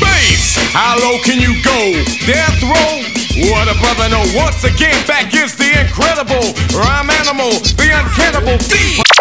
Bass, 0.00 0.60
how 0.76 1.00
low 1.00 1.16
can 1.24 1.40
you 1.40 1.56
go? 1.64 1.78
Death 2.28 2.60
row? 2.60 3.00
What 3.50 3.72
a 3.72 3.74
brother 3.80 4.08
know. 4.12 4.24
Once 4.36 4.64
again, 4.64 4.94
back 5.06 5.32
is 5.34 5.56
the 5.56 5.80
incredible 5.80 6.52
rhyme 6.76 7.10
animal, 7.10 7.50
the 7.80 7.88
uncannibal 7.88 8.58
thief. 8.58 9.13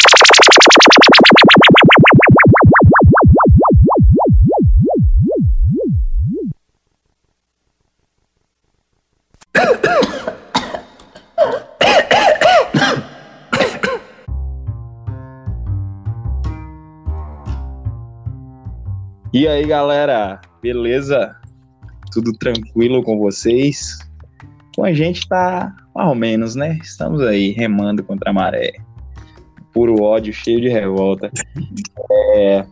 E 19.33 19.47
aí, 19.47 19.65
galera, 19.65 20.39
beleza? 20.61 21.35
Tudo 22.11 22.33
tranquilo 22.33 23.01
com 23.01 23.17
vocês? 23.17 23.97
Com 24.75 24.85
a 24.85 24.93
gente 24.93 25.27
tá 25.27 25.75
mais 25.95 26.07
ou 26.07 26.13
menos, 26.13 26.53
né? 26.53 26.77
Estamos 26.83 27.19
aí 27.23 27.49
remando 27.49 28.03
contra 28.03 28.29
a 28.29 28.33
maré. 28.33 28.73
Puro 29.73 30.03
ódio, 30.03 30.31
cheio 30.31 30.61
de 30.61 30.69
revolta. 30.69 31.31
É, 32.35 32.65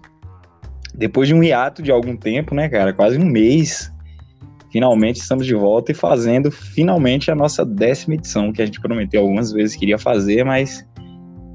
depois 0.93 1.27
de 1.27 1.35
um 1.35 1.43
hiato 1.43 1.83
de 1.83 1.91
algum 1.91 2.17
tempo, 2.17 2.53
né, 2.55 2.67
cara? 2.67 2.93
Quase 2.93 3.17
um 3.17 3.25
mês. 3.25 3.91
Finalmente 4.71 5.17
estamos 5.17 5.45
de 5.45 5.53
volta 5.53 5.91
e 5.91 5.95
fazendo 5.95 6.51
finalmente 6.51 7.29
a 7.29 7.35
nossa 7.35 7.65
décima 7.65 8.15
edição, 8.15 8.51
que 8.51 8.61
a 8.61 8.65
gente 8.65 8.81
prometeu 8.81 9.21
algumas 9.21 9.51
vezes 9.51 9.75
que 9.75 9.85
iria 9.85 9.97
fazer, 9.97 10.43
mas 10.43 10.87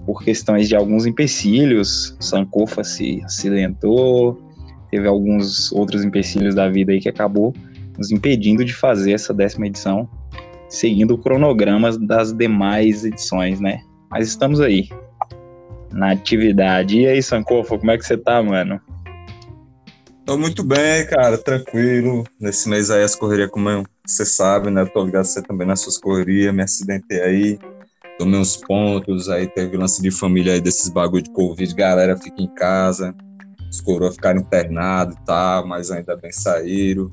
por 0.05 0.23
questões 0.23 0.69
de 0.69 0.77
alguns 0.77 1.07
empecilhos, 1.07 2.17
Sankofa 2.21 2.85
se 2.85 3.23
acidentou, 3.25 4.46
teve 4.97 5.07
alguns 5.07 5.71
outros 5.73 6.03
empecilhos 6.03 6.55
da 6.55 6.71
vida 6.71 6.91
aí 6.91 7.01
que 7.01 7.09
acabou 7.09 7.55
nos 7.99 8.11
impedindo 8.11 8.65
de 8.65 8.73
fazer 8.73 9.13
essa 9.13 9.35
décima 9.35 9.67
edição, 9.67 10.09
seguindo 10.71 11.15
o 11.15 11.19
cronograma 11.19 11.97
das 11.99 12.33
demais 12.33 13.05
edições, 13.05 13.61
né? 13.61 13.83
Mas 14.11 14.27
estamos 14.27 14.59
aí, 14.59 14.89
na 15.93 16.13
atividade. 16.13 17.01
E 17.01 17.07
aí, 17.07 17.23
Sankofa, 17.23 17.79
como 17.79 17.91
é 17.91 17.99
que 17.99 18.07
você 18.07 18.17
tá, 18.17 18.43
mano? 18.43 18.81
Tô 20.25 20.39
muito 20.39 20.65
bem, 20.65 21.07
cara, 21.07 21.37
tranquilo. 21.37 22.25
Nesse 22.41 22.69
mês 22.69 22.91
aí 22.91 23.03
as 23.03 23.15
correrias, 23.15 23.51
como 23.51 23.85
você 24.05 24.25
sabe, 24.25 24.71
né? 24.71 24.85
Tô 24.87 25.05
ligado 25.05 25.25
você 25.25 25.43
também 25.43 25.67
nas 25.67 25.81
suas 25.81 25.99
correrias, 25.99 26.55
me 26.55 26.63
acidentei 26.63 27.21
aí, 27.21 27.59
tomei 28.19 28.41
uns 28.41 28.57
pontos, 28.57 29.29
aí 29.29 29.47
teve 29.47 29.77
lance 29.77 30.01
de 30.01 30.11
família 30.11 30.55
aí 30.55 30.61
desses 30.61 30.89
bagulho 30.89 31.23
de 31.23 31.33
Covid, 31.33 31.75
galera 31.75 32.17
fica 32.17 32.41
em 32.41 32.49
casa, 32.55 33.15
os 33.77 33.81
coroas 33.81 34.15
ficaram 34.15 34.41
internados 34.41 35.17
e 35.17 35.25
tal, 35.25 35.67
mas 35.67 35.91
ainda 35.91 36.17
bem 36.17 36.33
saíram. 36.33 37.11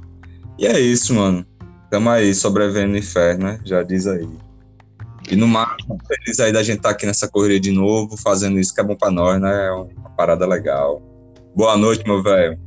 E 0.57 0.65
é 0.65 0.79
isso, 0.79 1.13
mano. 1.13 1.45
Tamo 1.89 2.09
aí, 2.09 2.33
sobrevivendo 2.33 2.91
no 2.91 2.97
inferno, 2.97 3.45
né? 3.45 3.59
Já 3.63 3.83
diz 3.83 4.07
aí. 4.07 4.27
E 5.29 5.35
no 5.35 5.47
máximo, 5.47 5.97
feliz 6.07 6.39
aí 6.39 6.51
da 6.51 6.63
gente 6.63 6.77
estar 6.77 6.89
tá 6.89 6.95
aqui 6.95 7.05
nessa 7.05 7.27
correria 7.27 7.59
de 7.59 7.71
novo, 7.71 8.17
fazendo 8.17 8.59
isso 8.59 8.73
que 8.73 8.81
é 8.81 8.83
bom 8.83 8.95
pra 8.95 9.11
nós, 9.11 9.39
né? 9.39 9.67
É 9.67 9.71
uma 9.71 10.09
parada 10.17 10.45
legal. 10.45 11.01
Boa 11.55 11.77
noite, 11.77 12.03
meu 12.05 12.21
velho. 12.21 12.57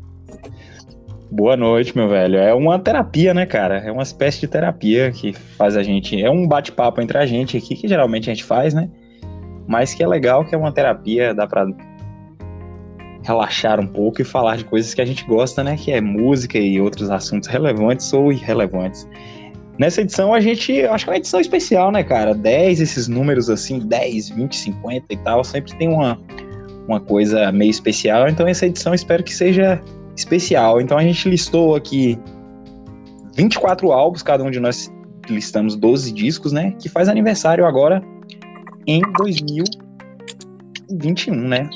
Boa 1.31 1.57
noite, 1.57 1.95
meu 1.97 2.09
velho. 2.09 2.37
É 2.37 2.55
uma 2.55 2.79
terapia, 2.79 3.35
né, 3.35 3.45
cara? 3.45 3.79
É 3.79 3.91
uma 3.91 4.03
espécie 4.03 4.41
de 4.41 4.49
terapia 4.49 5.11
que 5.11 5.33
faz 5.33 5.77
a 5.77 5.83
gente. 5.83 6.23
É 6.23 6.31
um 6.31 6.47
bate-papo 6.47 7.01
entre 7.01 7.19
a 7.19 7.27
gente 7.27 7.57
aqui, 7.57 7.75
que 7.75 7.89
geralmente 7.89 8.31
a 8.31 8.35
gente 8.35 8.45
faz, 8.45 8.73
né? 8.73 8.89
Mas 9.67 9.93
que 9.93 10.03
é 10.03 10.07
legal, 10.07 10.45
que 10.45 10.55
é 10.55 10.59
uma 10.59 10.73
terapia, 10.73 11.35
dá 11.35 11.47
pra 11.47 11.67
relaxar 13.27 13.81
um 13.81 13.87
pouco 13.87 14.23
e 14.23 14.25
falar 14.25 14.57
de 14.57 14.65
coisas 14.65 14.95
que 14.95 15.01
a 15.01 15.05
gente 15.05 15.25
gosta, 15.27 15.65
né? 15.65 15.77
Que 15.77 15.93
é 15.93 16.01
música 16.01 16.59
e 16.59 16.81
outros 16.81 17.11
assuntos 17.11 17.49
relevantes 17.49 18.13
ou 18.13 18.33
irrelevantes. 18.33 19.09
Nessa 19.79 20.01
edição 20.01 20.33
a 20.33 20.41
gente, 20.41 20.83
acho 20.85 21.05
que 21.05 21.11
é 21.11 21.13
uma 21.13 21.19
edição 21.19 21.39
especial, 21.41 21.91
né, 21.91 22.03
cara? 22.03 22.35
10, 22.35 22.81
esses 22.81 23.09
números 23.09 23.51
assim, 23.51 23.81
10, 23.81 24.31
20, 24.31 24.57
50 24.57 25.05
e 25.11 25.17
tal, 25.19 25.45
sempre 25.45 25.77
tem 25.77 25.89
uma, 25.89 26.19
uma 26.89 27.01
coisa 27.01 27.53
meio 27.53 27.71
especial. 27.71 28.27
Então 28.29 28.47
essa 28.47 28.65
edição 28.67 28.95
espero 28.95 29.25
que 29.25 29.35
seja 29.35 29.83
especial. 30.17 30.81
Então 30.81 30.97
a 30.97 31.03
gente 31.03 31.29
listou 31.29 31.75
aqui 31.75 32.17
24 33.35 33.91
álbuns, 33.93 34.23
cada 34.23 34.45
um 34.45 34.51
de 34.51 34.61
nós 34.61 34.91
listamos 35.29 35.77
12 35.77 36.13
discos, 36.13 36.53
né? 36.53 36.73
Que 36.79 36.89
faz 36.89 37.09
aniversário 37.09 37.67
agora 37.67 38.01
em 38.87 39.03
2021, 39.19 41.35
né? 41.35 41.69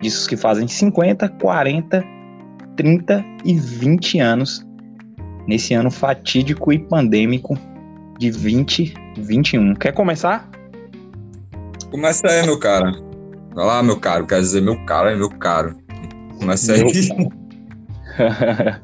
Discos 0.00 0.26
que 0.26 0.36
fazem 0.36 0.68
50, 0.68 1.28
40, 1.28 2.04
30 2.76 3.24
e 3.44 3.54
20 3.54 4.20
anos 4.20 4.66
nesse 5.46 5.74
ano 5.74 5.90
fatídico 5.90 6.72
e 6.72 6.78
pandêmico 6.78 7.58
de 8.18 8.30
2021. 8.30 9.74
Quer 9.74 9.92
começar? 9.92 10.48
Começa 11.90 12.28
aí, 12.28 12.44
meu 12.44 12.58
cara. 12.58 12.92
Vai 13.54 13.66
lá, 13.66 13.82
meu 13.82 13.98
caro. 13.98 14.26
Quer 14.26 14.40
dizer, 14.40 14.60
meu 14.60 14.78
caro 14.84 15.08
é 15.08 15.16
meu 15.16 15.30
caro. 15.30 15.76
Começa 16.38 16.74
aí. 16.74 16.82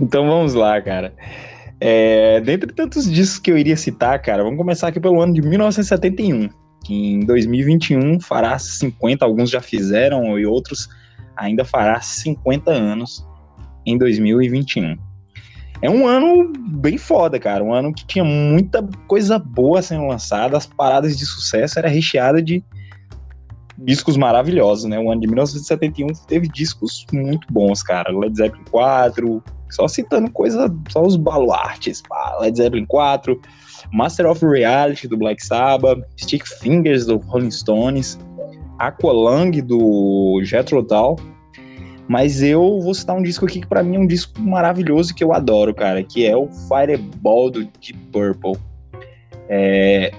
então 0.00 0.26
vamos 0.26 0.54
lá, 0.54 0.80
cara. 0.80 1.12
É, 1.78 2.40
dentre 2.40 2.72
tantos 2.72 3.10
discos 3.10 3.38
que 3.38 3.50
eu 3.50 3.58
iria 3.58 3.76
citar, 3.76 4.22
cara, 4.22 4.42
vamos 4.42 4.56
começar 4.56 4.88
aqui 4.88 4.98
pelo 4.98 5.20
ano 5.20 5.34
de 5.34 5.42
1971 5.42 6.48
que 6.86 6.94
em 6.94 7.20
2021 7.20 8.20
fará 8.20 8.56
50, 8.56 9.24
alguns 9.24 9.50
já 9.50 9.60
fizeram 9.60 10.38
e 10.38 10.46
outros 10.46 10.88
ainda 11.36 11.64
fará 11.64 12.00
50 12.00 12.70
anos 12.70 13.26
em 13.84 13.98
2021. 13.98 14.96
É 15.82 15.90
um 15.90 16.06
ano 16.06 16.52
bem 16.56 16.96
foda, 16.96 17.40
cara. 17.40 17.62
Um 17.62 17.74
ano 17.74 17.92
que 17.92 18.06
tinha 18.06 18.24
muita 18.24 18.88
coisa 19.08 19.36
boa 19.36 19.82
sendo 19.82 20.06
lançada. 20.06 20.56
As 20.56 20.64
paradas 20.64 21.18
de 21.18 21.26
sucesso 21.26 21.78
era 21.78 21.88
recheada 21.88 22.40
de 22.40 22.64
discos 23.76 24.16
maravilhosos, 24.16 24.84
né? 24.84 24.96
O 24.96 25.10
ano 25.10 25.20
de 25.20 25.26
1971 25.26 26.06
teve 26.28 26.46
discos 26.48 27.04
muito 27.12 27.52
bons, 27.52 27.82
cara. 27.82 28.16
Led 28.16 28.36
Zeppelin 28.36 28.64
4, 28.70 29.42
só 29.70 29.88
citando 29.88 30.30
coisa, 30.30 30.72
só 30.88 31.02
os 31.02 31.16
baluartes, 31.16 32.00
pá. 32.08 32.38
Led 32.40 32.56
Zeppelin 32.56 32.86
4, 32.86 33.38
Master 33.92 34.26
of 34.26 34.44
Reality 34.44 35.08
do 35.08 35.16
Black 35.16 35.44
Sabbath, 35.44 36.02
Stick 36.16 36.46
Fingers 36.46 37.06
do 37.06 37.16
Rolling 37.16 37.50
Stones, 37.50 38.18
Aqualung 38.78 39.50
do 39.62 40.40
Jethro 40.42 40.82
Tull. 40.82 41.16
Mas 42.08 42.40
eu 42.40 42.80
vou 42.80 42.94
citar 42.94 43.16
um 43.16 43.22
disco 43.22 43.44
aqui 43.46 43.60
que 43.60 43.66
para 43.66 43.82
mim 43.82 43.96
é 43.96 43.98
um 43.98 44.06
disco 44.06 44.40
maravilhoso 44.40 45.14
que 45.14 45.24
eu 45.24 45.32
adoro, 45.32 45.74
cara, 45.74 46.02
que 46.04 46.24
é 46.24 46.36
o 46.36 46.48
Fireball 46.68 47.50
do 47.50 47.64
Deep 47.64 47.98
Purple. 48.12 48.56
É, 49.48 50.12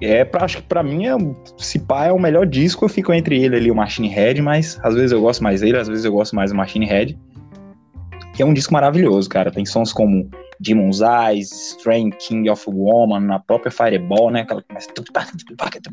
é 0.00 0.24
pra, 0.24 0.44
acho 0.44 0.58
que 0.58 0.62
pra 0.64 0.82
mim, 0.82 1.06
é, 1.06 1.16
se 1.56 1.78
pá 1.78 2.06
é 2.06 2.12
o 2.12 2.18
melhor 2.18 2.46
disco, 2.46 2.84
eu 2.84 2.88
fico 2.88 3.12
entre 3.12 3.40
ele 3.40 3.56
ali, 3.56 3.70
o 3.70 3.74
Machine 3.74 4.08
Head, 4.08 4.42
mas 4.42 4.78
às 4.82 4.94
vezes 4.94 5.12
eu 5.12 5.20
gosto 5.20 5.42
mais 5.42 5.60
dele, 5.60 5.78
às 5.78 5.88
vezes 5.88 6.04
eu 6.04 6.12
gosto 6.12 6.34
mais 6.34 6.50
do 6.50 6.56
Machine 6.56 6.86
Head. 6.86 7.18
Que 8.34 8.42
é 8.42 8.46
um 8.46 8.52
disco 8.52 8.72
maravilhoso, 8.72 9.28
cara. 9.28 9.50
Tem 9.50 9.64
sons 9.64 9.92
como 9.92 10.28
Demon's 10.60 11.00
Eyes, 11.00 11.50
Strain, 11.50 12.10
King 12.10 12.48
of 12.48 12.64
Woman, 12.68 13.20
na 13.20 13.38
própria 13.38 13.70
Fireball, 13.70 14.30
né? 14.30 14.40
Aquela 14.40 14.64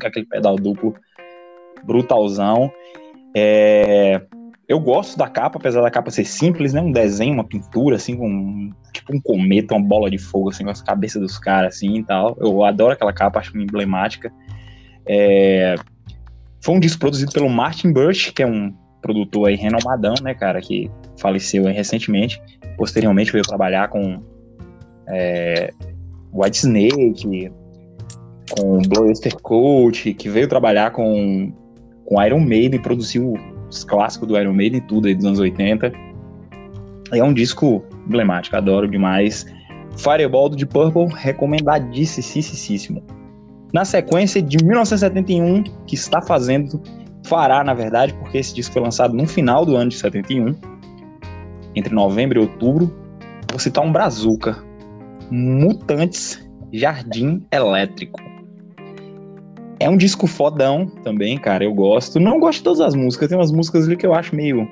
aquele 0.04 0.26
pedal 0.26 0.56
duplo 0.56 0.94
brutalzão. 1.84 2.70
É... 3.34 4.22
Eu 4.68 4.80
gosto 4.80 5.18
da 5.18 5.28
capa, 5.28 5.58
apesar 5.58 5.82
da 5.82 5.90
capa 5.90 6.10
ser 6.10 6.24
simples, 6.24 6.72
né? 6.72 6.80
Um 6.80 6.92
desenho, 6.92 7.34
uma 7.34 7.44
pintura, 7.44 7.96
assim, 7.96 8.16
com 8.16 8.70
tipo 8.92 9.14
um 9.14 9.20
cometa, 9.20 9.74
uma 9.74 9.86
bola 9.86 10.10
de 10.10 10.18
fogo, 10.18 10.50
assim, 10.50 10.64
com 10.64 10.70
as 10.70 10.80
cabeças 10.80 11.20
dos 11.20 11.38
caras, 11.38 11.74
assim 11.74 11.98
e 11.98 12.04
tal. 12.04 12.36
Eu 12.40 12.64
adoro 12.64 12.92
aquela 12.92 13.12
capa, 13.12 13.40
acho 13.40 13.56
emblemática. 13.58 14.32
É... 15.06 15.74
Foi 16.60 16.74
um 16.76 16.80
disco 16.80 17.00
produzido 17.00 17.32
pelo 17.32 17.50
Martin 17.50 17.92
Bush, 17.92 18.30
que 18.30 18.42
é 18.42 18.46
um 18.46 18.72
produtor 19.02 19.48
aí 19.48 19.56
renomadão, 19.56 20.14
né, 20.22 20.32
cara, 20.32 20.60
que 20.60 20.88
faleceu 21.18 21.64
recentemente. 21.64 22.40
Posteriormente 22.76 23.32
veio 23.32 23.44
trabalhar 23.44 23.88
com 23.88 24.22
é, 25.08 25.72
White 26.32 26.58
Snake, 26.58 27.52
com 28.50 28.82
Blaster 28.88 29.34
Coach, 29.40 30.12
que 30.14 30.28
veio 30.28 30.48
trabalhar 30.48 30.90
com, 30.90 31.52
com 32.04 32.22
Iron 32.22 32.40
Maiden, 32.40 32.80
produziu 32.80 33.34
os 33.68 33.84
clássicos 33.84 34.28
do 34.28 34.38
Iron 34.38 34.52
Maiden, 34.52 34.80
tudo 34.82 35.08
aí 35.08 35.14
dos 35.14 35.24
anos 35.24 35.38
80. 35.38 35.92
É 37.12 37.22
um 37.22 37.32
disco 37.32 37.84
emblemático, 38.06 38.56
adoro 38.56 38.88
demais. 38.88 39.46
Fireball 39.96 40.48
do 40.48 40.56
Deep 40.56 40.72
Purple, 40.72 41.08
recomendadíssimo. 41.14 43.02
Na 43.72 43.84
sequência 43.84 44.42
de 44.42 44.62
1971, 44.64 45.64
que 45.86 45.94
está 45.94 46.20
fazendo, 46.20 46.80
fará 47.24 47.62
na 47.64 47.74
verdade, 47.74 48.14
porque 48.14 48.38
esse 48.38 48.54
disco 48.54 48.72
foi 48.72 48.82
lançado 48.82 49.14
no 49.14 49.26
final 49.26 49.64
do 49.64 49.76
ano 49.76 49.90
de 49.90 49.96
71, 49.96 50.54
entre 51.74 51.94
novembro 51.94 52.38
e 52.38 52.42
outubro, 52.42 52.94
vou 53.50 53.58
citar 53.58 53.84
um 53.84 53.92
Brazuca, 53.92 54.62
Mutantes 55.30 56.42
Jardim 56.72 57.44
Elétrico. 57.52 58.20
É 59.78 59.90
um 59.90 59.96
disco 59.96 60.26
fodão 60.26 60.86
também, 61.02 61.36
cara. 61.36 61.64
Eu 61.64 61.74
gosto. 61.74 62.20
Não 62.20 62.38
gosto 62.38 62.58
de 62.58 62.64
todas 62.64 62.80
as 62.80 62.94
músicas. 62.94 63.28
Tem 63.28 63.36
umas 63.36 63.50
músicas 63.50 63.86
ali 63.86 63.96
que 63.96 64.06
eu 64.06 64.14
acho 64.14 64.34
meio. 64.34 64.68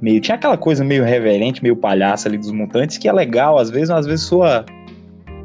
Meio. 0.00 0.20
Tinha 0.20 0.34
aquela 0.34 0.56
coisa 0.56 0.82
meio 0.82 1.04
reverente, 1.04 1.62
meio 1.62 1.76
palhaça 1.76 2.28
ali 2.28 2.38
dos 2.38 2.50
mutantes, 2.52 2.96
que 2.96 3.06
é 3.06 3.12
legal, 3.12 3.58
às 3.58 3.68
vezes, 3.70 3.90
às 3.90 4.06
vezes 4.06 4.24
soa 4.24 4.64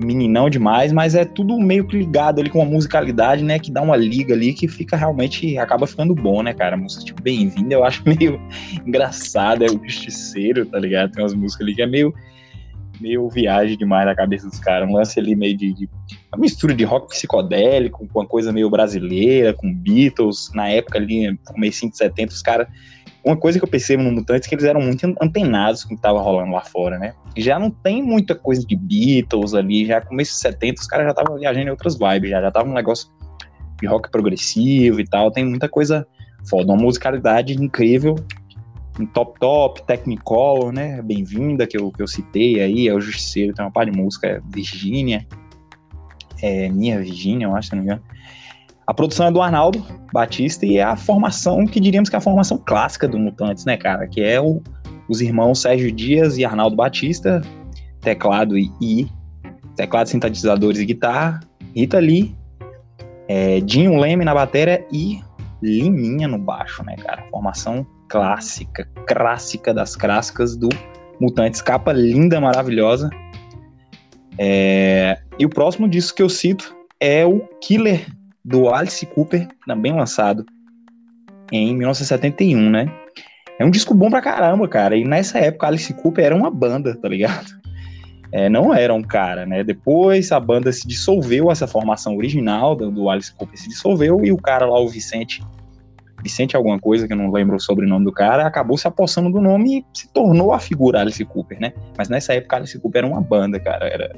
meninão 0.01 0.49
demais, 0.49 0.91
mas 0.91 1.15
é 1.15 1.23
tudo 1.23 1.57
meio 1.59 1.85
que 1.85 1.97
ligado 1.97 2.39
ali 2.39 2.49
com 2.49 2.59
uma 2.59 2.69
musicalidade, 2.71 3.43
né? 3.43 3.59
Que 3.59 3.71
dá 3.71 3.81
uma 3.81 3.95
liga 3.95 4.33
ali 4.33 4.53
que 4.53 4.67
fica 4.67 4.95
realmente. 4.95 5.57
acaba 5.57 5.85
ficando 5.85 6.15
bom, 6.15 6.41
né, 6.41 6.53
cara? 6.53 6.75
A 6.75 6.77
música, 6.77 7.03
tipo, 7.03 7.21
bem-vinda, 7.21 7.73
eu 7.75 7.83
acho 7.83 8.01
meio 8.05 8.39
engraçada. 8.87 9.65
É 9.65 9.69
o 9.69 9.83
justiceiro, 9.83 10.65
tá 10.65 10.79
ligado? 10.79 11.11
Tem 11.11 11.21
umas 11.21 11.33
músicas 11.33 11.67
ali 11.67 11.75
que 11.75 11.81
é 11.81 11.87
meio 11.87 12.13
meio 12.99 13.29
viagem 13.29 13.77
demais 13.77 14.05
na 14.05 14.15
cabeça 14.15 14.47
dos 14.47 14.59
caras. 14.59 14.89
Um 14.89 14.93
lance 14.93 15.19
ali 15.19 15.35
meio 15.35 15.55
de, 15.55 15.73
de, 15.73 15.89
uma 16.33 16.41
mistura 16.41 16.73
de 16.73 16.83
rock 16.83 17.09
psicodélico 17.09 18.07
com 18.07 18.19
uma 18.19 18.27
coisa 18.27 18.51
meio 18.51 18.69
brasileira, 18.69 19.53
com 19.53 19.73
Beatles. 19.73 20.51
Na 20.53 20.69
época 20.69 20.97
ali, 20.97 21.37
começo 21.45 21.89
de 21.89 21.97
70, 21.97 22.33
os 22.33 22.41
caras. 22.41 22.67
Uma 23.23 23.35
coisa 23.35 23.57
que 23.57 23.65
eu 23.65 23.69
percebo 23.69 24.03
no 24.03 24.11
Mutantes 24.11 24.45
é 24.45 24.49
que 24.49 24.53
eles 24.53 24.65
eram 24.65 24.79
muito 24.79 25.03
antenados 25.19 25.83
com 25.83 25.93
o 25.93 25.97
que 25.97 26.01
tava 26.01 26.21
rolando 26.21 26.51
lá 26.51 26.61
fora, 26.61 26.99
né? 26.99 27.15
Já 27.35 27.57
não 27.57 27.71
tem 27.71 28.03
muita 28.03 28.35
coisa 28.35 28.63
de 28.63 28.75
Beatles 28.75 29.55
ali, 29.55 29.83
já 29.85 29.99
começo 29.99 30.33
de 30.33 30.37
70, 30.37 30.81
os 30.81 30.87
caras 30.87 31.05
já 31.05 31.11
estavam 31.11 31.39
viajando 31.39 31.67
em 31.67 31.71
outras 31.71 31.97
vibes, 31.97 32.29
já, 32.29 32.39
já 32.39 32.51
tava 32.51 32.69
um 32.69 32.73
negócio 32.73 33.09
de 33.81 33.87
rock 33.87 34.11
progressivo 34.11 34.99
e 34.99 35.07
tal. 35.07 35.31
Tem 35.31 35.43
muita 35.43 35.67
coisa 35.67 36.05
foda, 36.47 36.71
uma 36.71 36.81
musicalidade 36.81 37.53
incrível 37.53 38.15
top 39.13 39.39
top, 39.39 39.83
Technicolor, 39.83 40.71
né? 40.71 41.01
Bem-vinda, 41.01 41.67
que 41.67 41.77
eu, 41.77 41.91
que 41.91 42.01
eu 42.01 42.07
citei 42.07 42.61
aí, 42.61 42.87
é 42.87 42.93
o 42.93 43.01
Justiceiro, 43.01 43.53
tem 43.53 43.65
uma 43.65 43.71
par 43.71 43.85
de 43.85 43.91
música, 43.91 44.27
é 44.27 44.41
Virgínia, 44.53 45.27
é 46.41 46.69
Minha 46.69 46.99
Virgínia, 46.99 47.45
eu 47.45 47.55
acho, 47.55 47.69
se 47.69 47.75
não 47.75 47.83
me 47.83 47.87
engano. 47.89 48.01
A 48.87 48.93
produção 48.93 49.27
é 49.27 49.31
do 49.31 49.41
Arnaldo 49.41 49.83
Batista 50.13 50.65
e 50.65 50.77
é 50.77 50.83
a 50.83 50.95
formação 50.95 51.65
que 51.65 51.79
diríamos 51.79 52.07
que 52.07 52.15
é 52.15 52.19
a 52.19 52.21
formação 52.21 52.57
clássica 52.57 53.07
do 53.07 53.17
Mutantes, 53.17 53.65
né, 53.65 53.75
cara? 53.75 54.07
Que 54.07 54.21
é 54.21 54.39
o, 54.39 54.61
os 55.09 55.21
irmãos 55.21 55.61
Sérgio 55.61 55.91
Dias 55.91 56.37
e 56.37 56.45
Arnaldo 56.45 56.75
Batista, 56.75 57.41
teclado 57.99 58.57
e, 58.57 58.71
e 58.79 59.07
teclado, 59.75 60.07
sintetizadores 60.07 60.79
e 60.79 60.85
guitarra, 60.85 61.41
Rita 61.75 61.99
Lee, 61.99 62.35
é, 63.27 63.59
Dinho 63.59 63.99
Leme 63.99 64.23
na 64.23 64.33
bateria 64.33 64.85
e 64.91 65.19
Liminha 65.61 66.27
no 66.27 66.37
baixo, 66.37 66.83
né, 66.83 66.95
cara? 66.95 67.23
Formação 67.31 67.85
clássica, 68.07 68.87
clássica 69.07 69.73
das 69.73 69.95
clássicas 69.95 70.55
do 70.55 70.69
Mutantes, 71.19 71.61
capa 71.61 71.91
linda, 71.91 72.39
maravilhosa. 72.39 73.09
É... 74.37 75.17
E 75.39 75.45
o 75.45 75.49
próximo 75.49 75.87
disco 75.87 76.17
que 76.17 76.23
eu 76.23 76.29
cito 76.29 76.75
é 76.99 77.25
o 77.25 77.39
Killer 77.61 78.05
do 78.43 78.69
Alice 78.73 79.05
Cooper, 79.05 79.47
também 79.65 79.93
lançado 79.93 80.45
em 81.51 81.75
1971, 81.75 82.69
né? 82.69 82.91
É 83.57 83.65
um 83.65 83.71
disco 83.71 83.93
bom 83.93 84.09
pra 84.09 84.21
caramba, 84.21 84.67
cara. 84.67 84.97
E 84.97 85.05
nessa 85.05 85.39
época 85.39 85.67
Alice 85.67 85.93
Cooper 85.93 86.25
era 86.25 86.35
uma 86.35 86.51
banda, 86.51 86.95
tá 86.95 87.07
ligado? 87.07 87.45
É, 88.31 88.49
não 88.49 88.73
era 88.73 88.93
um 88.93 89.01
cara, 89.01 89.45
né? 89.45 89.63
Depois 89.63 90.31
a 90.31 90.39
banda 90.39 90.71
se 90.71 90.85
dissolveu, 90.85 91.49
essa 91.49 91.65
formação 91.65 92.17
original 92.17 92.75
do, 92.75 92.91
do 92.91 93.09
Alice 93.09 93.33
Cooper 93.33 93.57
se 93.57 93.69
dissolveu 93.69 94.25
e 94.25 94.31
o 94.31 94.37
cara 94.37 94.65
lá, 94.65 94.79
o 94.79 94.89
Vicente, 94.89 95.41
Vicente 96.25 96.55
alguma 96.55 96.79
coisa, 96.79 97.05
que 97.05 97.13
eu 97.13 97.17
não 97.17 97.31
lembro 97.31 97.55
o 97.55 97.59
sobrenome 97.59 98.03
do 98.03 98.11
cara, 98.11 98.47
acabou 98.47 98.75
se 98.79 98.87
apossando 98.87 99.31
do 99.31 99.39
nome 99.39 99.77
e 99.77 99.85
se 99.93 100.11
tornou 100.11 100.53
a 100.53 100.59
figura 100.59 101.01
Alice 101.01 101.23
Cooper, 101.23 101.59
né? 101.59 101.71
Mas 101.95 102.09
nessa 102.09 102.33
época 102.33 102.55
Alice 102.55 102.79
Cooper 102.79 103.03
era 103.03 103.07
uma 103.07 103.21
banda, 103.21 103.59
cara, 103.59 103.87
era 103.87 104.11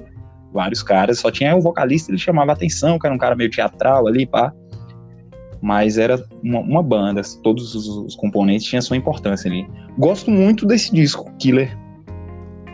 vários 0.53 0.81
caras, 0.81 1.19
só 1.19 1.29
tinha 1.29 1.53
o 1.53 1.59
vocalista, 1.59 2.09
ele 2.09 2.17
chamava 2.17 2.53
atenção, 2.53 2.97
que 2.97 3.05
era 3.05 3.13
um 3.13 3.17
cara 3.17 3.35
meio 3.35 3.49
teatral 3.49 4.07
ali, 4.07 4.25
pá. 4.25 4.53
Mas 5.61 5.97
era 5.97 6.17
uma, 6.41 6.61
uma 6.61 6.81
banda, 6.81 7.21
todos 7.43 7.75
os, 7.75 7.89
os, 7.89 8.15
componentes 8.15 8.65
tinham 8.65 8.81
sua 8.81 8.95
importância 8.95 9.51
ali. 9.51 9.67
Gosto 9.97 10.31
muito 10.31 10.65
desse 10.65 10.93
disco, 10.93 11.29
Killer, 11.37 11.77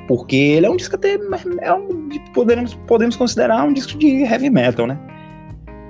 porque 0.07 0.35
ele 0.35 0.67
é 0.67 0.69
um 0.69 0.77
disco 0.77 0.95
até, 0.95 1.17
é 1.59 1.73
um, 1.73 2.07
podemos, 2.35 2.75
podemos 2.85 3.15
considerar 3.15 3.63
um 3.63 3.73
disco 3.73 3.97
de 3.97 4.25
heavy 4.25 4.51
metal, 4.51 4.85
né? 4.85 4.99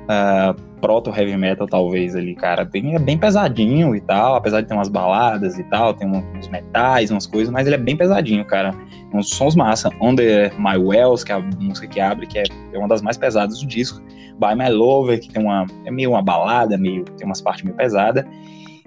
Uh, 0.03 0.72
proto 0.83 1.11
heavy 1.17 1.37
metal, 1.37 1.65
talvez, 1.65 2.13
ali, 2.13 2.35
cara. 2.35 2.65
Tem, 2.65 2.93
é 2.93 2.99
bem 2.99 3.17
pesadinho 3.17 3.95
e 3.95 4.01
tal, 4.01 4.35
apesar 4.35 4.59
de 4.59 4.67
ter 4.67 4.73
umas 4.73 4.89
baladas 4.89 5.57
e 5.57 5.63
tal, 5.63 5.93
tem 5.93 6.05
uns 6.05 6.49
metais, 6.49 7.09
umas 7.09 7.25
coisas, 7.25 7.49
mas 7.49 7.65
ele 7.65 7.77
é 7.77 7.79
bem 7.79 7.95
pesadinho, 7.95 8.43
cara. 8.43 8.75
Uns 9.13 9.29
sons 9.29 9.55
massa. 9.55 9.89
Under 10.01 10.53
My 10.59 10.77
Wells, 10.77 11.23
que 11.23 11.31
é 11.31 11.35
a 11.35 11.39
música 11.39 11.87
que 11.87 12.01
abre, 12.01 12.27
que 12.27 12.37
é, 12.37 12.43
é 12.73 12.77
uma 12.77 12.89
das 12.89 13.01
mais 13.01 13.15
pesadas 13.15 13.61
do 13.61 13.65
disco. 13.65 14.01
By 14.37 14.55
My 14.57 14.69
Lover, 14.69 15.21
que 15.21 15.29
tem 15.29 15.41
uma. 15.41 15.65
É 15.85 15.91
meio 15.91 16.09
uma 16.09 16.21
balada, 16.21 16.77
meio. 16.77 17.05
Tem 17.05 17.25
umas 17.25 17.39
partes 17.39 17.63
meio 17.63 17.77
pesadas. 17.77 18.25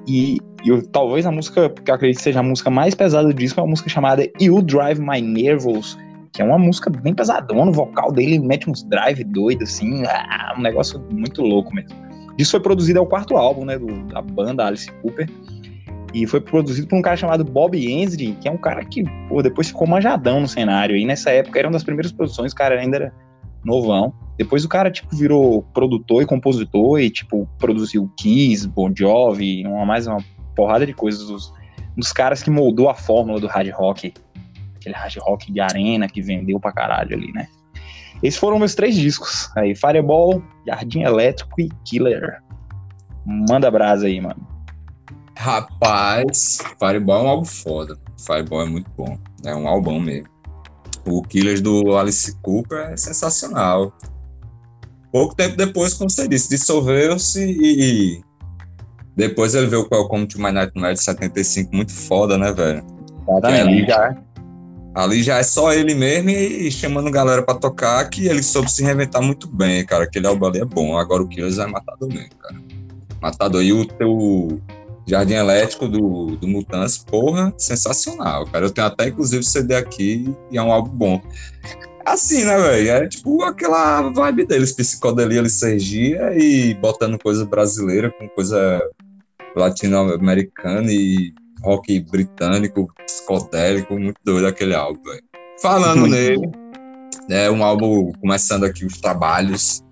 E, 0.06 0.38
e 0.66 0.82
talvez 0.92 1.24
a 1.24 1.32
música, 1.32 1.70
que 1.70 1.90
eu 1.90 1.94
acredito 1.94 2.18
que 2.18 2.24
seja 2.24 2.40
a 2.40 2.42
música 2.42 2.68
mais 2.68 2.94
pesada 2.94 3.26
do 3.26 3.32
disco, 3.32 3.58
é 3.58 3.62
uma 3.62 3.70
música 3.70 3.88
chamada 3.88 4.28
You 4.38 4.60
Drive 4.60 5.00
My 5.00 5.22
Nervous 5.22 5.96
que 6.36 6.42
é 6.42 6.44
uma 6.44 6.58
música 6.58 6.90
bem 6.90 7.14
pesadona, 7.14 7.70
o 7.70 7.72
vocal 7.72 8.12
dele 8.12 8.38
mete 8.38 8.68
uns 8.68 8.82
drive 8.82 9.24
doido, 9.24 9.62
assim, 9.62 10.04
ah, 10.06 10.54
um 10.56 10.60
negócio 10.60 11.02
muito 11.10 11.40
louco 11.40 11.74
mesmo. 11.74 11.96
Isso 12.36 12.50
foi 12.50 12.60
produzido, 12.60 12.98
é 12.98 13.02
o 13.02 13.06
quarto 13.06 13.38
álbum, 13.38 13.64
né, 13.64 13.78
do, 13.78 14.04
da 14.08 14.20
banda 14.20 14.66
Alice 14.66 14.92
Cooper, 15.00 15.26
e 16.12 16.26
foi 16.26 16.42
produzido 16.42 16.88
por 16.88 16.98
um 16.98 17.00
cara 17.00 17.16
chamado 17.16 17.42
Bob 17.42 17.74
Ainslie, 17.74 18.36
que 18.38 18.48
é 18.48 18.50
um 18.50 18.58
cara 18.58 18.84
que, 18.84 19.02
pô, 19.30 19.42
depois 19.42 19.68
ficou 19.68 19.86
manjadão 19.86 20.42
no 20.42 20.46
cenário, 20.46 20.94
e 20.94 21.06
nessa 21.06 21.30
época 21.30 21.58
era 21.58 21.68
uma 21.68 21.72
das 21.72 21.84
primeiras 21.84 22.12
produções, 22.12 22.52
o 22.52 22.54
cara 22.54 22.78
ainda 22.78 22.96
era 22.96 23.14
novão. 23.64 24.12
Depois 24.36 24.62
o 24.62 24.68
cara, 24.68 24.90
tipo, 24.90 25.16
virou 25.16 25.62
produtor 25.72 26.22
e 26.22 26.26
compositor, 26.26 27.00
e, 27.00 27.08
tipo, 27.08 27.48
produziu 27.58 28.12
Kiss, 28.18 28.68
Bon 28.68 28.92
Jovi, 28.94 29.66
uma, 29.66 29.86
mais 29.86 30.06
uma 30.06 30.18
porrada 30.54 30.84
de 30.84 30.92
coisas 30.92 31.26
dos, 31.26 31.50
dos 31.96 32.12
caras 32.12 32.42
que 32.42 32.50
moldou 32.50 32.90
a 32.90 32.94
fórmula 32.94 33.40
do 33.40 33.46
hard 33.46 33.70
rock 33.70 34.12
aquele 34.86 34.94
hard 34.94 35.16
rock 35.18 35.52
de 35.52 35.60
arena 35.60 36.08
que 36.08 36.22
vendeu 36.22 36.60
pra 36.60 36.72
caralho 36.72 37.16
ali, 37.16 37.32
né? 37.32 37.48
Esses 38.22 38.38
foram 38.38 38.58
meus 38.58 38.74
três 38.74 38.94
discos. 38.94 39.50
Aí, 39.56 39.74
Fireball, 39.74 40.42
Jardim 40.66 41.02
Elétrico 41.02 41.60
e 41.60 41.68
Killer. 41.84 42.40
Manda 43.26 43.70
brasa 43.70 44.06
aí, 44.06 44.20
mano. 44.20 44.46
Rapaz, 45.36 46.58
Fireball 46.78 47.20
é 47.20 47.24
um 47.24 47.28
álbum 47.28 47.44
foda. 47.44 47.98
Fireball 48.18 48.62
é 48.62 48.66
muito 48.66 48.90
bom. 48.96 49.18
É 49.44 49.54
um 49.54 49.68
álbum 49.68 50.00
mesmo. 50.00 50.28
O 51.04 51.22
Killers 51.22 51.60
do 51.60 51.96
Alice 51.96 52.34
Cooper 52.40 52.92
é 52.92 52.96
sensacional. 52.96 53.92
Pouco 55.12 55.34
tempo 55.34 55.56
depois, 55.56 55.94
como 55.94 56.10
você 56.10 56.26
disse, 56.26 56.48
dissolveu-se 56.48 57.44
e 57.44 58.24
depois 59.14 59.54
ele 59.54 59.66
veio 59.66 59.88
com 59.88 59.94
o 59.94 59.98
Welcome 59.98 60.26
to 60.26 60.40
My 60.40 60.50
Nightmare 60.50 60.94
de 60.94 61.02
75, 61.02 61.74
muito 61.74 61.92
foda, 61.92 62.36
né, 62.36 62.52
velho? 62.52 62.84
Exatamente. 63.28 63.68
Ali 63.68 63.86
já, 63.86 64.25
Ali 64.96 65.22
já 65.22 65.36
é 65.36 65.42
só 65.42 65.74
ele 65.74 65.94
mesmo 65.94 66.30
e 66.30 66.72
chamando 66.72 67.10
galera 67.10 67.42
para 67.42 67.58
tocar, 67.58 68.08
que 68.08 68.26
ele 68.28 68.42
soube 68.42 68.72
se 68.72 68.82
reinventar 68.82 69.20
muito 69.22 69.46
bem, 69.46 69.84
cara. 69.84 70.04
Aquele 70.04 70.26
álbum 70.26 70.46
ali 70.46 70.60
é 70.60 70.64
bom. 70.64 70.96
Agora 70.96 71.22
o 71.22 71.28
Killers 71.28 71.58
é 71.58 71.66
matador 71.66 72.08
mesmo, 72.08 72.30
cara. 72.40 72.56
Matador. 73.20 73.62
E 73.62 73.74
o 73.74 73.84
teu 73.84 74.58
Jardim 75.06 75.34
Elétrico 75.34 75.86
do, 75.86 76.36
do 76.36 76.48
Mutantes, 76.48 76.96
porra, 76.96 77.52
sensacional, 77.58 78.46
cara. 78.46 78.64
Eu 78.64 78.70
tenho 78.70 78.86
até, 78.86 79.08
inclusive, 79.08 79.44
CD 79.44 79.74
aqui 79.74 80.34
e 80.50 80.56
é 80.56 80.62
um 80.62 80.72
álbum 80.72 80.96
bom. 80.96 81.22
Assim, 82.02 82.44
né, 82.44 82.56
velho? 82.56 82.90
É 82.90 83.06
tipo 83.06 83.42
aquela 83.42 84.00
vibe 84.00 84.46
deles, 84.46 84.72
psicodelia, 84.72 85.42
licergia 85.42 86.32
e 86.34 86.72
botando 86.72 87.22
coisa 87.22 87.44
brasileira 87.44 88.10
com 88.12 88.26
coisa 88.30 88.82
latino-americana 89.54 90.90
e 90.90 91.34
rock 91.62 92.00
britânico, 92.10 92.88
psicodélico, 93.04 93.98
muito 93.98 94.18
doido 94.24 94.46
aquele 94.46 94.74
álbum, 94.74 95.02
véio. 95.02 95.22
Falando 95.60 96.06
nele, 96.06 96.50
é 97.30 97.50
um 97.50 97.64
álbum, 97.64 98.12
começando 98.20 98.64
aqui 98.64 98.84
os 98.84 99.00
trabalhos, 99.00 99.82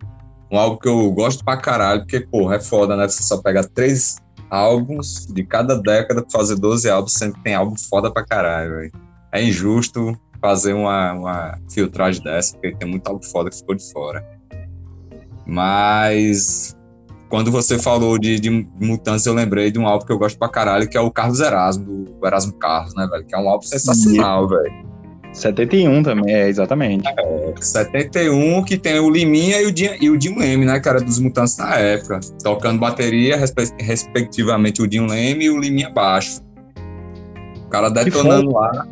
um 0.51 0.59
álbum 0.59 0.77
que 0.79 0.89
eu 0.89 1.11
gosto 1.11 1.45
pra 1.45 1.57
caralho, 1.57 2.03
porque, 2.03 2.21
porra, 2.21 2.57
é 2.57 2.61
foda, 2.61 2.97
né? 2.97 3.09
Você 3.09 3.23
só 3.23 3.41
pega 3.41 3.65
três 3.65 4.17
álbuns 4.51 5.27
de 5.27 5.45
cada 5.45 5.81
década 5.81 6.23
pra 6.23 6.31
fazer 6.31 6.57
12 6.57 6.89
álbuns, 6.89 7.15
sendo 7.15 7.35
que 7.35 7.43
tem 7.43 7.55
álbum 7.55 7.77
foda 7.77 8.13
pra 8.13 8.25
caralho. 8.25 8.91
É 9.33 9.43
injusto 9.43 10.17
fazer 10.41 10.75
uma, 10.75 11.13
uma 11.13 11.59
filtragem 11.71 12.23
dessa, 12.23 12.53
porque 12.53 12.77
tem 12.77 12.89
muito 12.89 13.09
álbum 13.09 13.23
foda 13.23 13.51
que 13.51 13.57
ficou 13.57 13.75
de 13.75 13.91
fora. 13.91 14.25
Mas 15.47 16.77
quando 17.29 17.51
você 17.51 17.79
falou 17.79 18.19
de, 18.19 18.39
de 18.39 18.51
Mutantes, 18.81 19.27
eu 19.27 19.35
lembrei 19.35 19.71
de 19.71 19.79
um 19.79 19.87
álbum 19.87 20.07
que 20.07 20.13
eu 20.13 20.19
gosto 20.19 20.39
pra 20.39 20.49
caralho, 20.49 20.89
que 20.89 20.97
é 20.97 21.01
o 21.01 21.11
Carlos 21.11 21.41
Erasmo, 21.41 21.85
do 21.85 22.27
Erasmo 22.27 22.53
Carlos, 22.55 22.95
né, 22.95 23.07
velho? 23.11 23.25
Que 23.25 23.35
é 23.35 23.39
um 23.39 23.49
álbum 23.49 23.67
sensacional, 23.67 24.49
velho. 24.49 24.95
71 25.35 26.03
também, 26.05 26.33
é, 26.33 26.49
exatamente. 26.49 27.09
É, 27.09 27.55
71, 27.61 28.63
que 28.63 28.79
tem 28.79 29.01
o 29.01 29.11
Liminha 29.11 29.61
e 29.61 29.67
o, 29.67 29.77
Jim, 29.77 29.91
e 30.01 30.09
o 30.09 30.39
Leme, 30.39 30.65
né, 30.65 30.79
cara, 30.79 31.01
dos 31.01 31.19
Mutantes 31.19 31.57
na 31.57 31.75
época. 31.75 32.21
Tocando 32.43 32.79
bateria, 32.79 33.37
respe 33.37 33.65
respectivamente 33.81 34.81
o 34.81 34.91
Jim 34.91 35.07
Leme 35.07 35.47
e 35.47 35.51
o 35.51 35.59
Liminha 35.59 35.91
baixo. 35.91 36.41
O 37.67 37.69
cara 37.69 37.89
detonando 37.89 38.53
lá. 38.53 38.87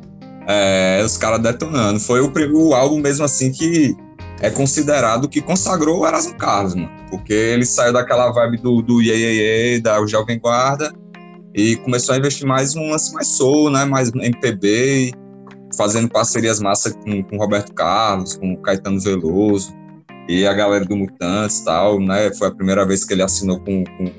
É, 0.49 1.01
os 1.05 1.17
caras 1.17 1.41
detonando. 1.41 2.01
Foi 2.01 2.21
o, 2.21 2.33
o 2.55 2.75
álbum 2.75 2.99
mesmo 2.99 3.25
assim 3.25 3.53
que 3.53 3.95
é 4.43 4.51
considerado 4.51 5.29
que 5.29 5.41
consagrou 5.41 6.01
o 6.01 6.07
Erasmo 6.07 6.35
Carlos, 6.37 6.75
mano. 6.75 6.91
Porque 7.09 7.33
ele 7.33 7.65
saiu 7.65 7.93
daquela 7.93 8.31
vibe 8.33 8.59
do, 8.59 8.83
do 8.83 9.01
Ye, 9.01 9.13
Ye, 9.13 9.75
Ye 9.75 9.81
da 9.81 10.05
Jovem 10.05 10.39
Guarda 10.39 10.93
e 11.55 11.77
começou 11.77 12.15
a 12.15 12.19
investir 12.19 12.47
mais 12.47 12.75
um 12.75 12.91
lance 12.91 13.15
mais 13.15 13.29
soul, 13.29 13.71
né? 13.71 13.85
Mais 13.85 14.11
MPB, 14.13 15.13
fazendo 15.77 16.09
parcerias 16.09 16.59
massa 16.59 16.93
com, 16.93 17.23
com 17.23 17.37
Roberto 17.37 17.73
Carlos, 17.73 18.37
com 18.37 18.57
Caetano 18.57 19.01
Veloso 19.01 19.73
e 20.29 20.45
a 20.45 20.53
galera 20.53 20.85
do 20.85 20.97
Mutantes 20.97 21.61
e 21.61 21.65
tal, 21.65 22.01
né? 22.01 22.33
Foi 22.35 22.49
a 22.49 22.51
primeira 22.51 22.85
vez 22.85 23.05
que 23.05 23.13
ele 23.13 23.23
assinou 23.23 23.61
com, 23.61 23.85
com 23.85 24.11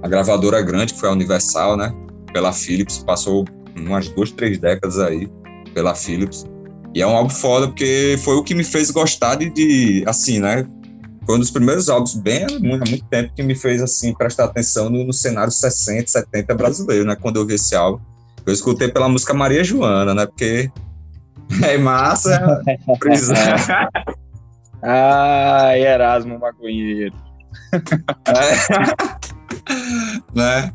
a 0.00 0.08
gravadora 0.08 0.62
grande, 0.62 0.94
que 0.94 1.00
foi 1.00 1.08
a 1.08 1.12
Universal, 1.12 1.76
né? 1.76 1.92
Pela 2.32 2.52
Philips, 2.52 2.98
passou 2.98 3.44
umas 3.74 4.08
duas, 4.10 4.30
três 4.30 4.58
décadas 4.58 5.00
aí 5.00 5.28
pela 5.74 5.92
Philips. 5.94 6.44
E 6.96 7.02
é 7.02 7.06
um 7.06 7.14
álbum 7.14 7.28
foda, 7.28 7.66
porque 7.66 8.18
foi 8.24 8.36
o 8.36 8.42
que 8.42 8.54
me 8.54 8.64
fez 8.64 8.90
gostar 8.90 9.34
de, 9.34 9.50
de 9.50 10.02
assim, 10.06 10.40
né? 10.40 10.66
Foi 11.26 11.36
um 11.36 11.38
dos 11.38 11.50
primeiros 11.50 11.90
álbuns, 11.90 12.14
bem 12.14 12.44
há 12.44 12.58
muito, 12.58 13.04
tempo, 13.10 13.34
que 13.36 13.42
me 13.42 13.54
fez, 13.54 13.82
assim, 13.82 14.14
prestar 14.14 14.46
atenção 14.46 14.88
no, 14.88 15.04
no, 15.04 15.12
cenário 15.12 15.52
60, 15.52 16.08
70 16.08 16.54
brasileiro, 16.54 17.04
né? 17.04 17.14
Quando 17.14 17.36
eu 17.36 17.46
vi 17.46 17.52
esse 17.52 17.76
álbum. 17.76 18.02
Eu 18.46 18.52
escutei 18.54 18.88
pela 18.88 19.10
música 19.10 19.34
Maria 19.34 19.62
Joana, 19.62 20.14
né? 20.14 20.24
Porque 20.24 20.70
é 21.62 21.76
massa, 21.76 22.62
prisão. 22.98 23.36
ah, 24.82 25.76
Erasmo 25.76 26.38
Maconheiro. 26.38 27.14
é. 28.26 28.32
né? 30.34 30.72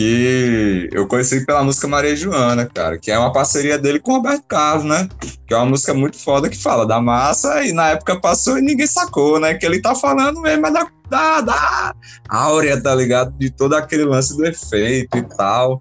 Que 0.00 0.88
eu 0.92 1.06
conheci 1.06 1.44
pela 1.44 1.62
música 1.62 1.86
Maria 1.86 2.16
Joana, 2.16 2.64
cara, 2.64 2.96
que 2.96 3.10
é 3.10 3.18
uma 3.18 3.30
parceria 3.30 3.76
dele 3.76 4.00
com 4.00 4.12
o 4.12 4.14
Roberto 4.14 4.44
Carlos, 4.48 4.86
né? 4.86 5.06
Que 5.46 5.52
é 5.52 5.56
uma 5.58 5.66
música 5.66 5.92
muito 5.92 6.16
foda 6.16 6.48
que 6.48 6.56
fala 6.56 6.86
da 6.86 6.98
massa 6.98 7.62
e 7.62 7.72
na 7.74 7.90
época 7.90 8.18
passou 8.18 8.56
e 8.56 8.62
ninguém 8.62 8.86
sacou, 8.86 9.38
né? 9.38 9.52
Que 9.52 9.66
ele 9.66 9.78
tá 9.78 9.94
falando 9.94 10.40
mesmo 10.40 10.66
é 10.66 10.72
da, 10.72 10.86
da, 11.10 11.40
da 11.42 11.94
áurea, 12.30 12.80
tá 12.80 12.94
ligado? 12.94 13.34
De 13.38 13.50
todo 13.50 13.74
aquele 13.74 14.06
lance 14.06 14.34
do 14.34 14.46
efeito 14.46 15.18
e 15.18 15.22
tal. 15.36 15.78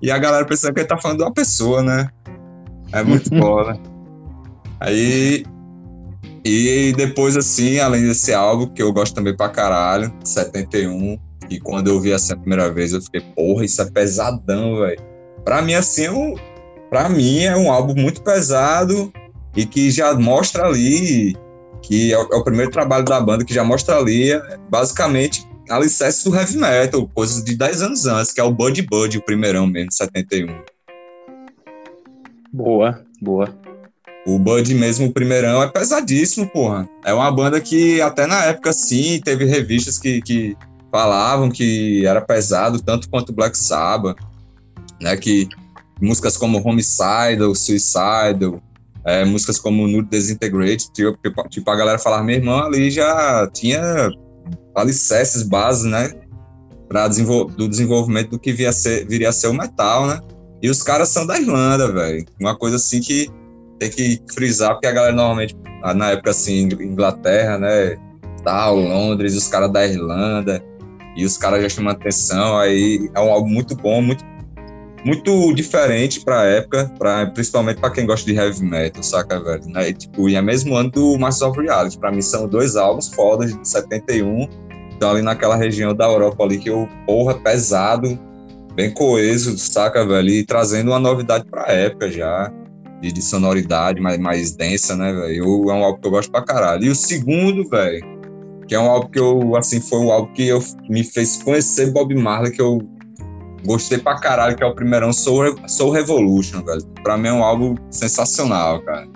E 0.00 0.12
a 0.12 0.18
galera 0.18 0.46
pensando 0.46 0.72
que 0.72 0.78
ele 0.78 0.88
tá 0.88 0.96
falando 0.96 1.18
de 1.18 1.24
uma 1.24 1.34
pessoa, 1.34 1.82
né? 1.82 2.08
É 2.92 3.02
muito 3.02 3.28
foda. 3.36 3.76
Aí. 4.78 5.44
E 6.44 6.94
depois, 6.96 7.36
assim, 7.36 7.80
além 7.80 8.06
desse 8.06 8.32
álbum, 8.32 8.68
que 8.68 8.80
eu 8.80 8.92
gosto 8.92 9.12
também 9.12 9.36
pra 9.36 9.48
caralho, 9.48 10.14
71, 10.22 11.18
e 11.50 11.60
quando 11.60 11.88
eu 11.88 12.00
vi 12.00 12.12
assim 12.12 12.32
a 12.32 12.36
primeira 12.36 12.70
vez, 12.72 12.92
eu 12.92 13.00
fiquei, 13.00 13.20
porra, 13.20 13.64
isso 13.64 13.80
é 13.82 13.90
pesadão, 13.90 14.80
velho. 14.80 15.00
Pra 15.44 15.62
mim, 15.62 15.74
assim, 15.74 16.04
é 16.04 16.10
um, 16.10 16.34
pra 16.90 17.08
mim 17.08 17.40
é 17.40 17.56
um 17.56 17.70
álbum 17.70 17.94
muito 17.94 18.22
pesado 18.22 19.12
e 19.56 19.64
que 19.64 19.90
já 19.90 20.14
mostra 20.14 20.66
ali 20.66 21.36
que 21.86 22.12
é 22.12 22.18
o, 22.18 22.28
é 22.32 22.36
o 22.36 22.44
primeiro 22.44 22.70
trabalho 22.70 23.04
da 23.04 23.20
banda 23.20 23.44
que 23.44 23.54
já 23.54 23.62
mostra 23.62 23.96
ali, 23.96 24.30
basicamente, 24.68 25.46
alicerce 25.68 26.28
do 26.28 26.34
heavy 26.34 26.56
metal, 26.56 27.08
coisas 27.14 27.42
de 27.44 27.56
10 27.56 27.82
anos 27.82 28.06
antes, 28.06 28.32
que 28.32 28.40
é 28.40 28.44
o 28.44 28.50
Bud 28.50 28.82
Bud, 28.82 29.18
o 29.18 29.22
primeirão 29.22 29.66
mesmo, 29.66 29.92
71. 29.92 30.48
Boa, 32.52 33.00
boa. 33.20 33.54
O 34.26 34.38
Bud 34.38 34.74
mesmo, 34.74 35.06
o 35.06 35.12
primeirão, 35.12 35.62
é 35.62 35.68
pesadíssimo, 35.68 36.48
porra. 36.48 36.88
É 37.04 37.14
uma 37.14 37.30
banda 37.30 37.60
que 37.60 38.00
até 38.00 38.26
na 38.26 38.44
época, 38.46 38.72
sim, 38.72 39.20
teve 39.24 39.44
revistas 39.44 39.98
que, 39.98 40.20
que 40.20 40.56
falavam 40.90 41.50
que 41.50 42.06
era 42.06 42.20
pesado 42.20 42.80
tanto 42.80 43.08
quanto 43.08 43.32
Black 43.32 43.56
Sabbath, 43.56 44.18
né? 45.00 45.16
Que 45.16 45.48
músicas 46.00 46.36
como 46.36 46.66
Homicidal, 46.66 47.54
Suicidal, 47.54 48.60
é, 49.04 49.24
músicas 49.24 49.58
como 49.58 49.86
Nude 49.86 50.08
Desintegrate, 50.08 50.90
tipo, 50.92 51.48
tipo, 51.48 51.70
a 51.70 51.76
galera 51.76 51.98
falar, 51.98 52.22
meu 52.22 52.36
irmão 52.36 52.64
ali 52.64 52.90
já 52.90 53.48
tinha 53.52 54.10
alicerces, 54.74 55.42
bases, 55.42 55.84
né? 55.84 56.12
Pra 56.88 57.08
desenvol 57.08 57.46
do 57.46 57.68
desenvolvimento 57.68 58.30
do 58.30 58.38
que 58.38 58.52
via 58.52 58.72
ser, 58.72 59.06
viria 59.06 59.30
a 59.30 59.32
ser 59.32 59.48
o 59.48 59.54
metal, 59.54 60.06
né? 60.06 60.20
E 60.62 60.70
os 60.70 60.82
caras 60.82 61.08
são 61.08 61.26
da 61.26 61.38
Irlanda, 61.38 61.92
velho. 61.92 62.24
Uma 62.40 62.56
coisa 62.56 62.76
assim 62.76 63.00
que 63.00 63.28
tem 63.78 63.90
que 63.90 64.22
frisar, 64.32 64.72
porque 64.72 64.86
a 64.86 64.92
galera 64.92 65.14
normalmente, 65.14 65.54
na 65.94 66.10
época 66.10 66.30
assim, 66.30 66.68
Inglaterra, 66.80 67.58
né? 67.58 67.96
Tal, 68.44 68.76
Londres, 68.76 69.34
os 69.34 69.48
caras 69.48 69.70
da 69.72 69.84
Irlanda 69.84 70.62
e 71.16 71.24
os 71.24 71.36
caras 71.38 71.62
já 71.62 71.68
chamam 71.68 71.92
atenção. 71.92 72.58
Aí 72.58 73.10
é 73.14 73.20
um 73.20 73.32
álbum 73.32 73.48
muito 73.48 73.74
bom, 73.74 74.02
muito, 74.02 74.24
muito 75.04 75.54
diferente 75.54 76.20
pra 76.20 76.44
época, 76.44 76.92
pra, 76.98 77.26
principalmente 77.26 77.80
pra 77.80 77.90
quem 77.90 78.06
gosta 78.06 78.30
de 78.30 78.36
heavy 78.36 78.62
metal, 78.62 79.02
saca, 79.02 79.42
velho? 79.42 79.66
Né? 79.66 79.88
E, 79.88 79.94
tipo, 79.94 80.28
e 80.28 80.36
é 80.36 80.42
mesmo 80.42 80.76
ano 80.76 80.90
do 80.90 81.18
Masters 81.18 81.50
of 81.50 81.60
Reality. 81.60 81.98
Pra 81.98 82.12
mim 82.12 82.22
são 82.22 82.46
dois 82.46 82.76
álbuns 82.76 83.08
fodas 83.08 83.56
de 83.56 83.66
71. 83.66 84.46
Então, 84.94 85.10
ali 85.10 85.22
naquela 85.22 85.56
região 85.56 85.94
da 85.94 86.06
Europa 86.06 86.44
ali 86.44 86.58
que 86.58 86.70
eu, 86.70 86.88
porra, 87.06 87.34
pesado, 87.34 88.18
bem 88.74 88.92
coeso, 88.92 89.56
saca, 89.58 90.06
velho? 90.06 90.28
E 90.28 90.44
trazendo 90.44 90.90
uma 90.90 91.00
novidade 91.00 91.44
pra 91.50 91.72
época 91.72 92.10
já. 92.10 92.52
De, 92.98 93.12
de 93.12 93.20
sonoridade 93.20 94.00
mais, 94.00 94.18
mais 94.18 94.56
densa, 94.56 94.96
né, 94.96 95.12
velho? 95.12 95.70
É 95.70 95.74
um 95.74 95.84
álbum 95.84 96.00
que 96.00 96.06
eu 96.06 96.10
gosto 96.10 96.30
pra 96.30 96.42
caralho. 96.42 96.82
E 96.82 96.88
o 96.88 96.94
segundo, 96.94 97.68
velho, 97.68 98.15
que 98.66 98.74
é 98.74 98.80
um 98.80 98.90
álbum 98.90 99.08
que 99.08 99.18
eu, 99.18 99.56
assim, 99.56 99.80
foi 99.80 100.00
o 100.00 100.10
álbum 100.10 100.32
que 100.32 100.46
eu, 100.46 100.62
me 100.88 101.04
fez 101.04 101.42
conhecer 101.42 101.92
Bob 101.92 102.14
Marley, 102.14 102.52
que 102.52 102.60
eu 102.60 102.78
gostei 103.64 103.98
pra 103.98 104.18
caralho, 104.18 104.56
que 104.56 104.62
é 104.62 104.66
o 104.66 104.74
primeirão 104.74 105.12
Soul, 105.12 105.56
Soul 105.68 105.92
Revolution, 105.92 106.64
velho. 106.64 106.84
Pra 107.02 107.16
mim 107.16 107.28
é 107.28 107.32
um 107.32 107.44
álbum 107.44 107.74
sensacional, 107.90 108.80
cara. 108.82 109.08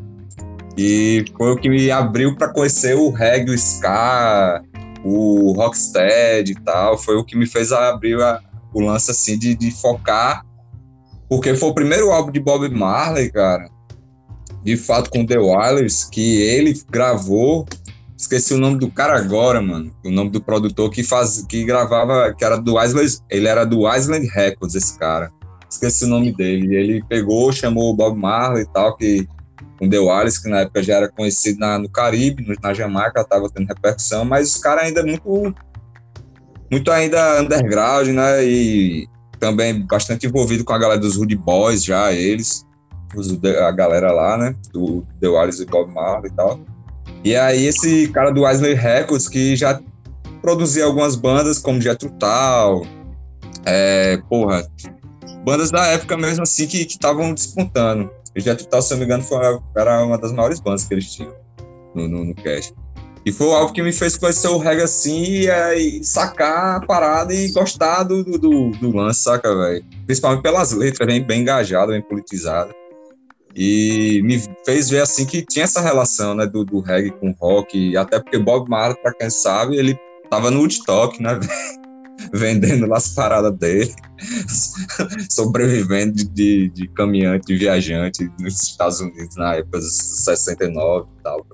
E 0.77 1.25
foi 1.37 1.53
o 1.53 1.57
que 1.57 1.69
me 1.69 1.91
abriu 1.91 2.37
para 2.37 2.53
conhecer 2.53 2.97
o 2.97 3.11
reggae, 3.11 3.51
o 3.51 3.55
ska, 3.55 4.63
o 5.05 5.53
rocksteady 5.53 6.53
e 6.53 6.55
tal. 6.55 6.97
Foi 6.97 7.17
o 7.17 7.25
que 7.25 7.37
me 7.37 7.47
fez 7.47 7.73
abrir 7.73 8.21
a, 8.21 8.41
o 8.73 8.81
lance, 8.81 9.11
assim, 9.11 9.39
de, 9.39 9.55
de 9.55 9.71
focar. 9.71 10.45
Porque 11.29 11.55
foi 11.55 11.69
o 11.69 11.75
primeiro 11.75 12.11
álbum 12.11 12.33
de 12.33 12.41
Bob 12.41 12.69
Marley, 12.71 13.31
cara, 13.31 13.69
de 14.65 14.77
fato 14.77 15.11
com 15.11 15.25
The 15.25 15.39
Wailers, 15.39 16.05
que 16.05 16.43
ele 16.43 16.81
gravou 16.91 17.67
Esqueci 18.21 18.53
o 18.53 18.59
nome 18.59 18.79
do 18.79 18.91
cara 18.91 19.17
agora, 19.19 19.63
mano. 19.63 19.91
O 20.05 20.11
nome 20.11 20.29
do 20.29 20.43
produtor 20.43 20.91
que 20.91 21.03
faz, 21.03 21.43
que 21.49 21.65
gravava, 21.65 22.35
que 22.35 22.45
era 22.45 22.59
do 22.59 22.79
Island, 22.79 23.19
ele 23.31 23.49
era 23.49 23.65
do 23.65 23.91
Island 23.91 24.27
Records, 24.27 24.75
esse 24.75 24.99
cara. 24.99 25.33
Esqueci 25.71 26.05
o 26.05 26.09
nome 26.09 26.31
dele. 26.31 26.77
Ele 26.77 27.05
pegou, 27.09 27.51
chamou 27.51 27.91
o 27.91 27.97
Bob 27.97 28.19
Marley 28.19 28.65
e 28.65 28.67
tal, 28.67 28.95
que 28.95 29.27
com 29.79 29.89
The 29.89 29.99
Wallace, 29.99 30.43
que 30.43 30.51
na 30.51 30.59
época 30.61 30.83
já 30.83 30.97
era 30.97 31.09
conhecido 31.09 31.61
na, 31.61 31.79
no 31.79 31.89
Caribe, 31.89 32.59
na 32.63 32.75
Jamaica, 32.75 33.25
tava 33.25 33.49
tendo 33.49 33.69
repercussão, 33.69 34.27
mas 34.27 34.55
os 34.55 34.61
caras 34.61 34.85
ainda 34.85 35.03
muito 35.03 35.55
muito 36.71 36.91
ainda 36.91 37.41
underground, 37.41 38.09
né? 38.09 38.45
E 38.45 39.09
também 39.39 39.87
bastante 39.87 40.27
envolvido 40.27 40.63
com 40.63 40.75
a 40.75 40.79
galera 40.79 41.01
dos 41.01 41.17
Rude 41.17 41.37
Boys 41.37 41.83
já, 41.83 42.13
eles, 42.13 42.67
os, 43.17 43.43
a 43.43 43.71
galera 43.71 44.13
lá, 44.13 44.37
né? 44.37 44.55
Do 44.75 45.07
The 45.19 45.29
Wallace 45.29 45.63
e 45.63 45.67
Bob 45.67 45.91
Marley 45.91 46.31
e 46.31 46.35
tal. 46.35 46.61
E 47.23 47.37
aí 47.37 47.67
esse 47.67 48.09
cara 48.09 48.31
do 48.31 48.43
Wesley 48.43 48.75
Records, 48.75 49.29
que 49.29 49.55
já 49.55 49.81
produzia 50.41 50.85
algumas 50.85 51.17
bandas 51.17 51.59
como 51.59 51.81
Jet 51.81 52.09
Tal, 52.19 52.87
é, 53.65 54.19
porra, 54.29 54.67
bandas 55.45 55.71
da 55.71 55.87
época 55.89 56.17
mesmo 56.17 56.43
assim 56.43 56.67
que 56.67 56.79
estavam 56.79 57.35
despontando. 57.35 58.11
E 58.35 58.41
Jet 58.41 58.67
Tal, 58.69 58.81
se 58.81 58.93
eu 58.93 58.97
não 58.97 59.01
me 59.01 59.05
engano, 59.07 59.23
foi, 59.23 59.39
era 59.77 60.05
uma 60.05 60.17
das 60.17 60.33
maiores 60.33 60.61
bandas 60.61 60.85
que 60.85 60.95
eles 60.95 61.13
tinham 61.13 61.35
no, 61.95 62.09
no, 62.09 62.25
no 62.25 62.35
cast. 62.35 62.75
E 63.25 63.31
foi 63.33 63.53
algo 63.53 63.73
que 63.73 63.83
me 63.83 63.93
fez 63.93 64.17
conhecer 64.17 64.49
o 64.49 64.57
reggae 64.57 64.83
assim 64.83 65.23
e, 65.23 65.99
e 65.99 66.05
sacar 66.05 66.77
a 66.77 66.87
parada 66.87 67.35
e 67.35 67.51
gostar 67.51 68.03
do, 68.05 68.25
do, 68.25 68.71
do 68.71 68.97
lance, 68.97 69.23
saca, 69.23 69.55
velho? 69.55 69.85
Principalmente 70.07 70.43
pelas 70.43 70.73
letras, 70.73 71.07
bem, 71.07 71.23
bem 71.23 71.43
engajada, 71.43 71.93
bem 71.93 72.01
politizada. 72.01 72.75
E 73.55 74.23
me 74.23 74.41
fez 74.65 74.89
ver 74.89 75.03
assim 75.03 75.27
que 75.27 75.43
tinha 75.43 75.65
essa 75.65 75.81
relação, 75.81 76.35
né, 76.35 76.47
do, 76.47 76.65
do 76.65 76.81
reggae 76.81 77.11
com 77.11 77.33
rock, 77.33 77.97
até 77.97 78.21
porque 78.21 78.39
Bob 78.39 78.69
Marley, 78.69 78.97
para 79.03 79.13
quem 79.15 79.29
sabe, 79.29 79.77
ele 79.77 79.99
tava 80.31 80.51
no 80.51 80.61
Woodstock, 80.61 81.21
né, 81.21 81.39
vendendo 82.33 82.87
lá 82.87 82.99
as 82.99 83.09
paradas 83.09 83.57
dele, 83.59 83.93
sobrevivendo 85.31 86.13
de, 86.13 86.25
de, 86.29 86.71
de, 86.71 86.89
caminhante, 86.89 87.47
de 87.47 87.57
viajante 87.57 88.31
nos 88.39 88.63
Estados 88.63 89.01
Unidos 89.01 89.35
na 89.37 89.57
época 89.57 89.79
dos 89.79 89.97
69 89.97 91.09
e 91.19 91.23
tal. 91.23 91.47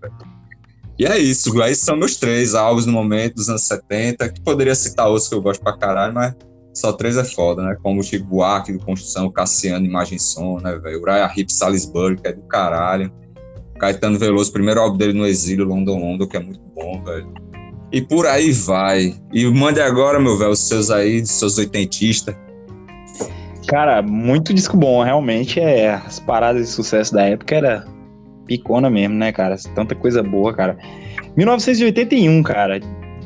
E 0.98 1.04
é 1.04 1.18
isso, 1.18 1.60
aí 1.62 1.74
são 1.74 1.96
meus 1.96 2.16
três 2.16 2.54
álbuns 2.54 2.86
no 2.86 2.92
momento 2.92 3.36
dos 3.36 3.48
anos 3.48 3.62
70, 3.62 4.30
que 4.30 4.40
poderia 4.40 4.74
citar 4.74 5.08
outros 5.08 5.28
que 5.28 5.34
eu 5.34 5.42
gosto 5.42 5.62
pra 5.62 5.76
caralho, 5.76 6.14
mas 6.14 6.34
só 6.76 6.92
três 6.92 7.16
é 7.16 7.24
foda, 7.24 7.62
né? 7.62 7.74
Como 7.82 8.00
o 8.00 8.02
Chico 8.02 8.26
Buarque, 8.26 8.70
do 8.70 8.78
Construção, 8.78 9.30
Cassiano, 9.30 9.86
Imagem 9.86 10.18
Som, 10.18 10.60
né, 10.60 10.76
velho? 10.76 11.00
Uriah 11.00 11.32
Heep, 11.34 11.50
Salisbury, 11.50 12.16
que 12.16 12.28
é 12.28 12.32
do 12.34 12.42
caralho. 12.42 13.10
Caetano 13.78 14.18
Veloso, 14.18 14.52
primeiro 14.52 14.80
álbum 14.80 14.98
dele 14.98 15.14
no 15.14 15.26
exílio, 15.26 15.64
London 15.64 15.98
London, 15.98 16.26
que 16.26 16.36
é 16.36 16.40
muito 16.40 16.60
bom, 16.74 17.02
velho. 17.02 17.32
E 17.90 18.02
por 18.02 18.26
aí 18.26 18.52
vai. 18.52 19.14
E 19.32 19.46
mande 19.46 19.80
agora, 19.80 20.20
meu 20.20 20.36
velho, 20.36 20.50
os 20.50 20.60
seus 20.60 20.90
aí, 20.90 21.22
os 21.22 21.30
seus 21.30 21.56
oitentistas. 21.56 22.36
Cara, 23.66 24.02
muito 24.02 24.52
disco 24.52 24.76
bom, 24.76 25.02
realmente 25.02 25.58
é 25.58 25.94
as 25.94 26.20
paradas 26.20 26.66
de 26.66 26.68
sucesso 26.68 27.14
da 27.14 27.22
época 27.22 27.54
era 27.54 27.86
Picona 28.46 28.90
mesmo, 28.90 29.14
né, 29.14 29.32
cara? 29.32 29.56
Tanta 29.74 29.94
coisa 29.94 30.22
boa, 30.22 30.52
cara. 30.52 30.76
1981, 31.36 32.42
cara. 32.42 32.80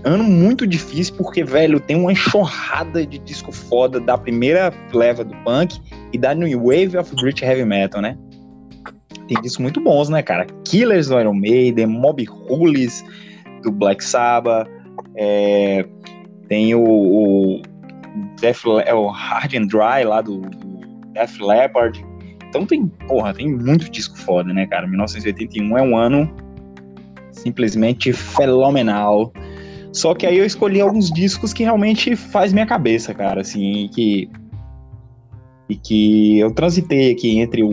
Ano 0.04 0.24
muito 0.24 0.66
difícil 0.66 1.14
porque, 1.16 1.44
velho, 1.44 1.78
tem 1.78 1.96
uma 1.96 2.12
enxurrada 2.12 3.04
de 3.06 3.18
disco 3.18 3.52
foda 3.52 4.00
da 4.00 4.16
primeira 4.16 4.72
leva 4.92 5.24
do 5.24 5.34
punk 5.44 5.78
e 6.12 6.18
da 6.18 6.34
New 6.34 6.58
Wave 6.58 6.96
of 6.96 7.14
British 7.16 7.42
Heavy 7.42 7.64
Metal, 7.64 8.00
né? 8.00 8.16
Tem 9.28 9.40
discos 9.42 9.58
muito 9.58 9.80
bons, 9.80 10.08
né, 10.08 10.22
cara? 10.22 10.46
Killers 10.64 11.08
do 11.08 11.20
Iron 11.20 11.34
Maiden, 11.34 11.86
Mob 11.86 12.24
Rules 12.24 13.04
do 13.62 13.70
Black 13.70 14.02
Sabbath, 14.02 14.66
é, 15.16 15.86
tem 16.48 16.74
o, 16.74 16.82
o, 16.82 17.62
Def, 18.40 18.64
é 18.84 18.94
o 18.94 19.08
Hard 19.08 19.54
and 19.54 19.66
Dry 19.66 20.04
lá 20.04 20.20
do, 20.20 20.40
do 20.40 21.06
Def 21.12 21.38
Leppard. 21.40 22.04
Então 22.48 22.66
tem, 22.66 22.88
porra, 23.06 23.32
tem 23.32 23.54
muito 23.54 23.88
disco 23.90 24.18
foda, 24.18 24.52
né, 24.52 24.66
cara? 24.66 24.86
1981 24.86 25.78
é 25.78 25.82
um 25.82 25.96
ano 25.96 26.28
simplesmente 27.30 28.12
fenomenal. 28.12 29.32
Só 29.92 30.14
que 30.14 30.26
aí 30.26 30.38
eu 30.38 30.44
escolhi 30.44 30.80
alguns 30.80 31.10
discos 31.10 31.52
que 31.52 31.64
realmente 31.64 32.14
faz 32.14 32.52
minha 32.52 32.66
cabeça, 32.66 33.12
cara, 33.12 33.40
assim, 33.40 33.88
que 33.92 34.30
e 35.70 35.76
que 35.76 36.38
eu 36.40 36.52
transitei 36.52 37.12
aqui 37.12 37.38
entre 37.38 37.62
o, 37.62 37.70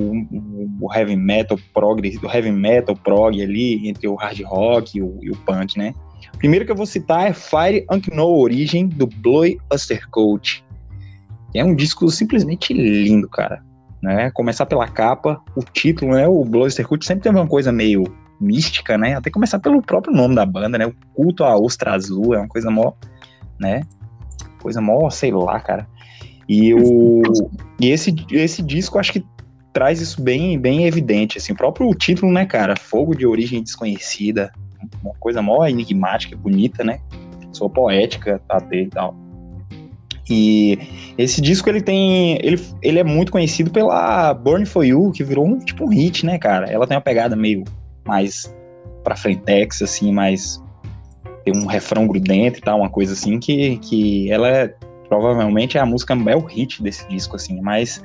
o 0.80 0.94
heavy 0.94 1.16
metal 1.16 1.58
prog, 1.74 2.00
do 2.20 2.28
heavy 2.28 2.52
metal 2.52 2.96
prog 2.96 3.42
ali, 3.42 3.90
entre 3.90 4.08
o 4.08 4.14
hard 4.14 4.40
rock 4.44 5.00
e 5.00 5.02
o, 5.02 5.18
e 5.24 5.32
o 5.32 5.36
punk, 5.38 5.80
né? 5.80 5.96
O 6.36 6.38
primeiro 6.38 6.64
que 6.64 6.72
eu 6.72 6.76
vou 6.76 6.86
citar 6.86 7.28
é 7.28 7.34
Fire 7.34 7.84
Unknown 7.92 8.38
Origin, 8.38 8.88
do 8.88 9.08
Bloy 9.08 9.58
Ostercoach. 9.74 10.64
É 11.56 11.66
um 11.66 11.74
disco 11.74 12.08
simplesmente 12.12 12.72
lindo, 12.72 13.28
cara. 13.28 13.64
Né? 14.00 14.30
Começar 14.30 14.68
pela 14.68 14.88
capa, 14.88 15.42
o 15.56 15.64
título, 15.64 16.14
né? 16.14 16.28
O 16.28 16.46
Bloy 16.46 16.68
Ostercoach 16.68 17.04
sempre 17.04 17.24
teve 17.24 17.36
uma 17.36 17.48
coisa 17.48 17.72
meio 17.72 18.04
mística, 18.39 18.98
né? 18.98 19.15
Até 19.15 19.29
começar 19.29 19.60
pelo 19.60 19.82
próprio 19.82 20.13
nome 20.13 20.36
da 20.36 20.46
banda, 20.46 20.77
né? 20.77 20.86
O 20.86 20.94
culto 21.13 21.44
à 21.44 21.58
ostra 21.58 21.94
azul 21.94 22.34
é 22.34 22.39
uma 22.39 22.48
coisa 22.48 22.70
mó, 22.70 22.94
né? 23.60 23.82
Coisa 24.62 24.82
mó, 24.82 25.10
sei 25.10 25.32
lá, 25.32 25.60
cara. 25.60 25.88
E, 26.48 26.74
o, 26.74 27.22
e 27.79 27.89
esse, 27.89 28.15
esse 28.32 28.62
disco 28.62 28.98
acho 28.98 29.13
que 29.13 29.25
traz 29.74 30.01
isso 30.01 30.22
bem, 30.22 30.58
bem 30.58 30.86
evidente, 30.86 31.38
assim, 31.38 31.53
o 31.53 31.56
próprio 31.56 31.94
título, 31.94 32.32
né, 32.32 32.46
cara? 32.46 32.75
Fogo 32.75 33.13
de 33.13 33.27
origem 33.27 33.62
desconhecida, 33.62 34.51
uma 35.03 35.13
coisa 35.20 35.41
mó 35.41 35.65
enigmática, 35.65 36.36
bonita, 36.36 36.84
né? 36.84 37.00
Sua 37.51 37.70
poética, 37.70 38.41
tá 38.48 38.62
e 38.72 38.88
tal. 38.88 39.15
E 40.29 40.77
esse 41.17 41.39
disco 41.39 41.70
ele 41.70 41.82
tem. 41.82 42.38
Ele, 42.44 42.62
ele 42.82 43.00
é 43.00 43.03
muito 43.03 43.32
conhecido 43.32 43.72
pela 43.72 44.34
Burn 44.34 44.65
For 44.65 44.86
You, 44.86 45.12
que 45.12 45.24
virou 45.24 45.46
um 45.46 45.60
tipo 45.60 45.86
um 45.86 45.89
hit, 45.89 46.25
né, 46.25 46.38
cara? 46.38 46.70
Ela 46.70 46.86
tem 46.86 46.96
uma 46.98 47.01
pegada 47.01 47.36
meio 47.36 47.63
mais 48.08 48.56
pra 49.04 49.16
frentex, 49.16 49.82
assim, 49.82 50.12
mais. 50.12 50.64
Tem 51.44 51.56
um 51.56 51.66
refrão 51.66 52.08
grudento 52.08 52.60
e 52.60 52.62
tal, 52.62 52.80
uma 52.80 52.90
coisa 52.90 53.14
assim, 53.14 53.40
que, 53.40 53.78
que 53.78 54.30
ela 54.32 54.50
é, 54.50 54.68
provavelmente 55.08 55.78
é 55.78 55.82
a 55.82 55.86
música, 55.86 56.14
é 56.14 56.36
o 56.36 56.42
hit 56.42 56.84
desse 56.84 57.08
disco, 57.08 57.38
assim, 57.38 57.62
mas 57.62 58.04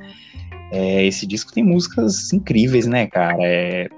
é, 0.70 1.04
esse 1.04 1.26
disco 1.26 1.52
tem 1.52 1.64
músicas 1.64 2.32
incríveis, 2.32 2.86
né, 2.86 3.06
cara? 3.06 3.36
É 3.40 3.88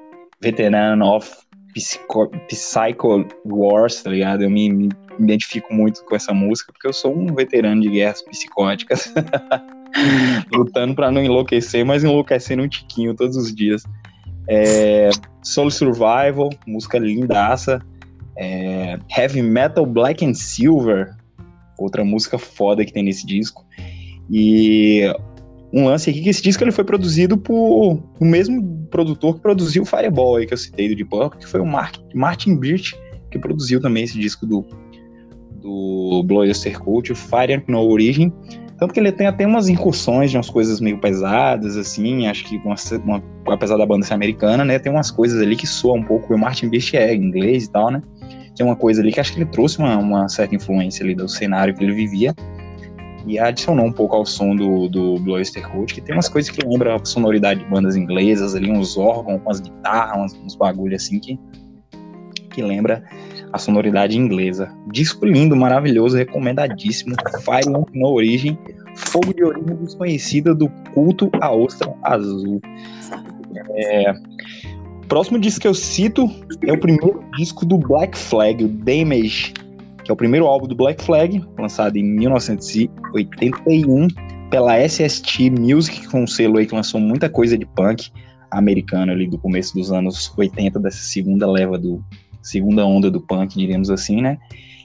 Veteran 0.41 1.05
of 1.05 1.31
Psycho, 1.75 2.31
Psycho 2.49 3.27
Wars, 3.45 4.03
tá 4.03 4.11
ligado? 4.11 4.43
Eu 4.43 4.51
me, 4.51 4.73
me, 4.73 4.89
identifico 5.19 5.73
muito 5.73 6.05
com 6.05 6.17
essa 6.17 6.33
música 6.33 6.73
porque 6.73 6.89
eu 6.89 6.93
sou 6.93 7.17
um 7.17 7.27
veterano 7.35 7.81
de 7.81 7.89
guerras 7.89 8.23
psicóticas. 8.23 9.13
Lutando 10.53 10.95
para 10.95 11.11
não 11.11 11.23
enlouquecer, 11.23 11.85
mas 11.85 12.03
enlouquecendo 12.03 12.63
um 12.63 12.69
tiquinho 12.69 13.15
todos 13.15 13.37
os 13.37 13.55
dias. 13.55 13.85
É, 14.49 15.11
Soul 15.43 15.71
Survival, 15.71 16.51
música 16.67 16.99
lindaça. 16.99 17.81
É, 18.37 18.99
Heavy 19.17 19.43
Metal 19.43 19.87
Black 19.87 20.25
and 20.25 20.35
Silver, 20.35 21.15
outra 21.79 22.05
música 22.05 22.39
foda 22.39 22.85
que 22.85 22.93
tem 22.93 23.05
nesse 23.05 23.27
disco. 23.27 23.65
E 24.31 25.03
um 25.73 25.87
lance 25.87 26.09
aqui 26.09 26.23
que 26.23 26.29
esse 26.29 26.43
disco 26.43 26.63
ele 26.63 26.73
foi 26.73 26.85
produzido 26.85 27.37
por 27.37 28.01
o 28.21 28.25
mesmo 28.25 28.87
produtor 28.91 29.35
que 29.35 29.41
produziu 29.41 29.83
o 29.83 29.87
Fireball 29.87 30.37
aí 30.37 30.47
que 30.47 30.55
eu 30.55 30.59
citei 30.59 30.89
do 30.89 30.95
Deep 30.95 31.11
Purple, 31.11 31.41
que 31.41 31.47
foi 31.47 31.61
o 31.61 31.67
Mark, 31.67 31.97
Martin 32.15 32.57
Birch, 32.57 32.97
que 33.31 33.39
produziu 33.39 33.81
também 33.81 34.05
esse 34.05 34.19
disco 34.19 34.47
do, 34.47 34.65
do 35.61 36.23
Bloyster 36.25 36.79
Cult, 36.79 37.13
Fire 37.15 37.53
and 37.53 37.63
No 37.67 37.81
Origin. 37.81 38.33
Tanto 38.85 38.93
que 38.93 39.01
ele 39.01 39.13
tem 39.13 39.27
até 39.27 39.47
umas 39.47 39.71
incursões 39.71 40.31
de 40.31 40.37
umas 40.37 40.51
coisas 40.51 40.79
meio 40.79 40.99
pesadas, 40.99 41.75
assim, 41.75 42.27
acho 42.27 42.45
que 42.45 42.59
uma, 42.59 42.75
uma, 43.03 43.23
apesar 43.49 43.79
da 43.79 43.87
banda 43.87 44.05
ser 44.05 44.13
americana, 44.13 44.63
né, 44.63 44.79
tem 44.79 44.93
umas 44.93 45.11
coisas 45.11 45.41
ali 45.41 45.57
que 45.57 45.67
soam 45.67 46.01
um 46.01 46.03
pouco, 46.03 46.35
o 46.35 46.39
Martin 46.39 46.69
Birch 46.69 46.95
é 46.95 47.15
inglês 47.15 47.65
e 47.65 47.71
tal, 47.71 47.91
né, 47.91 48.03
tem 48.55 48.67
uma 48.67 48.77
coisa 48.77 49.01
ali 49.01 49.11
que 49.11 49.19
acho 49.19 49.33
que 49.33 49.39
ele 49.39 49.47
trouxe 49.47 49.79
uma, 49.79 49.97
uma 49.97 50.29
certa 50.29 50.55
influência 50.55 51.03
ali 51.03 51.15
do 51.15 51.27
cenário 51.27 51.75
que 51.75 51.83
ele 51.83 51.95
vivia, 51.95 52.35
e 53.27 53.39
adicionou 53.39 53.87
um 53.87 53.93
pouco 53.93 54.17
ao 54.17 54.27
som 54.27 54.55
do, 54.55 54.87
do 54.87 55.19
Blue 55.19 55.33
Oyster 55.33 55.67
Cult, 55.67 55.95
que 55.95 56.03
tem 56.03 56.15
umas 56.15 56.29
coisas 56.29 56.51
que 56.51 56.63
lembram 56.63 56.95
a 56.95 57.03
sonoridade 57.07 57.61
de 57.61 57.67
bandas 57.71 57.97
inglesas, 57.97 58.55
ali 58.55 58.71
uns 58.71 58.99
órgãos, 58.99 59.41
umas 59.41 59.61
guitarras, 59.61 60.35
uns, 60.35 60.45
uns 60.45 60.57
bagulho 60.57 60.95
assim 60.95 61.19
que, 61.19 61.41
que 62.51 62.61
lembra 62.61 63.03
a 63.55 63.59
sonoridade 63.59 64.19
inglesa. 64.19 64.71
Disco 64.91 65.25
lindo, 65.25 65.55
maravilhoso, 65.55 66.17
recomendadíssimo. 66.17 67.15
Fire 67.45 67.71
no 67.71 67.87
origem, 68.09 68.59
fogo 68.97 69.33
de 69.33 69.45
origem 69.45 69.77
desconhecida 69.77 70.53
do 70.53 70.69
culto 70.93 71.31
à 71.41 71.55
ostra 71.55 71.95
azul. 72.03 72.61
É... 73.77 74.13
Próximo 75.07 75.39
disco 75.39 75.61
que 75.61 75.69
eu 75.69 75.75
cito 75.75 76.29
é 76.67 76.73
o 76.73 76.81
primeiro 76.81 77.23
disco 77.37 77.65
do 77.65 77.79
Black 77.79 78.19
Flag, 78.19 78.65
o 78.65 78.69
Damage, 78.69 79.55
que 80.03 80.11
é 80.11 80.13
o 80.13 80.17
primeiro 80.17 80.47
álbum 80.47 80.67
do 80.67 80.75
Black 80.75 81.05
Flag, 81.05 81.41
lançado 81.57 81.97
em 81.97 82.03
1981 82.03 84.09
pela 84.51 84.81
SST 84.81 85.51
Music, 85.51 86.05
foi 86.09 86.23
um 86.23 86.27
selo 86.27 86.59
aí 86.59 86.67
que 86.67 86.75
lançou 86.75 87.01
muita 87.01 87.31
coisa 87.31 87.57
de 87.57 87.67
punk 87.67 88.11
americano 88.51 89.13
ali 89.13 89.29
do 89.29 89.39
começo 89.39 89.73
dos 89.75 89.93
anos 89.93 90.37
80, 90.37 90.81
dessa 90.81 90.99
segunda 90.99 91.49
leva 91.49 91.79
do 91.79 92.03
segunda 92.45 92.85
onda 92.85 93.11
do 93.11 93.21
punk, 93.21 93.57
diríamos 93.57 93.91
assim, 93.91 94.21
né? 94.21 94.39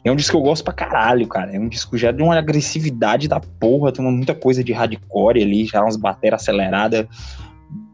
É 0.03 0.09
um 0.09 0.15
disco 0.15 0.31
que 0.31 0.37
eu 0.37 0.41
gosto 0.41 0.63
pra 0.63 0.73
caralho, 0.73 1.27
cara. 1.27 1.53
É 1.53 1.59
um 1.59 1.67
disco 1.67 1.97
já 1.97 2.11
de 2.11 2.23
uma 2.23 2.37
agressividade 2.37 3.27
da 3.27 3.39
porra, 3.39 3.91
tem 3.91 4.03
muita 4.03 4.33
coisa 4.33 4.63
de 4.63 4.71
hardcore 4.71 5.43
ali, 5.43 5.65
já 5.65 5.81
umas 5.81 5.97
bateras 5.97 6.41
aceleradas, 6.41 7.05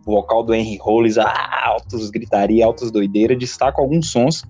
vocal 0.06 0.44
do 0.44 0.54
Henry 0.54 0.78
Rollins, 0.78 1.18
ah, 1.18 1.64
altos 1.66 2.12
gritaria, 2.12 2.64
altas 2.64 2.92
doideiras. 2.92 3.40
Destaco 3.40 3.82
alguns 3.82 4.12
sons, 4.12 4.46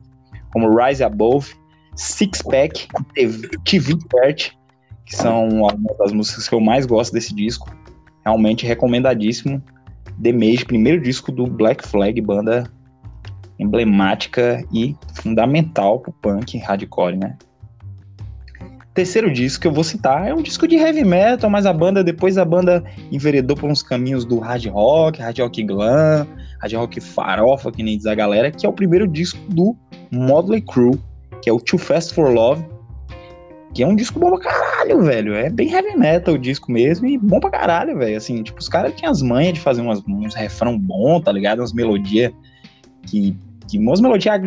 como 0.52 0.76
Rise 0.76 1.02
Above, 1.02 1.56
Six 1.96 2.42
Pack, 2.42 2.90
TV 3.64 3.98
Pert, 4.10 4.52
que 5.06 5.16
são 5.16 5.66
algumas 5.66 5.98
das 5.98 6.12
músicas 6.12 6.50
que 6.50 6.56
eu 6.56 6.60
mais 6.60 6.86
gosto 6.86 7.14
desse 7.14 7.34
disco. 7.34 7.74
Realmente 8.26 8.66
recomendadíssimo. 8.66 9.64
The 10.22 10.34
Mage, 10.34 10.66
primeiro 10.66 11.02
disco 11.02 11.32
do 11.32 11.48
Black 11.48 11.88
Flag, 11.88 12.20
banda 12.20 12.70
emblemática 13.60 14.64
e 14.74 14.96
fundamental 15.14 16.00
pro 16.00 16.12
punk 16.14 16.58
hardcore, 16.58 17.18
né? 17.18 17.38
Terceiro 18.94 19.30
disco 19.32 19.62
que 19.62 19.68
eu 19.68 19.74
vou 19.74 19.84
citar 19.84 20.26
é 20.26 20.34
um 20.34 20.42
disco 20.42 20.66
de 20.66 20.78
heavy 20.78 21.04
metal, 21.04 21.50
mas 21.50 21.66
a 21.66 21.74
banda, 21.74 22.02
depois 22.02 22.38
a 22.38 22.46
banda 22.46 22.82
enveredou 23.12 23.56
por 23.56 23.70
uns 23.70 23.84
caminhos 23.84 24.24
do 24.24 24.40
hard 24.40 24.68
rock, 24.68 25.22
hard 25.22 25.38
rock 25.38 25.64
glam, 25.64 26.26
hard 26.62 26.74
rock 26.74 27.02
farofa, 27.02 27.72
que 27.74 27.84
nem 27.84 27.98
diz 27.98 28.06
a 28.06 28.16
galera, 28.16 28.50
que 28.50 28.66
é 28.66 28.70
o 28.70 28.74
primeiro 28.74 29.06
disco 29.06 29.38
do 29.50 29.76
Motley 30.10 30.62
Crue, 30.62 30.98
que 31.42 31.50
é 31.50 31.54
o 31.54 31.60
Too 31.60 31.78
Fast 31.78 32.14
for 32.14 32.34
Love, 32.34 32.64
que 33.74 33.84
é 33.84 33.88
um 33.88 33.98
disco 33.98 34.18
bom 34.18 34.30
pra 34.30 34.40
caralho, 34.40 35.02
velho. 35.02 35.34
É 35.36 35.50
bem 35.50 35.70
heavy 35.70 35.98
metal 35.98 36.36
o 36.36 36.40
disco 36.40 36.72
mesmo 36.72 37.06
e 37.06 37.18
bom 37.18 37.42
pra 37.42 37.50
caralho, 37.50 37.98
velho. 37.98 38.16
Assim, 38.16 38.42
tipo, 38.44 38.58
os 38.58 38.70
caras 38.70 38.94
tinham 38.96 39.12
as 39.12 39.22
manhas 39.22 39.54
de 39.54 39.60
fazer 39.60 39.82
umas, 39.82 40.02
uns 40.08 40.34
refrão 40.34 40.80
bom, 40.80 41.20
tá 41.20 41.34
ligado? 41.34 41.60
Umas 41.60 41.74
melodias 41.74 42.32
que, 43.06 43.38
que 43.70 43.78
umas 43.78 44.02
melodias 44.02 44.42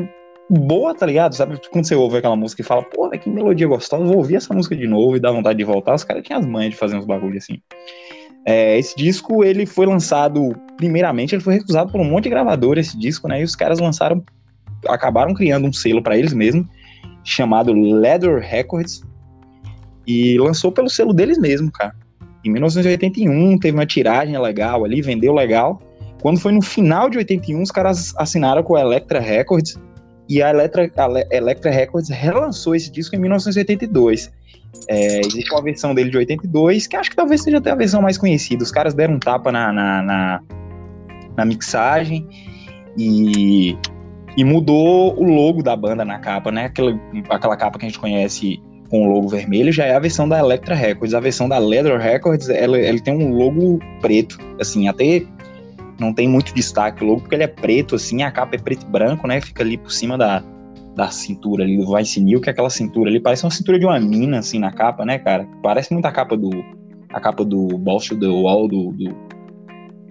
boa, 0.51 0.95
tá 0.95 1.05
ligado? 1.07 1.35
Sabe 1.35 1.61
quando 1.71 1.87
você 1.87 1.95
ouve 1.95 2.19
aquela 2.19 2.37
música 2.37 2.63
e 2.63 2.65
fala, 2.65 2.83
pô, 2.83 3.09
que 3.11 3.29
melodia 3.29 3.67
gostosa, 3.67 4.05
vou 4.05 4.17
ouvir 4.17 4.37
essa 4.37 4.55
música 4.55 4.75
de 4.77 4.87
novo 4.87 5.17
e 5.17 5.21
dá 5.21 5.31
vontade 5.31 5.59
de 5.59 5.65
voltar. 5.65 5.95
Os 5.95 6.05
caras 6.05 6.23
tinham 6.23 6.41
as 6.41 6.47
manhas 6.47 6.73
de 6.73 6.79
fazer 6.79 6.97
uns 6.97 7.05
bagulhos 7.05 7.45
assim. 7.45 7.61
É, 8.45 8.79
esse 8.79 8.97
disco, 8.97 9.45
ele 9.45 9.67
foi 9.67 9.85
lançado, 9.85 10.57
primeiramente, 10.77 11.35
ele 11.35 11.43
foi 11.43 11.55
recusado 11.55 11.93
por 11.93 12.01
um 12.01 12.05
monte 12.05 12.25
de 12.25 12.31
gravador, 12.31 12.79
esse 12.79 12.99
disco, 12.99 13.29
né? 13.29 13.41
E 13.41 13.45
os 13.45 13.55
caras 13.55 13.79
lançaram, 13.79 14.25
acabaram 14.89 15.35
criando 15.35 15.67
um 15.67 15.73
selo 15.73 16.03
para 16.03 16.17
eles 16.17 16.33
mesmos, 16.33 16.67
chamado 17.23 17.73
Leather 17.73 18.39
Records 18.41 19.03
e 20.07 20.39
lançou 20.39 20.73
pelo 20.73 20.89
selo 20.89 21.13
deles 21.13 21.37
mesmo, 21.37 21.71
cara. 21.71 21.95
Em 22.43 22.51
1981 22.51 23.59
teve 23.59 23.77
uma 23.77 23.85
tiragem 23.85 24.39
legal 24.39 24.83
ali, 24.85 25.03
vendeu 25.03 25.35
legal. 25.35 25.83
Quando 26.21 26.41
foi 26.41 26.53
no 26.53 26.63
final 26.63 27.09
de 27.09 27.19
81, 27.19 27.63
os 27.63 27.71
caras 27.71 28.15
assinaram 28.17 28.63
com 28.63 28.75
a 28.77 28.81
Elektra 28.81 29.21
Records 29.21 29.79
e 30.29 30.43
a 30.43 30.51
Elektra, 30.51 30.91
a 30.97 31.35
Elektra 31.35 31.71
Records 31.71 32.11
relançou 32.11 32.75
esse 32.75 32.91
disco 32.91 33.15
em 33.17 33.19
1982. 33.19 34.31
É, 34.89 35.21
existe 35.21 35.51
uma 35.53 35.63
versão 35.63 35.95
dele 35.95 36.11
de 36.11 36.19
82, 36.19 36.87
que 36.87 36.97
acho 36.97 37.11
que 37.11 37.17
talvez 37.17 37.43
seja 37.43 37.59
até 37.59 37.71
a 37.71 37.75
versão 37.75 38.03
mais 38.03 38.19
conhecida. 38.19 38.63
Os 38.63 38.71
caras 38.71 38.95
deram 38.95 39.15
um 39.15 39.19
tapa 39.19 39.51
na, 39.51 39.73
na, 39.73 40.03
na, 40.03 40.43
na 41.37 41.45
mixagem 41.45 42.27
E, 42.97 43.77
e 44.37 44.45
mudou 44.45 45.19
o 45.19 45.25
logo 45.25 45.63
da 45.63 45.75
banda 45.75 46.05
na 46.05 46.19
capa, 46.19 46.51
né? 46.51 46.67
Aquela, 46.67 47.01
aquela 47.31 47.57
capa 47.57 47.79
que 47.79 47.87
a 47.87 47.89
gente 47.89 47.99
conhece 47.99 48.61
com 48.91 49.07
o 49.07 49.13
logo 49.13 49.29
vermelho 49.29 49.73
já 49.73 49.85
é 49.85 49.95
a 49.95 49.99
versão 49.99 50.29
da 50.29 50.39
Electra 50.39 50.75
Records. 50.75 51.15
A 51.15 51.21
versão 51.21 51.49
da 51.49 51.59
Leather 51.59 51.99
Records, 51.99 52.49
ela 52.49 52.79
tem 53.03 53.15
um 53.15 53.35
logo 53.35 53.79
preto, 54.01 54.39
assim, 54.61 54.89
até 54.89 55.23
não 55.99 56.13
tem 56.13 56.29
muito 56.29 56.55
destaque 56.55 57.05
logo, 57.05 57.21
porque 57.21 57.35
ele 57.35 57.45
é 57.45 57.49
preto, 57.49 57.95
assim, 57.95 58.23
a 58.23 58.31
capa 58.31 58.57
é 58.57 58.59
preto 58.59 58.87
e 58.87 58.91
branco, 58.91 59.27
né? 59.27 59.41
Fica 59.41 59.63
ali 59.63 59.77
por 59.77 59.91
cima 59.91 60.17
da, 60.17 60.43
da 60.95 61.09
cintura 61.11 61.65
ali 61.65 61.77
do 61.77 61.95
Vice 61.95 62.21
New, 62.21 62.41
que 62.41 62.49
é 62.49 62.53
aquela 62.53 62.71
cintura 62.71 63.11
ali, 63.11 63.21
parece 63.21 63.45
uma 63.45 63.51
cintura 63.51 63.79
de 63.79 63.87
uma 63.87 63.99
mina, 63.99 64.39
assim, 64.39 64.59
na 64.59 64.73
capa, 64.73 65.05
né, 65.05 65.19
cara? 65.19 65.47
Parece 65.63 65.93
muito 65.93 66.07
a 66.07 66.13
capa 66.13 66.37
do. 66.37 66.51
A 67.11 67.21
capa 67.21 67.45
do 67.45 67.67
Boss 67.79 68.07
to 68.07 68.17
the 68.19 68.27
Wall 68.27 68.69
do, 68.69 68.93
do, 68.93 69.17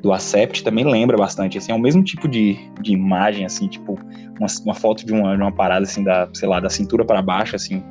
do 0.02 0.12
Acept 0.12 0.64
também 0.64 0.84
lembra 0.84 1.16
bastante, 1.16 1.58
assim, 1.58 1.72
é 1.72 1.76
o 1.76 1.80
mesmo 1.80 2.04
tipo 2.04 2.28
de, 2.28 2.58
de 2.82 2.92
imagem, 2.92 3.46
assim, 3.46 3.68
tipo, 3.68 4.00
uma, 4.40 4.48
uma 4.66 4.74
foto 4.74 5.06
de 5.06 5.14
uma, 5.14 5.36
de 5.36 5.42
uma 5.42 5.52
parada, 5.52 5.84
assim, 5.84 6.04
da, 6.04 6.28
sei 6.34 6.50
lá, 6.50 6.60
da 6.60 6.70
cintura 6.70 7.06
para 7.06 7.22
baixo, 7.22 7.56
assim, 7.56 7.84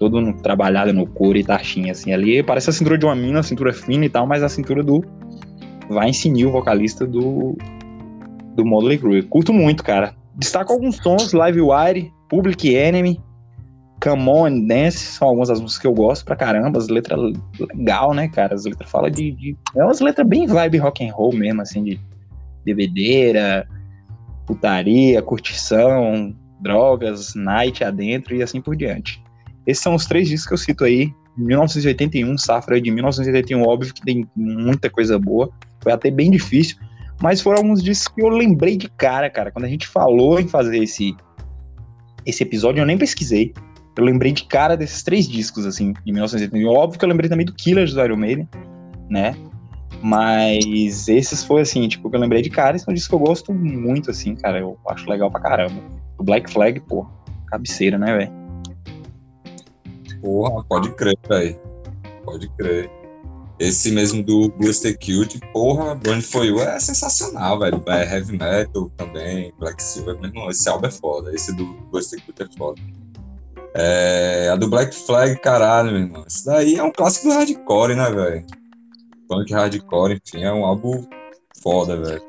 todo 0.00 0.20
no, 0.20 0.32
trabalhado 0.32 0.92
no 0.92 1.06
couro 1.06 1.38
e 1.38 1.44
taxinha, 1.44 1.92
assim, 1.92 2.12
ali 2.12 2.42
parece 2.42 2.70
a 2.70 2.72
cintura 2.72 2.98
de 2.98 3.04
uma 3.04 3.14
mina, 3.14 3.40
a 3.40 3.42
cintura 3.42 3.72
fina 3.72 4.04
e 4.04 4.08
tal, 4.08 4.26
mas 4.26 4.42
a 4.42 4.48
cintura 4.48 4.82
do 4.82 5.04
Vince 5.90 6.30
Neil, 6.30 6.52
vocalista 6.52 7.06
do, 7.06 7.56
do 8.54 8.64
Motley 8.64 8.98
Crue. 8.98 9.22
Curto 9.22 9.52
muito, 9.52 9.82
cara. 9.82 10.14
Destaco 10.36 10.72
alguns 10.72 10.96
sons, 10.96 11.32
Live 11.32 11.60
Wire, 11.60 12.12
Public 12.28 12.74
Enemy, 12.74 13.20
Come 14.02 14.28
On 14.30 14.66
Dance, 14.66 14.98
são 14.98 15.28
algumas 15.28 15.48
das 15.48 15.60
músicas 15.60 15.82
que 15.82 15.86
eu 15.86 15.92
gosto 15.92 16.24
pra 16.24 16.34
caramba, 16.34 16.78
as 16.78 16.88
letras 16.88 17.18
legal, 17.76 18.14
né, 18.14 18.28
cara? 18.28 18.54
As 18.54 18.64
letras 18.64 18.90
falam 18.90 19.10
de, 19.10 19.32
de, 19.32 19.56
É 19.76 19.84
umas 19.84 20.00
letras 20.00 20.26
bem 20.26 20.46
vibe 20.46 20.78
rock 20.78 21.06
and 21.06 21.12
roll 21.12 21.34
mesmo, 21.34 21.60
assim, 21.60 21.82
de 21.82 22.00
bebedeira, 22.64 23.68
putaria, 24.46 25.20
curtição, 25.20 26.34
drogas, 26.60 27.34
night 27.34 27.84
adentro 27.84 28.34
e 28.34 28.42
assim 28.42 28.60
por 28.60 28.74
diante. 28.76 29.22
Esses 29.66 29.82
são 29.82 29.94
os 29.94 30.06
três 30.06 30.28
discos 30.28 30.46
que 30.48 30.54
eu 30.54 30.58
cito 30.58 30.84
aí. 30.84 31.12
1981, 31.36 32.36
safra 32.38 32.80
de 32.80 32.90
1981, 32.90 33.62
óbvio 33.62 33.94
que 33.94 34.02
tem 34.02 34.26
muita 34.34 34.90
coisa 34.90 35.18
boa. 35.18 35.50
Foi 35.82 35.92
até 35.92 36.10
bem 36.10 36.30
difícil, 36.30 36.76
mas 37.22 37.40
foram 37.40 37.58
alguns 37.58 37.82
discos 37.82 38.08
que 38.14 38.22
eu 38.22 38.28
lembrei 38.28 38.76
de 38.76 38.88
cara, 38.88 39.28
cara. 39.28 39.50
Quando 39.50 39.64
a 39.64 39.68
gente 39.68 39.86
falou 39.86 40.40
em 40.40 40.48
fazer 40.48 40.78
esse, 40.78 41.14
esse 42.24 42.42
episódio, 42.42 42.80
eu 42.80 42.86
nem 42.86 42.98
pesquisei. 42.98 43.52
Eu 43.96 44.04
lembrei 44.04 44.32
de 44.32 44.44
cara 44.44 44.76
desses 44.76 45.02
três 45.02 45.28
discos, 45.28 45.66
assim, 45.66 45.92
de 46.04 46.12
1981. 46.12 46.68
Óbvio 46.70 46.98
que 46.98 47.04
eu 47.04 47.08
lembrei 47.08 47.28
também 47.28 47.44
do 47.44 47.52
Killers 47.52 47.92
do 47.92 48.02
Iron 48.02 48.16
Maiden, 48.16 48.48
né? 49.10 49.34
Mas 50.02 51.08
esses 51.08 51.44
foi 51.44 51.60
assim, 51.60 51.86
tipo, 51.86 52.08
que 52.08 52.16
eu 52.16 52.20
lembrei 52.20 52.40
de 52.40 52.48
cara, 52.48 52.76
esse 52.76 52.88
é 52.88 52.90
um 52.90 52.94
disco 52.94 53.10
que 53.10 53.22
eu 53.22 53.26
gosto 53.26 53.52
muito, 53.52 54.10
assim, 54.10 54.34
cara. 54.34 54.58
Eu 54.58 54.78
acho 54.88 55.08
legal 55.08 55.30
pra 55.30 55.40
caramba. 55.40 55.82
O 56.18 56.24
Black 56.24 56.50
Flag, 56.50 56.80
pô, 56.80 57.06
cabeceira, 57.48 57.98
né, 57.98 58.16
velho? 58.16 58.32
Porra, 60.22 60.64
pode 60.64 60.90
crer, 60.92 61.18
velho. 61.28 61.58
Pode 62.24 62.48
crer. 62.56 62.90
Esse 63.60 63.90
mesmo 63.92 64.22
do 64.22 64.48
Blue 64.48 64.72
Cute, 64.72 65.38
porra, 65.52 65.94
Burn 65.94 66.22
For 66.22 66.46
You 66.46 66.62
é 66.62 66.80
sensacional, 66.80 67.58
velho. 67.58 67.82
É 67.88 68.14
heavy 68.14 68.38
metal 68.38 68.90
também, 68.96 69.52
Black 69.58 69.82
Silver, 69.82 70.18
mesmo. 70.18 70.50
Esse 70.50 70.66
álbum 70.66 70.86
é 70.86 70.90
foda. 70.90 71.34
Esse 71.34 71.54
do 71.54 71.66
Blue 71.66 72.00
Cute 72.00 72.42
é 72.42 72.56
foda. 72.56 72.80
É, 73.74 74.48
a 74.50 74.56
do 74.56 74.66
Black 74.66 74.96
Flag, 74.96 75.38
caralho, 75.40 75.92
meu 75.92 76.00
irmão. 76.00 76.24
Isso 76.26 76.46
daí 76.46 76.76
é 76.76 76.82
um 76.82 76.90
clássico 76.90 77.28
do 77.28 77.34
hardcore, 77.34 77.94
né, 77.94 78.10
velho? 78.10 78.46
Punk 79.28 79.52
hardcore, 79.52 80.14
enfim, 80.14 80.42
é 80.42 80.50
um 80.50 80.64
álbum 80.64 81.06
foda, 81.62 82.00
velho. 82.00 82.22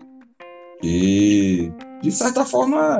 E, 0.84 1.72
de 2.04 2.12
certa 2.12 2.44
forma, 2.44 3.00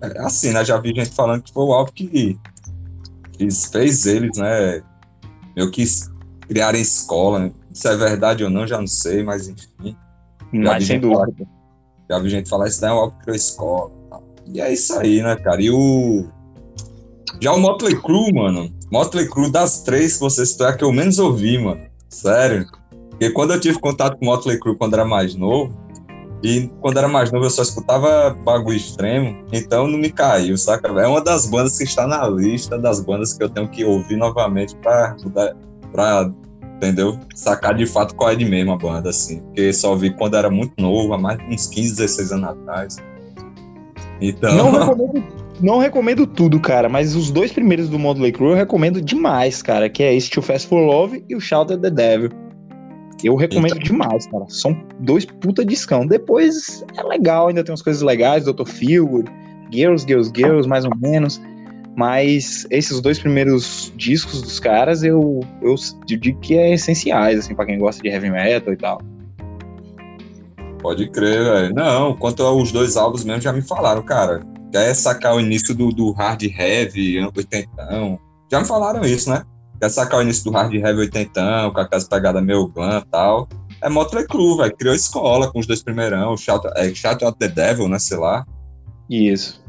é 0.00 0.20
assim, 0.20 0.52
né? 0.52 0.64
Já 0.64 0.78
vi 0.78 0.94
gente 0.94 1.10
falando 1.10 1.42
que 1.42 1.52
foi 1.52 1.64
o 1.64 1.72
álbum 1.72 1.90
que 1.90 2.38
fez 3.72 4.06
eles, 4.06 4.38
né? 4.38 4.82
Eu 5.56 5.68
quis 5.72 6.08
criar 6.48 6.74
em 6.74 6.80
escola. 6.80 7.38
Né? 7.38 7.52
Se 7.72 7.88
é 7.88 7.96
verdade 7.96 8.42
ou 8.42 8.50
não, 8.50 8.66
já 8.66 8.78
não 8.78 8.86
sei, 8.86 9.22
mas 9.22 9.48
enfim. 9.48 9.96
Mas 10.52 10.86
sem 10.86 10.98
dúvida. 10.98 11.20
Falar, 11.20 11.48
já 12.10 12.18
vi 12.18 12.30
gente 12.30 12.48
falar 12.48 12.68
isso 12.68 12.80
daí 12.80 12.90
é 12.90 12.94
um 12.94 13.10
criou 13.10 13.36
escola. 13.36 13.90
E 14.46 14.60
é 14.60 14.72
isso 14.72 14.98
aí, 14.98 15.22
né, 15.22 15.36
cara? 15.36 15.60
E 15.60 15.70
o. 15.70 16.26
Já 17.40 17.52
o 17.52 17.60
Motley 17.60 18.00
Crue, 18.00 18.32
mano. 18.32 18.72
Motley 18.90 19.28
Crue 19.28 19.52
das 19.52 19.82
três 19.82 20.14
que 20.14 20.20
você 20.20 20.46
citou 20.46 20.66
é 20.66 20.70
a 20.70 20.72
que 20.72 20.82
eu 20.82 20.90
menos 20.90 21.18
ouvi, 21.18 21.58
mano. 21.58 21.80
Sério. 22.08 22.66
Porque 23.10 23.30
quando 23.30 23.52
eu 23.52 23.60
tive 23.60 23.78
contato 23.78 24.16
com 24.16 24.24
o 24.24 24.28
Motley 24.28 24.58
Crue 24.58 24.76
quando 24.76 24.94
era 24.94 25.04
mais 25.04 25.34
novo, 25.34 25.76
e 26.42 26.70
quando 26.80 26.96
era 26.96 27.08
mais 27.08 27.30
novo 27.30 27.44
eu 27.44 27.50
só 27.50 27.62
escutava 27.62 28.30
bagulho 28.30 28.76
extremo, 28.76 29.44
então 29.52 29.86
não 29.86 29.98
me 29.98 30.10
caiu, 30.10 30.56
saca? 30.56 30.88
É 30.88 31.06
uma 31.06 31.20
das 31.20 31.46
bandas 31.46 31.76
que 31.76 31.84
está 31.84 32.06
na 32.06 32.26
lista 32.28 32.78
das 32.78 33.00
bandas 33.00 33.34
que 33.34 33.42
eu 33.42 33.50
tenho 33.50 33.68
que 33.68 33.84
ouvir 33.84 34.16
novamente 34.16 34.74
pra, 34.76 35.16
pra 35.92 36.30
entendeu? 36.78 37.18
Sacar 37.34 37.74
de 37.74 37.86
fato 37.86 38.14
qual 38.14 38.30
é 38.30 38.36
de 38.36 38.44
mesmo 38.44 38.72
a 38.72 38.76
banda, 38.76 39.10
assim. 39.10 39.40
Porque 39.40 39.72
só 39.72 39.94
vi 39.94 40.10
quando 40.10 40.36
era 40.36 40.48
muito 40.48 40.72
novo, 40.80 41.12
há 41.12 41.18
mais 41.18 41.38
de 41.38 41.54
uns 41.54 41.66
15, 41.66 41.96
16 41.96 42.32
anos 42.32 42.50
atrás. 42.50 42.96
Então. 44.20 44.54
Não 44.54 44.70
recomendo, 44.78 45.24
não 45.60 45.78
recomendo 45.78 46.26
tudo, 46.26 46.60
cara, 46.60 46.88
mas 46.88 47.16
os 47.16 47.30
dois 47.30 47.52
primeiros 47.52 47.88
do 47.88 47.98
Model 47.98 48.32
Crew 48.32 48.50
eu 48.50 48.56
recomendo 48.56 49.02
demais, 49.02 49.60
cara, 49.60 49.88
que 49.88 50.02
é 50.02 50.14
esse 50.14 50.30
Too 50.30 50.42
Fast 50.42 50.68
for 50.68 50.78
Love 50.78 51.24
e 51.28 51.34
o 51.34 51.40
Shout 51.40 51.72
at 51.72 51.80
the 51.80 51.90
Devil. 51.90 52.30
Eu 53.24 53.34
recomendo 53.34 53.72
então... 53.72 53.82
demais, 53.82 54.28
cara. 54.28 54.44
São 54.48 54.80
dois 55.00 55.24
puta 55.24 55.64
discão. 55.64 56.06
Depois 56.06 56.84
é 56.96 57.02
legal, 57.02 57.48
ainda 57.48 57.64
tem 57.64 57.72
umas 57.72 57.82
coisas 57.82 58.00
legais, 58.02 58.44
Dr. 58.44 58.64
Phil, 58.64 59.24
Girls, 59.72 60.06
Girls, 60.06 60.30
Girls, 60.34 60.68
mais 60.68 60.84
ou 60.84 60.92
menos. 60.96 61.40
Mas 61.98 62.64
esses 62.70 63.00
dois 63.00 63.18
primeiros 63.18 63.92
discos 63.96 64.40
dos 64.40 64.60
caras, 64.60 65.02
eu, 65.02 65.40
eu, 65.60 65.74
eu 66.08 66.16
digo 66.16 66.38
que 66.38 66.56
é 66.56 66.72
essenciais, 66.72 67.40
assim, 67.40 67.56
pra 67.56 67.66
quem 67.66 67.76
gosta 67.76 68.00
de 68.00 68.08
heavy 68.08 68.30
metal 68.30 68.72
e 68.72 68.76
tal. 68.76 69.00
Pode 70.80 71.10
crer, 71.10 71.42
velho. 71.42 71.74
Não, 71.74 72.14
quanto 72.14 72.44
aos 72.44 72.70
dois 72.70 72.96
álbuns 72.96 73.24
mesmo, 73.24 73.42
já 73.42 73.52
me 73.52 73.62
falaram, 73.62 74.00
cara. 74.04 74.46
Quer 74.70 74.94
sacar 74.94 75.34
o 75.34 75.40
início 75.40 75.74
do, 75.74 75.90
do 75.90 76.12
hard 76.12 76.40
heavy, 76.40 77.18
80, 77.20 77.68
já 78.48 78.60
me 78.60 78.64
falaram 78.64 79.04
isso, 79.04 79.28
né? 79.28 79.42
Quer 79.80 79.88
sacar 79.88 80.20
o 80.20 80.22
início 80.22 80.44
do 80.44 80.52
hard 80.52 80.72
heavy 80.72 81.00
80, 81.00 81.72
com 81.74 81.80
aquelas 81.80 82.06
pegadas 82.06 82.44
meio 82.44 82.68
glam 82.68 83.02
e 83.04 83.10
tal. 83.10 83.48
É 83.82 83.88
Motley 83.88 84.24
Crue, 84.24 84.56
velho. 84.58 84.76
Criou 84.76 84.94
escola 84.94 85.50
com 85.50 85.58
os 85.58 85.66
dois 85.66 85.82
primeirão. 85.82 86.36
Shout, 86.36 86.64
é, 86.76 86.94
Shout 86.94 87.24
Out 87.24 87.36
the 87.40 87.48
Devil, 87.48 87.88
né? 87.88 87.98
Sei 87.98 88.16
lá. 88.16 88.46
Isso. 89.10 89.66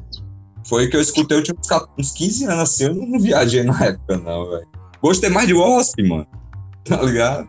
Foi 0.66 0.88
que 0.88 0.96
eu 0.96 1.02
escutei, 1.02 1.38
eu 1.38 1.44
tinha 1.44 1.56
uns 1.98 2.12
15 2.12 2.46
anos 2.46 2.60
assim. 2.60 2.86
Eu 2.86 2.96
não 2.96 3.20
viajei 3.20 3.64
na 3.64 3.86
época, 3.86 4.18
não, 4.18 4.50
velho. 4.50 4.68
Gostei 5.02 5.30
mais 5.30 5.48
de 5.48 5.54
Wasp, 5.54 6.02
mano. 6.04 6.28
Tá 6.86 7.02
ligado? 7.04 7.48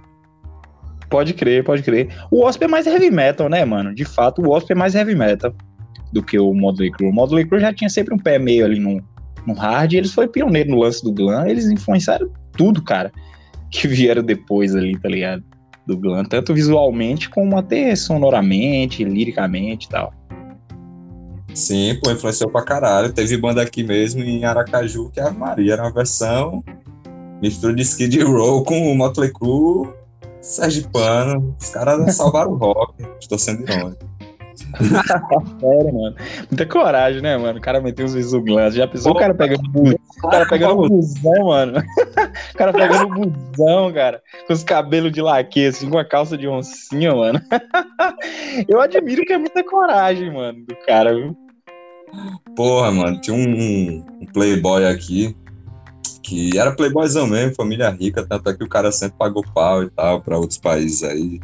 Pode 1.08 1.32
crer, 1.32 1.64
pode 1.64 1.82
crer. 1.82 2.08
O 2.30 2.44
Wasp 2.44 2.62
é 2.62 2.68
mais 2.68 2.86
heavy 2.86 3.10
metal, 3.10 3.48
né, 3.48 3.64
mano? 3.64 3.94
De 3.94 4.04
fato, 4.04 4.42
o 4.42 4.50
Wasp 4.50 4.70
é 4.70 4.74
mais 4.74 4.94
heavy 4.94 5.14
metal 5.14 5.52
do 6.12 6.22
que 6.22 6.38
o 6.38 6.52
Motley 6.52 6.90
Crue. 6.90 7.08
O 7.08 7.12
Motley 7.12 7.46
Crue 7.46 7.60
já 7.60 7.72
tinha 7.72 7.88
sempre 7.88 8.14
um 8.14 8.18
pé 8.18 8.38
meio 8.38 8.64
ali 8.64 8.78
no, 8.78 9.02
no 9.46 9.54
hard. 9.54 9.92
eles 9.92 10.12
foram 10.12 10.28
pioneiros 10.28 10.70
no 10.70 10.78
lance 10.78 11.02
do 11.02 11.12
glam. 11.12 11.46
Eles 11.46 11.66
influenciaram 11.66 12.30
tudo, 12.52 12.82
cara, 12.82 13.10
que 13.70 13.88
vieram 13.88 14.22
depois 14.22 14.76
ali, 14.76 14.98
tá 14.98 15.08
ligado? 15.08 15.42
Do 15.86 15.96
glam, 15.96 16.24
tanto 16.24 16.52
visualmente 16.52 17.30
como 17.30 17.56
até 17.56 17.94
sonoramente, 17.96 19.02
liricamente 19.02 19.86
e 19.86 19.88
tal. 19.88 20.12
Sim, 21.54 21.98
pô, 22.02 22.10
influenciou 22.10 22.50
pra 22.50 22.62
caralho. 22.62 23.12
Teve 23.12 23.36
banda 23.36 23.62
aqui 23.62 23.82
mesmo 23.82 24.22
em 24.22 24.44
Aracaju, 24.44 25.10
que 25.10 25.20
é 25.20 25.24
a 25.24 25.30
Maria, 25.30 25.74
era 25.74 25.82
uma 25.82 25.92
versão 25.92 26.62
mistura 27.40 27.74
de 27.74 27.82
Skid 27.82 28.22
Row 28.22 28.62
com 28.64 28.92
o 28.92 28.94
Motley 28.94 29.32
Crue, 29.32 29.88
Pano. 30.92 31.56
Os 31.60 31.70
caras 31.70 32.14
salvaram 32.14 32.52
o 32.52 32.56
rock. 32.56 32.94
Estou 33.20 33.38
sendo 33.38 33.62
irônico. 33.62 34.09
Sério, 35.60 35.94
mano. 35.94 36.16
Muita 36.50 36.66
coragem, 36.66 37.20
né, 37.20 37.36
mano? 37.36 37.58
O 37.58 37.62
cara 37.62 37.80
meteu 37.80 38.06
uns 38.06 38.14
visuglans. 38.14 38.74
Já 38.74 38.86
pensou 38.86 39.12
o 39.12 39.18
cara 39.18 39.34
pegando? 39.34 39.60
O 40.22 40.28
cara 40.28 40.46
pegando 40.46 40.88
busão, 40.88 41.46
mano. 41.46 41.78
O 42.54 42.56
cara 42.56 42.72
pegando 42.72 43.08
busão, 43.08 43.92
cara. 43.92 44.22
Com 44.46 44.52
os 44.52 44.64
cabelos 44.64 45.12
de 45.12 45.20
laque, 45.20 45.66
assim, 45.66 45.88
com 45.88 45.98
a 45.98 46.04
calça 46.04 46.36
de 46.36 46.46
oncinha, 46.46 47.14
mano. 47.14 47.40
Eu 48.68 48.80
admiro 48.80 49.22
que 49.24 49.32
é 49.32 49.38
muita 49.38 49.64
coragem, 49.64 50.32
mano, 50.32 50.64
do 50.66 50.76
cara, 50.86 51.14
viu? 51.14 51.36
Porra, 52.56 52.90
mano, 52.90 53.20
tinha 53.20 53.36
um, 53.36 54.04
um 54.20 54.26
playboy 54.32 54.84
aqui 54.86 55.36
que 56.22 56.56
era 56.58 56.72
playboyzão 56.74 57.26
mesmo, 57.26 57.54
família 57.54 57.90
rica, 57.90 58.24
tanto 58.24 58.50
é 58.50 58.54
que 58.54 58.62
o 58.62 58.68
cara 58.68 58.92
sempre 58.92 59.16
pagou 59.18 59.44
pau 59.54 59.82
e 59.82 59.90
tal 59.90 60.20
pra 60.20 60.38
outros 60.38 60.58
países 60.58 61.02
aí. 61.02 61.40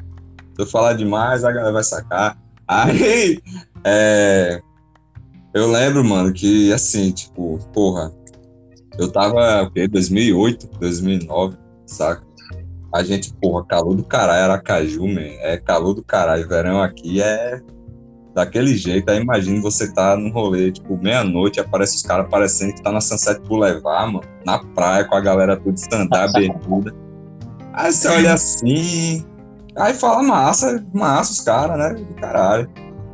Se 0.55 0.63
eu 0.63 0.67
falar 0.67 0.95
demais, 0.95 1.45
a 1.45 1.51
galera 1.51 1.73
vai 1.73 1.83
sacar. 1.83 2.39
Aí, 2.69 3.41
é, 3.85 4.61
eu 5.55 5.71
lembro, 5.71 6.05
mano, 6.05 6.33
que 6.33 6.73
assim, 6.73 7.13
tipo, 7.13 7.59
porra, 7.73 8.13
eu 8.99 9.11
tava, 9.11 9.63
o 9.63 9.71
quê? 9.71 9.87
2008, 9.87 10.69
2009, 10.79 11.57
saca? 11.87 12.27
A 12.93 13.03
gente, 13.03 13.33
porra, 13.35 13.65
calor 13.65 13.95
do 13.95 14.05
caralho, 14.05 14.45
Aracaju, 14.45 15.07
man. 15.07 15.21
É 15.21 15.59
calor 15.59 15.93
do 15.93 16.03
caralho. 16.03 16.49
Verão 16.49 16.83
aqui 16.83 17.21
é 17.21 17.61
daquele 18.35 18.77
jeito. 18.77 19.11
Aí 19.11 19.21
imagina 19.21 19.61
você 19.61 19.93
tá 19.93 20.17
num 20.17 20.31
rolê, 20.31 20.73
tipo, 20.73 20.97
meia-noite, 20.97 21.61
aparece 21.61 21.97
os 21.97 22.03
caras 22.03 22.29
parecendo 22.31 22.75
que 22.75 22.83
tá 22.83 22.93
na 22.93 23.01
Sunset 23.01 23.41
Boulevard, 23.41 24.13
mano, 24.13 24.27
na 24.45 24.59
praia, 24.59 25.05
com 25.05 25.15
a 25.15 25.21
galera 25.21 25.57
tudo 25.57 25.77
stand-up, 25.77 26.33
bermuda. 26.39 26.95
Aí 27.73 27.93
você 27.93 28.09
olha 28.09 28.33
assim, 28.33 29.25
aí 29.77 29.95
fala 29.95 30.23
massa, 30.23 30.85
massa 30.93 31.33
os 31.33 31.41
caras, 31.41 31.79
né? 31.79 31.95
Do 31.95 32.15
caralho. 32.15 32.69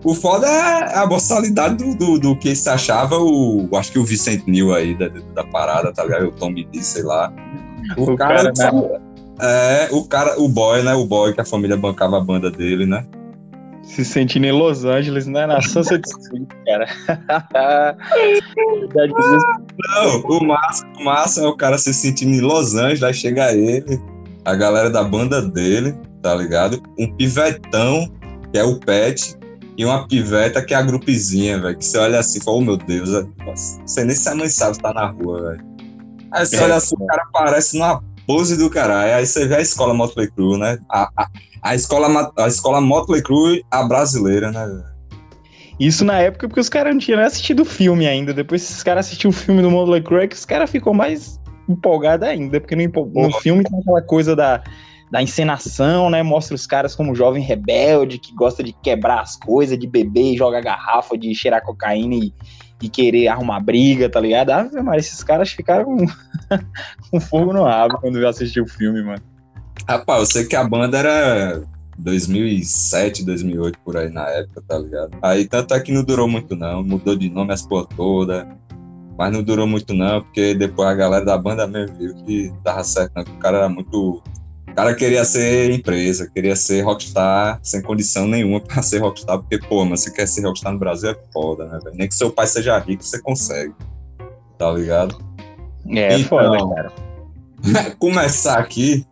O 0.04 0.14
foda 0.14 0.46
é 0.46 0.98
a 0.98 1.06
boçalidade 1.06 1.76
do, 1.76 1.94
do, 1.94 2.18
do, 2.18 2.36
que 2.36 2.54
se 2.56 2.68
achava 2.68 3.16
o. 3.18 3.68
Acho 3.74 3.92
que 3.92 3.98
o 3.98 4.04
Vicente 4.04 4.50
Neil 4.50 4.74
aí 4.74 4.96
da, 4.96 5.08
da 5.08 5.44
parada, 5.44 5.92
tá 5.92 6.02
ligado? 6.04 6.26
O 6.26 6.32
Tom 6.32 6.52
B. 6.52 6.66
sei 6.80 7.04
lá. 7.04 7.32
O, 7.96 8.10
o 8.10 8.16
cara. 8.16 8.52
cara 8.52 8.72
né? 8.72 9.00
é, 9.40 9.88
o 9.92 10.04
cara, 10.04 10.40
o 10.40 10.48
boy, 10.48 10.82
né? 10.82 10.92
O 10.94 11.06
boy 11.06 11.32
que 11.32 11.40
a 11.40 11.44
família 11.44 11.76
bancava 11.76 12.18
a 12.18 12.20
banda 12.20 12.50
dele, 12.50 12.84
né? 12.84 13.06
Se 13.84 14.04
sentindo 14.04 14.46
em 14.46 14.52
Los 14.52 14.84
Angeles, 14.84 15.26
né? 15.26 15.46
Na 15.46 15.60
Sunset 15.60 16.04
Street, 16.04 16.48
cara. 16.66 16.86
Não, 19.94 20.20
o 20.20 20.44
massa, 20.44 20.86
o 20.98 21.04
massa 21.04 21.42
é 21.42 21.46
o 21.46 21.56
cara 21.56 21.78
se 21.78 21.94
sentindo 21.94 22.32
em 22.32 22.40
Los 22.40 22.74
Angeles, 22.74 23.02
aí 23.02 23.14
chega 23.14 23.52
ele, 23.52 24.00
a 24.44 24.54
galera 24.54 24.90
da 24.90 25.02
banda 25.02 25.42
dele, 25.42 25.94
tá 26.22 26.34
ligado? 26.34 26.82
Um 26.98 27.14
pivetão, 27.16 28.12
que 28.52 28.58
é 28.58 28.64
o 28.64 28.78
Pet, 28.78 29.36
e 29.76 29.84
uma 29.84 30.06
piveta 30.06 30.62
que 30.62 30.74
é 30.74 30.76
a 30.76 30.82
grupezinha, 30.82 31.60
velho. 31.60 31.76
Que 31.76 31.84
você 31.84 31.98
olha 31.98 32.18
assim 32.18 32.38
e 32.38 32.42
fala, 32.42 32.56
oh 32.58 32.60
meu 32.60 32.76
Deus, 32.76 33.10
você 33.86 34.04
nem 34.04 34.14
se 34.14 34.28
a 34.28 34.34
mãe 34.34 34.48
sabe 34.48 34.78
tá 34.78 34.92
na 34.92 35.06
rua, 35.06 35.50
velho. 35.50 35.64
Aí 36.32 36.46
você 36.46 36.56
é, 36.56 36.62
olha 36.62 36.76
assim, 36.76 36.94
o 36.98 37.06
cara 37.06 37.22
aparece 37.22 37.78
numa 37.78 38.02
pose 38.26 38.56
do 38.56 38.70
caralho. 38.70 39.14
Aí 39.14 39.26
você 39.26 39.46
vê 39.46 39.56
a 39.56 39.60
escola 39.60 39.94
Motley 39.94 40.30
Crue, 40.30 40.58
né? 40.58 40.78
A, 40.90 41.08
a, 41.16 41.28
a, 41.62 41.74
escola, 41.74 42.32
a 42.38 42.48
escola 42.48 42.80
Motley 42.80 43.22
Crue, 43.22 43.64
a 43.70 43.82
brasileira, 43.82 44.50
né? 44.50 44.84
Isso 45.80 46.04
na 46.04 46.18
época 46.18 46.46
porque 46.48 46.60
os 46.60 46.68
caras 46.68 46.92
não 46.92 47.00
tinham 47.00 47.20
assistido 47.20 47.60
o 47.60 47.64
filme 47.64 48.06
ainda. 48.06 48.32
Depois 48.32 48.62
esses 48.62 48.82
caras 48.82 49.06
assistiram 49.06 49.30
o 49.30 49.34
filme 49.34 49.62
do 49.62 49.70
Motley 49.70 50.02
Crue, 50.02 50.28
que 50.28 50.36
os 50.36 50.44
caras 50.44 50.70
ficou 50.70 50.94
mais 50.94 51.40
empolgados 51.68 52.28
ainda. 52.28 52.60
Porque 52.60 52.76
no, 52.76 53.06
no 53.06 53.32
filme 53.40 53.64
tem 53.64 53.78
aquela 53.80 54.02
coisa 54.02 54.34
da 54.34 54.62
da 55.12 55.22
encenação, 55.22 56.08
né? 56.08 56.22
Mostra 56.22 56.54
os 56.54 56.66
caras 56.66 56.96
como 56.96 57.14
jovem 57.14 57.42
rebelde 57.42 58.18
que 58.18 58.34
gosta 58.34 58.64
de 58.64 58.72
quebrar 58.72 59.20
as 59.20 59.36
coisas, 59.36 59.78
de 59.78 59.86
beber, 59.86 60.38
joga 60.38 60.58
garrafa, 60.58 61.18
de 61.18 61.34
cheirar 61.34 61.62
cocaína 61.62 62.14
e, 62.14 62.32
e 62.80 62.88
querer 62.88 63.28
arrumar 63.28 63.60
briga, 63.60 64.08
tá 64.08 64.18
ligado? 64.18 64.48
Ah, 64.48 64.70
mas 64.82 65.04
esses 65.04 65.22
caras 65.22 65.50
ficaram 65.50 65.84
com, 65.84 66.06
com 67.10 67.20
fogo 67.20 67.52
no 67.52 67.64
rabo 67.64 67.98
quando 68.00 68.18
eu 68.18 68.26
assisti 68.26 68.58
o 68.58 68.66
filme, 68.66 69.02
mano. 69.02 69.22
Rapaz, 69.86 70.20
eu 70.20 70.26
sei 70.26 70.44
que 70.46 70.56
a 70.56 70.64
banda 70.64 70.96
era 70.96 71.62
2007, 71.98 73.22
2008, 73.22 73.78
por 73.84 73.98
aí 73.98 74.08
na 74.08 74.26
época, 74.30 74.62
tá 74.66 74.78
ligado? 74.78 75.10
Aí 75.20 75.46
tanto 75.46 75.74
é 75.74 75.80
que 75.80 75.92
não 75.92 76.02
durou 76.02 76.26
muito 76.26 76.56
não, 76.56 76.82
mudou 76.82 77.14
de 77.14 77.28
nome 77.28 77.52
as 77.52 77.66
por 77.66 77.86
toda, 77.86 78.48
mas 79.22 79.32
não 79.32 79.40
durou 79.40 79.68
muito 79.68 79.94
não, 79.94 80.20
porque 80.20 80.52
depois 80.52 80.88
a 80.88 80.94
galera 80.94 81.24
da 81.24 81.38
banda 81.38 81.64
mesmo 81.64 81.96
viu 81.96 82.12
que 82.24 82.52
dava 82.64 82.82
certo, 82.82 83.12
não, 83.14 83.22
que 83.22 83.30
o 83.30 83.38
cara 83.38 83.58
era 83.58 83.68
muito 83.68 84.20
o 84.68 84.74
cara 84.74 84.96
queria 84.96 85.24
ser 85.24 85.70
empresa, 85.70 86.28
queria 86.28 86.56
ser 86.56 86.80
rockstar 86.80 87.60
sem 87.62 87.80
condição 87.80 88.26
nenhuma 88.26 88.58
para 88.66 88.82
ser 88.82 88.98
rockstar, 88.98 89.38
porque, 89.38 89.60
pô, 89.60 89.84
mas 89.84 90.00
você 90.00 90.10
quer 90.10 90.26
ser 90.26 90.44
rockstar 90.44 90.72
no 90.72 90.78
Brasil 90.80 91.10
é 91.10 91.16
foda, 91.32 91.66
né, 91.66 91.78
velho? 91.84 91.96
Nem 91.96 92.08
que 92.08 92.16
seu 92.16 92.32
pai 92.32 92.48
seja 92.48 92.76
rico, 92.80 93.04
você 93.04 93.22
consegue. 93.22 93.72
Tá 94.58 94.72
ligado? 94.72 95.16
É, 95.88 96.18
então, 96.18 96.28
foda, 96.28 96.74
cara. 96.74 96.92
começar 98.00 98.58
aqui. 98.58 99.06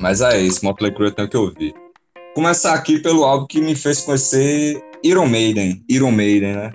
Mas 0.00 0.22
é 0.22 0.40
isso, 0.40 0.64
Motley 0.64 0.94
Crue 0.94 1.08
eu 1.08 1.14
tenho 1.14 1.28
que 1.28 1.36
ouvir. 1.36 1.74
Começar 2.34 2.72
aqui 2.72 2.98
pelo 3.00 3.22
álbum 3.24 3.46
que 3.46 3.60
me 3.60 3.74
fez 3.74 4.00
conhecer 4.00 4.82
Iron 5.02 5.26
Maiden. 5.26 5.84
Iron 5.90 6.10
Maiden, 6.10 6.54
né? 6.54 6.72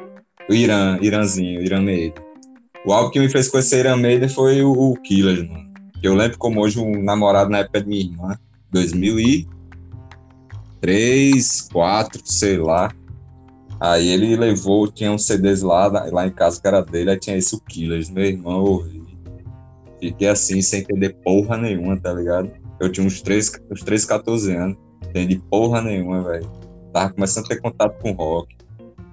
O 0.49 0.53
Irã, 0.53 0.97
Irãzinho, 0.99 1.61
Iron 1.61 1.83
Maiden. 1.83 2.15
O 2.83 2.91
álbum 2.91 3.11
que 3.11 3.19
me 3.19 3.29
fez 3.29 3.47
conhecer 3.47 3.85
Iron 3.85 3.97
Maiden 3.97 4.27
foi 4.27 4.63
o, 4.63 4.71
o 4.71 4.95
Killers, 4.95 5.47
mano. 5.47 5.69
Eu 6.01 6.15
lembro 6.15 6.39
como 6.39 6.61
hoje 6.61 6.79
um 6.79 7.03
namorado 7.03 7.51
na 7.51 7.59
época 7.59 7.81
de 7.81 7.87
minha 7.87 8.01
irmã, 8.01 8.35
2003, 8.71 11.69
4, 11.71 12.21
sei 12.25 12.57
lá. 12.57 12.91
Aí 13.79 14.07
ele 14.07 14.35
levou, 14.35 14.91
tinha 14.91 15.11
uns 15.11 15.25
CDs 15.25 15.61
lá, 15.61 15.85
lá 15.87 16.25
em 16.25 16.31
casa 16.31 16.59
que 16.59 16.67
era 16.67 16.81
dele, 16.81 17.11
aí 17.11 17.19
tinha 17.19 17.37
esse 17.37 17.55
o 17.55 17.59
Killers, 17.59 18.09
meu 18.09 18.25
irmão 18.25 18.63
ouvi. 18.63 19.03
Fiquei 19.99 20.29
assim, 20.29 20.63
sem 20.63 20.81
entender 20.81 21.15
porra 21.23 21.57
nenhuma, 21.57 21.95
tá 21.99 22.11
ligado? 22.11 22.49
Eu 22.79 22.91
tinha 22.91 23.05
uns 23.05 23.21
3, 23.21 23.51
uns 23.71 23.83
3 23.83 24.03
14 24.03 24.55
anos, 24.55 24.77
entendi 25.09 25.39
porra 25.49 25.79
nenhuma, 25.79 26.23
velho. 26.23 26.51
Tava 26.91 27.13
começando 27.13 27.45
a 27.45 27.49
ter 27.49 27.61
contato 27.61 28.01
com 28.01 28.13
rock. 28.13 28.57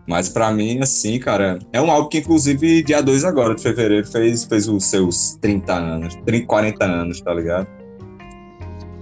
Mas 0.07 0.29
para 0.29 0.53
mim, 0.53 0.79
assim, 0.81 1.19
cara, 1.19 1.59
é 1.73 1.81
um 1.81 1.91
álbum 1.91 2.09
que, 2.09 2.19
inclusive, 2.19 2.83
dia 2.83 3.03
2 3.03 3.25
agora, 3.25 3.55
de 3.55 3.63
fevereiro, 3.63 4.07
fez, 4.07 4.45
fez 4.45 4.69
os 4.69 4.85
seus 4.85 5.37
30 5.41 5.75
anos, 5.75 6.15
30, 6.25 6.47
40 6.47 6.85
anos, 6.85 7.21
tá 7.21 7.35
ligado? 7.35 7.67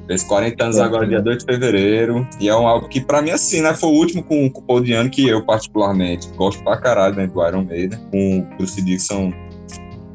Fez 0.07 0.23
40 0.23 0.65
anos 0.65 0.79
agora, 0.79 1.07
dia 1.07 1.21
2 1.21 1.39
de 1.39 1.45
fevereiro. 1.45 2.27
E 2.39 2.49
é 2.49 2.57
um 2.57 2.67
álbum 2.67 2.89
que, 2.89 3.01
pra 3.01 3.23
mim, 3.23 3.31
assim, 3.31 3.63
né? 3.63 3.75
Foi 3.75 3.89
o 3.89 3.93
último 3.93 4.23
com, 4.23 4.51
com 4.51 4.61
o 4.61 4.63
Paul 4.63 4.81
Diano 4.81 5.09
que 5.09 5.27
eu, 5.27 5.45
particularmente, 5.45 6.29
gosto 6.37 6.63
pra 6.63 6.77
caralho, 6.77 7.17
né? 7.17 7.27
Do 7.27 7.47
Iron 7.47 7.65
Maiden. 7.65 7.99
Com 8.11 8.39
o 8.41 8.57
Bruce 8.57 8.83
Dixon. 8.83 9.33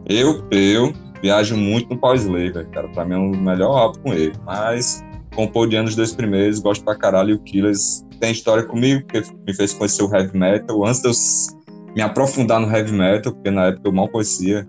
Eu, 0.07 0.43
eu 0.51 0.93
viajo 1.21 1.57
muito 1.57 1.89
no 1.89 1.99
Paul 1.99 2.15
Slayer, 2.15 2.67
cara. 2.69 2.87
Pra 2.89 3.03
mim 3.03 3.13
é 3.13 3.17
o 3.17 3.29
melhor 3.29 3.75
álbum 3.75 3.99
com 4.01 4.13
ele. 4.13 4.33
Mas, 4.45 5.03
com 5.39 5.45
o 5.45 5.49
Paul 5.49 5.67
Diano, 5.67 5.87
os 5.87 5.95
dois 5.95 6.13
primeiros, 6.13 6.59
gosto 6.59 6.83
pra 6.83 6.95
caralho. 6.95 7.29
E 7.29 7.33
o 7.33 7.39
Killers 7.39 8.05
tem 8.19 8.31
história 8.31 8.61
comigo, 8.65 9.05
porque 9.05 9.23
me 9.47 9.53
fez 9.53 9.73
conhecer 9.73 10.03
o 10.03 10.13
heavy 10.13 10.37
metal. 10.37 10.85
Antes 10.85 11.01
de 11.01 11.07
eu 11.07 11.93
me 11.95 12.01
aprofundar 12.01 12.59
no 12.59 12.69
heavy 12.69 12.91
metal, 12.91 13.33
porque 13.33 13.49
na 13.49 13.67
época 13.67 13.87
eu 13.87 13.93
mal 13.93 14.09
conhecia 14.09 14.67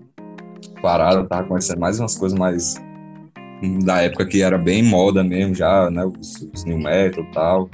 parada, 0.81 1.17
eu 1.17 1.27
tava 1.27 1.45
conhecendo 1.45 1.79
mais 1.79 1.99
umas 1.99 2.17
coisas 2.17 2.39
mais 2.39 2.75
da 3.83 4.01
época 4.01 4.25
que 4.25 4.41
era 4.41 4.57
bem 4.57 4.81
moda 4.81 5.23
mesmo 5.23 5.53
já, 5.53 5.91
né, 5.91 6.05
os, 6.05 6.49
os 6.53 6.63
new 6.63 6.79
metal 6.79 7.21
e 7.21 7.31
tal. 7.31 7.69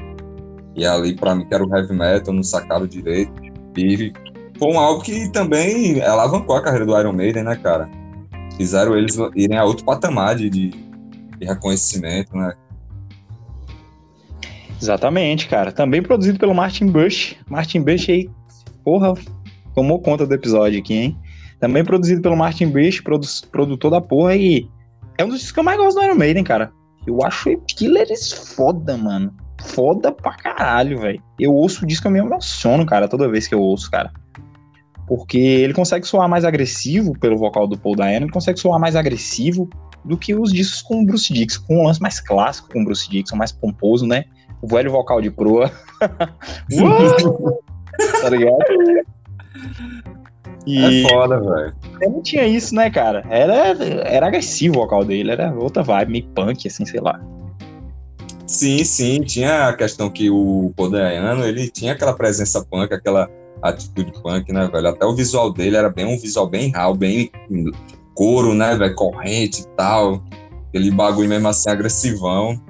E 0.75 0.83
ali 0.83 1.15
para 1.15 1.35
mim 1.35 1.45
que 1.45 1.53
era 1.53 1.63
o 1.63 1.75
heavy 1.75 1.93
metal, 1.93 2.33
não 2.33 2.41
sacava 2.41 2.87
direito. 2.87 3.31
E 3.77 4.11
foi 4.57 4.73
um 4.73 4.79
álbum 4.79 5.03
que 5.03 5.31
também 5.31 6.01
alavancou 6.01 6.55
a 6.55 6.63
carreira 6.63 6.85
do 6.85 6.99
Iron 6.99 7.13
Maiden, 7.13 7.43
né, 7.43 7.55
cara? 7.57 7.87
Fizeram 8.57 8.97
eles 8.97 9.15
irem 9.35 9.57
a 9.57 9.63
outro 9.63 9.85
patamar 9.85 10.35
de, 10.35 10.49
de 10.49 10.73
reconhecimento, 11.39 12.35
né? 12.35 12.53
Exatamente, 14.81 15.47
cara. 15.47 15.71
Também 15.71 16.01
produzido 16.01 16.39
pelo 16.39 16.53
Martin 16.53 16.87
Bush. 16.87 17.35
Martin 17.49 17.81
Bush 17.81 18.09
aí, 18.09 18.29
porra, 18.83 19.13
tomou 19.73 19.99
conta 19.99 20.25
do 20.25 20.33
episódio 20.33 20.79
aqui, 20.79 20.93
hein? 20.93 21.17
Também 21.59 21.83
produzido 21.83 22.21
pelo 22.21 22.37
Martin 22.37 22.67
Bush, 22.67 23.01
produ 23.01 23.27
produtor 23.51 23.91
da 23.91 24.01
porra, 24.01 24.35
e 24.35 24.67
é 25.17 25.25
um 25.25 25.29
dos 25.29 25.37
discos 25.37 25.53
que 25.53 25.59
eu 25.59 25.63
mais 25.63 25.77
gosto 25.77 25.97
do 25.97 26.03
Iron 26.03 26.15
Maiden, 26.15 26.43
cara. 26.43 26.71
Eu 27.05 27.23
acho 27.23 27.57
Killers 27.67 28.31
foda, 28.55 28.95
mano. 28.97 29.33
Foda 29.59 30.11
pra 30.11 30.33
caralho, 30.33 30.99
velho. 30.99 31.21
Eu 31.39 31.53
ouço 31.53 31.83
o 31.83 31.87
disco 31.87 32.07
e 32.07 32.11
me 32.11 32.19
emociono, 32.19 32.85
cara, 32.85 33.07
toda 33.07 33.29
vez 33.29 33.47
que 33.47 33.55
eu 33.55 33.61
ouço, 33.61 33.89
cara. 33.89 34.11
Porque 35.07 35.37
ele 35.37 35.73
consegue 35.73 36.05
soar 36.05 36.29
mais 36.29 36.45
agressivo 36.45 37.17
pelo 37.17 37.37
vocal 37.37 37.65
do 37.65 37.77
Paul 37.77 37.95
Dano, 37.95 38.11
ele 38.11 38.29
consegue 38.29 38.59
soar 38.59 38.79
mais 38.79 38.95
agressivo 38.95 39.67
do 40.05 40.17
que 40.17 40.35
os 40.35 40.51
discos 40.51 40.81
com 40.81 41.01
o 41.01 41.05
Bruce 41.05 41.33
Dixon, 41.33 41.63
com 41.65 41.79
um 41.79 41.87
lance 41.87 42.01
mais 42.01 42.19
clássico 42.19 42.69
com 42.69 42.81
o 42.81 42.85
Bruce 42.85 43.09
Dixon, 43.09 43.35
mais 43.35 43.51
pomposo, 43.51 44.05
né? 44.05 44.25
O 44.61 44.67
velho 44.67 44.91
vocal 44.91 45.21
de 45.21 45.29
proa. 45.29 45.71
tá 48.21 48.29
ligado? 48.29 48.57
E 50.65 51.05
é 51.05 51.09
foda, 51.09 51.39
velho. 51.39 51.73
Não 52.01 52.21
tinha 52.21 52.45
isso, 52.45 52.75
né, 52.75 52.89
cara? 52.89 53.23
Era, 53.29 53.69
era 54.05 54.27
agressivo 54.27 54.75
o 54.75 54.81
vocal 54.81 55.05
dele, 55.05 55.31
era 55.31 55.53
outra 55.53 55.81
vibe, 55.81 56.11
meio 56.11 56.27
punk, 56.27 56.67
assim, 56.67 56.85
sei 56.85 56.99
lá. 56.99 57.21
Sim, 58.45 58.83
sim, 58.83 59.21
tinha 59.21 59.69
a 59.69 59.73
questão 59.73 60.09
que 60.09 60.29
o 60.29 60.71
Podaiano, 60.75 61.45
ele 61.45 61.69
tinha 61.69 61.93
aquela 61.93 62.13
presença 62.13 62.65
punk, 62.65 62.93
aquela 62.93 63.29
atitude 63.61 64.11
punk, 64.21 64.51
né, 64.51 64.69
velho? 64.71 64.87
Até 64.87 65.05
o 65.05 65.15
visual 65.15 65.51
dele 65.51 65.77
era 65.77 65.89
bem 65.89 66.05
um 66.05 66.17
visual 66.17 66.47
bem 66.47 66.71
real, 66.71 66.93
bem 66.93 67.31
couro, 68.13 68.53
né, 68.53 68.75
velho? 68.75 68.95
Corrente 68.95 69.61
e 69.61 69.67
tal. 69.75 70.23
Aquele 70.69 70.91
bagulho 70.91 71.29
mesmo 71.29 71.47
assim 71.47 71.69
agressivão. 71.69 72.61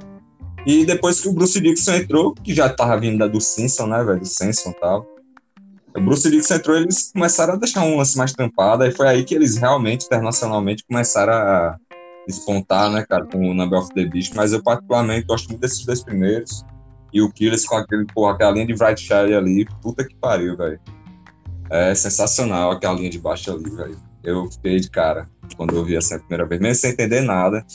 E 0.68 0.86
depois 0.86 1.22
que 1.22 1.30
o 1.30 1.34
Bruce 1.34 1.62
Dixon 1.62 1.94
entrou, 1.94 2.34
que 2.34 2.54
já 2.54 2.68
tava 2.68 3.00
vindo 3.00 3.18
da 3.18 3.26
do 3.26 3.40
Simpson, 3.40 3.88
né, 3.88 4.04
velho? 4.04 4.20
Do 4.20 4.26
Simpson 4.26 4.72
e 4.72 4.74
tal. 4.74 5.08
O 5.96 6.02
Bruce 6.02 6.30
Dixon 6.30 6.56
entrou, 6.56 6.76
eles 6.76 7.10
começaram 7.14 7.54
a 7.54 7.56
deixar 7.56 7.84
um 7.84 7.96
lance 7.96 8.18
mais 8.18 8.34
tampado, 8.34 8.84
e 8.84 8.92
foi 8.92 9.08
aí 9.08 9.24
que 9.24 9.34
eles 9.34 9.56
realmente, 9.56 10.06
internacionalmente, 10.06 10.84
começaram 10.86 11.32
a 11.32 11.78
despontar, 12.28 12.92
né, 12.92 13.06
cara, 13.08 13.26
com 13.26 13.50
o 13.50 13.54
Number 13.54 13.80
of 13.80 13.94
the 13.94 14.04
Beast. 14.04 14.34
Mas 14.36 14.52
eu, 14.52 14.62
particularmente, 14.62 15.26
gosto 15.26 15.48
muito 15.48 15.62
desses 15.62 15.86
dois 15.86 16.04
primeiros. 16.04 16.66
E 17.14 17.22
o 17.22 17.32
Killers 17.32 17.66
com 17.66 17.78
aquele, 17.78 18.06
porra, 18.06 18.34
aquela 18.34 18.52
linha 18.52 18.68
de 18.68 18.76
Bright 18.76 19.02
Shire 19.02 19.36
ali, 19.36 19.66
puta 19.82 20.04
que 20.04 20.16
pariu, 20.16 20.58
velho. 20.58 20.82
É 21.70 21.96
sensacional 21.96 22.72
aquela 22.72 22.96
linha 22.96 23.10
de 23.10 23.20
baixo 23.20 23.54
ali, 23.54 23.70
velho. 23.70 23.98
Eu 24.22 24.52
fiquei 24.52 24.82
de 24.82 24.90
cara 24.90 25.30
quando 25.56 25.74
eu 25.78 25.86
vi 25.86 25.96
essa 25.96 26.20
primeira 26.20 26.46
vez, 26.46 26.60
mesmo 26.60 26.76
sem 26.76 26.92
entender 26.92 27.22
nada, 27.22 27.66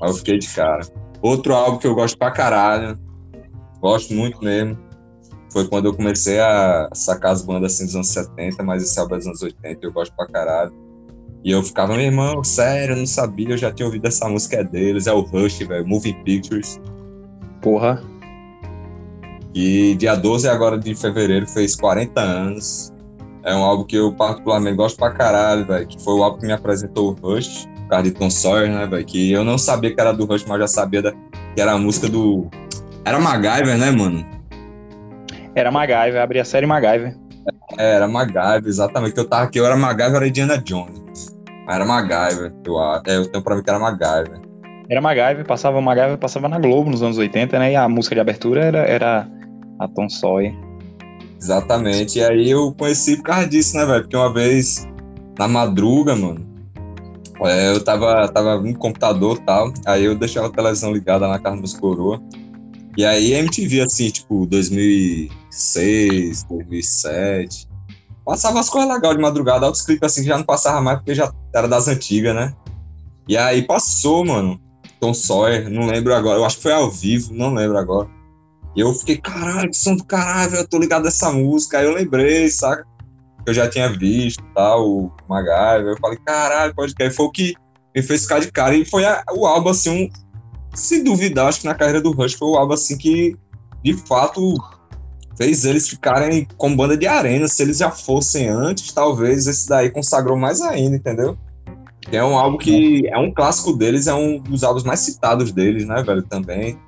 mas 0.00 0.10
eu 0.10 0.16
fiquei 0.16 0.38
de 0.38 0.48
cara. 0.48 0.80
Outro 1.22 1.54
álbum 1.54 1.78
que 1.78 1.86
eu 1.86 1.94
gosto 1.94 2.16
pra 2.16 2.30
caralho, 2.30 2.98
gosto 3.80 4.14
muito 4.14 4.42
mesmo, 4.42 4.78
foi 5.52 5.68
quando 5.68 5.86
eu 5.86 5.94
comecei 5.94 6.40
a 6.40 6.88
sacar 6.94 7.32
as 7.32 7.42
bandas 7.42 7.74
assim 7.74 7.84
dos 7.84 7.94
anos 7.94 8.08
70, 8.08 8.62
mas 8.62 8.82
esse 8.82 8.98
álbum 8.98 9.14
é 9.14 9.18
dos 9.18 9.26
anos 9.26 9.42
80, 9.42 9.78
eu 9.82 9.92
gosto 9.92 10.14
pra 10.14 10.26
caralho. 10.26 10.72
E 11.42 11.50
eu 11.50 11.62
ficava, 11.62 11.94
meu 11.94 12.04
irmão, 12.04 12.44
sério, 12.44 12.92
eu 12.92 12.98
não 12.98 13.06
sabia, 13.06 13.50
eu 13.50 13.56
já 13.56 13.72
tinha 13.72 13.86
ouvido 13.86 14.06
essa 14.06 14.28
música 14.28 14.56
é 14.56 14.64
deles, 14.64 15.06
é 15.06 15.12
o 15.12 15.20
Rush, 15.20 15.58
velho, 15.60 15.86
Moving 15.86 16.22
Pictures. 16.22 16.78
Porra. 17.62 18.02
E 19.54 19.94
dia 19.96 20.14
12 20.14 20.48
agora 20.48 20.78
de 20.78 20.94
fevereiro 20.94 21.46
fez 21.46 21.74
40 21.74 22.20
anos. 22.20 22.92
É 23.42 23.54
um 23.54 23.64
álbum 23.64 23.84
que 23.84 23.96
eu 23.96 24.12
particularmente 24.12 24.76
gosto 24.76 24.96
pra 24.98 25.10
caralho, 25.10 25.66
velho. 25.66 25.86
Que 25.86 26.02
foi 26.02 26.14
o 26.14 26.22
álbum 26.22 26.38
que 26.38 26.46
me 26.46 26.52
apresentou 26.52 27.10
o 27.10 27.12
Rush, 27.14 27.66
cara 27.90 28.02
de 28.02 28.12
Tom 28.12 28.30
Sawyer, 28.30 28.70
né, 28.70 28.86
velho? 28.86 29.04
Que 29.04 29.32
eu 29.32 29.44
não 29.44 29.58
sabia 29.58 29.92
que 29.92 30.00
era 30.00 30.12
do 30.12 30.24
Rush, 30.24 30.44
mas 30.46 30.60
já 30.60 30.68
sabia 30.68 31.02
da, 31.02 31.12
que 31.12 31.60
era 31.60 31.72
a 31.72 31.78
música 31.78 32.08
do. 32.08 32.48
Era 33.04 33.18
MacGyver, 33.18 33.76
né, 33.76 33.90
mano? 33.90 34.24
Era 35.54 35.70
MacGyver, 35.70 36.22
abri 36.22 36.38
a 36.38 36.44
série 36.44 36.66
MacGyver. 36.66 37.16
É, 37.76 37.96
era 37.96 38.06
MacGyver, 38.06 38.66
exatamente. 38.66 39.14
Que 39.14 39.20
eu 39.20 39.28
tava 39.28 39.44
aqui, 39.44 39.58
eu 39.58 39.66
era 39.66 39.76
MacGyver, 39.76 40.16
era 40.16 40.28
Indiana 40.28 40.58
Jones. 40.58 41.36
Mas 41.66 41.74
era 41.76 41.84
MacGyver, 41.84 42.52
eu 42.64 42.78
acho. 42.78 43.02
É, 43.08 43.16
eu 43.16 43.26
tenho 43.26 43.42
pra 43.42 43.56
mim 43.56 43.62
que 43.62 43.70
era 43.70 43.78
MacGyver. 43.78 44.40
Era 44.88 45.00
MacGyver, 45.00 45.44
passava 45.44 45.80
MacGyver, 45.80 46.18
passava 46.18 46.48
na 46.48 46.58
Globo 46.58 46.90
nos 46.90 47.02
anos 47.02 47.18
80, 47.18 47.58
né? 47.58 47.72
E 47.72 47.76
a 47.76 47.88
música 47.88 48.14
de 48.14 48.20
abertura 48.20 48.62
era, 48.64 48.78
era 48.78 49.28
a 49.78 49.88
Tom 49.88 50.08
Sawyer. 50.08 50.54
Exatamente. 51.40 52.18
E 52.18 52.24
aí 52.24 52.50
eu 52.50 52.72
conheci 52.78 53.16
por 53.16 53.24
causa 53.24 53.48
disso, 53.48 53.76
né, 53.76 53.86
velho? 53.86 54.02
Porque 54.02 54.16
uma 54.16 54.32
vez, 54.32 54.86
na 55.38 55.48
madruga, 55.48 56.14
mano, 56.14 56.49
é, 57.46 57.70
eu 57.70 57.82
tava, 57.82 58.28
tava 58.28 58.60
no 58.60 58.76
computador 58.76 59.36
e 59.36 59.40
tal, 59.40 59.72
aí 59.86 60.04
eu 60.04 60.14
deixava 60.14 60.48
a 60.48 60.50
televisão 60.50 60.92
ligada 60.92 61.26
na 61.26 61.38
casa 61.38 61.60
dos 61.60 61.74
coroa. 61.74 62.20
E 62.96 63.04
aí 63.04 63.32
MTV, 63.32 63.82
assim, 63.82 64.10
tipo, 64.10 64.46
2006, 64.46 66.44
2007. 66.44 67.68
Passava 68.24 68.60
as 68.60 68.68
coisas 68.68 68.92
legais 68.92 69.16
de 69.16 69.22
madrugada, 69.22 69.66
outros 69.66 69.84
clipes 69.84 70.10
assim 70.10 70.22
que 70.22 70.28
já 70.28 70.36
não 70.36 70.44
passava 70.44 70.80
mais 70.80 70.98
porque 70.98 71.14
já 71.14 71.32
era 71.54 71.66
das 71.66 71.88
antigas, 71.88 72.34
né? 72.34 72.54
E 73.26 73.36
aí 73.36 73.62
passou, 73.62 74.24
mano. 74.24 74.60
Tom 75.00 75.14
Sawyer, 75.14 75.70
não 75.70 75.86
lembro 75.86 76.14
agora, 76.14 76.38
eu 76.38 76.44
acho 76.44 76.56
que 76.56 76.62
foi 76.62 76.72
ao 76.72 76.90
vivo, 76.90 77.32
não 77.32 77.54
lembro 77.54 77.78
agora. 77.78 78.06
E 78.76 78.80
eu 78.80 78.92
fiquei, 78.92 79.16
caralho, 79.16 79.70
que 79.70 79.76
som 79.76 79.96
do 79.96 80.04
caralho, 80.04 80.56
eu 80.56 80.68
tô 80.68 80.78
ligado 80.78 81.04
nessa 81.04 81.32
música. 81.32 81.78
Aí 81.78 81.86
eu 81.86 81.94
lembrei, 81.94 82.48
saca? 82.50 82.86
Eu 83.46 83.54
já 83.54 83.68
tinha 83.68 83.88
visto 83.88 84.42
tal, 84.54 84.86
o 84.86 85.12
MacGyver. 85.28 85.92
Eu 85.92 85.98
falei, 85.98 86.18
caralho, 86.24 86.74
pode 86.74 86.94
crer. 86.94 87.12
Foi 87.12 87.26
o 87.26 87.30
que 87.30 87.54
me 87.94 88.02
fez 88.02 88.22
ficar 88.22 88.40
de 88.40 88.50
cara. 88.50 88.74
E 88.74 88.84
foi 88.84 89.04
a, 89.04 89.22
o 89.32 89.46
álbum, 89.46 89.70
assim, 89.70 89.90
um, 89.90 90.10
se 90.74 91.02
duvidar, 91.02 91.48
acho 91.48 91.60
que 91.60 91.66
na 91.66 91.74
carreira 91.74 92.00
do 92.00 92.12
Rush 92.12 92.34
foi 92.34 92.48
o 92.48 92.56
álbum, 92.56 92.74
assim, 92.74 92.96
que 92.96 93.36
de 93.82 93.94
fato 93.94 94.56
fez 95.36 95.64
eles 95.64 95.88
ficarem 95.88 96.46
com 96.56 96.76
banda 96.76 96.96
de 96.96 97.06
arena. 97.06 97.48
Se 97.48 97.62
eles 97.62 97.78
já 97.78 97.90
fossem 97.90 98.48
antes, 98.48 98.92
talvez 98.92 99.46
esse 99.46 99.68
daí 99.68 99.90
consagrou 99.90 100.36
mais 100.36 100.60
ainda, 100.60 100.96
entendeu? 100.96 101.36
É 102.12 102.22
um 102.24 102.38
álbum 102.38 102.58
que 102.58 103.06
é 103.08 103.18
um 103.18 103.32
clássico 103.32 103.72
deles, 103.72 104.06
é 104.06 104.14
um 104.14 104.38
dos 104.38 104.64
álbuns 104.64 104.84
mais 104.84 105.00
citados 105.00 105.52
deles, 105.52 105.86
né, 105.86 106.02
velho, 106.02 106.22
também 106.22 106.78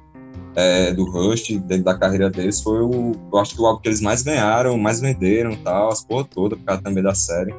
é, 0.54 0.92
do 0.92 1.04
Rush, 1.04 1.58
dentro 1.64 1.84
da 1.84 1.98
carreira 1.98 2.28
deles, 2.30 2.60
foi 2.60 2.82
o. 2.82 3.12
Eu 3.32 3.38
acho 3.38 3.54
que 3.54 3.60
o 3.60 3.66
álbum 3.66 3.80
que 3.80 3.88
eles 3.88 4.00
mais 4.00 4.22
ganharam, 4.22 4.76
mais 4.76 5.00
venderam 5.00 5.56
tal, 5.56 5.90
as 5.90 6.04
porra 6.04 6.24
toda, 6.24 6.56
por 6.56 6.64
causa 6.64 6.82
também 6.82 7.02
da 7.02 7.14
série. 7.14 7.54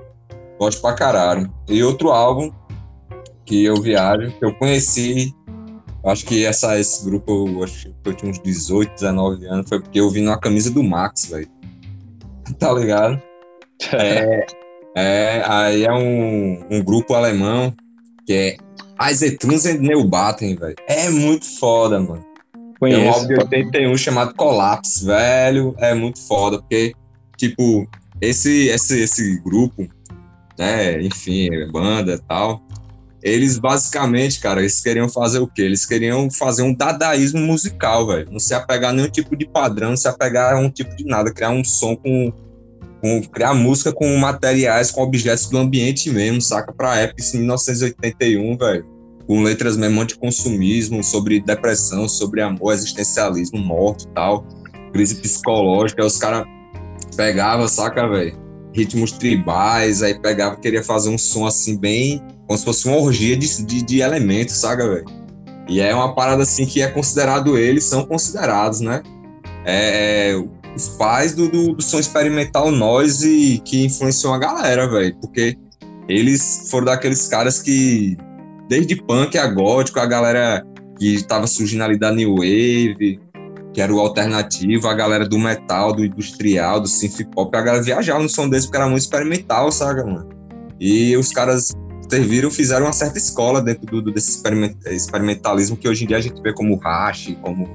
Gosto 0.59 0.81
pra 0.81 0.93
caralho. 0.93 1.51
E 1.67 1.83
outro 1.83 2.11
álbum 2.11 2.51
que 3.45 3.63
eu 3.63 3.81
viajo, 3.81 4.31
que 4.37 4.45
eu 4.45 4.53
conheci, 4.55 5.33
acho 6.05 6.25
que 6.25 6.45
essa, 6.45 6.79
esse 6.79 7.03
grupo, 7.03 7.47
eu 7.47 7.63
acho 7.63 7.89
que 7.89 8.09
eu 8.09 8.13
tinha 8.13 8.31
uns 8.31 8.39
18, 8.39 8.93
19 8.93 9.45
anos, 9.47 9.67
foi 9.67 9.81
porque 9.81 9.99
eu 9.99 10.09
vi 10.09 10.21
numa 10.21 10.37
camisa 10.37 10.71
do 10.71 10.83
Max, 10.83 11.25
velho. 11.25 11.47
Tá 12.59 12.73
ligado? 12.73 13.21
É, 13.93 14.45
é, 14.95 15.43
aí 15.47 15.85
é 15.85 15.93
um, 15.93 16.65
um 16.69 16.83
grupo 16.83 17.13
alemão 17.13 17.73
que 18.25 18.33
é 18.33 18.57
Eisetrunz 19.07 19.65
and 19.65 19.79
Neubaten, 19.79 20.55
velho. 20.55 20.75
É 20.87 21.09
muito 21.09 21.45
foda, 21.57 21.99
mano. 21.99 22.32
Conheço. 22.83 22.99
Tem 22.99 23.09
um 23.09 23.13
álbum 23.13 23.27
de 23.27 23.33
81 23.35 23.97
chamado 23.97 24.33
Collapse, 24.33 25.05
velho. 25.05 25.73
É 25.77 25.93
muito 25.93 26.19
foda, 26.19 26.59
porque, 26.59 26.93
tipo, 27.37 27.87
esse, 28.19 28.67
esse, 28.67 28.99
esse 28.99 29.41
grupo, 29.41 29.87
né, 30.59 31.01
enfim, 31.01 31.49
banda 31.71 32.15
e 32.15 32.19
tal, 32.19 32.61
eles 33.21 33.57
basicamente, 33.57 34.41
cara, 34.41 34.59
eles 34.59 34.81
queriam 34.81 35.07
fazer 35.07 35.39
o 35.39 35.47
quê? 35.47 35.61
Eles 35.61 35.85
queriam 35.85 36.29
fazer 36.29 36.63
um 36.63 36.73
dadaísmo 36.73 37.39
musical, 37.39 38.05
velho. 38.07 38.29
Não 38.29 38.39
se 38.39 38.53
apegar 38.53 38.89
a 38.89 38.93
nenhum 38.93 39.09
tipo 39.09 39.33
de 39.33 39.47
padrão, 39.47 39.91
não 39.91 39.97
se 39.97 40.09
apegar 40.09 40.53
a 40.53 40.59
um 40.59 40.69
tipo 40.69 40.93
de 40.93 41.05
nada, 41.05 41.33
criar 41.33 41.51
um 41.51 41.63
som 41.63 41.95
com. 41.95 42.33
com 43.01 43.21
criar 43.29 43.53
música 43.53 43.93
com 43.93 44.13
materiais, 44.17 44.91
com 44.91 45.01
objetos 45.01 45.47
do 45.47 45.57
ambiente 45.57 46.09
mesmo, 46.09 46.41
saca? 46.41 46.73
Pra 46.73 46.97
época, 46.97 47.23
em 47.33 47.37
1981, 47.37 48.57
velho 48.57 48.92
com 49.27 49.41
letras 49.41 49.77
mesmo 49.77 50.01
anti-consumismo, 50.01 51.03
sobre 51.03 51.39
depressão, 51.39 52.07
sobre 52.07 52.41
amor, 52.41 52.73
existencialismo, 52.73 53.59
morte 53.59 54.05
e 54.05 54.13
tal, 54.13 54.45
crise 54.91 55.15
psicológica. 55.15 56.05
Os 56.05 56.17
caras 56.17 56.45
pegavam, 57.15 57.67
saca, 57.67 58.07
velho? 58.07 58.37
Ritmos 58.73 59.11
tribais, 59.13 60.01
aí 60.01 60.19
pegava, 60.19 60.55
queria 60.57 60.83
fazer 60.83 61.09
um 61.09 61.17
som 61.17 61.45
assim, 61.45 61.77
bem. 61.77 62.21
como 62.47 62.57
se 62.57 62.65
fosse 62.65 62.87
uma 62.87 62.97
orgia 62.97 63.37
de, 63.37 63.63
de, 63.63 63.81
de 63.81 64.01
elementos, 64.01 64.55
saca, 64.55 64.87
velho? 64.87 65.05
E 65.67 65.79
é 65.79 65.93
uma 65.95 66.13
parada 66.13 66.43
assim 66.43 66.65
que 66.65 66.81
é 66.81 66.87
considerado, 66.87 67.57
eles 67.57 67.85
são 67.85 68.05
considerados, 68.05 68.81
né? 68.81 69.01
É, 69.65 70.31
é 70.31 70.63
os 70.75 70.89
pais 70.89 71.33
do, 71.33 71.49
do, 71.49 71.75
do 71.75 71.81
som 71.81 71.99
experimental 71.99 72.71
noise 72.71 73.61
que 73.63 73.85
influenciou 73.85 74.33
a 74.33 74.39
galera, 74.39 74.89
velho. 74.89 75.15
Porque 75.21 75.57
eles 76.07 76.67
foram 76.69 76.85
daqueles 76.85 77.27
caras 77.27 77.61
que 77.61 78.17
desde 78.69 78.95
punk 78.95 79.37
a 79.37 79.47
gótico, 79.47 79.99
a 79.99 80.05
galera 80.05 80.65
que 80.97 81.15
estava 81.15 81.47
surgindo 81.47 81.83
ali 81.83 81.97
da 81.97 82.11
New 82.11 82.35
Wave, 82.35 83.19
que 83.73 83.81
era 83.81 83.93
o 83.93 83.99
alternativo, 83.99 84.87
a 84.87 84.93
galera 84.93 85.27
do 85.27 85.37
metal, 85.37 85.93
do 85.93 86.05
industrial, 86.05 86.79
do 86.79 86.87
synth 86.87 87.25
pop, 87.33 87.55
a 87.57 87.61
galera 87.61 87.83
viajava 87.83 88.21
no 88.21 88.29
som 88.29 88.47
desse 88.47 88.67
porque 88.67 88.77
era 88.77 88.87
muito 88.87 89.01
experimental, 89.01 89.71
sabe, 89.71 90.03
mano? 90.03 90.29
E 90.79 91.15
os 91.17 91.31
caras 91.31 91.73
serviram, 92.09 92.51
fizeram 92.51 92.85
uma 92.85 92.93
certa 92.93 93.17
escola 93.17 93.61
dentro 93.61 94.01
do, 94.01 94.11
desse 94.11 94.43
experimentalismo 94.85 95.75
que 95.75 95.87
hoje 95.87 96.03
em 96.03 96.07
dia 96.07 96.17
a 96.17 96.21
gente 96.21 96.39
vê 96.41 96.53
como 96.53 96.75
hash, 96.77 97.35
como, 97.41 97.67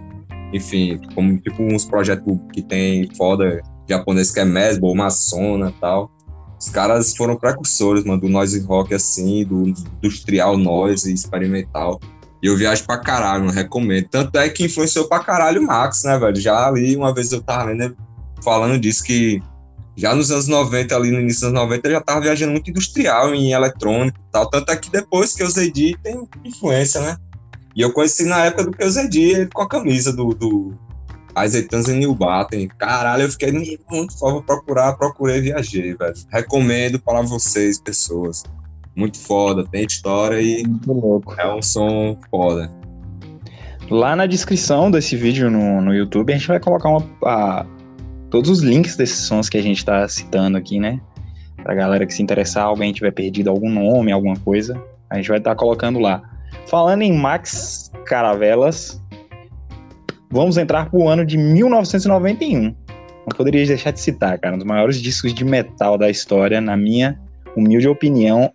enfim, 0.52 1.00
como 1.14 1.36
tipo 1.38 1.62
uns 1.62 1.84
projetos 1.84 2.38
que 2.52 2.62
tem 2.62 3.08
foda 3.16 3.60
japonês 3.88 4.30
que 4.30 4.38
é 4.38 4.44
Mesbo, 4.44 4.94
Maçona 4.94 5.70
e 5.70 5.80
tal. 5.80 6.10
Os 6.58 6.68
caras 6.68 7.16
foram 7.16 7.36
precursores, 7.36 8.04
mano, 8.04 8.20
do 8.20 8.28
noise 8.28 8.60
rock 8.60 8.94
assim, 8.94 9.44
do 9.44 9.68
industrial 9.68 10.56
noise 10.56 11.12
experimental. 11.12 12.00
E 12.42 12.46
eu 12.46 12.56
viajo 12.56 12.84
pra 12.84 12.98
caralho, 12.98 13.44
não 13.44 13.52
recomendo. 13.52 14.08
Tanto 14.08 14.36
é 14.38 14.48
que 14.48 14.64
influenciou 14.64 15.08
pra 15.08 15.20
caralho 15.20 15.60
o 15.60 15.66
Max, 15.66 16.04
né, 16.04 16.18
velho? 16.18 16.36
Já 16.36 16.66
ali, 16.66 16.96
uma 16.96 17.12
vez 17.14 17.32
eu 17.32 17.40
tava 17.42 17.64
lendo 17.70 17.96
falando 18.42 18.78
disso 18.78 19.02
que 19.02 19.42
já 19.96 20.14
nos 20.14 20.30
anos 20.30 20.46
90, 20.46 20.94
ali 20.94 21.10
no 21.10 21.20
início 21.20 21.40
dos 21.40 21.48
anos 21.50 21.60
90, 21.62 21.88
eu 21.88 21.92
já 21.92 22.00
tava 22.00 22.20
viajando 22.20 22.52
muito 22.52 22.70
industrial 22.70 23.34
em 23.34 23.52
eletrônico 23.52 24.16
e 24.16 24.30
tal. 24.30 24.48
Tanto 24.48 24.70
é 24.70 24.76
que 24.76 24.90
depois 24.90 25.34
que 25.34 25.42
eu 25.42 25.50
Zedi 25.50 25.96
tem 26.02 26.24
influência, 26.44 27.00
né? 27.00 27.16
E 27.74 27.82
eu 27.82 27.92
conheci 27.92 28.24
na 28.24 28.44
época 28.44 28.64
do 28.64 28.70
que 28.70 28.82
eu 28.82 28.90
Zedi 28.90 29.48
com 29.52 29.62
a 29.62 29.68
camisa 29.68 30.12
do, 30.12 30.28
do 30.28 30.78
Azeitãs 31.40 31.88
e 31.88 31.94
New 31.94 32.14
Batem. 32.14 32.68
Caralho, 32.78 33.22
eu 33.22 33.30
fiquei 33.30 33.52
muito 33.90 34.18
foda 34.18 34.42
procurar, 34.42 34.94
procurei 34.94 35.40
viajei, 35.40 35.94
velho. 35.94 36.14
Recomendo 36.30 36.98
para 36.98 37.22
vocês, 37.22 37.80
pessoas. 37.80 38.44
Muito 38.94 39.18
foda, 39.18 39.64
tem 39.70 39.84
história 39.84 40.40
e 40.40 40.64
é 41.38 41.54
um 41.54 41.62
som 41.62 42.18
foda. 42.30 42.70
Lá 43.90 44.14
na 44.16 44.26
descrição 44.26 44.90
desse 44.90 45.16
vídeo 45.16 45.50
no, 45.50 45.80
no 45.80 45.94
YouTube, 45.94 46.32
a 46.32 46.36
gente 46.36 46.48
vai 46.48 46.60
colocar 46.60 46.88
uma, 46.90 47.08
a, 47.24 47.64
todos 48.28 48.50
os 48.50 48.60
links 48.60 48.96
desses 48.96 49.20
sons 49.20 49.48
que 49.48 49.56
a 49.56 49.62
gente 49.62 49.84
tá 49.84 50.06
citando 50.08 50.58
aqui, 50.58 50.78
né? 50.78 51.00
Pra 51.62 51.74
galera 51.74 52.04
que 52.06 52.12
se 52.12 52.22
interessar, 52.22 52.64
alguém 52.64 52.92
tiver 52.92 53.12
perdido 53.12 53.48
algum 53.48 53.70
nome, 53.70 54.12
alguma 54.12 54.36
coisa, 54.36 54.80
a 55.08 55.16
gente 55.16 55.28
vai 55.28 55.38
estar 55.38 55.50
tá 55.50 55.56
colocando 55.56 55.98
lá. 55.98 56.22
Falando 56.66 57.02
em 57.02 57.12
Max 57.12 57.90
Caravelas, 58.04 59.00
Vamos 60.30 60.56
entrar 60.58 60.90
pro 60.90 61.08
ano 61.08 61.24
de 61.24 61.38
1991. 61.38 62.62
Não 62.62 63.36
poderia 63.36 63.66
deixar 63.66 63.90
de 63.90 64.00
citar, 64.00 64.38
cara, 64.38 64.54
um 64.54 64.58
dos 64.58 64.66
maiores 64.66 65.00
discos 65.00 65.32
de 65.34 65.44
metal 65.44 65.96
da 65.96 66.10
história, 66.10 66.60
na 66.60 66.76
minha 66.76 67.18
humilde 67.56 67.88
opinião, 67.88 68.52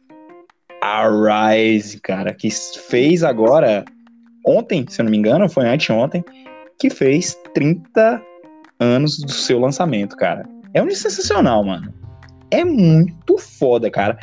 Arise, 0.82 2.00
cara, 2.02 2.34
que 2.34 2.50
fez 2.50 3.24
agora, 3.24 3.86
ontem, 4.46 4.86
se 4.90 5.02
eu 5.02 5.06
não 5.06 5.12
me 5.12 5.18
engano, 5.18 5.48
foi 5.48 5.66
anteontem, 5.66 6.24
que 6.78 6.90
fez 6.90 7.38
30 7.54 8.22
anos 8.80 9.18
do 9.20 9.32
seu 9.32 9.60
lançamento, 9.60 10.16
cara. 10.18 10.44
É 10.74 10.84
um 10.84 10.90
sensacional, 10.92 11.64
mano. 11.64 11.94
É 12.52 12.66
muito 12.66 13.38
foda, 13.38 13.90
cara. 13.90 14.20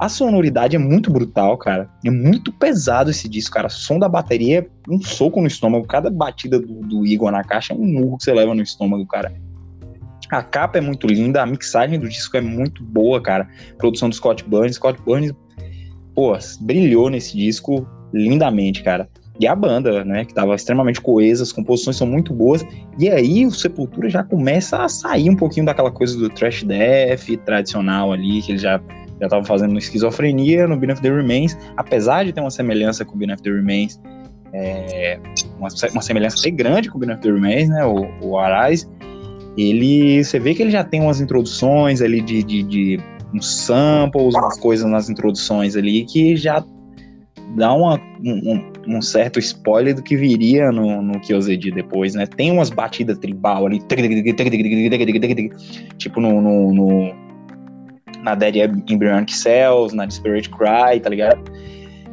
A 0.00 0.08
sonoridade 0.08 0.74
é 0.74 0.78
muito 0.78 1.10
brutal, 1.10 1.58
cara. 1.58 1.86
É 2.02 2.10
muito 2.10 2.50
pesado 2.50 3.10
esse 3.10 3.28
disco, 3.28 3.52
cara. 3.52 3.66
O 3.66 3.70
som 3.70 3.98
da 3.98 4.08
bateria 4.08 4.60
é 4.60 4.66
um 4.90 4.98
soco 4.98 5.42
no 5.42 5.46
estômago. 5.46 5.86
Cada 5.86 6.10
batida 6.10 6.58
do, 6.58 6.80
do 6.80 7.06
Igor 7.06 7.30
na 7.30 7.44
caixa 7.44 7.74
é 7.74 7.76
um 7.76 7.84
murro 7.84 8.16
que 8.16 8.24
você 8.24 8.32
leva 8.32 8.54
no 8.54 8.62
estômago, 8.62 9.06
cara. 9.06 9.30
A 10.30 10.42
capa 10.42 10.78
é 10.78 10.80
muito 10.80 11.06
linda, 11.06 11.42
a 11.42 11.46
mixagem 11.46 11.98
do 11.98 12.08
disco 12.08 12.34
é 12.34 12.40
muito 12.40 12.82
boa, 12.82 13.20
cara. 13.20 13.46
Produção 13.76 14.08
do 14.08 14.14
Scott 14.14 14.42
Burns. 14.42 14.76
Scott 14.76 14.98
Burns, 15.02 15.34
pô, 16.14 16.32
brilhou 16.62 17.10
nesse 17.10 17.36
disco 17.36 17.86
lindamente, 18.10 18.82
cara. 18.82 19.06
E 19.38 19.46
a 19.46 19.54
banda, 19.54 20.02
né, 20.02 20.24
que 20.24 20.32
tava 20.32 20.54
extremamente 20.54 21.00
coesa, 21.00 21.42
as 21.42 21.52
composições 21.52 21.98
são 21.98 22.06
muito 22.06 22.32
boas. 22.32 22.64
E 22.98 23.10
aí 23.10 23.44
o 23.44 23.50
Sepultura 23.50 24.08
já 24.08 24.22
começa 24.22 24.82
a 24.82 24.88
sair 24.88 25.28
um 25.28 25.36
pouquinho 25.36 25.66
daquela 25.66 25.90
coisa 25.90 26.16
do 26.18 26.30
thrash 26.30 26.62
death 26.62 27.26
tradicional 27.44 28.12
ali, 28.12 28.40
que 28.40 28.52
ele 28.52 28.58
já 28.58 28.80
já 29.20 29.28
tava 29.28 29.44
fazendo 29.44 29.78
Esquizofrenia, 29.78 30.66
no 30.66 30.76
Beneath 30.76 31.00
the 31.00 31.10
Remains, 31.10 31.56
apesar 31.76 32.24
de 32.24 32.32
ter 32.32 32.40
uma 32.40 32.50
semelhança 32.50 33.04
com 33.04 33.14
o 33.14 33.18
Beneath 33.18 33.42
the 33.42 33.50
Remains, 33.50 34.00
é, 34.52 35.18
uma, 35.58 35.68
uma, 35.92 36.02
semelhança 36.02 36.42
bem 36.42 36.56
grande 36.56 36.88
com 36.88 36.96
o 36.96 37.00
Beneath 37.00 37.20
the 37.20 37.30
Remains, 37.30 37.68
né, 37.68 37.84
o, 37.84 38.08
o 38.22 38.38
Arise, 38.38 38.88
ele, 39.56 40.24
você 40.24 40.38
vê 40.38 40.54
que 40.54 40.62
ele 40.62 40.70
já 40.70 40.82
tem 40.82 41.00
umas 41.00 41.20
introduções 41.20 42.00
ali 42.00 42.20
de, 42.20 42.42
de, 42.42 42.62
de 42.62 43.00
uns 43.34 43.64
samples, 43.64 44.34
umas 44.34 44.58
coisas 44.58 44.90
nas 44.90 45.10
introduções 45.10 45.76
ali 45.76 46.04
que 46.04 46.36
já 46.36 46.64
dá 47.56 47.72
uma, 47.72 48.00
um, 48.24 48.72
um, 48.96 49.02
certo 49.02 49.38
spoiler 49.38 49.94
do 49.94 50.02
que 50.02 50.16
viria 50.16 50.70
no, 50.70 51.02
no 51.02 51.20
Kyozedi 51.20 51.70
depois, 51.72 52.14
né? 52.14 52.26
Tem 52.26 52.50
umas 52.50 52.70
batidas 52.70 53.18
tribal 53.18 53.66
ali, 53.66 53.82
tipo 55.98 56.20
no, 56.20 56.40
no, 56.40 56.72
no 56.72 57.29
na 58.22 58.34
Dead 58.34 58.56
Embryonic 58.88 59.34
Cells, 59.34 59.94
na 59.94 60.06
Desperate 60.06 60.48
Cry, 60.48 61.00
tá 61.00 61.08
ligado? 61.08 61.40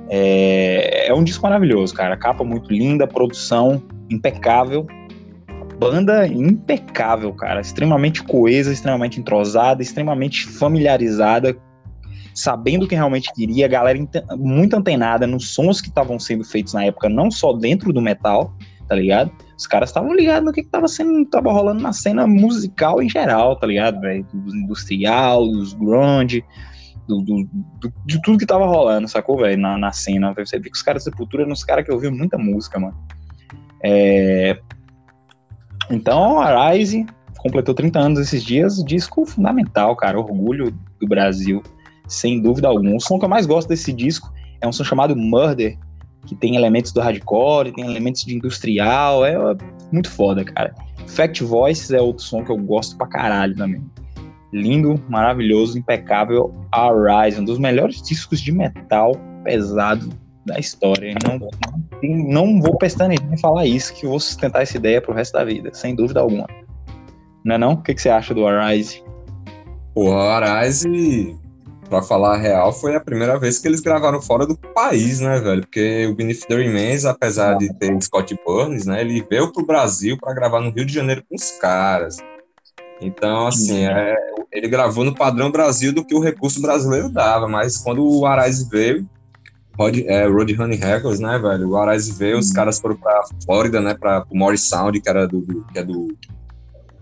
É, 0.09 1.07
é 1.07 1.13
um 1.13 1.23
disco 1.23 1.43
maravilhoso, 1.43 1.93
cara. 1.93 2.15
Capa 2.15 2.43
muito 2.43 2.71
linda, 2.71 3.05
produção 3.05 3.83
impecável, 4.09 4.87
banda 5.77 6.27
impecável, 6.27 7.33
cara. 7.33 7.61
Extremamente 7.61 8.23
coesa, 8.23 8.71
extremamente 8.71 9.19
entrosada, 9.19 9.81
extremamente 9.81 10.45
familiarizada, 10.45 11.57
sabendo 12.33 12.85
o 12.85 12.87
que 12.87 12.95
realmente 12.95 13.31
queria. 13.33 13.67
Galera 13.67 13.99
muito 14.37 14.75
antenada 14.75 15.27
nos 15.27 15.49
sons 15.53 15.81
que 15.81 15.89
estavam 15.89 16.19
sendo 16.19 16.43
feitos 16.43 16.73
na 16.73 16.85
época, 16.85 17.09
não 17.09 17.29
só 17.29 17.53
dentro 17.53 17.91
do 17.91 18.01
metal, 18.01 18.53
tá 18.87 18.95
ligado? 18.95 19.31
Os 19.57 19.67
caras 19.67 19.89
estavam 19.89 20.13
ligados 20.13 20.45
no 20.45 20.53
que, 20.53 20.63
que 20.63 20.69
tava 20.69 20.87
sendo, 20.87 21.25
tava 21.25 21.51
rolando 21.51 21.81
na 21.81 21.93
cena 21.93 22.27
musical 22.27 23.01
em 23.01 23.09
geral, 23.09 23.55
tá 23.55 23.67
ligado, 23.67 23.99
velho? 23.99 24.25
Dos 24.33 24.53
industrial, 24.53 25.47
dos 25.47 25.73
grunge, 25.73 26.43
do, 27.07 27.21
do, 27.21 27.43
do, 27.79 27.93
de 28.05 28.21
tudo 28.21 28.37
que 28.37 28.45
tava 28.45 28.65
rolando, 28.65 29.07
sacou, 29.07 29.37
velho? 29.37 29.59
Na, 29.59 29.77
na 29.77 29.91
cena. 29.91 30.33
Você 30.33 30.59
vê 30.59 30.69
que 30.69 30.77
os 30.77 30.83
caras 30.83 31.03
de 31.03 31.09
Sepultura 31.09 31.43
eram 31.43 31.53
os 31.53 31.63
caras 31.63 31.85
que 31.85 31.91
ouviam 31.91 32.13
muita 32.13 32.37
música, 32.37 32.79
mano. 32.79 32.97
É, 33.83 34.57
então, 35.89 36.39
Arise 36.39 37.05
completou 37.37 37.73
30 37.73 37.99
anos 37.99 38.19
esses 38.19 38.43
dias, 38.43 38.83
disco 38.83 39.25
fundamental, 39.25 39.95
cara, 39.95 40.19
orgulho 40.19 40.71
do 40.99 41.07
Brasil, 41.07 41.63
sem 42.07 42.41
dúvida 42.41 42.67
alguma. 42.67 42.95
O 42.95 42.99
som 42.99 43.17
que 43.17 43.25
eu 43.25 43.29
mais 43.29 43.45
gosto 43.45 43.69
desse 43.69 43.93
disco 43.93 44.31
é 44.59 44.67
um 44.67 44.71
som 44.71 44.83
chamado 44.83 45.15
Murder, 45.15 45.77
que 46.27 46.35
tem 46.35 46.55
elementos 46.55 46.91
do 46.91 46.99
hardcore, 46.99 47.71
tem 47.71 47.85
elementos 47.85 48.23
de 48.23 48.35
industrial, 48.35 49.25
é 49.25 49.35
muito 49.91 50.11
foda, 50.11 50.43
cara. 50.43 50.75
Fact 51.07 51.43
Voices 51.43 51.91
é 51.91 52.01
outro 52.01 52.23
som 52.23 52.43
que 52.43 52.51
eu 52.51 52.57
gosto 52.57 52.97
pra 52.97 53.07
caralho 53.07 53.55
também. 53.55 53.81
Lindo, 54.53 55.01
maravilhoso, 55.09 55.77
impecável. 55.77 56.53
Arise, 56.71 57.39
um 57.39 57.45
dos 57.45 57.57
melhores 57.57 58.01
discos 58.01 58.41
de 58.41 58.51
metal 58.51 59.13
pesado 59.43 60.09
da 60.45 60.59
história. 60.59 61.15
Não, 61.25 61.39
não, 62.03 62.53
não 62.53 62.61
vou 62.61 62.77
pestanejar 62.77 63.31
em 63.31 63.37
falar 63.37 63.65
isso, 63.65 63.93
que 63.93 64.05
vou 64.05 64.19
sustentar 64.19 64.61
essa 64.61 64.77
ideia 64.77 65.01
pro 65.01 65.13
resto 65.13 65.33
da 65.33 65.43
vida, 65.43 65.69
sem 65.73 65.95
dúvida 65.95 66.19
alguma. 66.19 66.47
Não 67.43 67.55
é 67.55 67.57
não? 67.57 67.73
O 67.73 67.81
que, 67.81 67.93
que 67.93 68.01
você 68.01 68.09
acha 68.09 68.33
do 68.33 68.45
Arise? 68.45 69.03
O 69.95 70.11
Arise, 70.11 71.35
pra 71.87 72.01
falar 72.01 72.35
a 72.35 72.37
real, 72.37 72.71
foi 72.71 72.95
a 72.95 72.99
primeira 72.99 73.39
vez 73.39 73.59
que 73.59 73.67
eles 73.67 73.79
gravaram 73.79 74.21
fora 74.21 74.45
do 74.45 74.57
país, 74.57 75.19
né, 75.19 75.39
velho? 75.39 75.61
Porque 75.61 76.05
o 76.07 76.15
Beneath 76.15 76.45
the 76.47 76.55
Remains, 76.55 77.05
apesar 77.05 77.57
de 77.57 77.73
ter 77.77 78.01
Scott 78.01 78.37
Burns, 78.45 78.85
né, 78.85 79.01
ele 79.01 79.25
veio 79.29 79.51
pro 79.51 79.65
Brasil 79.65 80.17
para 80.17 80.33
gravar 80.33 80.59
no 80.59 80.69
Rio 80.69 80.85
de 80.85 80.93
Janeiro 80.93 81.23
com 81.27 81.35
os 81.35 81.51
caras. 81.51 82.17
Então, 83.01 83.47
assim, 83.47 83.85
é, 83.85 84.15
ele 84.51 84.67
gravou 84.67 85.03
no 85.03 85.13
padrão 85.13 85.51
Brasil 85.51 85.93
do 85.93 86.03
que 86.03 86.15
o 86.15 86.19
recurso 86.19 86.61
brasileiro 86.61 87.09
dava, 87.09 87.47
mas 87.47 87.77
quando 87.77 88.03
o 88.03 88.25
Arise 88.25 88.67
veio, 88.69 89.07
Rod, 89.77 89.99
é, 89.99 90.27
Roadrunner 90.27 90.79
Records, 90.79 91.19
né, 91.19 91.37
velho? 91.37 91.69
O 91.69 91.77
Arise 91.77 92.11
veio, 92.11 92.39
os 92.39 92.49
uhum. 92.49 92.53
caras 92.53 92.79
foram 92.79 92.95
pra 92.95 93.23
Flórida, 93.45 93.79
né, 93.79 93.93
pra, 93.93 94.21
pro 94.21 94.35
Morris 94.35 94.61
Sound, 94.61 94.99
que 94.99 95.07
era 95.07 95.27
do, 95.27 95.65
que 95.71 95.79
é 95.79 95.83
do 95.83 96.15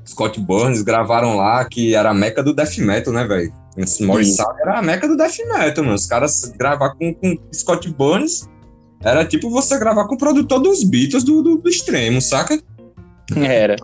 Scott 0.05 0.39
Burns, 0.39 0.81
gravaram 0.81 1.38
lá, 1.38 1.63
que 1.65 1.95
era 1.95 2.11
a 2.11 2.13
meca 2.13 2.43
do 2.43 2.53
death 2.53 2.77
metal, 2.77 3.13
né, 3.13 3.25
velho? 3.25 3.53
Esse 3.78 4.03
Morris 4.05 4.36
Sound 4.36 4.59
era 4.61 4.80
a 4.80 4.82
meca 4.82 5.07
do 5.07 5.17
death 5.17 5.38
metal, 5.47 5.84
mano. 5.84 5.95
Os 5.95 6.05
caras 6.05 6.53
gravar 6.57 6.95
com, 6.95 7.13
com 7.13 7.38
Scott 7.53 7.89
Burns 7.89 8.49
era 9.01 9.26
tipo 9.26 9.49
você 9.49 9.78
gravar 9.78 10.07
com 10.07 10.15
o 10.15 10.17
produtor 10.17 10.59
dos 10.59 10.84
Beatles 10.84 11.23
do, 11.23 11.41
do, 11.41 11.57
do 11.57 11.69
extremo, 11.69 12.21
saca? 12.21 12.59
Era. 13.36 13.76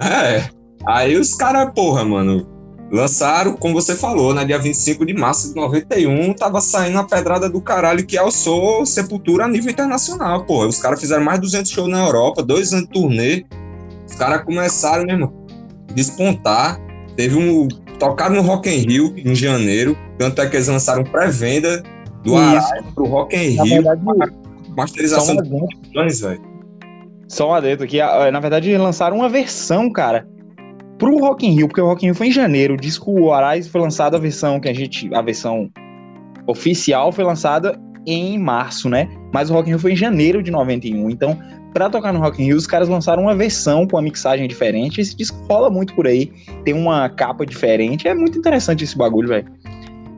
É. 0.00 0.48
Aí 0.86 1.16
os 1.16 1.34
caras, 1.34 1.72
porra, 1.74 2.04
mano, 2.04 2.46
Lançaram, 2.90 3.54
como 3.54 3.74
você 3.74 3.94
falou, 3.94 4.32
na 4.32 4.40
né, 4.40 4.46
dia 4.46 4.58
25 4.58 5.04
de 5.04 5.12
março 5.12 5.48
de 5.48 5.54
91, 5.54 6.32
tava 6.32 6.60
saindo 6.60 6.98
a 6.98 7.04
pedrada 7.04 7.48
do 7.48 7.60
caralho 7.60 8.06
que 8.06 8.16
alçou 8.16 8.86
Sepultura 8.86 9.44
a 9.44 9.48
nível 9.48 9.70
internacional, 9.70 10.44
pô. 10.44 10.66
Os 10.66 10.80
caras 10.80 10.98
fizeram 10.98 11.22
mais 11.22 11.38
de 11.38 11.46
200 11.46 11.70
shows 11.70 11.90
na 11.90 12.06
Europa, 12.06 12.42
dois 12.42 12.72
anos 12.72 12.86
de 12.86 12.92
turnê. 12.92 13.44
Os 14.06 14.14
caras 14.14 14.42
começaram, 14.42 15.04
mesmo, 15.04 15.46
despontar. 15.94 16.80
Teve 17.14 17.36
um... 17.36 17.68
Tocaram 17.98 18.36
no 18.36 18.42
Rock 18.42 18.68
in 18.68 18.86
Rio 18.86 19.14
em 19.16 19.34
janeiro, 19.34 19.96
tanto 20.18 20.40
é 20.40 20.46
que 20.48 20.56
eles 20.56 20.68
lançaram 20.68 21.02
pré-venda 21.04 21.82
do 22.22 22.36
Araya 22.36 22.84
pro 22.94 23.06
Rock 23.06 23.36
in 23.36 23.62
Rio. 23.62 23.82
Verdade, 23.82 24.02
masterização 24.76 25.36
de 25.36 25.48
velho. 26.22 26.42
Só 27.26 27.50
um 27.50 27.54
adendo 27.54 27.84
aqui. 27.84 27.98
Na 28.32 28.40
verdade, 28.40 28.76
lançaram 28.76 29.16
uma 29.16 29.28
versão, 29.28 29.90
cara, 29.92 30.26
pro 30.98 31.18
Rock 31.18 31.46
in 31.46 31.54
Rio, 31.54 31.68
porque 31.68 31.80
o 31.80 31.86
Rock 31.86 32.04
in 32.04 32.08
Rio 32.08 32.14
foi 32.14 32.28
em 32.28 32.32
janeiro, 32.32 32.74
o 32.74 32.76
disco 32.76 33.32
Arise 33.32 33.68
foi 33.68 33.80
lançado 33.80 34.14
a 34.16 34.18
versão 34.18 34.60
que 34.60 34.68
a 34.68 34.72
gente, 34.72 35.12
a 35.14 35.20
versão 35.20 35.68
oficial 36.46 37.12
foi 37.12 37.24
lançada 37.24 37.78
em 38.06 38.38
março, 38.38 38.88
né? 38.88 39.08
Mas 39.34 39.50
o 39.50 39.54
Rock 39.54 39.68
in 39.68 39.72
Rio 39.72 39.80
foi 39.80 39.92
em 39.92 39.96
janeiro 39.96 40.42
de 40.42 40.50
91, 40.50 41.10
então 41.10 41.38
para 41.78 41.88
tocar 41.88 42.12
no 42.12 42.18
Rock 42.18 42.42
in 42.42 42.46
Rio 42.46 42.56
os 42.56 42.66
caras 42.66 42.88
lançaram 42.88 43.22
uma 43.22 43.36
versão 43.36 43.86
com 43.86 43.94
uma 43.94 44.02
mixagem 44.02 44.48
diferente, 44.48 45.00
esse 45.00 45.16
disco 45.16 45.38
rola 45.48 45.70
muito 45.70 45.94
por 45.94 46.08
aí, 46.08 46.32
tem 46.64 46.74
uma 46.74 47.08
capa 47.08 47.46
diferente, 47.46 48.08
é 48.08 48.14
muito 48.14 48.36
interessante 48.36 48.82
esse 48.82 48.98
bagulho, 48.98 49.28
velho. 49.28 49.46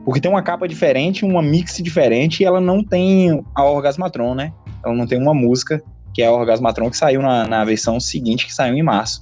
Porque 0.03 0.19
tem 0.19 0.31
uma 0.31 0.41
capa 0.41 0.67
diferente, 0.67 1.23
uma 1.23 1.39
mix 1.39 1.77
diferente 1.77 2.41
e 2.41 2.47
ela 2.47 2.59
não 2.59 2.83
tem 2.83 3.45
a 3.53 3.63
Orgasmatron, 3.63 4.33
né? 4.33 4.51
Ela 4.83 4.95
não 4.95 5.05
tem 5.05 5.21
uma 5.21 5.35
música 5.35 5.79
que 6.15 6.23
é 6.23 6.25
a 6.25 6.31
Orgasmatron 6.31 6.89
que 6.89 6.97
saiu 6.97 7.21
na, 7.21 7.45
na 7.45 7.63
versão 7.63 7.99
seguinte, 7.99 8.47
que 8.47 8.53
saiu 8.55 8.73
em 8.73 8.81
março. 8.81 9.21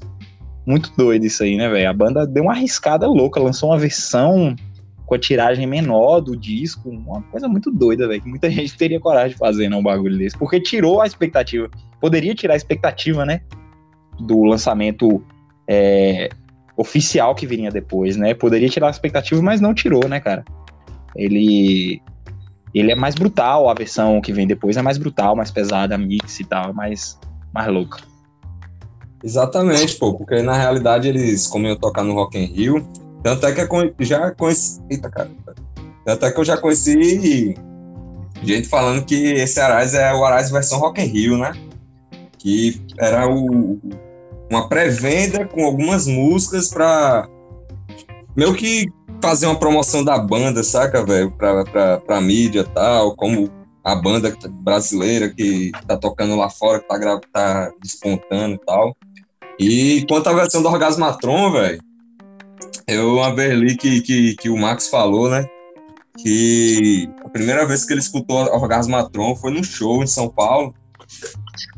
Muito 0.65 0.93
doido 0.95 1.25
isso 1.25 1.43
aí, 1.43 1.57
né, 1.57 1.67
velho? 1.67 1.89
A 1.89 1.93
banda 1.93 2.25
deu 2.25 2.43
uma 2.43 2.53
arriscada 2.53 3.05
louca, 3.05 3.41
lançou 3.41 3.71
uma 3.71 3.77
versão 3.77 4.55
com 5.05 5.13
a 5.13 5.19
tiragem 5.19 5.67
menor 5.67 6.21
do 6.21 6.37
disco, 6.37 6.89
uma 6.89 7.21
coisa 7.23 7.49
muito 7.49 7.69
doida, 7.69 8.07
velho, 8.07 8.21
que 8.21 8.29
muita 8.29 8.47
gente 8.49 8.77
teria 8.77 8.97
coragem 8.97 9.31
de 9.31 9.35
fazer, 9.35 9.67
não, 9.67 9.79
um 9.79 9.83
bagulho 9.83 10.17
desse, 10.17 10.37
porque 10.37 10.61
tirou 10.61 11.01
a 11.01 11.05
expectativa. 11.05 11.69
Poderia 12.00 12.34
tirar 12.34 12.54
a 12.54 12.58
expectativa, 12.58 13.26
né, 13.26 13.41
do 14.20 14.43
lançamento 14.43 15.24
é, 15.68 16.30
oficial 16.76 17.36
que 17.36 17.45
viria 17.45 17.70
depois, 17.70 18.16
né? 18.16 18.34
Poderia 18.34 18.70
tirar 18.70 18.88
a 18.88 18.91
expectativa, 18.91 19.41
mas 19.41 19.62
não 19.62 19.74
tirou, 19.74 20.08
né, 20.08 20.20
cara? 20.20 20.43
Ele 21.16 22.02
ele 22.74 22.91
é 22.91 22.95
mais 22.95 23.16
brutal, 23.16 23.68
a 23.68 23.74
versão 23.74 24.22
que 24.22 24.32
vem 24.32 24.45
depois 24.45 24.78
é 24.78 24.82
mais 24.82 24.97
brutal, 24.97 25.36
mais 25.36 25.50
pesada, 25.50 25.97
mix 25.97 26.39
e 26.39 26.45
tal, 26.45 26.74
mais 26.74 27.20
mais 27.54 27.68
louca. 27.68 28.00
Exatamente, 29.24 29.97
pô, 29.97 30.14
porque 30.14 30.41
na 30.41 30.56
realidade 30.56 31.08
eles, 31.08 31.47
como 31.47 31.68
eu 31.68 31.76
tocar 31.76 32.04
no 32.04 32.14
Rock 32.14 32.38
in 32.38 32.45
Rio, 32.45 32.88
tanto 33.22 33.45
é 33.45 33.54
que 33.54 33.62
eu 33.62 33.93
já 34.06 34.32
conheci. 34.32 34.82
Eita, 34.89 35.10
cara. 35.10 35.30
Tanto 36.06 36.26
é 36.26 36.32
que 36.32 36.39
eu 36.39 36.45
já 36.45 36.58
conheci 36.58 37.56
gente 38.41 38.70
falando 38.70 39.04
que 39.04 39.16
esse 39.16 39.60
Arais 39.60 39.93
é 39.93 40.14
o 40.14 40.24
Arais 40.24 40.50
versão 40.50 40.80
Rock 40.80 41.02
in 41.02 41.06
Rio, 41.06 41.38
né? 41.38 41.52
Que 42.39 42.81
era 42.97 43.29
o, 43.29 43.79
uma 44.49 44.67
pré-venda 44.67 45.45
com 45.45 45.63
algumas 45.63 46.07
músicas 46.07 46.69
pra 46.69 47.27
meio 48.35 48.55
que 48.55 48.87
fazer 49.21 49.45
uma 49.45 49.59
promoção 49.59 50.03
da 50.03 50.17
banda, 50.17 50.63
saca, 50.63 51.05
velho? 51.05 51.31
Pra, 51.31 51.63
pra, 51.65 51.97
pra 51.99 52.21
mídia 52.21 52.63
tal, 52.63 53.15
como 53.15 53.49
a 53.83 53.95
banda 53.95 54.35
brasileira 54.49 55.29
que 55.29 55.71
tá 55.87 55.97
tocando 55.97 56.35
lá 56.35 56.49
fora, 56.49 56.79
que 56.79 56.87
tá, 56.87 57.21
tá 57.33 57.71
despontando 57.81 58.55
e 58.55 58.65
tal. 58.65 58.97
E 59.59 60.05
quanto 60.07 60.27
à 60.27 60.33
versão 60.33 60.61
do 60.61 60.69
Orgasmatron, 60.69 61.51
velho, 61.51 61.81
eu 62.87 63.15
uma 63.15 63.35
vez 63.35 63.59
li 63.59 63.75
que, 63.75 64.01
que, 64.01 64.35
que 64.35 64.49
o 64.49 64.57
Max 64.57 64.87
falou, 64.87 65.29
né? 65.29 65.45
Que 66.17 67.09
a 67.23 67.29
primeira 67.29 67.65
vez 67.65 67.85
que 67.85 67.93
ele 67.93 67.99
escutou 67.99 68.37
Orgasmatron 68.37 69.35
foi 69.35 69.51
no 69.51 69.63
show 69.63 70.01
em 70.03 70.07
São 70.07 70.29
Paulo. 70.29 70.73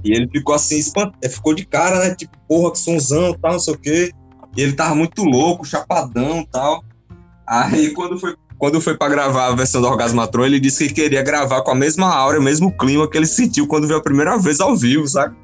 E 0.04 0.12
ele 0.12 0.28
ficou 0.28 0.56
assim, 0.56 0.78
espant... 0.78 1.14
ficou 1.30 1.54
de 1.54 1.66
cara, 1.66 2.00
né? 2.00 2.16
Tipo, 2.16 2.38
porra, 2.48 2.72
que 2.72 2.80
sonzão, 2.80 3.34
tal, 3.34 3.54
não 3.54 3.60
sei 3.60 3.74
o 3.74 3.78
quê. 3.78 4.12
E 4.56 4.62
ele 4.62 4.74
tava 4.74 4.96
muito 4.96 5.24
louco, 5.24 5.66
chapadão 5.66 6.46
tal. 6.52 6.84
Aí 7.48 7.92
quando 7.92 8.20
foi, 8.20 8.36
quando 8.58 8.80
foi 8.80 8.98
pra 8.98 9.10
gravar 9.10 9.48
a 9.48 9.56
versão 9.56 9.82
do 9.82 9.88
Orgasmatron, 9.88 10.46
ele 10.46 10.60
disse 10.60 10.88
que 10.88 10.94
queria 10.94 11.24
gravar 11.24 11.62
com 11.62 11.72
a 11.72 11.76
mesma 11.76 12.14
aura, 12.14 12.40
o 12.40 12.44
mesmo 12.44 12.72
clima 12.72 13.10
que 13.10 13.18
ele 13.18 13.26
sentiu 13.26 13.68
quando 13.68 13.88
viu 13.88 13.98
a 13.98 14.02
primeira 14.02 14.38
vez 14.38 14.60
ao 14.60 14.76
vivo, 14.76 15.08
sabe? 15.08 15.36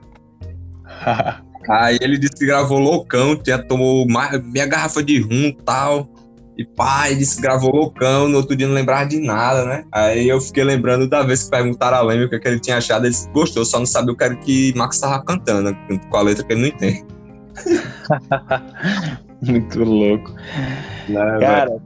Aí 1.69 1.97
ele 2.01 2.17
disse 2.17 2.35
que 2.35 2.45
gravou 2.45 2.79
loucão, 2.79 3.35
tinha, 3.35 3.57
tomou 3.57 4.07
mais, 4.07 4.41
meia 4.45 4.65
garrafa 4.65 5.03
de 5.03 5.19
rum 5.19 5.51
tal. 5.65 6.09
E 6.57 6.65
pai, 6.65 7.15
disse 7.15 7.35
que 7.35 7.41
gravou 7.43 7.69
loucão, 7.71 8.27
no 8.27 8.37
outro 8.37 8.55
dia 8.55 8.65
não 8.67 8.73
lembrava 8.73 9.05
de 9.05 9.19
nada, 9.19 9.63
né? 9.63 9.83
Aí 9.91 10.27
eu 10.27 10.41
fiquei 10.41 10.63
lembrando 10.63 11.07
da 11.07 11.21
vez 11.21 11.43
que 11.43 11.51
perguntaram 11.51 11.97
a 11.97 12.01
Leme 12.01 12.25
o 12.25 12.29
que, 12.29 12.35
é 12.35 12.39
que 12.39 12.47
ele 12.47 12.59
tinha 12.59 12.77
achado, 12.77 13.05
ele 13.05 13.11
disse 13.11 13.27
que 13.27 13.33
gostou, 13.33 13.63
só 13.63 13.77
não 13.77 13.85
sabia 13.85 14.11
o 14.11 14.15
que 14.17 14.23
era 14.23 14.35
que 14.35 14.73
Max 14.75 14.99
tava 14.99 15.23
cantando, 15.23 15.77
com 16.09 16.17
a 16.17 16.21
letra 16.21 16.43
que 16.43 16.53
ele 16.53 16.61
não 16.61 16.67
entende. 16.67 17.05
Muito 19.41 19.83
louco. 19.83 20.31
Né, 21.07 21.37
Cara, 21.39 21.77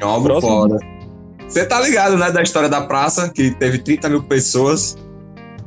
é 0.00 0.06
um 0.06 0.22
próximo- 0.22 0.52
foda. 0.52 0.78
Você 1.48 1.66
tá 1.66 1.80
ligado, 1.80 2.16
né, 2.16 2.30
da 2.30 2.42
história 2.42 2.68
da 2.68 2.80
praça, 2.82 3.28
que 3.30 3.50
teve 3.52 3.78
30 3.78 4.08
mil 4.08 4.22
pessoas, 4.22 4.96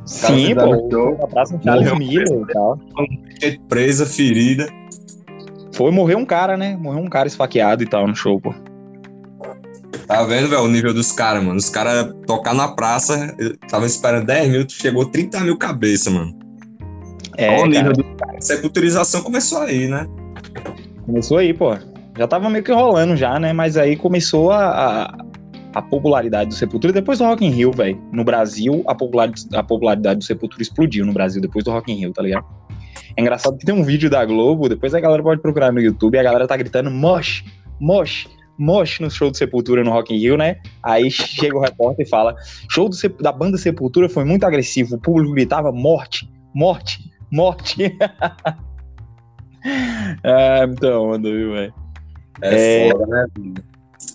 sim, 0.04 0.54
pô. 0.54 0.88
show. 0.90 1.18
A 1.22 1.26
praça 1.28 1.60
Morreu. 1.64 1.96
Miller 1.96 2.26
e 2.28 2.52
tal. 2.52 2.78
gente 3.40 3.58
presa, 3.68 4.04
ferida. 4.06 4.68
Foi 5.76 5.90
morrer 5.90 6.14
um 6.14 6.24
cara, 6.24 6.56
né? 6.56 6.74
Morreu 6.74 7.02
um 7.02 7.08
cara 7.08 7.28
esfaqueado 7.28 7.82
e 7.82 7.86
tal 7.86 8.08
no 8.08 8.16
show, 8.16 8.40
pô. 8.40 8.54
Tá 10.06 10.22
vendo, 10.24 10.48
velho, 10.48 10.62
o 10.62 10.68
nível 10.68 10.94
dos 10.94 11.12
caras, 11.12 11.42
mano? 11.42 11.58
Os 11.58 11.68
caras 11.68 12.14
tocar 12.26 12.54
na 12.54 12.68
praça, 12.68 13.36
estavam 13.38 13.86
esperando 13.86 14.24
10 14.24 14.48
mil, 14.48 14.66
chegou 14.68 15.04
30 15.04 15.40
mil 15.40 15.58
cabeça, 15.58 16.10
mano. 16.10 16.34
É, 17.36 17.50
Olha 17.50 17.64
o 17.64 17.66
nível 17.66 17.92
dos 17.92 18.06
caras. 18.18 18.44
Sepulturização 18.44 19.22
começou 19.22 19.58
aí, 19.58 19.86
né? 19.86 20.06
começou 21.04 21.36
aí, 21.38 21.52
pô. 21.52 21.76
Já 22.16 22.26
tava 22.26 22.48
meio 22.48 22.64
que 22.64 22.72
rolando 22.72 23.14
já, 23.14 23.38
né? 23.38 23.52
Mas 23.52 23.76
aí 23.76 23.96
começou 23.96 24.50
a, 24.50 24.68
a, 24.68 25.18
a 25.74 25.82
popularidade 25.82 26.48
do 26.48 26.54
Sepultura 26.54 26.92
depois 26.92 27.18
do 27.18 27.24
Rock 27.24 27.44
in 27.44 27.50
Rio, 27.50 27.70
velho. 27.70 28.00
No 28.10 28.24
Brasil, 28.24 28.82
a 28.86 28.94
popularidade, 28.94 29.46
a 29.54 29.62
popularidade 29.62 30.18
do 30.20 30.24
Sepultura 30.24 30.62
explodiu 30.62 31.04
no 31.04 31.12
Brasil 31.12 31.42
depois 31.42 31.64
do 31.64 31.70
Rock 31.70 31.92
in 31.92 31.96
Rio, 31.96 32.12
tá 32.12 32.22
ligado? 32.22 32.46
É 33.16 33.22
engraçado 33.22 33.56
que 33.56 33.64
tem 33.64 33.74
um 33.74 33.82
vídeo 33.82 34.10
da 34.10 34.24
Globo, 34.24 34.68
depois 34.68 34.94
a 34.94 35.00
galera 35.00 35.22
pode 35.22 35.40
procurar 35.40 35.72
no 35.72 35.80
YouTube, 35.80 36.14
e 36.14 36.18
a 36.18 36.22
galera 36.22 36.46
tá 36.46 36.56
gritando 36.56 36.90
mosh, 36.90 37.42
mosh, 37.80 38.28
mosh 38.58 39.00
no 39.00 39.10
show 39.10 39.30
do 39.30 39.36
Sepultura 39.36 39.82
no 39.82 39.90
Rock 39.90 40.14
in 40.14 40.18
Rio, 40.18 40.36
né? 40.36 40.56
Aí 40.82 41.10
chega 41.10 41.56
o 41.56 41.60
repórter 41.60 42.06
e 42.06 42.08
fala: 42.08 42.36
show 42.70 42.88
do 42.88 42.96
da 43.22 43.32
banda 43.32 43.56
Sepultura 43.56 44.08
foi 44.08 44.24
muito 44.24 44.44
agressivo, 44.44 44.96
o 44.96 45.00
público 45.00 45.32
gritava 45.32 45.72
morte, 45.72 46.30
morte, 46.54 47.10
morte. 47.32 47.96
ah, 50.22 50.66
muita 50.66 50.98
onda, 50.98 51.30
viu, 51.30 51.52
velho? 51.52 51.74
É, 52.42 52.88
É. 52.88 52.90
foda, 52.90 53.06
né? 53.06 53.26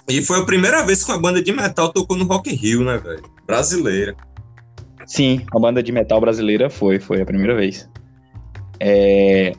E 0.07 0.21
foi 0.21 0.39
a 0.39 0.45
primeira 0.45 0.85
vez 0.85 1.03
que 1.03 1.11
uma 1.11 1.19
banda 1.19 1.41
de 1.41 1.51
metal 1.51 1.91
tocou 1.91 2.15
no 2.15 2.25
Rock 2.25 2.53
in 2.53 2.55
Rio, 2.55 2.83
né, 2.83 2.97
velho? 2.97 3.23
Brasileira. 3.47 4.15
Sim, 5.07 5.43
a 5.53 5.59
banda 5.59 5.81
de 5.81 5.91
metal 5.91 6.21
brasileira 6.21 6.69
foi, 6.69 6.99
foi 6.99 7.21
a 7.21 7.25
primeira 7.25 7.55
vez. 7.55 7.89
É, 8.83 9.53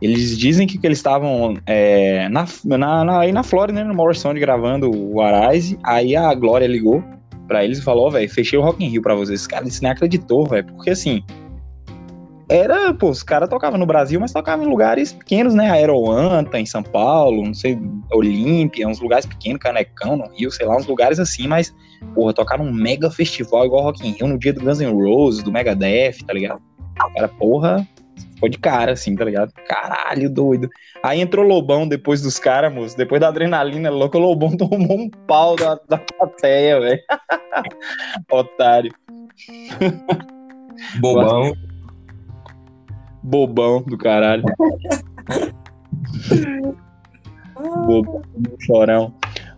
eles 0.00 0.38
dizem 0.38 0.66
que, 0.66 0.78
que 0.78 0.86
eles 0.86 0.98
estavam 0.98 1.58
é, 1.66 2.28
na, 2.30 2.46
na, 2.64 3.04
na, 3.04 3.20
aí 3.20 3.30
na 3.30 3.42
Flórida, 3.42 3.80
né, 3.80 3.84
no 3.84 3.94
Morrison 3.94 4.32
gravando 4.34 4.90
o 4.90 5.20
Arise, 5.20 5.78
aí 5.84 6.16
a 6.16 6.34
Glória 6.34 6.66
ligou 6.66 7.04
pra 7.46 7.62
eles 7.62 7.78
e 7.78 7.82
falou, 7.82 8.10
velho, 8.10 8.28
fechei 8.28 8.58
o 8.58 8.62
Rock 8.62 8.82
in 8.82 8.88
Rio 8.88 9.02
pra 9.02 9.14
vocês. 9.14 9.46
Cara, 9.46 9.68
isso 9.68 9.82
nem 9.82 9.92
acreditou, 9.92 10.46
velho, 10.46 10.64
porque 10.66 10.90
assim, 10.90 11.22
era, 12.48 12.94
pô, 12.94 13.10
os 13.10 13.22
caras 13.22 13.50
tocavam 13.50 13.78
no 13.78 13.84
Brasil, 13.84 14.18
mas 14.18 14.32
tocavam 14.32 14.64
em 14.64 14.68
lugares 14.68 15.12
pequenos, 15.12 15.52
né, 15.52 15.70
Aeroanta, 15.70 16.58
em 16.58 16.66
São 16.66 16.82
Paulo, 16.82 17.44
não 17.44 17.54
sei, 17.54 17.78
Olímpia, 18.12 18.88
uns 18.88 19.00
lugares 19.00 19.26
pequenos, 19.26 19.60
Canecão, 19.60 20.16
no 20.16 20.26
Rio, 20.34 20.50
sei 20.50 20.66
lá, 20.66 20.74
uns 20.74 20.86
lugares 20.86 21.18
assim, 21.18 21.46
mas 21.46 21.74
porra, 22.14 22.32
tocar 22.32 22.58
num 22.58 22.72
mega 22.72 23.10
festival 23.10 23.66
igual 23.66 23.84
Rock 23.84 24.06
in 24.06 24.12
Rio 24.12 24.26
no 24.26 24.38
dia 24.38 24.54
do 24.54 24.60
Guns 24.60 24.80
N' 24.80 24.92
Roses, 24.92 25.42
do 25.42 25.52
Megadeth, 25.52 26.24
tá 26.26 26.32
ligado? 26.32 26.60
Cara, 27.14 27.28
porra, 27.28 27.86
ficou 28.34 28.48
de 28.48 28.58
cara, 28.58 28.92
assim, 28.92 29.14
tá 29.16 29.24
ligado? 29.24 29.52
Caralho, 29.66 30.28
doido. 30.30 30.68
Aí 31.02 31.20
entrou 31.20 31.44
o 31.44 31.48
Lobão 31.48 31.86
depois 31.88 32.20
dos 32.20 32.38
caras, 32.38 32.72
moço. 32.72 32.96
Depois 32.96 33.20
da 33.20 33.28
adrenalina 33.28 33.90
louca, 33.90 34.18
o 34.18 34.20
Lobão 34.20 34.56
tomou 34.56 34.98
um 34.98 35.10
pau 35.10 35.56
da, 35.56 35.78
da 35.88 35.98
plateia, 35.98 36.80
velho. 36.80 37.00
Otário. 38.30 38.92
Bobão. 41.00 41.52
Bobão 43.22 43.82
do 43.82 43.96
caralho. 43.96 44.44
Bobão, 47.86 48.22
chorão. 48.60 49.14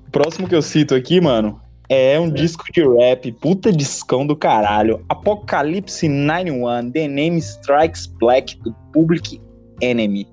O 0.07 0.11
próximo 0.11 0.48
que 0.48 0.54
eu 0.54 0.62
cito 0.62 0.94
aqui, 0.94 1.20
mano, 1.20 1.61
é 1.89 2.18
um 2.18 2.30
disco 2.30 2.64
de 2.72 2.82
rap, 2.82 3.30
puta 3.32 3.72
discão 3.72 4.26
do 4.26 4.34
caralho. 4.34 5.05
Apocalipse 5.09 6.09
91, 6.09 6.91
The 6.91 7.09
Name 7.09 7.39
Strikes 7.39 8.07
Black, 8.07 8.59
do 8.62 8.72
Public 8.93 9.41
Enemy. 9.80 10.26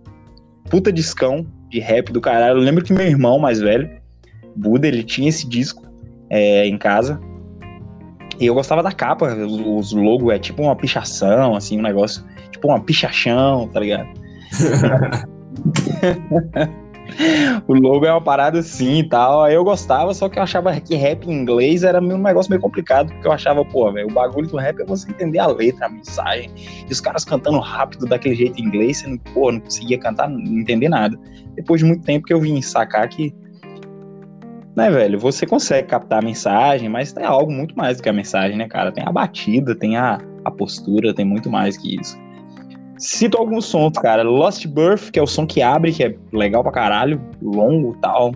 Puta 0.70 0.91
discão 0.91 1.45
de 1.70 1.80
rap 1.80 2.12
do 2.12 2.20
caralho. 2.20 2.58
Eu 2.58 2.64
lembro 2.64 2.84
que 2.84 2.93
meu 2.93 3.06
irmão 3.06 3.39
mais 3.39 3.60
velho, 3.60 3.89
Buda, 4.56 4.88
ele 4.88 5.04
tinha 5.04 5.30
esse 5.30 5.47
disco 5.47 5.84
é, 6.30 6.68
em 6.68 6.78
casa. 6.78 7.20
E 8.39 8.45
eu 8.45 8.54
gostava 8.54 8.82
da 8.82 8.91
capa, 8.91 9.34
os, 9.34 9.54
os 9.54 9.93
logos 9.93 10.34
é 10.34 10.39
tipo 10.39 10.64
uma 10.64 10.76
pichação, 10.76 11.56
assim, 11.56 11.78
um 11.78 11.84
negócio, 11.84 12.24
tipo 12.51 12.68
uma 12.68 12.80
pichachão, 12.80 13.68
tá 13.68 13.80
ligado? 13.80 14.10
o 17.68 17.74
logo 17.74 18.05
é 18.05 18.11
uma 18.11 18.22
parada 18.22 18.59
assim 18.59 18.99
e 18.99 19.03
tal. 19.03 19.43
Aí 19.43 19.53
eu 19.53 19.64
gostava, 19.64 20.14
só 20.14 20.30
que 20.30 20.39
eu 20.39 20.43
achava 20.43 20.80
que 20.80 20.95
rap 20.95 21.26
em 21.26 21.34
inglês 21.34 21.84
era 21.84 22.01
um 22.01 22.18
negócio 22.18 22.49
meio 22.49 22.61
complicado, 22.61 23.11
porque 23.11 23.28
eu 23.28 23.32
achava, 23.32 23.64
pô, 23.66 23.91
velho, 23.91 24.07
o 24.07 24.14
bagulho 24.14 24.47
do 24.47 24.57
rap 24.57 24.80
é 24.82 24.86
você 24.86 25.09
entender 25.09 25.39
a 25.39 25.47
letra, 25.47 25.88
a 25.88 25.89
mensagem. 25.89 26.51
E 26.88 26.91
os 26.91 26.99
caras 26.99 27.24
cantando 27.24 27.59
rápido 27.59 28.05
daquele 28.05 28.36
jeito 28.36 28.59
em 28.59 28.66
inglês, 28.66 28.97
você 28.97 29.07
não, 29.07 29.18
pô, 29.18 29.51
não 29.51 29.59
conseguia 29.59 29.97
cantar, 29.97 30.30
não 30.30 30.39
entender 30.39 30.89
nada. 30.89 31.18
Depois 31.55 31.82
de 31.82 31.88
muito 31.88 32.03
tempo 32.03 32.26
que 32.26 32.34
eu 32.34 32.39
vim 32.39 32.61
sacar 32.61 33.07
que. 33.07 33.34
Né, 34.76 34.89
velho, 34.89 35.20
você 35.20 35.45
consegue 35.45 35.88
captar 35.88 36.18
a 36.18 36.26
mensagem, 36.26 36.89
mas 36.89 37.14
tem 37.14 37.24
algo 37.24 37.51
muito 37.51 37.78
mais 37.78 37.97
do 37.97 38.03
que 38.03 38.09
a 38.09 38.14
mensagem, 38.14 38.57
né, 38.57 38.68
cara? 38.68 38.91
Tem 38.91 39.03
a 39.05 39.11
batida, 39.11 39.76
tem 39.76 39.97
a, 39.97 40.20
a 40.43 40.49
postura, 40.49 41.14
tem 41.14 41.24
muito 41.24 41.47
mais 41.47 41.78
que 41.78 41.99
isso. 41.99 42.18
Cito 42.98 43.38
alguns 43.38 43.66
sons, 43.66 43.98
cara. 43.98 44.24
Lost 44.24 44.66
Birth, 44.68 45.12
que 45.12 45.20
é 45.20 45.22
o 45.22 45.28
som 45.28 45.46
que 45.46 45.62
abre, 45.62 45.91
que 45.91 46.04
é 46.04 46.16
legal 46.32 46.64
pra 46.64 46.72
caralho, 46.72 47.22
longo 47.41 47.94
e 47.94 48.02
tal. 48.02 48.32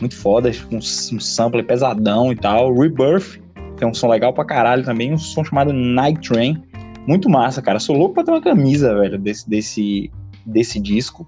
Muito 0.00 0.16
foda, 0.16 0.50
um, 0.70 0.76
um 0.76 1.20
sample 1.20 1.62
pesadão 1.62 2.32
e 2.32 2.36
tal. 2.36 2.72
Rebirth, 2.74 3.40
que 3.76 3.84
é 3.84 3.86
um 3.86 3.94
som 3.94 4.08
legal 4.08 4.32
pra 4.32 4.44
caralho 4.44 4.84
também. 4.84 5.12
Um 5.12 5.18
som 5.18 5.44
chamado 5.44 5.72
Night 5.72 6.28
Train. 6.28 6.62
Muito 7.06 7.28
massa, 7.28 7.62
cara. 7.62 7.78
Sou 7.78 7.96
louco 7.96 8.14
pra 8.14 8.24
ter 8.24 8.30
uma 8.30 8.40
camisa, 8.40 8.94
velho, 8.94 9.18
desse, 9.18 9.48
desse, 9.48 10.10
desse 10.46 10.78
disco. 10.78 11.26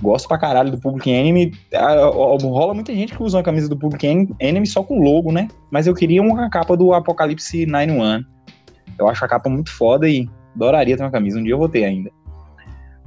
Gosto 0.00 0.26
pra 0.26 0.38
caralho 0.38 0.70
do 0.70 0.78
Public 0.78 1.08
Enemy. 1.08 1.52
Ah, 1.74 1.94
Rola 2.42 2.74
muita 2.74 2.92
gente 2.92 3.14
que 3.14 3.22
usa 3.22 3.38
uma 3.38 3.44
camisa 3.44 3.68
do 3.68 3.76
Public 3.76 4.34
Enemy 4.40 4.66
só 4.66 4.82
com 4.82 5.00
logo, 5.00 5.30
né? 5.30 5.48
Mas 5.70 5.86
eu 5.86 5.94
queria 5.94 6.20
uma 6.20 6.50
capa 6.50 6.76
do 6.76 6.92
Apocalipse 6.92 7.66
91. 7.66 8.24
Eu 8.98 9.08
acho 9.08 9.24
a 9.24 9.28
capa 9.28 9.48
muito 9.48 9.70
foda 9.70 10.08
e 10.08 10.28
adoraria 10.54 10.96
ter 10.96 11.02
uma 11.02 11.10
camisa. 11.10 11.38
Um 11.38 11.42
dia 11.42 11.52
eu 11.52 11.58
vou 11.58 11.68
ter 11.68 11.84
ainda. 11.84 12.10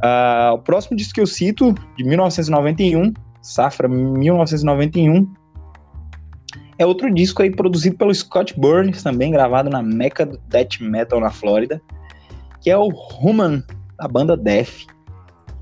Ah, 0.01 0.51
o 0.53 0.59
próximo 0.59 0.95
disco 0.97 1.13
que 1.15 1.21
eu 1.21 1.27
cito, 1.27 1.73
de 1.97 2.03
1991, 2.03 3.13
Safra 3.41 3.87
1991, 3.87 5.27
é 6.77 6.85
outro 6.85 7.13
disco 7.13 7.41
aí 7.41 7.49
produzido 7.49 7.95
pelo 7.95 8.13
Scott 8.13 8.59
Burns, 8.59 9.01
também 9.01 9.31
gravado 9.31 9.69
na 9.69 9.81
Mecca 9.81 10.25
do 10.25 10.37
Death 10.49 10.81
Metal 10.81 11.19
na 11.19 11.31
Flórida, 11.31 11.81
que 12.61 12.69
é 12.69 12.77
o 12.77 12.89
Human, 13.21 13.63
da 13.97 14.07
banda 14.07 14.35
Death. 14.35 14.85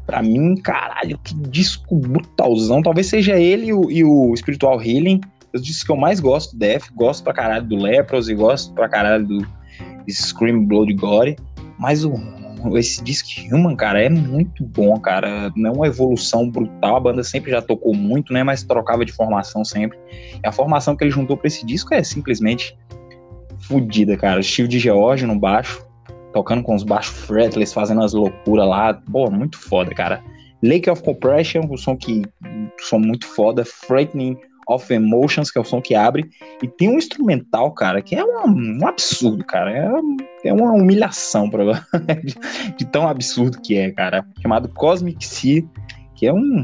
Pra 0.06 0.22
mim, 0.22 0.56
caralho, 0.56 1.18
que 1.24 1.34
disco 1.36 1.96
brutalzão. 1.96 2.82
Talvez 2.82 3.08
seja 3.08 3.38
ele 3.38 3.68
e 3.68 3.74
o, 3.74 3.92
e 3.92 4.04
o 4.04 4.36
Spiritual 4.36 4.82
Healing, 4.82 5.22
os 5.54 5.64
discos 5.64 5.84
que 5.84 5.92
eu 5.92 5.96
mais 5.96 6.20
gosto 6.20 6.54
do 6.54 6.60
Death. 6.60 6.90
Gosto 6.96 7.24
pra 7.24 7.34
caralho 7.34 7.66
do 7.66 7.76
Leprosy, 7.76 8.34
gosto 8.34 8.74
pra 8.74 8.90
caralho 8.90 9.26
do 9.26 9.48
Scream 10.10 10.66
Blood 10.66 10.94
Gore. 10.96 11.38
Mas 11.78 12.06
o, 12.06 12.14
esse 12.76 13.04
disco 13.04 13.30
Human, 13.52 13.76
cara, 13.76 14.02
é 14.02 14.10
muito 14.10 14.66
bom, 14.66 14.98
cara. 15.00 15.52
Não 15.56 15.72
é 15.72 15.74
uma 15.74 15.88
evolução 15.88 16.50
brutal. 16.50 16.98
A 16.98 17.00
banda 17.00 17.24
sempre 17.24 17.52
já 17.52 17.62
tocou 17.62 17.94
muito, 17.96 18.32
né? 18.32 18.44
Mas 18.44 18.64
trocava 18.64 19.04
de 19.06 19.12
formação 19.12 19.66
sempre. 19.66 19.98
E 20.44 20.48
a 20.48 20.52
formação 20.52 20.96
que 20.96 21.04
ele 21.04 21.12
juntou 21.12 21.36
pra 21.36 21.48
esse 21.48 21.66
disco 21.66 21.94
é 21.94 22.04
simplesmente 22.04 22.78
fodida, 23.60 24.16
cara. 24.18 24.40
O 24.40 24.44
Steve 24.44 24.68
de 24.68 24.80
George 24.80 25.26
no 25.26 25.38
baixo, 25.38 25.86
tocando 26.32 26.64
com 26.64 26.76
os 26.76 26.84
baixos 26.84 27.18
fretless, 27.26 27.74
fazendo 27.74 28.04
as 28.04 28.14
loucuras 28.14 28.68
lá. 28.68 28.94
Pô, 28.94 29.30
muito 29.30 29.58
foda, 29.58 29.94
cara. 29.94 30.24
Lake 30.62 30.90
of 30.90 31.04
Compression, 31.04 31.68
o 31.70 31.78
som 31.78 31.98
que. 31.98 32.22
O 32.46 32.84
som 32.84 33.00
muito 33.00 33.28
foda. 33.28 33.66
Frightening 33.66 34.38
of 34.68 34.94
Emotions, 34.94 35.52
que 35.52 35.58
é 35.58 35.62
o 35.62 35.66
som 35.66 35.82
que 35.82 35.96
abre. 35.96 36.30
E 36.62 36.68
tem 36.68 36.90
um 36.90 36.98
instrumental, 36.98 37.72
cara, 37.72 38.02
que 38.02 38.16
é 38.16 38.24
um, 38.24 38.80
um 38.80 38.88
absurdo, 38.88 39.44
cara. 39.44 39.72
É, 39.72 40.50
é 40.50 40.54
uma 40.54 40.72
humilhação 40.72 41.50
pra, 41.50 41.64
de, 42.24 42.36
de 42.78 42.86
tão 42.86 43.08
absurdo 43.08 43.60
que 43.62 43.78
é, 43.78 43.92
cara. 43.92 44.26
Chamado 44.42 44.70
Cosmic 44.70 45.26
Sea, 45.26 45.64
que 46.16 46.28
é 46.28 46.34
um, 46.34 46.64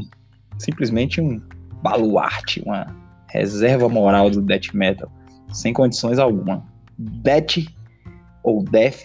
simplesmente 0.58 1.20
um 1.20 1.40
baluarte, 1.82 2.62
uma 2.64 2.86
reserva 3.28 3.88
moral 3.88 4.30
do 4.30 4.42
death 4.42 4.74
metal, 4.74 5.10
sem 5.52 5.72
condições 5.72 6.18
alguma. 6.18 6.64
Death 6.98 7.64
ou 8.42 8.64
Death, 8.64 9.04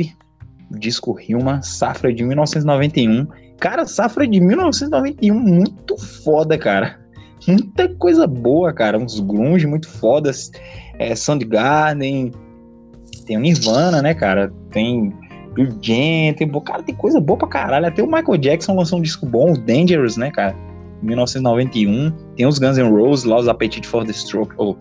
disco 0.71 1.17
Hilma, 1.19 1.61
safra 1.61 2.13
de 2.13 2.23
1991. 2.23 3.27
Cara, 3.59 3.85
safra 3.85 4.27
de 4.27 4.39
1991, 4.39 5.39
muito 5.39 5.97
foda, 5.97 6.57
cara. 6.57 6.99
Muita 7.47 7.87
coisa 7.95 8.25
boa, 8.25 8.73
cara. 8.73 8.97
Uns 8.97 9.19
grunge 9.19 9.67
muito 9.67 9.87
fodas. 9.87 10.51
É, 10.97 11.15
Soundgarden, 11.15 12.31
tem 13.25 13.37
o 13.37 13.39
Nirvana, 13.39 14.01
né, 14.01 14.13
cara? 14.13 14.51
Tem 14.71 15.13
Blue 15.53 15.67
Jam, 15.81 16.33
tem, 16.35 16.49
cara, 16.63 16.83
tem 16.83 16.95
coisa 16.95 17.19
boa 17.19 17.37
pra 17.37 17.47
caralho. 17.47 17.87
Até 17.87 18.03
o 18.03 18.07
Michael 18.07 18.37
Jackson 18.37 18.75
lançou 18.75 18.99
um 18.99 19.01
disco 19.01 19.25
bom, 19.25 19.53
o 19.53 19.57
Dangerous, 19.57 20.17
né, 20.17 20.31
cara? 20.31 20.55
1991. 21.01 22.11
Tem 22.35 22.45
os 22.45 22.59
Guns 22.59 22.77
N' 22.77 22.89
Roses 22.89 23.25
lá, 23.25 23.39
os 23.39 23.47
Appetite 23.47 23.87
for 23.87 24.05
the 24.05 24.13
Stroke, 24.13 24.53
ou 24.57 24.77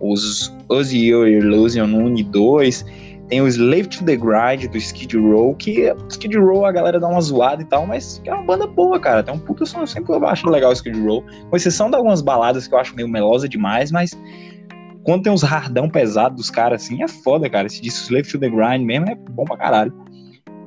os 0.00 0.52
Ozzy 0.68 1.08
Illusion 1.08 1.86
1 1.86 2.18
e 2.18 2.22
2. 2.24 2.84
Tem 3.28 3.40
o 3.40 3.48
Slave 3.48 3.86
to 3.86 4.04
the 4.04 4.16
Grind 4.16 4.70
do 4.70 4.76
Skid 4.76 5.16
Row, 5.16 5.54
que 5.54 5.90
Skid 6.10 6.36
Row 6.36 6.66
a 6.66 6.72
galera 6.72 7.00
dá 7.00 7.08
uma 7.08 7.20
zoada 7.20 7.62
e 7.62 7.64
tal, 7.64 7.86
mas 7.86 8.20
é 8.26 8.34
uma 8.34 8.44
banda 8.44 8.66
boa, 8.66 9.00
cara. 9.00 9.22
Tem 9.22 9.34
um 9.34 9.38
puta 9.38 9.64
som, 9.64 9.80
eu 9.80 9.86
sempre 9.86 10.14
acho 10.26 10.48
legal 10.50 10.70
o 10.70 10.74
Skid 10.74 11.00
Row. 11.00 11.24
Com 11.48 11.56
exceção 11.56 11.88
de 11.88 11.96
algumas 11.96 12.20
baladas 12.20 12.66
que 12.66 12.74
eu 12.74 12.78
acho 12.78 12.94
meio 12.94 13.08
melosa 13.08 13.48
demais, 13.48 13.90
mas 13.90 14.10
quando 15.04 15.22
tem 15.22 15.32
uns 15.32 15.42
hardão 15.42 15.88
pesado 15.88 16.36
dos 16.36 16.50
caras 16.50 16.82
assim, 16.82 17.02
é 17.02 17.08
foda, 17.08 17.48
cara. 17.48 17.66
Esse 17.66 17.80
disco 17.80 18.04
Slave 18.04 18.28
to 18.28 18.38
the 18.38 18.48
Grind 18.48 18.84
mesmo 18.84 19.08
é 19.08 19.14
bom 19.14 19.44
pra 19.44 19.56
caralho. 19.56 19.92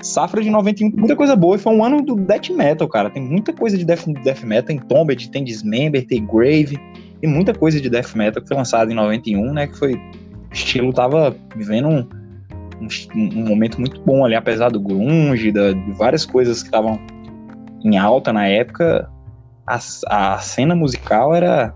Safra 0.01 0.41
de 0.41 0.49
91, 0.49 0.91
muita 0.95 1.15
coisa 1.15 1.35
boa. 1.35 1.55
E 1.55 1.59
foi 1.59 1.73
um 1.73 1.83
ano 1.83 2.01
do 2.01 2.15
death 2.15 2.49
metal, 2.49 2.87
cara. 2.87 3.09
Tem 3.09 3.23
muita 3.23 3.53
coisa 3.53 3.77
de 3.77 3.85
death, 3.85 4.05
death 4.23 4.43
metal. 4.43 4.67
Tem 4.67 4.77
Tombed, 4.77 5.29
tem 5.31 5.43
Dismember, 5.43 6.05
tem 6.05 6.25
Grave. 6.25 6.77
Tem 7.21 7.29
muita 7.29 7.53
coisa 7.53 7.79
de 7.79 7.89
death 7.89 8.13
metal 8.13 8.41
que 8.41 8.47
foi 8.47 8.57
lançada 8.57 8.91
em 8.91 8.95
91, 8.95 9.53
né? 9.53 9.67
Que 9.67 9.77
foi. 9.77 9.93
O 9.93 10.53
estilo 10.53 10.93
tava 10.93 11.35
vivendo 11.55 11.89
um, 11.89 12.07
um, 12.81 13.39
um 13.39 13.47
momento 13.47 13.79
muito 13.79 14.01
bom 14.01 14.25
ali, 14.25 14.35
apesar 14.35 14.69
do 14.69 14.79
grunge, 14.79 15.51
da, 15.51 15.71
de 15.71 15.91
várias 15.93 16.25
coisas 16.25 16.61
que 16.61 16.67
estavam 16.67 16.99
em 17.83 17.97
alta 17.97 18.31
na 18.33 18.47
época. 18.47 19.09
A, 19.65 19.79
a 20.07 20.37
cena 20.39 20.75
musical 20.75 21.33
era 21.33 21.73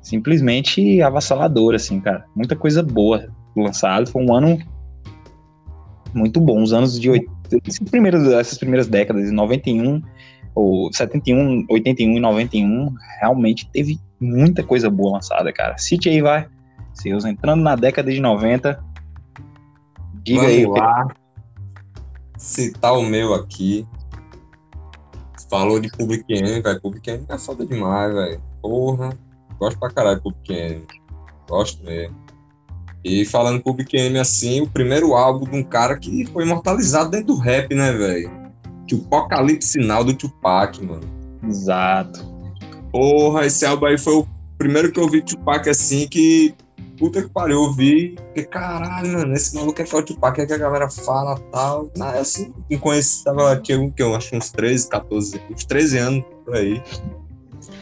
simplesmente 0.00 1.00
avassaladora, 1.02 1.76
assim, 1.76 2.00
cara. 2.00 2.24
Muita 2.34 2.56
coisa 2.56 2.82
boa 2.82 3.28
lançada. 3.56 4.06
Foi 4.06 4.24
um 4.24 4.34
ano 4.34 4.58
muito 6.14 6.40
bom. 6.40 6.62
Os 6.62 6.72
anos 6.72 6.98
de 6.98 7.10
80 7.10 7.40
esses 7.66 7.78
primeiros, 7.80 8.26
essas 8.28 8.58
primeiras 8.58 8.86
décadas, 8.86 9.26
de 9.26 9.32
91, 9.32 10.00
ou 10.54 10.92
71, 10.92 11.66
81 11.68 12.16
e 12.16 12.20
91, 12.20 12.94
realmente 13.20 13.68
teve 13.72 13.98
muita 14.20 14.62
coisa 14.62 14.90
boa 14.90 15.14
lançada, 15.14 15.52
cara. 15.52 15.76
Cite 15.78 16.08
aí, 16.08 16.20
vai. 16.20 16.46
Seus 16.92 17.24
entrando 17.24 17.62
na 17.62 17.76
década 17.76 18.10
de 18.10 18.20
90. 18.20 18.78
Diga 20.22 20.40
Vamos 20.40 20.54
aí. 20.54 20.66
lá. 20.66 21.08
Citar 22.36 22.94
o 22.94 23.02
meu 23.02 23.34
aqui. 23.34 23.86
Falou 25.48 25.80
de 25.80 25.90
Public 25.90 26.24
Enemy, 26.32 26.62
velho. 26.62 26.80
Public 26.80 27.10
Enemy 27.10 27.26
é 27.28 27.38
foda 27.38 27.66
demais, 27.66 28.12
velho. 28.12 28.42
Porra. 28.62 29.18
Gosto 29.58 29.78
pra 29.78 29.90
caralho 29.90 30.16
de 30.16 30.22
Public 30.22 30.52
Enemy. 30.52 30.86
Gosto 31.48 31.84
mesmo. 31.84 32.16
E 33.04 33.24
falando 33.24 33.62
Public 33.62 33.96
Enemy 33.96 34.18
assim, 34.18 34.60
o 34.60 34.68
primeiro 34.68 35.14
álbum 35.14 35.46
de 35.46 35.56
um 35.56 35.62
cara 35.62 35.98
que 35.98 36.26
foi 36.26 36.44
imortalizado 36.44 37.10
dentro 37.10 37.28
do 37.28 37.36
rap, 37.36 37.74
né, 37.74 37.92
velho? 37.92 38.30
Que 38.86 38.94
o 38.94 39.02
Apocalipse 39.06 39.68
Sinal 39.68 40.04
do 40.04 40.14
Tupac, 40.14 40.84
mano. 40.84 41.08
Exato. 41.42 42.20
Porra, 42.92 43.46
esse 43.46 43.64
álbum 43.64 43.86
aí 43.86 43.98
foi 43.98 44.14
o 44.14 44.26
primeiro 44.58 44.92
que 44.92 45.00
eu 45.00 45.08
vi 45.08 45.22
Tupac 45.22 45.68
assim 45.68 46.06
que. 46.06 46.54
Puta 47.00 47.22
que 47.22 47.30
pariu, 47.30 47.64
eu 47.64 47.72
vi. 47.72 48.10
Porque 48.10 48.44
caralho, 48.44 49.14
mano, 49.14 49.32
esse 49.32 49.56
maluco 49.56 49.80
é 49.80 49.84
que 49.84 50.40
é 50.42 50.46
que 50.46 50.52
a 50.52 50.58
galera 50.58 50.90
fala 50.90 51.40
tal. 51.50 51.90
Na 51.96 52.10
assim, 52.10 52.52
não 52.70 52.78
conheci, 52.78 53.24
tava, 53.24 53.56
tinha 53.56 53.80
o 53.80 53.90
que 53.90 54.02
eu 54.02 54.14
acho 54.14 54.36
uns 54.36 54.50
13, 54.50 54.90
14, 54.90 55.40
uns 55.50 55.64
13 55.64 55.96
anos 55.96 56.24
por 56.44 56.54
aí. 56.54 56.82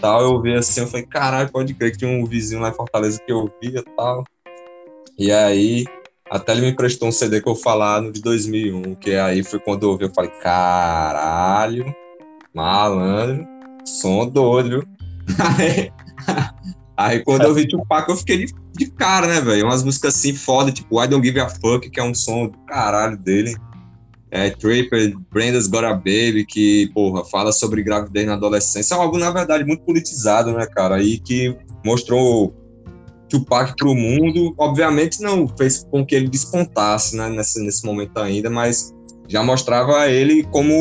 Tal, 0.01 0.23
eu 0.23 0.41
vi 0.41 0.55
assim, 0.55 0.81
eu 0.81 0.87
falei, 0.87 1.05
caralho, 1.05 1.51
pode 1.51 1.75
crer 1.75 1.91
que 1.91 1.99
tinha 1.99 2.11
um 2.11 2.25
vizinho 2.25 2.61
lá 2.61 2.69
em 2.69 2.75
Fortaleza 2.75 3.21
que 3.27 3.33
eu 3.33 3.53
via 3.61 3.83
tal. 3.97 4.23
E 5.19 5.33
aí, 5.33 5.85
até 6.31 6.53
ele 6.53 6.61
me 6.61 6.77
prestou 6.77 7.09
um 7.09 7.12
CD 7.12 7.41
que 7.41 7.49
eu 7.49 7.57
falar 7.57 8.01
no 8.01 8.12
de 8.12 8.23
2001, 8.23 8.95
que 8.95 9.16
aí 9.16 9.43
foi 9.43 9.59
quando 9.59 9.83
eu 9.83 9.91
ouvi, 9.91 10.05
eu 10.05 10.14
falei, 10.14 10.31
caralho, 10.41 11.93
malandro, 12.55 13.45
som 13.85 14.29
doido. 14.29 14.87
Aí, 15.59 15.93
aí 16.99 17.22
quando 17.24 17.44
eu 17.44 17.55
vi 17.55 17.66
Tupac, 17.66 18.09
eu 18.09 18.16
fiquei 18.16 18.46
de, 18.46 18.55
de 18.76 18.90
cara, 18.90 19.26
né, 19.26 19.40
velho? 19.40 19.66
Umas 19.66 19.82
músicas 19.82 20.16
assim 20.16 20.34
foda, 20.34 20.72
tipo 20.72 21.03
I 21.03 21.07
Don't 21.07 21.24
Give 21.24 21.40
a 21.40 21.49
Fuck, 21.49 21.88
que 21.88 22.01
é 22.01 22.03
um 22.03 22.14
som 22.14 22.49
do 22.49 22.59
caralho 22.66 23.16
dele. 23.16 23.55
É, 24.30 24.51
Trapper, 24.51 25.16
Brenda's 25.32 25.66
Got 25.66 25.84
a 25.84 25.94
Baby, 25.94 26.44
que, 26.46 26.90
porra, 26.92 27.24
fala 27.24 27.51
sobre 27.51 27.82
gravidez 27.82 28.26
na 28.26 28.34
adolescência. 28.34 28.94
É 28.94 28.99
álbum, 28.99 29.18
na 29.18 29.30
verdade, 29.30 29.64
muito 29.64 29.84
politizado, 29.84 30.53
né, 30.53 30.66
cara? 30.66 30.96
Aí 30.96 31.18
que 31.18 31.57
mostrou 31.84 32.55
Tupac 33.28 33.74
pro 33.76 33.94
mundo. 33.94 34.55
Obviamente 34.59 35.22
não 35.22 35.46
fez 35.49 35.86
com 35.90 36.05
que 36.05 36.14
ele 36.14 36.28
despontasse, 36.28 37.16
né, 37.16 37.28
nesse, 37.28 37.62
nesse 37.64 37.86
momento 37.86 38.18
ainda, 38.18 38.51
mas 38.51 38.92
já 39.28 39.42
mostrava 39.42 40.09
ele 40.09 40.42
como 40.44 40.74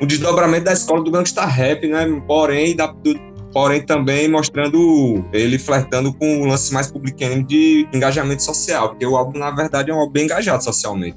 um 0.00 0.06
desdobramento 0.06 0.64
da 0.64 0.72
escola 0.72 1.02
do 1.02 1.10
gangsta 1.10 1.44
rap, 1.44 1.86
né? 1.86 2.06
Porém, 2.26 2.76
da, 2.76 2.86
do, 2.86 3.14
porém 3.54 3.80
também 3.80 4.28
mostrando 4.28 5.24
ele 5.32 5.58
flertando 5.58 6.12
com 6.12 6.42
o 6.42 6.46
lance 6.46 6.74
mais 6.74 6.90
publicano 6.90 7.42
de 7.42 7.88
engajamento 7.94 8.42
social, 8.42 8.90
porque 8.90 9.06
o 9.06 9.16
álbum, 9.16 9.38
na 9.38 9.50
verdade, 9.50 9.90
é 9.90 9.94
um 9.94 10.00
álbum 10.00 10.12
bem 10.12 10.24
engajado 10.24 10.62
socialmente. 10.62 11.16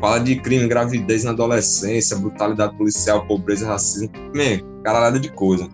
Fala 0.00 0.18
de 0.18 0.36
crime, 0.36 0.66
gravidez 0.66 1.24
na 1.24 1.32
adolescência, 1.32 2.16
brutalidade 2.16 2.76
policial, 2.76 3.26
pobreza, 3.26 3.66
racismo, 3.66 4.10
man, 4.34 4.82
caralhada 4.82 5.20
de 5.20 5.30
coisa. 5.30 5.68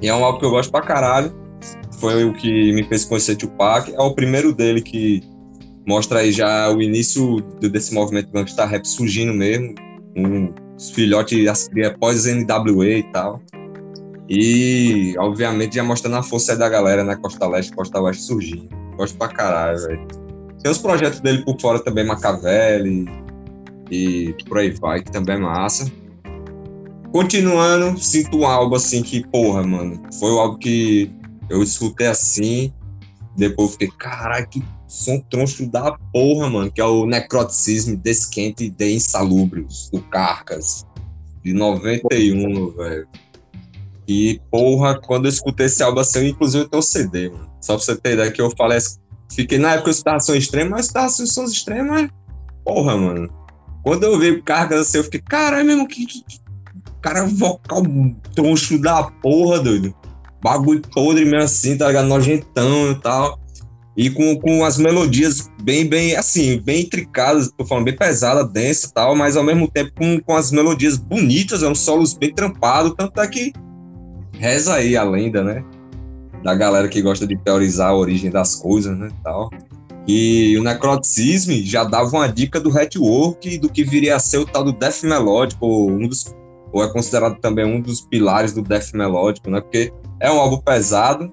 E 0.00 0.08
é 0.08 0.14
um 0.14 0.24
álbum 0.24 0.38
que 0.38 0.44
eu 0.44 0.50
gosto 0.50 0.70
pra 0.70 0.82
caralho 0.82 1.42
foi 2.02 2.24
o 2.24 2.32
que 2.32 2.72
me 2.72 2.82
fez 2.82 3.04
conhecer 3.04 3.36
Tupac. 3.36 3.94
É 3.94 4.02
o 4.02 4.12
primeiro 4.12 4.52
dele 4.52 4.82
que 4.82 5.22
mostra 5.86 6.18
aí 6.18 6.32
já 6.32 6.68
o 6.68 6.82
início 6.82 7.40
desse 7.60 7.94
movimento 7.94 8.32
gangsta 8.32 8.64
rap 8.64 8.84
surgindo 8.84 9.32
mesmo, 9.32 9.74
um, 10.16 10.52
os 10.76 10.90
filhotes 10.90 11.46
as 11.46 11.70
pós 12.00 12.26
NWA 12.26 12.88
e 12.88 13.02
tal. 13.12 13.40
E, 14.34 15.14
obviamente, 15.18 15.74
já 15.74 15.84
mostrando 15.84 16.16
a 16.16 16.22
força 16.22 16.56
da 16.56 16.66
galera 16.66 17.04
na 17.04 17.12
né? 17.12 17.18
Costa 17.20 17.46
Leste, 17.46 17.70
Costa 17.72 18.00
Oeste 18.00 18.22
surgindo. 18.22 18.66
Gosto 18.96 19.18
pra 19.18 19.28
caralho, 19.28 19.78
velho. 19.78 20.08
Tem 20.62 20.72
os 20.72 20.78
projetos 20.78 21.20
dele 21.20 21.44
por 21.44 21.60
fora 21.60 21.78
também, 21.78 22.06
Machiavelli 22.06 23.04
e 23.90 24.34
por 24.48 24.56
aí 24.56 24.70
vai, 24.70 25.02
que 25.02 25.12
também 25.12 25.34
é 25.34 25.38
massa. 25.38 25.84
Continuando, 27.12 28.00
sinto 28.00 28.38
um 28.38 28.46
álbum 28.46 28.76
assim 28.76 29.02
que, 29.02 29.22
porra, 29.28 29.62
mano, 29.64 30.00
foi 30.18 30.30
o 30.30 30.38
álbum 30.38 30.56
que 30.56 31.12
eu 31.50 31.62
escutei 31.62 32.06
assim, 32.06 32.72
depois 33.36 33.72
fiquei, 33.72 33.90
caralho, 33.98 34.48
que 34.48 34.64
som 34.86 35.20
troncho 35.28 35.66
da 35.66 35.92
porra, 36.10 36.48
mano, 36.48 36.72
que 36.72 36.80
é 36.80 36.84
o 36.86 37.04
Necroticism 37.04 37.96
Desquente 37.96 38.70
de 38.70 38.94
Insalubrios, 38.94 39.90
do 39.92 40.00
Carcas, 40.04 40.86
de 41.44 41.52
91, 41.52 42.70
velho. 42.70 43.06
E, 44.12 44.40
porra, 44.50 45.00
quando 45.00 45.26
eu 45.26 45.30
escutei 45.30 45.66
esse 45.66 45.82
álbum 45.82 46.00
assim, 46.00 46.28
inclusive 46.28 46.64
eu 46.64 46.68
tenho 46.68 46.82
CD, 46.82 47.30
mano. 47.30 47.50
Só 47.60 47.76
pra 47.76 47.84
você 47.84 47.96
ter 47.96 48.14
ideia 48.14 48.30
que 48.30 48.42
eu 48.42 48.50
falei, 48.56 48.78
fiquei 49.32 49.58
na 49.58 49.72
época 49.72 49.88
eu 49.88 49.92
escutava 49.92 50.20
som 50.20 50.34
extremo, 50.34 50.70
mas 50.70 50.86
escutava 50.86 51.08
sons 51.08 51.52
extremos, 51.52 52.08
porra, 52.64 52.96
mano. 52.96 53.32
Quando 53.82 54.04
eu 54.04 54.18
vi 54.18 54.30
o 54.30 54.42
Carcas 54.42 54.80
assim, 54.80 54.98
eu 54.98 55.04
fiquei, 55.04 55.20
caralho, 55.20 55.66
mesmo, 55.66 55.88
que, 55.88 56.06
que, 56.06 56.24
que 56.24 56.40
cara 57.00 57.26
vocal 57.26 57.82
troncho 58.34 58.78
da 58.78 59.02
porra, 59.04 59.58
doido 59.58 59.94
bagulho 60.42 60.82
podre 60.92 61.24
mesmo 61.24 61.44
assim, 61.44 61.78
tá 61.78 61.86
ligado? 61.86 62.08
Nojentão 62.08 62.90
e 62.90 62.94
tal. 62.96 63.38
E 63.96 64.10
com, 64.10 64.38
com 64.40 64.64
as 64.64 64.78
melodias 64.78 65.50
bem, 65.62 65.86
bem, 65.86 66.16
assim, 66.16 66.58
bem 66.58 66.82
intricadas, 66.82 67.50
tô 67.56 67.64
falando, 67.64 67.84
bem 67.84 67.96
pesada, 67.96 68.42
densa 68.42 68.88
e 68.88 68.92
tal, 68.92 69.14
mas 69.14 69.36
ao 69.36 69.44
mesmo 69.44 69.70
tempo 69.70 69.92
com, 69.94 70.18
com 70.18 70.34
as 70.34 70.50
melodias 70.50 70.96
bonitas, 70.96 71.62
é 71.62 71.68
um 71.68 71.74
solos 71.74 72.14
bem 72.14 72.34
trampado, 72.34 72.94
tanto 72.94 73.20
é 73.20 73.28
que 73.28 73.52
reza 74.42 74.74
aí 74.74 74.96
a 74.96 75.04
lenda, 75.04 75.44
né? 75.44 75.64
Da 76.42 76.52
galera 76.52 76.88
que 76.88 77.00
gosta 77.00 77.24
de 77.24 77.38
teorizar 77.38 77.90
a 77.90 77.96
origem 77.96 78.28
das 78.28 78.56
coisas, 78.56 78.98
né, 78.98 79.08
tal. 79.22 79.48
E 80.06 80.58
o 80.58 80.64
Necroticism 80.64 81.52
já 81.62 81.84
dava 81.84 82.10
uma 82.16 82.26
dica 82.26 82.58
do 82.58 82.76
Hatwork 82.76 83.58
do 83.58 83.68
que 83.68 83.84
viria 83.84 84.16
a 84.16 84.18
ser 84.18 84.38
o 84.38 84.44
tal 84.44 84.64
do 84.64 84.72
Death 84.72 85.04
Melódico, 85.04 85.64
um 85.64 86.08
dos, 86.08 86.34
ou 86.72 86.82
é 86.82 86.92
considerado 86.92 87.38
também 87.38 87.64
um 87.64 87.80
dos 87.80 88.00
pilares 88.00 88.52
do 88.52 88.62
Death 88.62 88.92
Melódico, 88.94 89.48
né? 89.48 89.60
Porque 89.60 89.92
é 90.18 90.28
um 90.28 90.40
álbum 90.40 90.58
pesado, 90.58 91.32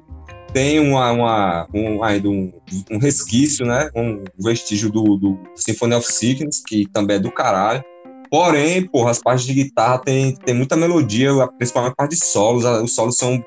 tem 0.53 0.79
uma, 0.79 1.11
uma 1.11 1.67
um, 1.73 2.03
ainda 2.03 2.29
um, 2.29 2.53
um, 2.91 2.99
resquício, 2.99 3.65
né? 3.65 3.89
Um 3.95 4.23
vestígio 4.37 4.91
do, 4.91 5.17
do 5.17 5.39
Symphony 5.55 5.95
of 5.95 6.05
Sickness, 6.05 6.61
que 6.63 6.85
também 6.85 7.15
é 7.15 7.19
do 7.19 7.31
caralho. 7.31 7.83
Porém, 8.29 8.85
porra, 8.85 9.11
as 9.11 9.19
partes 9.19 9.45
de 9.45 9.53
guitarra 9.53 9.99
tem, 9.99 10.35
tem 10.35 10.53
muita 10.53 10.75
melodia, 10.75 11.31
principalmente 11.57 11.93
a 11.93 11.95
parte 11.95 12.11
de 12.11 12.25
solos. 12.25 12.63
Os 12.63 12.93
solos 12.93 13.17
são 13.17 13.43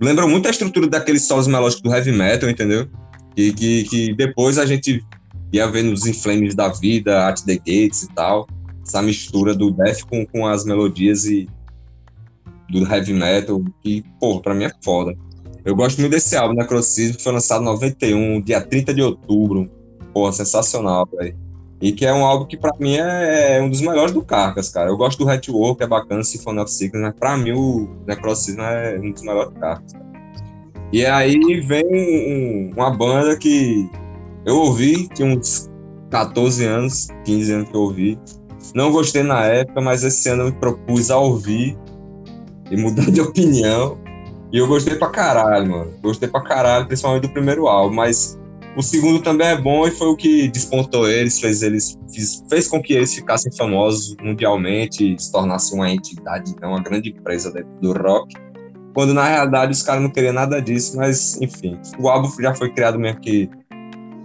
lembram 0.00 0.28
muito 0.28 0.46
a 0.46 0.50
estrutura 0.50 0.86
daqueles 0.86 1.26
solos 1.26 1.46
melódicos 1.46 1.82
do 1.82 1.94
heavy 1.94 2.12
metal, 2.12 2.48
entendeu? 2.48 2.88
Que, 3.34 3.52
que, 3.52 3.84
que 3.84 4.14
depois 4.14 4.58
a 4.58 4.66
gente 4.66 5.04
ia 5.52 5.66
ver 5.66 5.82
nos 5.82 6.06
Inflames 6.06 6.54
da 6.54 6.68
vida, 6.68 7.28
At 7.28 7.40
the 7.42 7.56
Gates 7.56 8.02
e 8.02 8.08
tal, 8.14 8.46
essa 8.84 9.00
mistura 9.00 9.54
do 9.54 9.70
death 9.70 10.02
com, 10.08 10.26
com 10.26 10.46
as 10.46 10.64
melodias 10.64 11.24
e 11.24 11.48
do 12.68 12.86
heavy 12.86 13.12
metal, 13.12 13.62
que, 13.82 14.04
pô, 14.20 14.40
pra 14.40 14.54
mim 14.54 14.64
é 14.64 14.72
foda. 14.82 15.14
Eu 15.64 15.74
gosto 15.74 16.00
muito 16.00 16.12
desse 16.12 16.36
álbum, 16.36 16.54
Necrocismo, 16.54 17.16
que 17.16 17.22
foi 17.22 17.32
lançado 17.32 17.62
em 17.62 17.66
91, 17.66 18.40
dia 18.42 18.60
30 18.60 18.92
de 18.92 19.02
outubro. 19.02 19.70
Pô, 20.12 20.30
sensacional, 20.30 21.08
velho. 21.10 21.36
E 21.80 21.92
que 21.92 22.06
é 22.06 22.12
um 22.12 22.24
álbum 22.24 22.46
que, 22.46 22.56
pra 22.56 22.72
mim, 22.78 22.96
é, 22.96 23.58
é 23.58 23.62
um 23.62 23.68
dos 23.68 23.80
melhores 23.80 24.12
do 24.12 24.22
Carcas, 24.22 24.70
cara. 24.70 24.88
Eu 24.88 24.96
gosto 24.96 25.18
do 25.18 25.28
Hatchwork, 25.28 25.82
é 25.82 25.86
bacana, 25.86 26.22
Symphony 26.22 26.60
of 26.60 26.70
Sickness, 26.70 27.02
mas 27.02 27.14
pra 27.14 27.36
mim 27.36 27.52
o 27.52 27.88
Necrocismo 28.06 28.62
é 28.62 28.98
um 28.98 29.10
dos 29.10 29.22
melhores 29.22 29.52
do 29.52 29.60
Carcas. 29.60 29.92
E 30.92 31.04
aí 31.04 31.60
vem 31.60 31.84
um, 31.84 32.72
uma 32.76 32.90
banda 32.90 33.36
que 33.36 33.90
eu 34.46 34.56
ouvi, 34.56 35.08
tinha 35.08 35.28
uns 35.28 35.70
14 36.10 36.64
anos, 36.64 37.08
15 37.24 37.52
anos 37.52 37.68
que 37.68 37.74
eu 37.74 37.80
ouvi. 37.80 38.18
Não 38.74 38.92
gostei 38.92 39.22
na 39.22 39.44
época, 39.44 39.80
mas 39.80 40.04
esse 40.04 40.28
ano 40.28 40.42
eu 40.42 40.46
me 40.46 40.52
propus 40.52 41.10
a 41.10 41.18
ouvir 41.18 41.76
e 42.70 42.76
mudar 42.76 43.10
de 43.10 43.20
opinião. 43.20 43.98
E 44.52 44.58
eu 44.58 44.68
gostei 44.68 44.94
pra 44.94 45.08
caralho, 45.08 45.68
mano. 45.68 45.92
Gostei 46.00 46.28
pra 46.28 46.40
caralho, 46.40 46.86
principalmente 46.86 47.22
do 47.22 47.30
primeiro 47.30 47.66
álbum, 47.66 47.96
mas 47.96 48.38
o 48.76 48.82
segundo 48.82 49.22
também 49.22 49.48
é 49.48 49.56
bom 49.56 49.86
e 49.86 49.90
foi 49.90 50.08
o 50.08 50.16
que 50.16 50.48
despontou 50.48 51.08
eles, 51.08 51.40
fez 51.40 51.62
eles 51.62 51.98
fez, 52.12 52.44
fez 52.48 52.68
com 52.68 52.82
que 52.82 52.92
eles 52.92 53.14
ficassem 53.14 53.52
famosos 53.52 54.16
mundialmente, 54.22 55.16
se 55.18 55.30
tornassem 55.30 55.78
uma 55.78 55.90
entidade, 55.90 56.54
né, 56.60 56.66
uma 56.66 56.82
grande 56.82 57.10
empresa 57.10 57.52
do 57.80 57.92
rock. 57.92 58.34
Quando 58.94 59.12
na 59.12 59.24
realidade 59.26 59.72
os 59.72 59.82
caras 59.82 60.02
não 60.02 60.10
queriam 60.10 60.32
nada 60.32 60.60
disso, 60.60 60.96
mas 60.96 61.40
enfim, 61.40 61.78
o 61.98 62.08
álbum 62.08 62.30
já 62.40 62.54
foi 62.54 62.72
criado 62.72 62.98
mesmo 62.98 63.20
que 63.20 63.48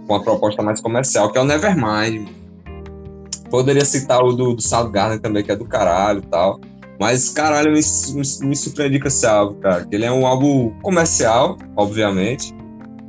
com 0.06 0.14
uma 0.14 0.22
proposta 0.22 0.62
mais 0.62 0.80
comercial, 0.80 1.30
que 1.30 1.38
é 1.38 1.40
o 1.40 1.44
Nevermind. 1.44 2.28
Poderia 3.48 3.84
citar 3.84 4.22
o 4.22 4.32
do, 4.32 4.54
do 4.54 4.62
Soundgarden 4.62 5.18
também, 5.18 5.42
que 5.42 5.50
é 5.50 5.56
do 5.56 5.64
caralho 5.64 6.20
e 6.20 6.26
tal. 6.26 6.60
Mas, 7.00 7.30
caralho, 7.30 7.72
me, 7.72 7.80
me, 7.80 8.48
me 8.48 8.56
surpreendi 8.56 9.00
com 9.00 9.08
esse 9.08 9.26
álbum, 9.26 9.58
cara. 9.60 9.88
Ele 9.90 10.04
é 10.04 10.12
um 10.12 10.26
álbum 10.26 10.70
comercial, 10.82 11.56
obviamente. 11.76 12.54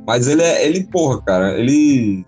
Mas 0.06 0.28
ele 0.28 0.42
é. 0.42 0.66
Ele, 0.66 0.84
porra, 0.84 1.20
cara, 1.22 1.58
ele. 1.58 2.24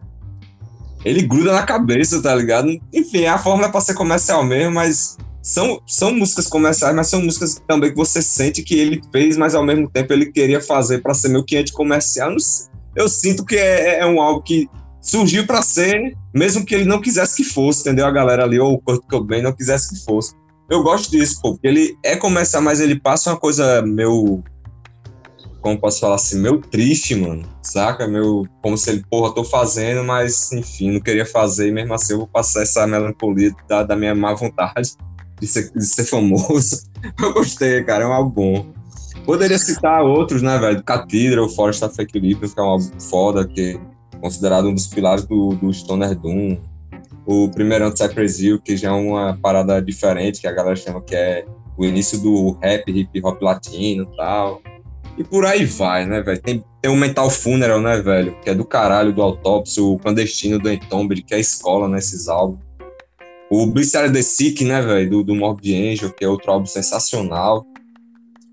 Ele 1.04 1.22
gruda 1.22 1.52
na 1.52 1.62
cabeça, 1.62 2.22
tá 2.22 2.34
ligado? 2.34 2.68
Enfim, 2.92 3.26
a 3.26 3.36
fórmula 3.36 3.68
é 3.68 3.70
pra 3.70 3.80
ser 3.80 3.92
comercial 3.92 4.42
mesmo, 4.42 4.74
mas 4.74 5.18
são, 5.42 5.78
são 5.86 6.14
músicas 6.14 6.46
comerciais, 6.46 6.96
mas 6.96 7.08
são 7.08 7.20
músicas 7.20 7.60
também 7.68 7.90
que 7.90 7.96
você 7.96 8.22
sente 8.22 8.62
que 8.62 8.74
ele 8.74 9.02
fez, 9.12 9.36
mas 9.36 9.54
ao 9.54 9.62
mesmo 9.62 9.90
tempo 9.90 10.10
ele 10.14 10.32
queria 10.32 10.62
fazer 10.62 11.02
para 11.02 11.12
ser 11.12 11.28
meio 11.28 11.44
que 11.44 11.58
anti-comercial. 11.58 12.34
Eu 12.96 13.06
sinto 13.06 13.44
que 13.44 13.54
é, 13.54 13.98
é 13.98 14.06
um 14.06 14.22
álbum 14.22 14.40
que 14.40 14.66
surgiu 15.02 15.46
para 15.46 15.60
ser, 15.60 16.16
mesmo 16.32 16.64
que 16.64 16.74
ele 16.74 16.86
não 16.86 16.98
quisesse 16.98 17.36
que 17.36 17.44
fosse, 17.44 17.82
entendeu? 17.82 18.06
A 18.06 18.10
galera 18.10 18.44
ali, 18.44 18.58
ou 18.58 18.72
o 18.72 18.80
Kurt 18.80 19.02
Cobain 19.06 19.42
não 19.42 19.52
quisesse 19.52 19.90
que 19.90 20.02
fosse. 20.02 20.34
Eu 20.70 20.82
gosto 20.82 21.10
disso, 21.10 21.38
pô, 21.42 21.52
porque 21.52 21.68
ele 21.68 21.94
é 22.02 22.16
comercial, 22.16 22.62
mas 22.62 22.80
ele 22.80 22.98
passa 22.98 23.30
uma 23.30 23.38
coisa 23.38 23.82
meio. 23.82 24.42
Como 25.64 25.80
posso 25.80 26.00
falar 26.00 26.16
assim? 26.16 26.38
Meio 26.38 26.58
triste, 26.58 27.14
mano. 27.14 27.42
Saca? 27.62 28.06
Meu. 28.06 28.46
Como 28.60 28.76
se 28.76 28.90
ele, 28.90 29.02
porra, 29.10 29.34
tô 29.34 29.42
fazendo, 29.42 30.04
mas 30.04 30.52
enfim, 30.52 30.90
não 30.90 31.00
queria 31.00 31.24
fazer, 31.24 31.68
e 31.68 31.72
mesmo 31.72 31.94
assim 31.94 32.12
eu 32.12 32.18
vou 32.18 32.26
passar 32.26 32.60
essa 32.60 32.86
melancolia 32.86 33.50
da, 33.66 33.82
da 33.82 33.96
minha 33.96 34.14
má 34.14 34.34
vontade 34.34 34.90
de 35.40 35.46
ser, 35.46 35.72
de 35.72 35.86
ser 35.86 36.04
famoso. 36.04 36.84
Eu 37.18 37.32
gostei, 37.32 37.82
cara, 37.82 38.04
é 38.04 38.06
um 38.06 38.12
álbum 38.12 38.30
bom. 38.30 38.66
Poderia 39.24 39.56
citar 39.56 40.02
outros, 40.02 40.42
né, 40.42 40.58
velho? 40.58 40.82
Cathedral, 40.82 41.48
Forest 41.48 41.82
of 41.82 42.02
Equilibrium, 42.02 42.50
que 42.50 42.60
é 42.60 42.62
um 42.62 42.66
álbum 42.66 43.00
foda, 43.00 43.48
que 43.48 43.78
é 44.12 44.18
considerado 44.18 44.68
um 44.68 44.74
dos 44.74 44.86
pilares 44.86 45.24
do, 45.24 45.54
do 45.54 45.72
Stoner 45.72 46.14
Doom 46.14 46.58
o 47.26 47.48
primeiro 47.48 47.90
Cypress 47.96 48.38
Hill, 48.38 48.60
que 48.60 48.76
já 48.76 48.88
é 48.88 48.92
uma 48.92 49.38
parada 49.40 49.80
diferente, 49.80 50.42
que 50.42 50.46
a 50.46 50.52
galera 50.52 50.76
chama 50.76 51.00
que 51.00 51.14
é 51.14 51.46
o 51.74 51.86
início 51.86 52.20
do 52.20 52.52
rap, 52.62 52.84
hip 52.90 53.24
hop 53.24 53.40
latino 53.40 54.04
e 54.12 54.16
tal. 54.16 54.60
E 55.16 55.22
por 55.22 55.46
aí 55.46 55.64
vai, 55.64 56.06
né, 56.06 56.20
velho? 56.22 56.40
Tem, 56.40 56.64
tem 56.82 56.90
o 56.90 56.96
Mental 56.96 57.30
Funeral, 57.30 57.80
né, 57.80 58.00
velho? 58.00 58.36
Que 58.42 58.50
é 58.50 58.54
do 58.54 58.64
caralho, 58.64 59.12
do 59.12 59.22
Autópsia, 59.22 59.82
o 59.82 59.98
Clandestino 59.98 60.58
do 60.58 60.70
Entombed, 60.70 61.22
que 61.22 61.34
é 61.34 61.40
escola 61.40 61.88
nesses 61.88 62.28
álbuns. 62.28 62.60
O 63.50 63.66
Blissary 63.66 64.12
The 64.12 64.22
Sick, 64.22 64.64
né, 64.64 64.82
velho? 64.82 65.10
Do, 65.10 65.24
do 65.24 65.34
Morbid 65.34 65.74
Angel, 65.74 66.12
que 66.12 66.24
é 66.24 66.28
outro 66.28 66.50
álbum 66.50 66.66
sensacional. 66.66 67.64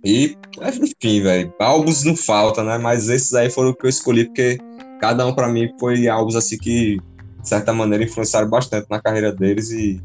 E, 0.04 0.36
enfim, 0.62 1.22
velho, 1.22 1.54
álbuns 1.60 2.04
não 2.04 2.16
falta, 2.16 2.64
né? 2.64 2.78
Mas 2.78 3.10
esses 3.10 3.34
aí 3.34 3.50
foram 3.50 3.70
o 3.70 3.76
que 3.76 3.86
eu 3.86 3.90
escolhi, 3.90 4.26
porque 4.26 4.60
cada 5.00 5.26
um 5.26 5.34
para 5.34 5.48
mim 5.48 5.72
foi 5.80 6.08
álbuns 6.08 6.36
assim 6.36 6.58
que 6.58 7.00
de 7.42 7.50
certa 7.50 7.74
maneira, 7.74 8.04
influenciaram 8.04 8.50
bastante 8.50 8.88
na 8.90 9.02
carreira 9.02 9.32
deles 9.32 9.72
e 9.72 10.02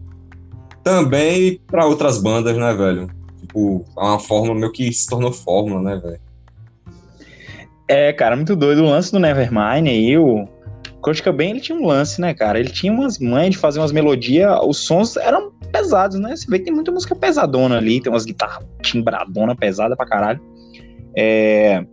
também 0.82 1.60
para 1.66 1.86
outras 1.86 2.18
bandas, 2.18 2.56
né, 2.56 2.72
velho? 2.72 3.10
Tipo, 3.40 3.84
é 3.96 4.00
uma 4.00 4.18
fórmula 4.18 4.58
meio 4.58 4.72
que 4.72 4.92
se 4.92 5.06
tornou 5.06 5.32
fórmula, 5.32 5.82
né, 5.82 6.00
velho? 6.00 6.20
É, 7.88 8.12
cara, 8.12 8.36
muito 8.36 8.56
doido. 8.56 8.82
O 8.82 8.90
lance 8.90 9.12
do 9.12 9.18
Nevermind 9.18 9.86
aí, 9.86 10.16
o 10.18 10.46
Kurt 11.00 11.22
Cobain, 11.22 11.50
ele 11.50 11.60
tinha 11.60 11.78
um 11.78 11.86
lance, 11.86 12.20
né, 12.20 12.34
cara? 12.34 12.58
Ele 12.58 12.70
tinha 12.70 12.92
umas 12.92 13.18
mães 13.18 13.50
de 13.50 13.58
fazer 13.58 13.78
umas 13.78 13.92
melodias, 13.92 14.58
os 14.64 14.78
sons 14.78 15.16
eram 15.16 15.52
pesados, 15.72 16.18
né? 16.18 16.34
Você 16.34 16.50
vê 16.50 16.58
que 16.58 16.64
tem 16.64 16.74
muita 16.74 16.90
música 16.90 17.14
pesadona 17.14 17.76
ali, 17.76 18.00
tem 18.00 18.12
umas 18.12 18.24
guitarras 18.24 18.64
timbradona 18.82 19.54
pesada 19.54 19.96
pra 19.96 20.06
caralho. 20.06 20.40
É... 21.16 21.84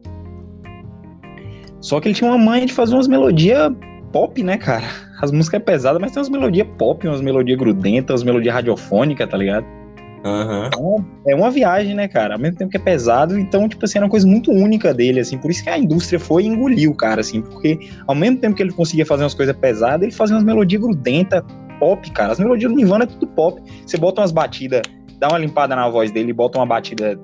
Só 1.80 2.00
que 2.00 2.08
ele 2.08 2.16
tinha 2.16 2.30
uma 2.30 2.38
mãe 2.38 2.66
de 2.66 2.74
fazer 2.74 2.96
umas 2.96 3.08
melodias 3.08 3.72
pop, 4.12 4.42
né, 4.42 4.58
cara? 4.58 4.86
as 5.24 5.32
músicas 5.32 5.62
é 5.62 5.64
pesada, 5.64 5.98
mas 6.00 6.12
tem 6.12 6.20
umas 6.20 6.28
melodias 6.28 6.68
pop, 6.78 7.08
umas 7.08 7.22
melodias 7.22 7.58
grudentas, 7.58 8.16
umas 8.16 8.24
melodias 8.24 8.54
radiofônicas, 8.54 9.30
tá 9.30 9.38
ligado? 9.38 9.66
Uhum. 10.24 10.68
Então, 10.68 11.06
é 11.28 11.36
uma 11.36 11.52
viagem, 11.52 11.94
né, 11.94 12.08
cara? 12.08 12.36
Ao 12.36 12.40
mesmo 12.40 12.58
tempo 12.58 12.72
que 12.72 12.78
é 12.78 12.80
pesado, 12.80 13.38
então, 13.38 13.68
tipo 13.68 13.84
assim, 13.84 13.98
era 13.98 14.06
uma 14.06 14.12
coisa 14.12 14.26
muito 14.26 14.52
única 14.52 14.94
dele, 14.94 15.20
assim. 15.20 15.38
Por 15.38 15.52
isso 15.52 15.64
que 15.64 15.70
a 15.70 15.78
indústria 15.78 16.20
foi 16.20 16.44
e 16.44 16.48
engoliu 16.48 16.94
cara, 16.96 17.22
assim. 17.22 17.42
Porque 17.42 17.78
ao 18.08 18.16
mesmo 18.16 18.38
tempo 18.38 18.56
que 18.56 18.64
ele 18.64 18.72
conseguia 18.72 19.06
fazer 19.06 19.24
umas 19.24 19.34
coisas 19.34 19.56
pesadas, 19.56 20.02
ele 20.02 20.12
fazia 20.12 20.36
umas 20.36 20.46
melodias 20.46 20.82
grudentas, 20.82 21.44
pop, 21.80 22.10
cara. 22.12 22.32
As 22.32 22.40
melodias 22.40 22.72
do 22.72 22.78
Nirvana 22.78 23.04
é 23.04 23.08
tudo 23.08 23.28
pop. 23.28 23.62
Você 23.86 23.98
bota 23.98 24.22
umas 24.22 24.32
batidas, 24.32 24.82
dá 25.20 25.28
uma 25.28 25.38
limpada 25.38 25.76
na 25.76 25.90
voz 25.90 26.12
dele, 26.12 26.32
bota 26.32 26.58
uma 26.58 26.66
batida 26.66 27.20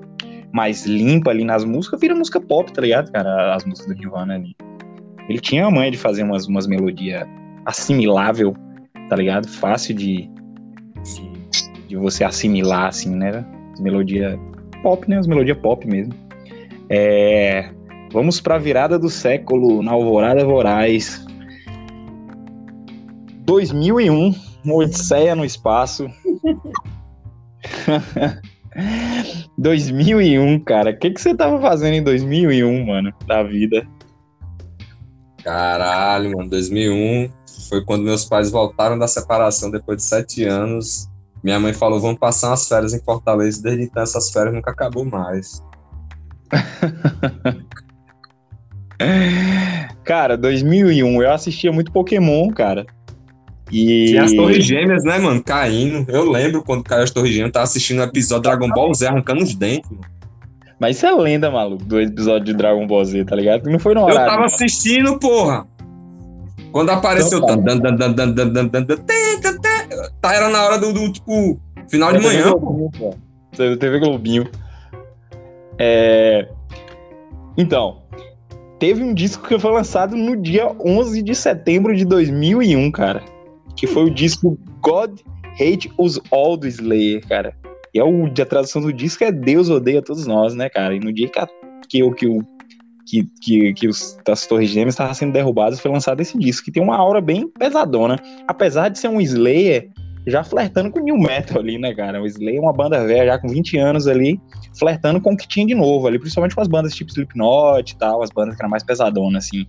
mais 0.52 0.84
limpa 0.84 1.30
ali 1.30 1.44
nas 1.44 1.64
músicas, 1.64 2.00
vira 2.00 2.14
música 2.14 2.40
pop, 2.40 2.70
tá 2.70 2.82
ligado, 2.82 3.10
cara? 3.12 3.54
As 3.54 3.64
músicas 3.64 3.94
do 3.94 3.98
Nirvana 3.98 4.34
ali. 4.34 4.54
Ele 5.28 5.38
tinha 5.38 5.64
a 5.64 5.70
manha 5.70 5.90
de 5.90 5.96
fazer 5.96 6.22
umas, 6.22 6.46
umas 6.46 6.66
melodias 6.66 7.26
assimilável, 7.64 8.54
tá 9.08 9.16
ligado? 9.16 9.48
Fácil 9.48 9.94
de, 9.94 10.28
de, 11.04 11.29
de 11.90 11.96
você 11.96 12.22
assimilar, 12.22 12.86
assim, 12.86 13.16
né? 13.16 13.44
Melodia 13.80 14.38
pop, 14.80 15.10
né? 15.10 15.18
As 15.18 15.26
melodias 15.26 15.58
pop 15.58 15.84
mesmo. 15.86 16.14
É, 16.88 17.68
vamos 18.12 18.40
pra 18.40 18.58
virada 18.58 18.96
do 18.96 19.10
século, 19.10 19.82
na 19.82 19.90
Alvorada 19.90 20.44
Voraz. 20.44 21.26
2001, 23.40 24.32
uma 24.64 24.74
Odisseia 24.74 25.34
no 25.34 25.44
espaço. 25.44 26.06
2001, 29.58 30.60
cara. 30.60 30.92
O 30.92 30.96
que, 30.96 31.10
que 31.10 31.20
você 31.20 31.34
tava 31.34 31.60
fazendo 31.60 31.94
em 31.94 32.04
2001, 32.04 32.86
mano, 32.86 33.12
da 33.26 33.42
vida? 33.42 33.84
Caralho, 35.42 36.36
mano, 36.36 36.48
2001 36.48 37.28
foi 37.68 37.84
quando 37.84 38.04
meus 38.04 38.24
pais 38.24 38.48
voltaram 38.48 38.96
da 38.96 39.08
separação 39.08 39.72
depois 39.72 39.98
de 39.98 40.04
sete 40.04 40.44
anos. 40.44 41.10
Minha 41.42 41.58
mãe 41.58 41.72
falou: 41.72 42.00
vamos 42.00 42.18
passar 42.18 42.48
umas 42.48 42.68
férias 42.68 42.92
em 42.92 43.02
Fortaleza. 43.02 43.62
Desde 43.62 43.84
então, 43.84 44.02
essas 44.02 44.30
férias 44.30 44.54
nunca 44.54 44.70
acabou 44.70 45.04
mais. 45.04 45.62
cara, 50.04 50.36
2001, 50.36 51.22
eu 51.22 51.32
assistia 51.32 51.72
muito 51.72 51.92
Pokémon, 51.92 52.50
cara. 52.50 52.84
E... 53.70 54.06
Tinha 54.08 54.24
as 54.24 54.32
Torres 54.32 54.64
Gêmeas, 54.64 55.04
né, 55.04 55.18
mano? 55.18 55.42
Caindo. 55.42 56.10
Eu 56.10 56.28
lembro 56.28 56.62
quando 56.62 56.82
caiu 56.82 57.04
as 57.04 57.10
Torres 57.10 57.30
Gêmeas, 57.30 57.48
eu 57.48 57.52
tava 57.52 57.64
assistindo 57.64 58.00
o 58.00 58.02
episódio 58.02 58.42
Dragon 58.42 58.68
Ball 58.68 58.92
Z 58.92 59.06
arrancando 59.06 59.42
os 59.42 59.54
dentes, 59.54 59.88
mano. 59.90 60.04
Mas 60.80 60.96
isso 60.96 61.06
é 61.06 61.12
lenda, 61.12 61.50
maluco, 61.50 61.84
do 61.84 62.00
episódio 62.00 62.46
de 62.46 62.54
Dragon 62.54 62.86
Ball 62.86 63.04
Z, 63.04 63.24
tá 63.26 63.36
ligado? 63.36 63.70
Não 63.70 63.78
foi 63.78 63.94
no 63.94 64.02
horário. 64.02 64.22
Eu 64.22 64.26
tava 64.26 64.46
assistindo, 64.46 65.18
porra. 65.18 65.66
Quando 66.72 66.90
apareceu. 66.90 67.38
Então, 67.38 67.62
tá, 69.60 69.79
era 70.24 70.48
na 70.48 70.64
hora 70.64 70.78
do, 70.78 70.92
do 70.92 71.12
tipo, 71.12 71.60
final 71.88 72.12
de 72.12 72.20
manhã. 72.20 72.52
TV, 73.56 73.76
TV 73.76 73.98
Globinho. 73.98 74.48
É... 75.78 76.48
Então, 77.56 78.02
teve 78.78 79.02
um 79.02 79.12
disco 79.12 79.46
que 79.46 79.58
foi 79.58 79.72
lançado 79.72 80.16
no 80.16 80.36
dia 80.36 80.70
11 80.84 81.22
de 81.22 81.34
setembro 81.34 81.94
de 81.96 82.04
2001, 82.04 82.90
cara. 82.90 83.22
Que 83.76 83.86
foi 83.86 84.04
o 84.04 84.10
disco 84.10 84.58
God 84.80 85.20
Hate 85.54 85.90
Us 85.98 86.20
All 86.30 86.56
do 86.56 86.66
Slayer, 86.66 87.26
cara. 87.26 87.54
E 87.92 87.98
é 87.98 88.04
o, 88.04 88.26
a 88.26 88.46
tradução 88.46 88.80
do 88.80 88.92
disco 88.92 89.24
é 89.24 89.32
Deus 89.32 89.68
odeia 89.68 90.00
todos 90.00 90.26
nós, 90.26 90.54
né, 90.54 90.68
cara? 90.68 90.94
E 90.94 91.00
no 91.00 91.12
dia 91.12 91.28
que, 91.28 91.40
que, 91.88 92.10
que 92.14 92.26
o 92.26 92.42
que, 93.10 93.28
que, 93.40 93.74
que 93.74 93.88
os, 93.88 94.16
as 94.28 94.46
Torres 94.46 94.70
Gêmeas 94.70 94.94
estavam 94.94 95.12
sendo 95.12 95.32
derrubadas, 95.32 95.80
foi 95.80 95.90
lançado 95.90 96.20
esse 96.20 96.38
disco, 96.38 96.66
que 96.66 96.70
tem 96.70 96.82
uma 96.82 96.96
aura 96.96 97.20
bem 97.20 97.48
pesadona. 97.48 98.16
Apesar 98.46 98.88
de 98.88 98.98
ser 98.98 99.08
um 99.08 99.20
Slayer 99.20 99.90
já 100.26 100.44
flertando 100.44 100.90
com 100.90 101.00
New 101.00 101.18
Metal 101.18 101.58
ali, 101.58 101.76
né, 101.76 101.92
cara? 101.92 102.22
O 102.22 102.26
Slayer 102.26 102.58
é 102.58 102.60
uma 102.60 102.72
banda 102.72 103.04
velha, 103.04 103.32
já 103.32 103.38
com 103.38 103.48
20 103.48 103.78
anos 103.78 104.06
ali, 104.06 104.40
flertando 104.78 105.20
com 105.20 105.32
o 105.32 105.36
que 105.36 105.48
tinha 105.48 105.66
de 105.66 105.74
novo 105.74 106.06
ali, 106.06 106.18
principalmente 106.18 106.54
com 106.54 106.60
as 106.60 106.68
bandas 106.68 106.94
tipo 106.94 107.10
Slipknot 107.10 107.92
e 107.92 107.96
tal, 107.96 108.22
as 108.22 108.30
bandas 108.30 108.54
que 108.54 108.62
eram 108.62 108.70
mais 108.70 108.84
pesadonas, 108.84 109.46
assim. 109.46 109.66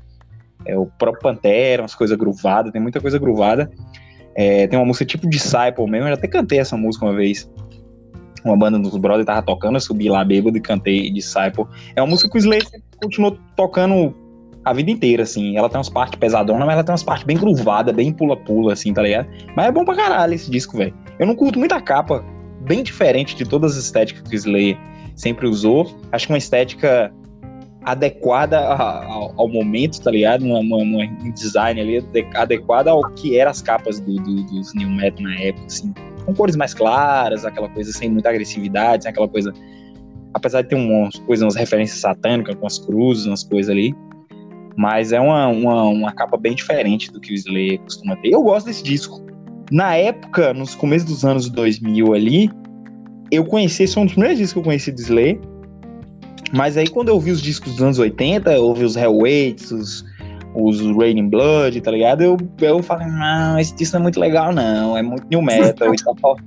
É, 0.66 0.78
o 0.78 0.86
próprio 0.86 1.24
Pantera, 1.24 1.82
umas 1.82 1.96
coisas 1.96 2.16
gruvadas, 2.16 2.72
tem 2.72 2.82
muita 2.82 3.02
coisa 3.02 3.18
gruvada. 3.18 3.72
É, 4.36 4.68
tem 4.68 4.78
uma 4.78 4.86
música 4.86 5.06
tipo 5.06 5.28
Disciple 5.28 5.89
mesmo, 5.89 6.08
eu 6.08 6.10
já 6.10 6.14
até 6.14 6.28
cantei 6.28 6.60
essa 6.60 6.78
música 6.78 7.06
uma 7.06 7.16
vez. 7.16 7.50
Uma 8.44 8.58
banda 8.58 8.80
dos 8.80 8.96
brothers 8.98 9.26
tava 9.26 9.42
tocando, 9.42 9.76
eu 9.76 9.82
subi 9.82 10.10
lá 10.10 10.24
bêbado 10.24 10.58
e 10.58 10.62
cantei 10.62 11.12
Disciple. 11.12 11.66
É 11.96 12.02
uma 12.02 12.08
música 12.08 12.30
que 12.30 12.38
o 12.38 12.39
Slayer 12.39 12.64
continuou 13.02 13.38
tocando 13.56 14.16
a 14.64 14.74
vida 14.74 14.92
inteira, 14.92 15.24
assim. 15.24 15.58
Ela 15.58 15.70
tem 15.70 15.78
umas 15.78 15.89
partes 15.89 16.18
pesadonas, 16.20 16.66
mas 16.66 16.74
ela 16.74 16.84
tem 16.84 16.92
umas 16.92 17.04
partes 17.04 17.26
bem 17.26 17.38
gruvadas, 17.38 17.96
bem 17.96 18.14
pula-pula, 18.14 18.74
assim, 18.74 18.94
tá 18.94 19.02
ligado? 19.02 19.28
Mas 19.56 19.68
é 19.68 19.72
bom 19.72 19.84
pra 19.86 19.96
caralho 19.96 20.34
esse 20.34 20.50
disco, 20.50 20.78
velho. 20.78 20.94
Eu 21.20 21.28
não 21.28 21.36
curto 21.36 21.60
muita 21.60 21.80
capa, 21.82 22.24
bem 22.62 22.84
diferente 22.84 23.36
de 23.36 23.46
todas 23.46 23.78
as 23.78 23.86
estéticas 23.86 24.28
que 24.28 24.36
o 24.36 24.38
Slayer 24.38 24.78
sempre 25.16 25.48
usou. 25.48 25.88
Acho 26.12 26.28
que 26.28 26.34
uma 26.34 26.38
estética 26.38 27.12
adequada 27.84 28.60
ao, 28.60 29.34
ao 29.36 29.48
momento, 29.48 30.00
tá 30.02 30.12
ligado? 30.12 30.46
Um 30.46 31.32
design 31.34 31.82
ali 31.82 32.06
adequada 32.36 32.92
ao 32.92 33.02
que 33.12 33.38
eram 33.38 33.52
as 33.52 33.62
capas 33.62 34.00
do, 34.00 34.16
do, 34.16 34.44
dos 34.44 34.74
New 34.76 34.89
Metal 34.89 35.24
na 35.24 35.36
época, 35.39 35.66
assim. 35.66 35.94
Com 36.26 36.34
cores 36.34 36.56
mais 36.56 36.74
claras, 36.74 37.46
aquela 37.46 37.70
coisa 37.70 37.92
sem 37.92 38.10
muita 38.10 38.30
agressividade, 38.30 39.08
aquela 39.08 39.28
coisa... 39.28 39.54
Apesar 40.34 40.62
de 40.62 40.70
ter 40.70 40.76
umas 40.76 41.16
coisas, 41.20 41.44
umas 41.44 41.56
referências 41.56 42.00
satânicas, 42.00 42.56
com 42.56 42.66
as 42.66 42.80
cruzes, 42.80 43.26
umas 43.26 43.44
coisas 43.44 43.70
ali, 43.70 43.94
mas 44.78 45.12
é 45.12 45.20
uma, 45.20 45.48
uma, 45.48 45.84
uma 45.84 46.12
capa 46.14 46.38
bem 46.38 46.56
diferente 46.56 47.12
do 47.12 47.20
que 47.20 47.34
o 47.34 47.36
Slayer 47.36 47.80
costuma 47.80 48.16
ter. 48.16 48.30
Eu 48.30 48.42
gosto 48.42 48.68
desse 48.68 48.84
disco. 48.84 49.22
Na 49.72 49.96
época, 49.96 50.54
nos 50.54 50.76
começos 50.76 51.08
dos 51.08 51.26
anos 51.26 51.50
2000 51.50 52.14
ali, 52.14 52.50
eu 53.30 53.46
conheci, 53.46 53.84
esse 53.84 53.94
foi 53.94 54.04
um 54.04 54.06
dos 54.06 54.14
primeiros 54.14 54.38
discos 54.38 54.54
que 54.54 54.60
eu 54.60 54.64
conheci 54.64 54.92
do 54.92 55.00
Slayer. 55.00 55.40
Mas 56.54 56.76
aí 56.76 56.88
quando 56.88 57.10
eu 57.10 57.20
vi 57.20 57.32
os 57.32 57.42
discos 57.42 57.74
dos 57.74 57.84
anos 57.84 58.00
80, 58.00 58.52
eu 58.52 58.64
ouvi 58.64 58.84
os 58.84 58.96
Hellweights, 58.96 59.72
os, 59.72 60.06
os 60.54 60.80
Raining 60.97 61.30
Blood, 61.30 61.82
tá 61.82 61.91
ligado? 61.91 62.22
Eu, 62.22 62.38
eu 62.60 62.84
falei, 62.84 63.08
não, 63.08 63.60
esse 63.60 63.76
disco 63.76 63.95
não 63.95 64.02
é 64.02 64.04
muito 64.04 64.20
legal 64.20 64.54
não, 64.54 64.97
é 64.97 65.02
muito 65.02 65.28
new 65.30 65.41
metal 65.41 65.93
tal. 66.22 66.38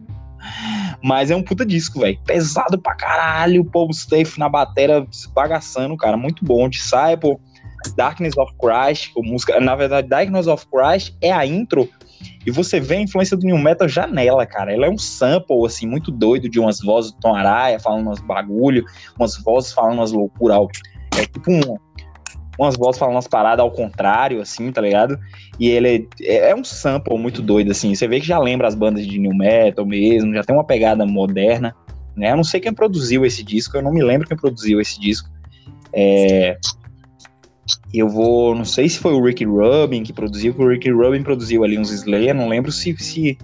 Mas 1.02 1.30
é 1.30 1.36
um 1.36 1.42
puta 1.42 1.64
disco, 1.66 2.00
velho. 2.00 2.18
Pesado 2.24 2.78
pra 2.78 2.94
caralho, 2.94 3.62
o 3.62 3.64
Paul 3.64 3.90
Staff 3.90 4.38
na 4.38 4.48
bateria 4.48 5.06
bagaçando, 5.34 5.96
cara. 5.96 6.16
Muito 6.16 6.44
bom. 6.44 6.66
Disciple, 6.68 7.36
Darkness 7.96 8.36
of 8.38 8.52
Christ, 8.58 9.12
música, 9.16 9.60
na 9.60 9.76
verdade, 9.76 10.08
Darkness 10.08 10.46
of 10.46 10.66
Christ 10.70 11.14
é 11.20 11.30
a 11.30 11.44
intro 11.44 11.88
e 12.46 12.50
você 12.50 12.80
vê 12.80 12.96
a 12.96 13.00
influência 13.00 13.36
do 13.36 13.46
New 13.46 13.58
Metal 13.58 13.88
já 13.88 14.06
nela, 14.06 14.46
cara. 14.46 14.72
Ela 14.72 14.86
é 14.86 14.90
um 14.90 14.98
sample, 14.98 15.64
assim, 15.66 15.86
muito 15.86 16.10
doido 16.10 16.48
de 16.48 16.58
umas 16.58 16.80
vozes 16.80 17.12
do 17.12 17.20
Tom 17.20 17.34
Araya 17.34 17.78
falando 17.80 18.06
umas 18.06 18.20
bagulho, 18.20 18.84
umas 19.18 19.36
vozes 19.42 19.72
falando 19.72 19.98
umas 19.98 20.12
loucuras. 20.12 20.66
É 21.18 21.26
tipo 21.26 21.50
um, 21.50 21.60
umas 22.58 22.76
vozes 22.76 22.98
falando 22.98 23.16
umas 23.16 23.28
paradas 23.28 23.60
ao 23.62 23.70
contrário, 23.70 24.40
assim, 24.40 24.70
tá 24.70 24.80
ligado? 24.80 25.18
E 25.58 25.68
ele 25.68 26.08
é, 26.22 26.50
é, 26.50 26.54
um 26.54 26.64
sample 26.64 27.18
muito 27.18 27.42
doido, 27.42 27.70
assim. 27.70 27.94
Você 27.94 28.06
vê 28.06 28.20
que 28.20 28.26
já 28.26 28.38
lembra 28.38 28.68
as 28.68 28.74
bandas 28.74 29.06
de 29.06 29.18
New 29.18 29.34
Metal 29.34 29.84
mesmo, 29.84 30.34
já 30.34 30.42
tem 30.42 30.54
uma 30.54 30.64
pegada 30.64 31.04
moderna, 31.06 31.74
né? 32.16 32.32
Eu 32.32 32.36
não 32.36 32.44
sei 32.44 32.60
quem 32.60 32.72
produziu 32.72 33.24
esse 33.24 33.42
disco, 33.42 33.76
eu 33.76 33.82
não 33.82 33.92
me 33.92 34.02
lembro 34.02 34.28
quem 34.28 34.36
produziu 34.36 34.80
esse 34.80 35.00
disco. 35.00 35.28
É, 35.92 36.56
eu 37.92 38.08
vou, 38.08 38.54
não 38.54 38.64
sei 38.64 38.88
se 38.88 38.98
foi 38.98 39.12
o 39.12 39.24
Ricky 39.24 39.44
Rubin 39.44 40.02
que 40.02 40.12
produziu, 40.12 40.52
porque 40.52 40.66
o 40.66 40.70
Ricky 40.70 40.90
Rubin 40.90 41.22
produziu 41.22 41.64
ali 41.64 41.78
uns 41.78 41.90
Slayer, 41.90 42.34
não 42.34 42.48
lembro 42.48 42.72
se, 42.72 42.96
se, 42.98 43.38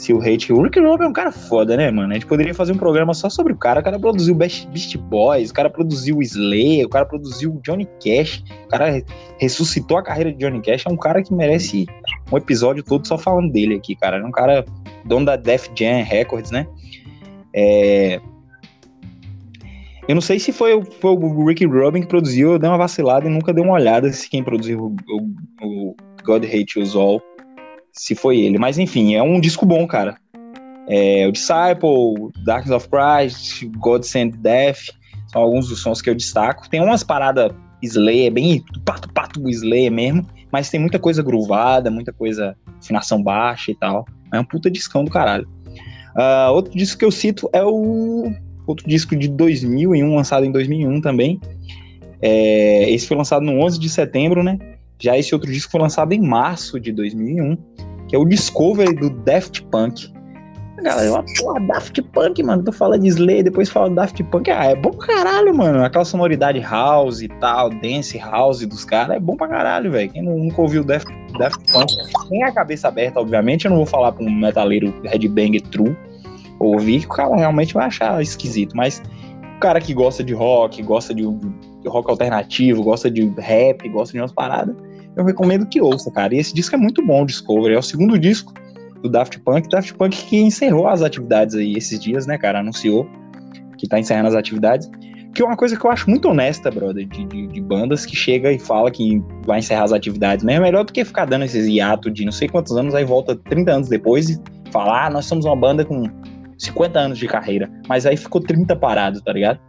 se 0.00 0.14
o 0.14 0.18
Hate. 0.18 0.50
O 0.50 0.62
Ricky 0.62 0.80
Rubin 0.80 1.04
é 1.04 1.08
um 1.08 1.12
cara 1.12 1.30
foda, 1.30 1.76
né, 1.76 1.90
mano? 1.90 2.10
A 2.10 2.14
gente 2.14 2.26
poderia 2.26 2.54
fazer 2.54 2.72
um 2.72 2.78
programa 2.78 3.12
só 3.12 3.28
sobre 3.28 3.52
o 3.52 3.56
cara. 3.56 3.80
O 3.80 3.84
cara 3.84 3.98
produziu 3.98 4.34
Beast, 4.34 4.96
Boys, 4.96 5.50
o 5.50 5.54
cara 5.54 5.68
produziu 5.68 6.16
o 6.16 6.22
Slayer, 6.22 6.86
o 6.86 6.88
cara 6.88 7.04
produziu 7.04 7.52
o 7.52 7.60
Johnny 7.62 7.86
Cash, 8.02 8.42
o 8.64 8.68
cara 8.68 9.02
ressuscitou 9.38 9.98
a 9.98 10.02
carreira 10.02 10.32
de 10.32 10.38
Johnny 10.38 10.62
Cash. 10.62 10.86
É 10.86 10.90
um 10.90 10.96
cara 10.96 11.22
que 11.22 11.34
merece 11.34 11.86
um 12.32 12.36
episódio 12.38 12.82
todo 12.82 13.06
só 13.06 13.18
falando 13.18 13.52
dele 13.52 13.74
aqui, 13.74 13.94
cara. 13.94 14.16
É 14.16 14.24
um 14.24 14.32
cara 14.32 14.64
dono 15.04 15.26
da 15.26 15.36
Def 15.36 15.68
Jam 15.78 16.02
Records, 16.02 16.50
né? 16.50 16.66
É, 17.54 18.20
eu 20.08 20.14
não 20.14 20.22
sei 20.22 20.38
se 20.38 20.50
foi, 20.50 20.82
foi 20.82 21.10
o 21.12 21.46
Ricky 21.46 21.66
Rubin 21.66 22.00
que 22.00 22.08
produziu, 22.08 22.52
eu 22.52 22.58
dei 22.58 22.68
uma 22.68 22.78
vacilada 22.78 23.28
e 23.28 23.30
nunca 23.30 23.52
dei 23.52 23.62
uma 23.62 23.74
olhada 23.74 24.10
se 24.12 24.28
quem 24.30 24.42
produziu 24.42 24.96
o, 25.08 25.16
o, 25.62 25.94
God 26.24 26.44
Hate 26.44 26.78
Us 26.78 26.94
All, 26.96 27.22
se 27.92 28.14
foi 28.14 28.38
ele. 28.38 28.58
Mas 28.58 28.78
enfim, 28.78 29.14
é 29.14 29.22
um 29.22 29.40
disco 29.40 29.66
bom, 29.66 29.86
cara. 29.86 30.16
É, 30.88 31.26
o 31.26 31.32
Disciple, 31.32 32.32
Darkness 32.44 32.74
of 32.74 32.88
Christ, 32.88 33.64
God 33.78 34.02
Send 34.02 34.36
Death, 34.38 34.90
são 35.28 35.42
alguns 35.42 35.68
dos 35.68 35.80
sons 35.80 36.02
que 36.02 36.10
eu 36.10 36.14
destaco. 36.14 36.68
Tem 36.68 36.80
umas 36.80 37.04
paradas 37.04 37.52
Slayer, 37.82 38.32
bem 38.32 38.64
pato-pato 38.84 39.48
Slayer 39.48 39.90
mesmo, 39.90 40.26
mas 40.52 40.68
tem 40.68 40.80
muita 40.80 40.98
coisa 40.98 41.22
groovada, 41.22 41.90
muita 41.90 42.12
coisa 42.12 42.56
afinação 42.78 43.22
baixa 43.22 43.70
e 43.70 43.74
tal. 43.74 44.04
É 44.32 44.38
um 44.38 44.44
puta 44.44 44.70
discão 44.70 45.04
do 45.04 45.10
caralho. 45.10 45.48
Uh, 46.16 46.52
outro 46.52 46.76
disco 46.76 46.98
que 46.98 47.04
eu 47.04 47.10
cito 47.10 47.48
é 47.52 47.64
o 47.64 48.32
outro 48.66 48.88
disco 48.88 49.16
de 49.16 49.28
2001, 49.28 50.14
lançado 50.14 50.44
em 50.44 50.52
2001 50.52 51.00
também. 51.00 51.40
É, 52.20 52.90
esse 52.90 53.06
foi 53.06 53.16
lançado 53.16 53.42
no 53.42 53.64
11 53.64 53.78
de 53.78 53.88
setembro, 53.88 54.42
né? 54.42 54.58
Já 55.00 55.16
esse 55.16 55.34
outro 55.34 55.50
disco 55.50 55.70
foi 55.72 55.80
lançado 55.80 56.12
em 56.12 56.20
março 56.20 56.78
de 56.78 56.92
2001, 56.92 57.56
que 58.08 58.14
é 58.14 58.18
o 58.18 58.24
Discovery 58.24 58.94
do 58.94 59.10
Daft 59.10 59.62
Punk. 59.64 60.12
Galera, 60.82 61.22
porra, 61.38 61.60
Daft 61.60 62.02
Punk, 62.02 62.42
mano. 62.42 62.62
Tu 62.62 62.72
fala 62.72 62.98
de 62.98 63.08
Slay, 63.08 63.42
depois 63.42 63.68
fala 63.68 63.90
Daft 63.90 64.22
Punk. 64.24 64.50
Ah, 64.50 64.66
é 64.66 64.74
bom 64.74 64.90
pra 64.90 65.08
caralho, 65.08 65.54
mano. 65.54 65.84
Aquela 65.84 66.04
sonoridade 66.04 66.58
house 66.60 67.20
e 67.22 67.28
tal, 67.28 67.70
dance 67.70 68.16
house 68.18 68.64
dos 68.66 68.84
caras, 68.84 69.16
é 69.16 69.20
bom 69.20 69.36
pra 69.36 69.48
caralho, 69.48 69.90
velho. 69.90 70.10
Quem 70.10 70.22
nunca 70.22 70.60
ouviu 70.60 70.82
Daft, 70.82 71.08
Daft 71.38 71.72
Punk, 71.72 71.92
tem 72.28 72.42
a 72.44 72.52
cabeça 72.52 72.88
aberta, 72.88 73.20
obviamente. 73.20 73.66
Eu 73.66 73.70
não 73.70 73.78
vou 73.78 73.86
falar 73.86 74.12
pra 74.12 74.24
um 74.24 74.30
metaleiro 74.30 74.94
headbang 75.04 75.60
true, 75.60 75.96
ouvir, 76.58 77.00
que 77.00 77.06
o 77.06 77.10
cara 77.10 77.36
realmente 77.36 77.74
vai 77.74 77.86
achar 77.86 78.20
esquisito. 78.22 78.74
Mas 78.74 79.02
o 79.56 79.60
cara 79.60 79.80
que 79.80 79.92
gosta 79.92 80.24
de 80.24 80.32
rock, 80.32 80.82
gosta 80.82 81.14
de 81.14 81.24
rock 81.86 82.10
alternativo, 82.10 82.82
gosta 82.82 83.10
de 83.10 83.26
rap, 83.38 83.86
gosta 83.90 84.14
de 84.14 84.20
umas 84.20 84.32
paradas, 84.32 84.74
eu 85.16 85.24
recomendo 85.24 85.66
que 85.66 85.80
ouça, 85.80 86.10
cara. 86.10 86.34
E 86.34 86.38
esse 86.38 86.54
disco 86.54 86.74
é 86.74 86.78
muito 86.78 87.04
bom, 87.04 87.22
o 87.22 87.26
Discovery. 87.26 87.74
É 87.74 87.78
o 87.78 87.82
segundo 87.82 88.18
disco 88.18 88.52
do 89.02 89.08
Daft 89.08 89.38
Punk. 89.40 89.68
Daft 89.68 89.94
Punk 89.94 90.24
que 90.26 90.40
encerrou 90.40 90.88
as 90.88 91.02
atividades 91.02 91.54
aí 91.54 91.74
esses 91.74 91.98
dias, 91.98 92.26
né, 92.26 92.38
cara? 92.38 92.60
Anunciou 92.60 93.08
que 93.76 93.88
tá 93.88 93.98
encerrando 93.98 94.28
as 94.28 94.34
atividades. 94.34 94.90
Que 95.34 95.42
é 95.42 95.44
uma 95.44 95.56
coisa 95.56 95.76
que 95.76 95.84
eu 95.84 95.90
acho 95.90 96.10
muito 96.10 96.28
honesta, 96.28 96.70
brother, 96.70 97.06
de, 97.06 97.24
de, 97.24 97.46
de, 97.46 97.60
bandas 97.60 98.04
que 98.04 98.16
chega 98.16 98.50
e 98.50 98.58
fala 98.58 98.90
que 98.90 99.22
vai 99.46 99.60
encerrar 99.60 99.84
as 99.84 99.92
atividades. 99.92 100.44
Né? 100.44 100.54
É 100.54 100.60
melhor 100.60 100.84
do 100.84 100.92
que 100.92 101.04
ficar 101.04 101.24
dando 101.24 101.44
esses 101.44 101.68
hiatos 101.68 102.12
de 102.12 102.24
não 102.24 102.32
sei 102.32 102.48
quantos 102.48 102.76
anos, 102.76 102.94
aí 102.94 103.04
volta 103.04 103.36
30 103.36 103.72
anos 103.72 103.88
depois 103.88 104.28
e 104.28 104.40
falar, 104.72 105.06
ah, 105.06 105.10
nós 105.10 105.26
somos 105.26 105.44
uma 105.44 105.54
banda 105.54 105.84
com 105.84 106.02
50 106.58 106.98
anos 106.98 107.18
de 107.18 107.28
carreira, 107.28 107.70
mas 107.88 108.06
aí 108.06 108.16
ficou 108.16 108.40
30 108.40 108.74
parado, 108.74 109.20
tá 109.22 109.32
ligado? 109.32 109.60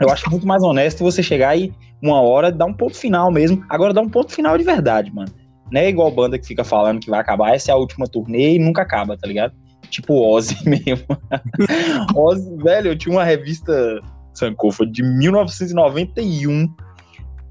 Eu 0.00 0.10
acho 0.10 0.30
muito 0.30 0.46
mais 0.46 0.62
honesto 0.62 1.02
você 1.02 1.22
chegar 1.22 1.56
e 1.58 1.72
uma 2.02 2.20
hora 2.20 2.50
dar 2.50 2.66
um 2.66 2.72
ponto 2.72 2.96
final 2.96 3.30
mesmo. 3.30 3.64
Agora 3.68 3.92
dá 3.92 4.00
um 4.00 4.08
ponto 4.08 4.32
final 4.32 4.56
de 4.56 4.64
verdade, 4.64 5.12
mano. 5.14 5.30
Não 5.70 5.80
é 5.80 5.88
igual 5.88 6.10
banda 6.10 6.38
que 6.38 6.46
fica 6.46 6.64
falando 6.64 7.00
que 7.00 7.10
vai 7.10 7.20
acabar, 7.20 7.54
essa 7.54 7.70
é 7.70 7.74
a 7.74 7.76
última 7.76 8.06
turnê 8.06 8.54
e 8.54 8.58
nunca 8.58 8.82
acaba, 8.82 9.16
tá 9.16 9.26
ligado? 9.26 9.52
Tipo 9.90 10.14
Ozzy 10.14 10.56
mesmo. 10.68 11.06
Ozzy, 12.16 12.56
velho, 12.56 12.92
eu 12.92 12.98
tinha 12.98 13.14
uma 13.14 13.24
revista 13.24 14.00
Sankofa 14.32 14.86
de 14.86 15.02
1991, 15.02 16.72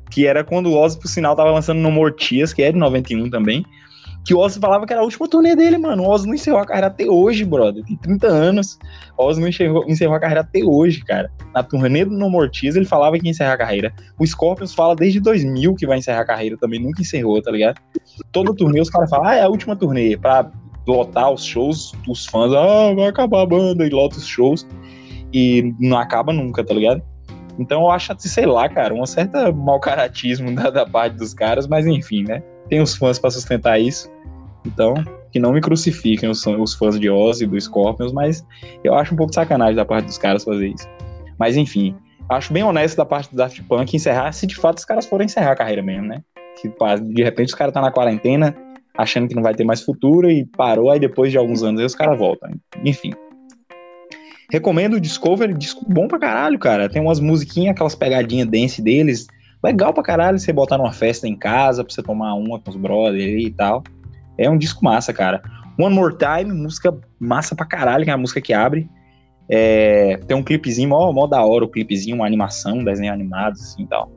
que 0.09 0.25
era 0.25 0.43
quando 0.43 0.67
o 0.67 0.77
Ozzy, 0.77 0.99
por 0.99 1.07
sinal, 1.07 1.35
tava 1.35 1.51
lançando 1.51 1.79
No 1.79 1.91
Mortias, 1.91 2.53
que 2.53 2.63
é 2.63 2.71
de 2.71 2.77
91 2.77 3.29
também 3.29 3.63
que 4.27 4.33
o 4.33 4.39
Ozzy 4.39 4.59
falava 4.59 4.85
que 4.85 4.91
era 4.91 5.01
a 5.01 5.05
última 5.05 5.25
turnê 5.25 5.55
dele, 5.55 5.77
mano. 5.77 6.03
O 6.03 6.09
Ozzy 6.09 6.27
não 6.27 6.35
encerrou 6.35 6.59
a 6.59 6.65
carreira 6.65 6.87
até 6.87 7.05
hoje, 7.05 7.45
brother. 7.45 7.81
Tem 7.85 7.95
30 7.95 8.27
anos. 8.27 8.77
O 9.17 9.23
Ozzy 9.23 9.39
não 9.39 9.47
encerrou, 9.47 9.85
encerrou 9.87 10.15
a 10.15 10.19
carreira 10.19 10.41
até 10.41 10.59
hoje, 10.65 11.01
cara. 11.05 11.31
Na 11.55 11.63
turnê 11.63 12.03
do 12.03 12.11
No 12.11 12.29
Mortiz, 12.29 12.75
ele 12.75 12.83
falava 12.83 13.17
que 13.17 13.23
ia 13.23 13.31
encerrar 13.31 13.53
a 13.53 13.57
carreira. 13.57 13.93
O 14.19 14.27
Scorpions 14.27 14.73
fala 14.73 14.97
desde 14.97 15.21
2000 15.21 15.75
que 15.75 15.87
vai 15.87 15.99
encerrar 15.99 16.19
a 16.19 16.25
carreira 16.25 16.57
também. 16.57 16.77
Nunca 16.77 17.01
encerrou, 17.01 17.41
tá 17.41 17.51
ligado? 17.51 17.79
Toda 18.33 18.53
turnê 18.53 18.81
os 18.81 18.89
caras 18.89 19.09
falam, 19.09 19.27
ah, 19.27 19.35
é 19.35 19.43
a 19.43 19.47
última 19.47 19.77
turnê. 19.77 20.17
Pra 20.17 20.51
lotar 20.85 21.31
os 21.31 21.45
shows, 21.45 21.93
os 22.05 22.25
fãs, 22.25 22.51
ah, 22.51 22.93
vai 22.93 23.07
acabar 23.07 23.43
a 23.43 23.45
banda 23.45 23.87
e 23.87 23.89
lota 23.89 24.17
os 24.17 24.27
shows. 24.27 24.67
E 25.31 25.73
não 25.79 25.97
acaba 25.97 26.33
nunca, 26.33 26.65
tá 26.65 26.73
ligado? 26.73 27.01
Então 27.57 27.83
eu 27.83 27.89
acho, 27.89 28.13
sei 28.19 28.45
lá, 28.45 28.67
cara, 28.67 28.93
um 28.93 29.05
certo 29.05 29.55
mau 29.55 29.79
caratismo 29.79 30.51
da, 30.53 30.69
da 30.69 30.85
parte 30.85 31.15
dos 31.15 31.33
caras, 31.33 31.65
mas 31.65 31.87
enfim, 31.87 32.25
né? 32.25 32.43
Tem 32.69 32.81
os 32.81 32.95
fãs 32.95 33.17
para 33.19 33.31
sustentar 33.31 33.79
isso. 33.79 34.09
Então, 34.65 34.95
que 35.31 35.39
não 35.39 35.53
me 35.53 35.61
crucifiquem 35.61 36.29
os, 36.29 36.45
os 36.45 36.73
fãs 36.73 36.99
de 36.99 37.09
Ozzy 37.09 37.45
do 37.45 37.59
Scorpions, 37.59 38.11
mas 38.11 38.45
eu 38.83 38.93
acho 38.95 39.13
um 39.13 39.17
pouco 39.17 39.31
de 39.31 39.35
sacanagem 39.35 39.75
da 39.75 39.85
parte 39.85 40.05
dos 40.05 40.17
caras 40.17 40.43
fazer 40.43 40.67
isso. 40.67 40.87
Mas 41.39 41.55
enfim, 41.55 41.95
acho 42.29 42.51
bem 42.51 42.63
honesto 42.63 42.97
da 42.97 43.05
parte 43.05 43.29
do 43.31 43.37
Daft 43.37 43.61
Punk 43.63 43.95
encerrar, 43.95 44.31
se 44.31 44.47
de 44.47 44.55
fato 44.55 44.79
os 44.79 44.85
caras 44.85 45.05
forem 45.05 45.25
encerrar 45.25 45.51
a 45.51 45.55
carreira 45.55 45.81
mesmo, 45.81 46.07
né? 46.07 46.21
Que 46.59 46.71
de 47.13 47.23
repente 47.23 47.49
os 47.49 47.55
caras 47.55 47.73
tá 47.73 47.81
na 47.81 47.91
quarentena, 47.91 48.55
achando 48.97 49.27
que 49.27 49.35
não 49.35 49.43
vai 49.43 49.53
ter 49.53 49.63
mais 49.63 49.81
futuro 49.81 50.29
e 50.29 50.45
parou, 50.45 50.89
aí 50.89 50.99
depois 50.99 51.31
de 51.31 51.37
alguns 51.37 51.63
anos 51.63 51.79
aí 51.79 51.85
os 51.85 51.95
caras 51.95 52.17
voltam. 52.17 52.49
Enfim. 52.83 53.11
Recomendo 54.51 54.95
o 54.95 54.99
Discovery, 54.99 55.53
disco 55.53 55.85
bom 55.87 56.07
pra 56.07 56.17
caralho, 56.17 56.57
cara. 56.57 56.89
Tem 56.89 57.01
umas 57.01 57.19
musiquinhas, 57.19 57.71
aquelas 57.71 57.95
pegadinhas 57.95 58.47
dance 58.47 58.81
deles. 58.81 59.27
Legal 59.67 59.93
pra 59.93 60.01
caralho 60.01 60.39
você 60.39 60.53
botar 60.53 60.77
numa 60.77 60.93
festa 60.93 61.27
em 61.27 61.35
casa, 61.35 61.83
pra 61.83 61.93
você 61.93 62.01
tomar 62.01 62.33
uma 62.35 62.57
com 62.57 62.69
os 62.69 62.77
brothers 62.77 63.43
e 63.43 63.51
tal. 63.51 63.83
É 64.37 64.49
um 64.49 64.57
disco 64.57 64.81
massa, 64.81 65.11
cara. 65.11 65.41
One 65.77 65.93
More 65.93 66.15
Time, 66.17 66.53
música 66.53 66.97
massa 67.19 67.53
pra 67.53 67.65
caralho, 67.65 68.05
que 68.05 68.09
é 68.09 68.13
a 68.13 68.17
música 68.17 68.39
que 68.39 68.53
abre. 68.53 68.89
É, 69.49 70.19
tem 70.25 70.37
um 70.37 70.43
clipezinho, 70.43 70.87
mó, 70.87 71.11
mó 71.11 71.27
da 71.27 71.43
hora 71.43 71.65
o 71.65 71.69
clipezinho, 71.69 72.15
uma 72.15 72.25
animação, 72.25 72.77
um 72.77 72.83
desenho 72.83 73.11
animado, 73.11 73.55
assim 73.55 73.83
e 73.83 73.87
tal. 73.87 74.09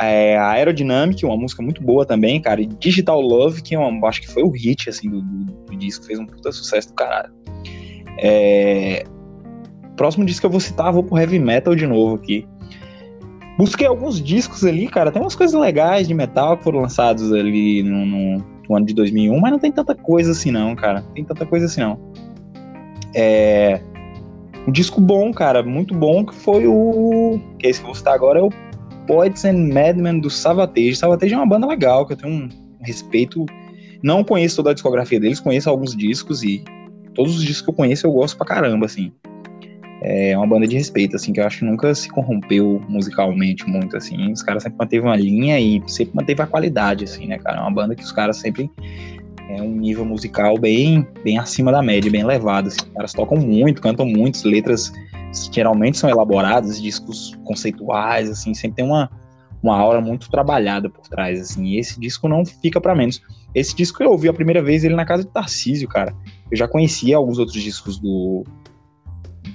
É, 0.00 0.38
a 0.38 0.48
Aerodynamic, 0.48 1.26
uma 1.26 1.36
música 1.36 1.62
muito 1.62 1.82
boa 1.82 2.06
também, 2.06 2.40
cara. 2.40 2.62
E 2.62 2.66
Digital 2.66 3.20
Love, 3.20 3.60
que 3.60 3.74
é 3.74 3.78
uma, 3.78 4.08
acho 4.08 4.22
que 4.22 4.28
foi 4.28 4.42
o 4.42 4.48
hit, 4.48 4.88
assim, 4.88 5.10
do, 5.10 5.20
do, 5.20 5.44
do 5.44 5.76
disco, 5.76 6.06
fez 6.06 6.18
um 6.18 6.24
puta 6.24 6.50
sucesso 6.52 6.88
do 6.88 6.94
caralho. 6.94 7.30
É, 8.16 9.04
próximo 9.94 10.24
disco 10.24 10.40
que 10.40 10.46
eu 10.46 10.50
vou 10.50 10.60
citar, 10.60 10.90
vou 10.90 11.02
pro 11.02 11.18
heavy 11.18 11.38
metal 11.38 11.74
de 11.74 11.86
novo 11.86 12.14
aqui. 12.14 12.48
Busquei 13.60 13.86
alguns 13.86 14.22
discos 14.22 14.64
ali, 14.64 14.88
cara. 14.88 15.12
Tem 15.12 15.20
umas 15.20 15.34
coisas 15.34 15.60
legais 15.60 16.08
de 16.08 16.14
metal 16.14 16.56
que 16.56 16.64
foram 16.64 16.80
lançados 16.80 17.30
ali 17.30 17.82
no, 17.82 18.06
no, 18.06 18.44
no 18.66 18.74
ano 18.74 18.86
de 18.86 18.94
2001, 18.94 19.38
mas 19.38 19.52
não 19.52 19.58
tem 19.58 19.70
tanta 19.70 19.94
coisa 19.94 20.30
assim, 20.30 20.50
não, 20.50 20.74
cara. 20.74 21.02
Não 21.02 21.12
tem 21.12 21.22
tanta 21.22 21.44
coisa 21.44 21.66
assim, 21.66 21.82
não. 21.82 22.00
É. 23.14 23.82
Um 24.66 24.72
disco 24.72 24.98
bom, 24.98 25.30
cara, 25.30 25.62
muito 25.62 25.94
bom, 25.94 26.24
que 26.24 26.34
foi 26.34 26.66
o. 26.66 27.38
Que 27.58 27.66
é 27.66 27.70
esse 27.70 27.80
que 27.80 27.84
eu 27.84 27.88
vou 27.88 27.94
citar 27.94 28.14
agora, 28.14 28.40
é 28.40 28.42
o 28.42 28.48
Poets 29.06 29.44
and 29.44 29.68
Madmen 29.74 30.20
do 30.20 30.30
Savatage. 30.30 30.96
Savatage 30.96 31.34
é 31.34 31.36
uma 31.36 31.46
banda 31.46 31.66
legal, 31.66 32.06
que 32.06 32.14
eu 32.14 32.16
tenho 32.16 32.32
um 32.32 32.48
respeito. 32.80 33.44
Não 34.02 34.24
conheço 34.24 34.56
toda 34.56 34.70
a 34.70 34.72
discografia 34.72 35.20
deles, 35.20 35.38
conheço 35.38 35.68
alguns 35.68 35.94
discos 35.94 36.42
e 36.42 36.64
todos 37.12 37.36
os 37.36 37.42
discos 37.42 37.60
que 37.60 37.68
eu 37.68 37.74
conheço 37.74 38.06
eu 38.06 38.12
gosto 38.12 38.38
pra 38.38 38.46
caramba, 38.46 38.86
assim 38.86 39.12
é 40.02 40.36
uma 40.36 40.46
banda 40.46 40.66
de 40.66 40.76
respeito, 40.76 41.16
assim, 41.16 41.32
que 41.32 41.40
eu 41.40 41.46
acho 41.46 41.58
que 41.58 41.64
nunca 41.64 41.94
se 41.94 42.08
corrompeu 42.08 42.82
musicalmente 42.88 43.68
muito, 43.68 43.96
assim. 43.96 44.32
Os 44.32 44.42
caras 44.42 44.62
sempre 44.62 44.78
manteve 44.78 45.04
uma 45.04 45.16
linha 45.16 45.60
e 45.60 45.82
sempre 45.86 46.16
manteve 46.16 46.40
a 46.42 46.46
qualidade, 46.46 47.04
assim, 47.04 47.26
né, 47.26 47.38
cara? 47.38 47.58
É 47.58 47.60
uma 47.60 47.70
banda 47.70 47.94
que 47.94 48.02
os 48.02 48.12
caras 48.12 48.38
sempre 48.38 48.70
é 49.50 49.60
um 49.60 49.74
nível 49.74 50.04
musical 50.04 50.58
bem, 50.58 51.06
bem 51.22 51.38
acima 51.38 51.70
da 51.70 51.82
média, 51.82 52.10
bem 52.10 52.22
elevado. 52.22 52.68
Assim. 52.68 52.80
Os 52.80 52.92
caras 52.94 53.12
tocam 53.12 53.36
muito, 53.38 53.82
cantam 53.82 54.06
muito, 54.06 54.46
letras 54.48 54.92
geralmente 55.52 55.98
são 55.98 56.10
elaboradas, 56.10 56.80
discos 56.80 57.38
conceituais, 57.44 58.28
assim, 58.28 58.52
sempre 58.52 58.76
tem 58.76 58.84
uma, 58.84 59.08
uma 59.62 59.76
aura 59.76 60.00
muito 60.00 60.30
trabalhada 60.30 60.88
por 60.88 61.06
trás, 61.08 61.40
assim. 61.40 61.64
E 61.66 61.78
esse 61.78 62.00
disco 62.00 62.26
não 62.26 62.44
fica 62.44 62.80
para 62.80 62.94
menos. 62.94 63.22
Esse 63.54 63.74
disco 63.74 64.02
eu 64.02 64.10
ouvi 64.10 64.28
a 64.28 64.32
primeira 64.32 64.62
vez 64.62 64.82
ele 64.82 64.94
na 64.94 65.04
casa 65.04 65.24
de 65.24 65.30
Tarcísio, 65.30 65.88
cara. 65.88 66.14
Eu 66.50 66.56
já 66.56 66.66
conhecia 66.66 67.16
alguns 67.16 67.38
outros 67.38 67.62
discos 67.62 67.98
do 67.98 68.44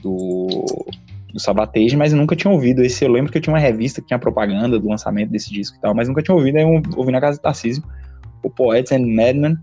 do, 0.06 0.86
do 1.34 1.40
Sabatage, 1.40 1.98
mas 1.98 2.14
eu 2.14 2.18
nunca 2.18 2.36
tinha 2.36 2.52
ouvido. 2.52 2.84
Esse 2.84 3.04
eu 3.04 3.12
lembro 3.12 3.32
que 3.32 3.40
eu 3.40 3.42
tinha 3.42 3.54
uma 3.54 3.60
revista 3.60 4.02
que 4.02 4.08
tinha 4.08 4.20
propaganda 4.20 4.80
do 4.80 4.88
lançamento 4.88 5.32
desse 5.32 5.52
disco 5.52 5.78
e 5.78 5.82
tal, 5.82 5.96
mas 5.96 6.08
nunca 6.08 6.22
tinha 6.22 6.36
ouvido. 6.36 6.58
Aí 6.58 6.64
eu 6.64 6.82
ouvi 6.96 7.12
na 7.12 7.20
casa 7.20 7.40
do 7.40 7.42
Tarcísio, 7.42 7.84
o 8.44 8.50
Poets 8.50 8.92
and 8.92 9.08
Madmen. 9.08 9.58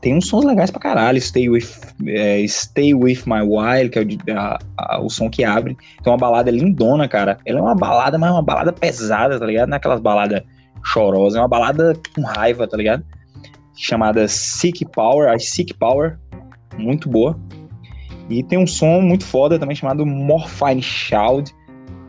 Tem 0.00 0.14
uns 0.14 0.28
sons 0.28 0.44
legais 0.44 0.70
pra 0.70 0.80
caralho. 0.80 1.20
Stay 1.20 1.48
With, 1.48 1.68
é, 2.06 2.44
Stay 2.46 2.94
with 2.94 3.22
My 3.26 3.40
Wild, 3.40 3.90
que 3.90 3.98
é 3.98 4.02
o, 4.02 4.38
a, 4.38 4.58
a, 4.76 5.00
o 5.00 5.08
som 5.08 5.30
que 5.30 5.44
abre. 5.44 5.76
Tem 6.02 6.12
uma 6.12 6.18
balada 6.18 6.50
lindona, 6.50 7.08
cara. 7.08 7.38
Ela 7.46 7.60
é 7.60 7.62
uma 7.62 7.74
balada, 7.74 8.18
mas 8.18 8.30
é 8.30 8.32
uma 8.32 8.42
balada 8.42 8.72
pesada, 8.72 9.38
tá 9.38 9.46
ligado? 9.46 9.68
Naquelas 9.68 10.00
é 10.00 10.02
baladas 10.02 10.42
chorosas, 10.84 11.36
é 11.36 11.40
uma 11.40 11.48
balada 11.48 11.94
com 12.14 12.22
raiva, 12.22 12.68
tá 12.68 12.76
ligado? 12.76 13.04
Chamada 13.74 14.28
Sick 14.28 14.84
Power, 14.92 15.28
a 15.30 15.38
Sick 15.38 15.74
Power, 15.74 16.18
muito 16.78 17.08
boa. 17.08 17.38
E 18.28 18.42
tem 18.42 18.58
um 18.58 18.66
som 18.66 19.00
muito 19.00 19.24
foda 19.24 19.58
também 19.58 19.76
chamado 19.76 20.04
Morphine 20.04 20.82
Shout, 20.82 21.54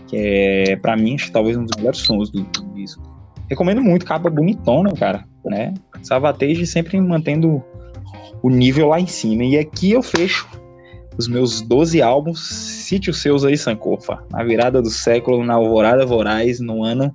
que 0.08 0.18
é, 0.18 0.76
pra 0.78 0.96
mim, 0.96 1.16
talvez 1.32 1.58
um 1.58 1.66
dos 1.66 1.76
melhores 1.78 2.00
sons 2.00 2.30
do, 2.30 2.44
do 2.44 2.74
disco. 2.74 3.04
Recomendo 3.50 3.82
muito, 3.82 4.06
capa 4.06 4.30
bonitona, 4.30 4.92
cara, 4.94 5.26
né? 5.46 5.74
Savatage 6.02 6.66
sempre 6.66 7.00
mantendo 7.00 7.64
o 8.42 8.50
nível 8.50 8.88
lá 8.88 9.00
em 9.00 9.08
cima. 9.08 9.44
E 9.44 9.58
aqui 9.58 9.92
eu 9.92 10.02
fecho 10.02 10.48
os 11.18 11.28
meus 11.28 11.62
12 11.62 12.02
álbuns, 12.02 12.40
cite 12.40 13.10
os 13.10 13.22
seus 13.22 13.44
aí, 13.44 13.58
Sankofa. 13.58 14.24
Na 14.32 14.44
virada 14.44 14.82
do 14.82 14.90
século, 14.90 15.44
na 15.44 15.56
alvorada 15.56 16.06
voraz, 16.06 16.60
no 16.60 16.84
ano 16.84 17.14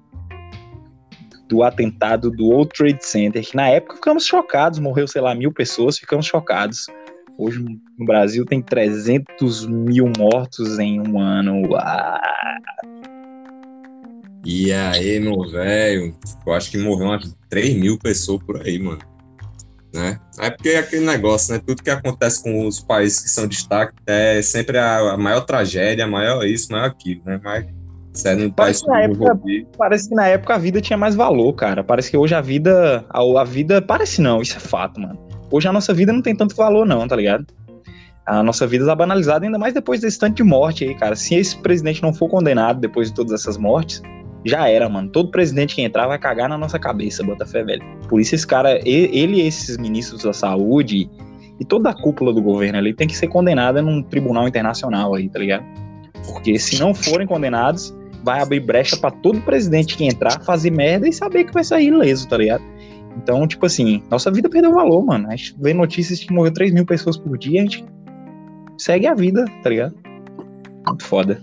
do 1.49 1.63
atentado 1.63 2.31
do 2.31 2.47
World 2.47 2.71
Trade 2.75 3.05
Center, 3.05 3.45
que 3.45 3.55
na 3.55 3.69
época 3.69 3.97
ficamos 3.97 4.25
chocados, 4.25 4.79
morreu, 4.79 5.07
sei 5.07 5.21
lá, 5.21 5.35
mil 5.35 5.53
pessoas, 5.53 5.99
ficamos 5.99 6.25
chocados. 6.25 6.87
Hoje 7.43 7.59
no 7.99 8.07
Brasil 8.07 8.47
tem 8.47 8.63
300 8.63 9.67
mil 9.67 10.13
mortos 10.17 10.79
em 10.79 11.01
um 11.01 11.19
ano. 11.19 11.75
Ah. 11.75 12.21
E 14.47 14.73
aí, 14.73 15.19
meu 15.19 15.51
velho, 15.51 16.15
eu 16.47 16.53
acho 16.53 16.71
que 16.71 16.79
morreu 16.79 17.09
umas 17.09 17.37
3 17.49 17.75
mil 17.75 17.99
pessoas 17.99 18.41
por 18.45 18.65
aí, 18.65 18.79
mano. 18.79 19.01
Né? 19.93 20.21
É 20.39 20.51
porque 20.51 20.69
é 20.69 20.79
aquele 20.79 21.05
negócio, 21.05 21.53
né? 21.53 21.61
Tudo 21.67 21.83
que 21.83 21.91
acontece 21.91 22.45
com 22.45 22.65
os 22.65 22.79
países 22.79 23.19
que 23.19 23.29
são 23.29 23.49
destaque 23.49 23.93
é 24.07 24.41
sempre 24.41 24.79
a, 24.79 25.15
a 25.15 25.19
maior 25.19 25.41
tragédia, 25.41 26.05
a 26.05 26.09
maior 26.09 26.45
isso, 26.47 26.71
maior 26.71 26.87
aquilo, 26.87 27.23
né? 27.27 27.41
Mas 27.43 27.67
Sério, 28.13 28.53
parece, 28.53 28.85
que 28.85 28.91
na 28.91 29.01
época, 29.01 29.41
parece 29.77 30.09
que 30.09 30.15
na 30.15 30.27
época 30.29 30.55
a 30.55 30.59
vida 30.59 30.81
tinha 30.81 30.97
mais 30.97 31.15
valor, 31.17 31.53
cara. 31.55 31.83
Parece 31.83 32.11
que 32.11 32.17
hoje 32.17 32.35
a 32.35 32.41
vida. 32.41 33.05
A, 33.11 33.21
a 33.41 33.45
vida. 33.45 33.83
Parece 33.83 34.21
não, 34.21 34.41
isso 34.41 34.57
é 34.57 34.61
fato, 34.61 35.01
mano. 35.01 35.32
Hoje 35.53 35.69
a 35.69 35.73
nossa 35.73 35.93
vida 35.93 36.13
não 36.13 36.23
tem 36.23 36.35
tanto 36.35 36.57
valor, 36.57 36.87
não, 36.87 37.07
tá 37.07 37.15
ligado? 37.15 37.47
A 38.25 38.43
nossa 38.43 38.67
vida 38.67 38.87
tá 38.87 38.95
banalizada, 38.95 39.45
ainda 39.45 39.59
mais 39.59 39.75
depois 39.75 40.01
desse 40.01 40.19
tanto 40.19 40.37
de 40.37 40.43
morte 40.43 40.85
aí, 40.85 40.95
cara. 40.95 41.15
Se 41.15 41.35
esse 41.35 41.57
presidente 41.59 42.03
não 42.03 42.15
for 42.15 42.29
condenado 42.29 42.81
depois 42.81 43.09
de 43.09 43.15
todas 43.15 43.33
essas 43.33 43.59
mortes, 43.59 44.01
já 44.47 44.69
era, 44.69 44.89
mano. 44.89 45.11
Todo 45.11 45.31
presidente 45.31 45.75
que 45.75 45.83
entrar 45.83 46.07
vai 46.07 46.19
cagar 46.19 46.49
na 46.49 46.57
nossa 46.57 46.79
cabeça, 46.79 47.23
Botafé, 47.23 47.63
velho. 47.63 47.83
Por 48.09 48.21
isso 48.21 48.35
esse 48.35 48.47
cara, 48.47 48.81
ele 48.87 49.43
e 49.43 49.47
esses 49.47 49.77
ministros 49.77 50.23
da 50.23 50.33
saúde 50.33 51.11
e 51.61 51.65
toda 51.65 51.91
a 51.91 51.95
cúpula 51.95 52.33
do 52.33 52.41
governo 52.41 52.79
ali 52.79 52.95
tem 52.95 53.07
que 53.07 53.17
ser 53.17 53.29
condenada 53.29 53.83
num 53.83 54.03
tribunal 54.03 54.49
internacional 54.49 55.15
aí, 55.15 55.29
tá 55.29 55.39
ligado? 55.39 55.65
Porque 56.25 56.59
se 56.59 56.79
não 56.79 56.95
forem 56.95 57.27
condenados, 57.27 57.95
vai 58.25 58.41
abrir 58.41 58.61
brecha 58.61 58.97
para 58.97 59.11
todo 59.11 59.41
presidente 59.43 59.97
que 59.97 60.05
entrar 60.05 60.41
fazer 60.45 60.71
merda 60.71 61.09
e 61.09 61.13
saber 61.13 61.45
que 61.45 61.53
vai 61.53 61.65
sair 61.65 61.89
ileso, 61.89 62.27
tá 62.29 62.39
ligado? 62.39 62.72
Então, 63.17 63.47
tipo 63.47 63.67
assim, 63.67 64.03
nossa 64.11 64.31
vida 64.31 64.49
perdeu 64.49 64.73
valor, 64.73 65.05
mano. 65.05 65.29
A 65.29 65.37
gente 65.37 65.55
vê 65.59 65.75
notícias 65.75 66.21
que 66.21 66.33
morreu 66.33 66.53
3 66.53 66.73
mil 66.73 66.87
pessoas 66.87 67.17
por 67.17 67.37
dia, 67.37 67.61
a 67.61 67.65
gente 67.65 67.85
segue 68.79 69.07
a 69.07 69.15
vida, 69.15 69.45
tá 69.63 69.71
ligado? 69.71 69.95
Muito 70.87 71.05
foda. 71.05 71.41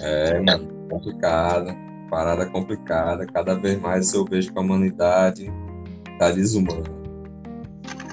É, 0.00 0.40
mano, 0.40 0.68
complicada. 0.90 1.74
Parada 2.10 2.46
complicada. 2.46 3.26
Cada 3.26 3.54
vez 3.54 3.80
mais 3.80 4.12
eu 4.12 4.24
vejo 4.24 4.52
que 4.52 4.58
a 4.58 4.62
humanidade 4.62 5.52
tá 6.18 6.30
desumana. 6.30 6.84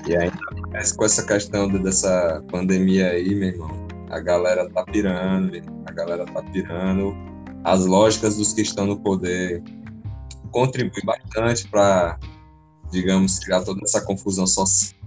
E 0.07 0.15
ainda 0.15 0.37
mais 0.71 0.91
com 0.91 1.05
essa 1.05 1.25
questão 1.25 1.67
dessa 1.67 2.43
pandemia 2.51 3.09
aí, 3.09 3.33
meu 3.33 3.49
irmão, 3.49 3.87
a 4.09 4.19
galera 4.19 4.69
tá 4.69 4.83
pirando, 4.83 5.51
a 5.85 5.91
galera 5.91 6.25
tá 6.25 6.43
pirando. 6.43 7.15
As 7.63 7.85
lógicas 7.85 8.37
dos 8.37 8.53
que 8.53 8.61
estão 8.61 8.85
no 8.85 8.99
poder 8.99 9.63
contribui 10.55 11.03
bastante 11.03 11.67
para, 11.67 12.17
digamos, 12.89 13.39
criar 13.39 13.61
toda 13.61 13.81
essa 13.83 13.99
confusão 13.99 14.47
social. 14.47 14.97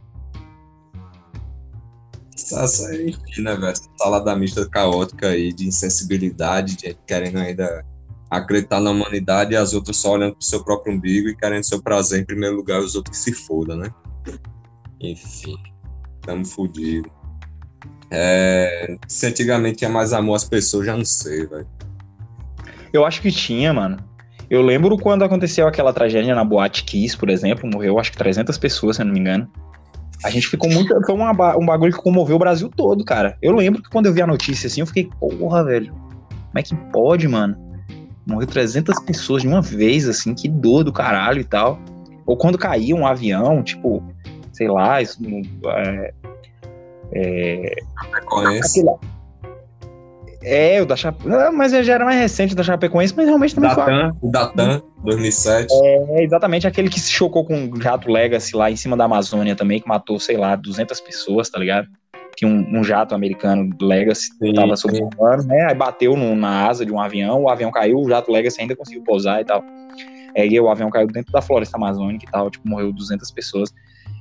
Essa, 2.37 2.95
enfim, 2.95 3.41
né, 3.43 3.57
velho? 3.57 3.75
Salada 3.97 4.37
mista 4.37 4.69
caótica 4.69 5.29
aí 5.29 5.51
de 5.51 5.67
insensibilidade, 5.67 6.77
de 6.77 6.95
querendo 7.07 7.39
ainda 7.39 7.83
acreditar 8.31 8.79
na 8.79 8.91
humanidade 8.91 9.55
e 9.55 9.57
as 9.57 9.73
outras 9.73 9.97
só 9.97 10.13
olhando 10.13 10.35
pro 10.35 10.45
seu 10.45 10.63
próprio 10.63 10.95
umbigo 10.95 11.31
e 11.31 11.37
querendo 11.37 11.65
seu 11.65 11.83
prazer 11.83 12.21
em 12.21 12.27
primeiro 12.27 12.55
lugar, 12.55 12.81
os 12.81 12.95
outros 12.95 13.17
que 13.17 13.25
se 13.25 13.33
fodam, 13.33 13.79
né? 13.79 13.91
Enfim, 15.01 15.57
tamo 16.21 16.45
fudido. 16.45 17.11
É, 18.11 18.99
se 19.09 19.27
antigamente 19.27 19.79
tinha 19.79 19.91
mais 19.91 20.13
amor 20.13 20.35
às 20.35 20.45
pessoas, 20.45 20.85
já 20.85 20.95
não 20.95 21.07
sei, 21.07 21.47
velho. 21.47 21.69
Eu 22.93 23.07
acho 23.07 23.23
que 23.23 23.33
tinha, 23.33 23.73
mano. 23.73 24.08
Eu 24.51 24.63
lembro 24.63 24.97
quando 24.97 25.25
aconteceu 25.25 25.67
aquela 25.67 25.93
tragédia 25.93 26.35
na 26.35 26.45
Boate 26.45 26.85
Kiss, 26.85 27.17
por 27.17 27.29
exemplo, 27.29 27.69
morreu 27.73 27.99
acho 27.99 28.13
que 28.13 28.19
300 28.19 28.57
pessoas, 28.57 28.97
se 28.97 29.03
eu 29.03 29.07
não 29.07 29.13
me 29.13 29.21
engano. 29.21 29.49
A 30.25 30.31
gente 30.31 30.49
ficou 30.49 30.71
muito. 30.71 30.95
Foi 31.05 31.15
uma, 31.15 31.31
um 31.57 31.67
bagulho 31.67 31.93
que 31.93 32.03
comoveu 32.03 32.37
o 32.37 32.39
Brasil 32.39 32.69
todo, 32.75 33.05
cara. 33.05 33.37
Eu 33.41 33.55
lembro 33.55 33.83
que 33.83 33.91
quando 33.91 34.07
eu 34.07 34.13
vi 34.13 34.21
a 34.21 34.27
notícia 34.27 34.67
assim, 34.67 34.81
eu 34.81 34.87
fiquei, 34.87 35.09
porra, 35.21 35.63
velho. 35.65 35.93
Como 35.93 36.59
é 36.59 36.63
que 36.63 36.75
pode, 36.93 37.29
mano? 37.29 37.57
Morreu 38.27 38.47
300 38.47 38.99
pessoas 39.05 39.43
de 39.43 39.49
uma 39.49 39.63
vez, 39.63 40.09
assim, 40.09 40.35
que 40.35 40.49
dor 40.49 40.83
do 40.83 40.93
caralho 40.93 41.41
e 41.41 41.45
tal. 41.45 41.79
Ou 42.27 42.37
quando 42.37 42.59
caiu 42.59 42.97
um 42.97 43.07
avião, 43.07 43.63
tipo, 43.63 44.03
sei 44.53 44.69
lá, 44.69 45.01
isso. 45.01 45.19
É, 45.67 46.15
é, 47.13 47.75
aquele, 48.03 48.91
É, 50.49 50.81
o 50.83 50.87
da 50.87 50.97
Chapecoense. 50.97 51.53
Mas 51.57 51.73
já 51.73 51.95
era 51.95 52.05
mais 52.05 52.19
recente 52.19 52.55
o 52.55 52.57
da 52.57 52.63
Chapecoense, 52.63 53.15
mas 53.17 53.27
realmente 53.27 53.55
também 53.55 53.71
foi. 53.71 53.85
Datan, 53.85 54.17
o 54.23 54.31
Datan, 54.31 54.83
2007. 55.05 55.67
É 55.73 56.23
exatamente 56.25 56.67
aquele 56.67 56.89
que 56.89 56.99
se 56.99 57.11
chocou 57.11 57.45
com 57.45 57.71
o 57.71 57.81
jato 57.81 58.11
Legacy 58.11 58.57
lá 58.57 58.71
em 58.71 58.77
cima 58.77 58.97
da 58.97 59.05
Amazônia 59.05 59.55
também, 59.55 59.81
que 59.81 59.89
matou, 59.89 60.19
sei 60.19 60.37
lá, 60.37 60.57
200 60.57 61.01
pessoas, 61.01 61.51
tá 61.51 61.59
ligado? 61.59 61.89
Tinha 62.37 62.51
um, 62.51 62.79
um 62.79 62.85
jato 62.85 63.15
americano 63.15 63.69
Legacy, 63.81 64.29
Sim, 64.39 64.53
tava 64.55 64.77
sobrevoando, 64.77 65.45
né? 65.45 65.67
Aí 65.69 65.75
bateu 65.75 66.17
no- 66.17 66.37
na 66.37 66.69
asa 66.69 66.87
de 66.87 66.93
um 66.93 67.01
avião, 67.01 67.43
o 67.43 67.49
avião 67.51 67.71
caiu, 67.71 67.99
o 67.99 68.09
jato 68.09 68.31
Legacy 68.33 68.61
ainda 68.61 68.77
conseguiu 68.77 69.03
pousar 69.03 69.41
e 69.41 69.45
tal. 69.45 69.63
Aí 70.37 70.59
o 70.61 70.69
avião 70.71 70.89
caiu 70.89 71.09
dentro 71.09 71.33
da 71.33 71.43
floresta 71.43 71.77
amazônica 71.77 72.25
e 72.25 72.31
tal, 72.31 72.49
tipo, 72.49 72.69
morreu 72.69 72.93
200 72.93 73.31
pessoas. 73.33 73.75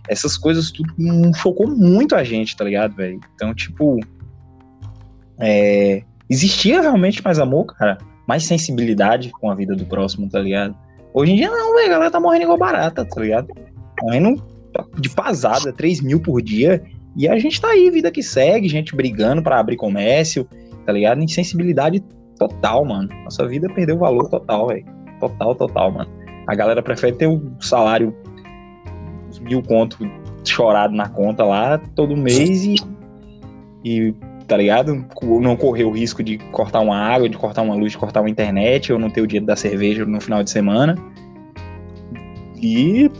Essas 0.09 0.35
coisas 0.37 0.71
tudo 0.71 0.91
hum, 0.97 1.31
chocou 1.33 1.67
muito 1.67 2.15
a 2.15 2.23
gente, 2.23 2.55
tá 2.57 2.63
ligado, 2.63 2.95
velho? 2.95 3.19
Então, 3.35 3.53
tipo, 3.53 3.99
é, 5.39 6.01
existia 6.29 6.81
realmente 6.81 7.23
mais 7.23 7.39
amor, 7.39 7.65
cara, 7.65 7.97
mais 8.27 8.45
sensibilidade 8.45 9.31
com 9.31 9.49
a 9.49 9.55
vida 9.55 9.75
do 9.75 9.85
próximo, 9.85 10.29
tá 10.29 10.39
ligado? 10.39 10.75
Hoje 11.13 11.31
em 11.31 11.35
dia 11.35 11.49
não, 11.49 11.75
velho, 11.75 11.87
a 11.87 11.91
galera 11.91 12.11
tá 12.11 12.19
morrendo 12.19 12.43
igual 12.43 12.57
barata, 12.57 13.05
tá 13.05 13.21
ligado? 13.21 13.47
Morrendo 14.01 14.43
de 14.99 15.09
pasada, 15.09 15.73
3 15.73 16.01
mil 16.01 16.19
por 16.19 16.41
dia, 16.41 16.83
e 17.15 17.27
a 17.27 17.39
gente 17.39 17.59
tá 17.59 17.69
aí, 17.69 17.89
vida 17.89 18.11
que 18.11 18.21
segue, 18.21 18.69
gente 18.69 18.95
brigando 18.95 19.41
pra 19.41 19.59
abrir 19.59 19.75
comércio, 19.75 20.47
tá 20.85 20.91
ligado? 20.91 21.21
Insensibilidade 21.21 22.03
total, 22.37 22.85
mano. 22.85 23.09
Nossa 23.23 23.47
vida 23.47 23.67
perdeu 23.73 23.97
valor 23.97 24.29
total, 24.29 24.67
velho. 24.67 24.85
Total, 25.19 25.55
total, 25.55 25.91
mano. 25.91 26.09
A 26.45 26.53
galera 26.53 26.83
prefere 26.83 27.15
ter 27.15 27.27
o 27.27 27.41
salário, 27.59 28.15
uns 29.27 29.39
mil 29.39 29.63
conto 29.63 29.97
chorado 30.45 30.93
na 30.93 31.09
conta 31.09 31.43
lá 31.43 31.77
todo 31.95 32.15
mês 32.15 32.63
e, 32.63 32.75
e 33.83 34.13
tá 34.47 34.55
ligado? 34.55 35.05
Não 35.23 35.55
correr 35.57 35.83
o 35.83 35.91
risco 35.91 36.23
de 36.23 36.37
cortar 36.51 36.79
uma 36.79 36.97
água, 36.97 37.27
de 37.27 37.37
cortar 37.37 37.61
uma 37.61 37.75
luz, 37.75 37.91
de 37.91 37.97
cortar 37.97 38.21
uma 38.21 38.29
internet, 38.29 38.93
ou 38.93 38.97
não 38.97 39.09
ter 39.09 39.21
o 39.21 39.27
dinheiro 39.27 39.45
da 39.45 39.55
cerveja 39.55 40.05
no 40.05 40.21
final 40.21 40.43
de 40.43 40.49
semana. 40.49 40.95
E 42.61 43.11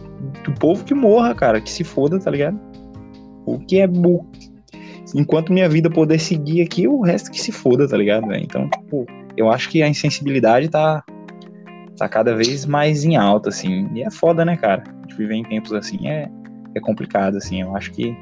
o 0.47 0.51
povo 0.59 0.83
que 0.83 0.93
morra, 0.93 1.35
cara, 1.35 1.61
que 1.61 1.69
se 1.69 1.83
foda, 1.83 2.19
tá 2.19 2.31
ligado? 2.31 2.59
O 3.45 3.59
que 3.59 3.79
é 3.79 3.87
bu- 3.87 4.25
Enquanto 5.15 5.53
minha 5.53 5.69
vida 5.69 5.89
poder 5.89 6.19
seguir 6.19 6.61
aqui, 6.61 6.87
o 6.87 7.01
resto 7.01 7.31
que 7.31 7.41
se 7.41 7.51
foda, 7.51 7.87
tá 7.87 7.95
ligado, 7.95 8.27
velho? 8.27 8.43
Então, 8.43 8.69
tipo, 8.69 9.05
eu 9.37 9.49
acho 9.49 9.69
que 9.69 9.81
a 9.81 9.87
insensibilidade 9.87 10.67
tá, 10.67 11.03
tá 11.97 12.09
cada 12.09 12.35
vez 12.35 12.65
mais 12.65 13.05
em 13.05 13.15
alta, 13.15 13.49
assim. 13.49 13.87
E 13.93 14.03
é 14.03 14.11
foda, 14.11 14.43
né, 14.43 14.57
cara? 14.57 14.83
A 14.85 15.01
gente 15.07 15.17
viver 15.17 15.35
em 15.35 15.43
tempos 15.43 15.71
assim 15.71 16.07
é, 16.07 16.29
é 16.75 16.79
complicado, 16.81 17.37
assim. 17.37 17.61
Eu 17.61 17.73
acho 17.75 17.91
que 17.91 18.17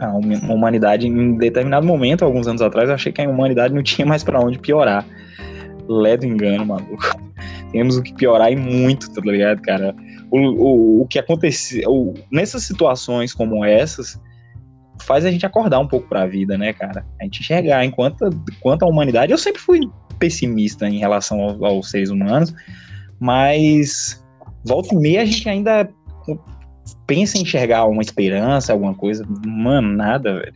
a 0.00 0.12
hum- 0.16 0.40
a 0.48 0.52
humanidade, 0.52 1.06
em 1.06 1.36
determinado 1.36 1.86
momento, 1.86 2.24
alguns 2.24 2.46
anos 2.46 2.62
atrás, 2.62 2.88
eu 2.88 2.94
achei 2.94 3.12
que 3.12 3.20
a 3.20 3.28
humanidade 3.28 3.74
não 3.74 3.82
tinha 3.82 4.06
mais 4.06 4.22
pra 4.24 4.40
onde 4.40 4.58
piorar. 4.58 5.04
Ledo 5.88 6.26
engano, 6.26 6.64
maluco. 6.66 6.98
Temos 7.72 7.96
o 7.96 8.02
que 8.02 8.14
piorar 8.14 8.50
e 8.52 8.56
muito, 8.56 9.12
tá 9.12 9.20
ligado, 9.20 9.60
cara? 9.62 9.94
O, 10.30 10.38
o, 10.38 11.02
o 11.02 11.06
que 11.06 11.18
aconteceu 11.18 12.14
nessas 12.30 12.62
situações 12.64 13.32
como 13.32 13.64
essas 13.64 14.20
faz 15.02 15.24
a 15.24 15.30
gente 15.30 15.46
acordar 15.46 15.78
um 15.78 15.86
pouco 15.86 16.08
pra 16.08 16.26
vida, 16.26 16.58
né, 16.58 16.72
cara? 16.72 17.04
A 17.20 17.24
gente 17.24 17.40
enxergar 17.40 17.84
enquanto, 17.84 18.28
enquanto 18.52 18.82
a 18.82 18.86
humanidade. 18.88 19.32
Eu 19.32 19.38
sempre 19.38 19.60
fui 19.60 19.80
pessimista 20.18 20.88
em 20.88 20.98
relação 20.98 21.40
ao- 21.40 21.64
aos 21.64 21.90
seres 21.90 22.10
humanos, 22.10 22.52
mas 23.20 24.22
volta 24.64 24.94
e 24.94 24.98
meia 24.98 25.22
a 25.22 25.24
gente 25.24 25.48
ainda 25.48 25.88
pensa 27.06 27.38
em 27.38 27.42
enxergar 27.42 27.86
uma 27.86 28.02
esperança, 28.02 28.72
alguma 28.72 28.94
coisa. 28.94 29.26
Mano, 29.46 29.88
nada, 29.96 30.40
velho. 30.40 30.54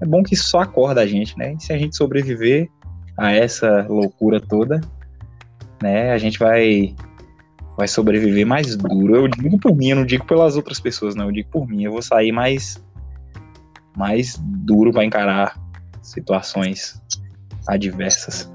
É 0.00 0.06
bom 0.06 0.22
que 0.22 0.34
só 0.34 0.60
acorda 0.60 1.02
a 1.02 1.06
gente, 1.06 1.36
né? 1.38 1.54
E 1.54 1.62
se 1.62 1.72
a 1.72 1.78
gente 1.78 1.96
sobreviver 1.96 2.68
a 3.16 3.32
essa 3.32 3.86
loucura 3.88 4.40
toda, 4.40 4.80
né, 5.82 6.12
a 6.12 6.18
gente 6.18 6.38
vai 6.38 6.94
vai 7.76 7.88
sobreviver 7.88 8.46
mais 8.46 8.76
duro. 8.76 9.16
Eu 9.16 9.28
digo 9.28 9.58
por 9.58 9.74
mim, 9.74 9.88
eu 9.88 9.96
não 9.96 10.04
digo 10.04 10.24
pelas 10.26 10.56
outras 10.56 10.80
pessoas, 10.80 11.14
não. 11.14 11.26
Eu 11.26 11.32
digo 11.32 11.50
por 11.50 11.66
mim. 11.66 11.84
Eu 11.84 11.92
vou 11.92 12.02
sair 12.02 12.32
mais 12.32 12.82
mais 13.96 14.38
duro 14.40 14.92
para 14.92 15.04
encarar 15.04 15.58
situações 16.02 17.00
adversas. 17.66 18.50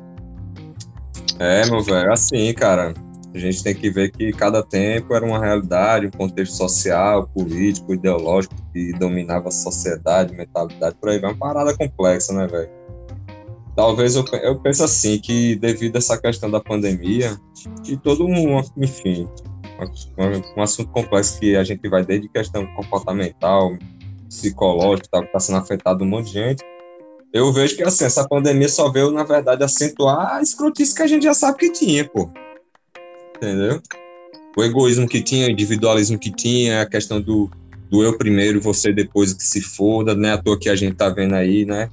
É, 1.39 1.65
meu 1.69 1.81
velho, 1.83 2.11
assim, 2.11 2.53
cara. 2.53 2.93
A 3.35 3.37
gente 3.37 3.61
tem 3.61 3.75
que 3.75 3.89
ver 3.89 4.11
que 4.11 4.31
cada 4.31 4.63
tempo 4.63 5.13
era 5.13 5.25
uma 5.25 5.37
realidade, 5.37 6.07
um 6.07 6.11
contexto 6.11 6.55
social, 6.55 7.27
político, 7.27 7.93
ideológico 7.93 8.55
que 8.71 8.93
dominava 8.93 9.49
a 9.49 9.51
sociedade, 9.51 10.33
mentalidade, 10.33 10.95
por 10.95 11.09
aí 11.09 11.19
vai. 11.19 11.31
Uma 11.31 11.37
parada 11.37 11.75
complexa, 11.75 12.31
né, 12.31 12.47
velho? 12.47 12.69
Talvez 13.75 14.15
eu, 14.15 14.23
eu 14.41 14.57
penso 14.61 14.85
assim, 14.85 15.19
que 15.19 15.57
devido 15.57 15.97
a 15.97 15.99
essa 15.99 16.17
questão 16.17 16.49
da 16.49 16.61
pandemia, 16.61 17.37
e 17.85 17.97
todo 17.97 18.25
um, 18.25 18.61
enfim, 18.77 19.27
um, 20.55 20.61
assunto 20.61 20.89
complexo 20.91 21.37
que 21.37 21.57
a 21.57 21.63
gente 21.65 21.89
vai 21.89 22.05
desde 22.05 22.29
questão 22.29 22.65
comportamental, 22.67 23.77
psicológica, 24.29 25.09
que 25.19 25.25
está 25.25 25.39
sendo 25.41 25.57
afetado 25.57 26.05
um 26.05 26.07
monte 26.07 26.27
de 26.27 26.33
gente, 26.35 26.63
eu 27.33 27.51
vejo 27.51 27.75
que 27.75 27.83
assim, 27.83 28.05
essa 28.05 28.25
pandemia 28.25 28.69
só 28.69 28.89
veio, 28.89 29.11
na 29.11 29.25
verdade, 29.25 29.61
acentuar 29.61 30.37
a 30.37 30.41
escrotice 30.41 30.95
que 30.95 31.01
a 31.01 31.07
gente 31.07 31.23
já 31.23 31.33
sabe 31.33 31.57
que 31.57 31.69
tinha, 31.69 32.07
pô. 32.07 32.29
Entendeu? 33.45 33.79
O 34.57 34.63
egoísmo 34.63 35.07
que 35.07 35.21
tinha, 35.21 35.47
o 35.47 35.51
individualismo 35.51 36.17
que 36.17 36.31
tinha, 36.31 36.81
a 36.81 36.85
questão 36.85 37.21
do, 37.21 37.49
do 37.91 38.03
eu 38.03 38.17
primeiro, 38.17 38.59
você 38.59 38.91
depois 38.91 39.33
que 39.33 39.43
se 39.43 39.61
foda, 39.61 40.15
né? 40.15 40.33
À 40.33 40.37
toa 40.37 40.57
que 40.57 40.69
a 40.69 40.75
gente 40.75 40.95
tá 40.95 41.09
vendo 41.09 41.35
aí, 41.35 41.65
né? 41.65 41.89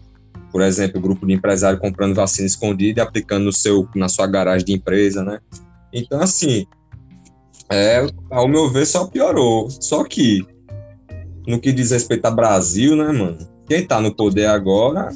Por 0.50 0.62
exemplo, 0.62 0.98
o 0.98 1.02
grupo 1.02 1.26
de 1.26 1.32
empresário 1.32 1.78
comprando 1.78 2.14
vacina 2.14 2.46
escondida 2.46 3.00
e 3.00 3.02
aplicando 3.02 3.44
no 3.44 3.52
seu, 3.52 3.88
na 3.94 4.08
sua 4.08 4.26
garagem 4.26 4.64
de 4.64 4.72
empresa, 4.72 5.22
né? 5.22 5.40
Então, 5.92 6.20
assim, 6.20 6.66
é, 7.70 8.06
ao 8.30 8.48
meu 8.48 8.70
ver, 8.70 8.86
só 8.86 9.06
piorou. 9.06 9.68
Só 9.70 10.04
que, 10.04 10.46
no 11.46 11.60
que 11.60 11.72
diz 11.72 11.90
respeito 11.90 12.24
a 12.26 12.30
Brasil, 12.30 12.96
né, 12.96 13.12
mano? 13.12 13.38
Quem 13.68 13.84
tá 13.84 14.00
no 14.00 14.14
poder 14.14 14.46
agora 14.46 15.08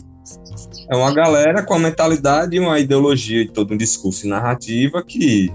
é 0.90 0.96
uma 0.96 1.12
galera 1.12 1.62
com 1.62 1.74
a 1.74 1.78
mentalidade 1.78 2.56
e 2.56 2.60
uma 2.60 2.78
ideologia 2.78 3.42
e 3.42 3.48
todo 3.48 3.74
um 3.74 3.76
discurso 3.76 4.26
e 4.26 4.30
narrativa 4.30 5.02
que, 5.02 5.50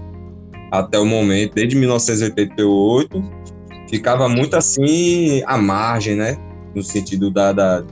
até 0.72 0.98
o 0.98 1.04
momento, 1.04 1.54
desde 1.54 1.76
1988, 1.76 3.22
ficava 3.90 4.26
muito 4.26 4.56
assim 4.56 5.42
à 5.46 5.58
margem, 5.58 6.16
né? 6.16 6.38
No 6.74 6.82
sentido 6.82 7.30
da, 7.30 7.52
da 7.52 7.84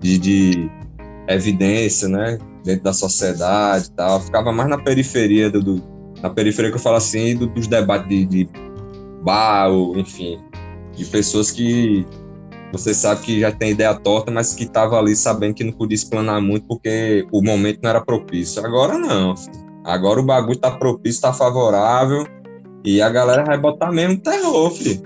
de, 0.00 0.18
de 0.18 0.70
evidência, 1.28 2.08
né? 2.08 2.36
Dentro 2.64 2.82
da 2.82 2.92
sociedade 2.92 3.86
e 3.86 3.90
tal. 3.92 4.20
Ficava 4.20 4.50
mais 4.52 4.68
na 4.68 4.76
periferia 4.76 5.48
do, 5.48 5.62
do- 5.62 5.82
na 6.20 6.28
periferia 6.28 6.70
que 6.70 6.76
eu 6.76 6.80
falo 6.82 6.96
assim, 6.96 7.36
do- 7.36 7.46
dos 7.46 7.68
debates 7.68 8.08
de, 8.08 8.24
de 8.24 8.48
bar, 9.22 9.68
ou, 9.70 9.96
enfim, 9.96 10.40
de 10.96 11.04
pessoas 11.04 11.52
que 11.52 12.04
você 12.72 12.92
sabe 12.92 13.20
que 13.22 13.40
já 13.40 13.52
tem 13.52 13.70
ideia 13.70 13.94
torta, 13.94 14.32
mas 14.32 14.52
que 14.52 14.66
tava 14.66 14.98
ali 14.98 15.14
sabendo 15.14 15.54
que 15.54 15.62
não 15.62 15.72
podia 15.72 15.94
explanar 15.94 16.40
muito 16.40 16.66
porque 16.66 17.24
o 17.30 17.40
momento 17.40 17.78
não 17.82 17.90
era 17.90 18.00
propício. 18.04 18.64
Agora 18.66 18.98
não. 18.98 19.36
filho. 19.36 19.65
Agora 19.86 20.18
o 20.18 20.24
bagulho 20.24 20.58
tá 20.58 20.72
propício, 20.72 21.22
tá 21.22 21.32
favorável 21.32 22.26
e 22.84 23.00
a 23.00 23.08
galera 23.08 23.44
vai 23.44 23.56
botar 23.56 23.92
mesmo 23.92 24.18
terror, 24.18 24.70
filho. 24.72 25.00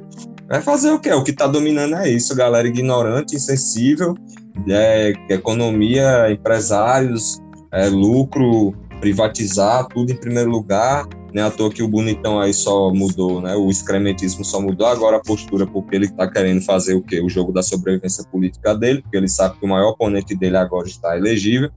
Vai 0.48 0.62
fazer 0.62 0.90
o 0.90 0.98
quê? 0.98 1.12
O 1.12 1.22
que 1.22 1.34
tá 1.34 1.46
dominando 1.46 1.96
é 1.96 2.08
isso, 2.08 2.34
galera 2.34 2.66
ignorante, 2.66 3.36
insensível, 3.36 4.14
é, 4.68 5.12
economia, 5.28 6.32
empresários, 6.32 7.38
é, 7.70 7.88
lucro, 7.88 8.74
privatizar, 9.00 9.86
tudo 9.86 10.12
em 10.12 10.16
primeiro 10.16 10.50
lugar. 10.50 11.06
Não 11.32 11.42
é 11.42 11.46
à 11.46 11.50
toa 11.50 11.70
que 11.70 11.82
o 11.82 11.88
bonitão 11.88 12.40
aí 12.40 12.52
só 12.52 12.92
mudou, 12.92 13.40
né? 13.40 13.54
O 13.54 13.70
excrementismo 13.70 14.44
só 14.44 14.60
mudou 14.60 14.86
agora 14.86 15.18
a 15.18 15.20
postura, 15.20 15.66
porque 15.66 15.94
ele 15.94 16.08
tá 16.08 16.28
querendo 16.28 16.62
fazer 16.62 16.94
o 16.94 17.02
quê? 17.02 17.20
O 17.20 17.28
jogo 17.28 17.52
da 17.52 17.62
sobrevivência 17.62 18.24
política 18.24 18.74
dele, 18.74 19.02
porque 19.02 19.16
ele 19.16 19.28
sabe 19.28 19.58
que 19.58 19.64
o 19.64 19.68
maior 19.68 19.90
oponente 19.90 20.34
dele 20.34 20.56
agora 20.56 20.88
está 20.88 21.16
elegível. 21.16 21.70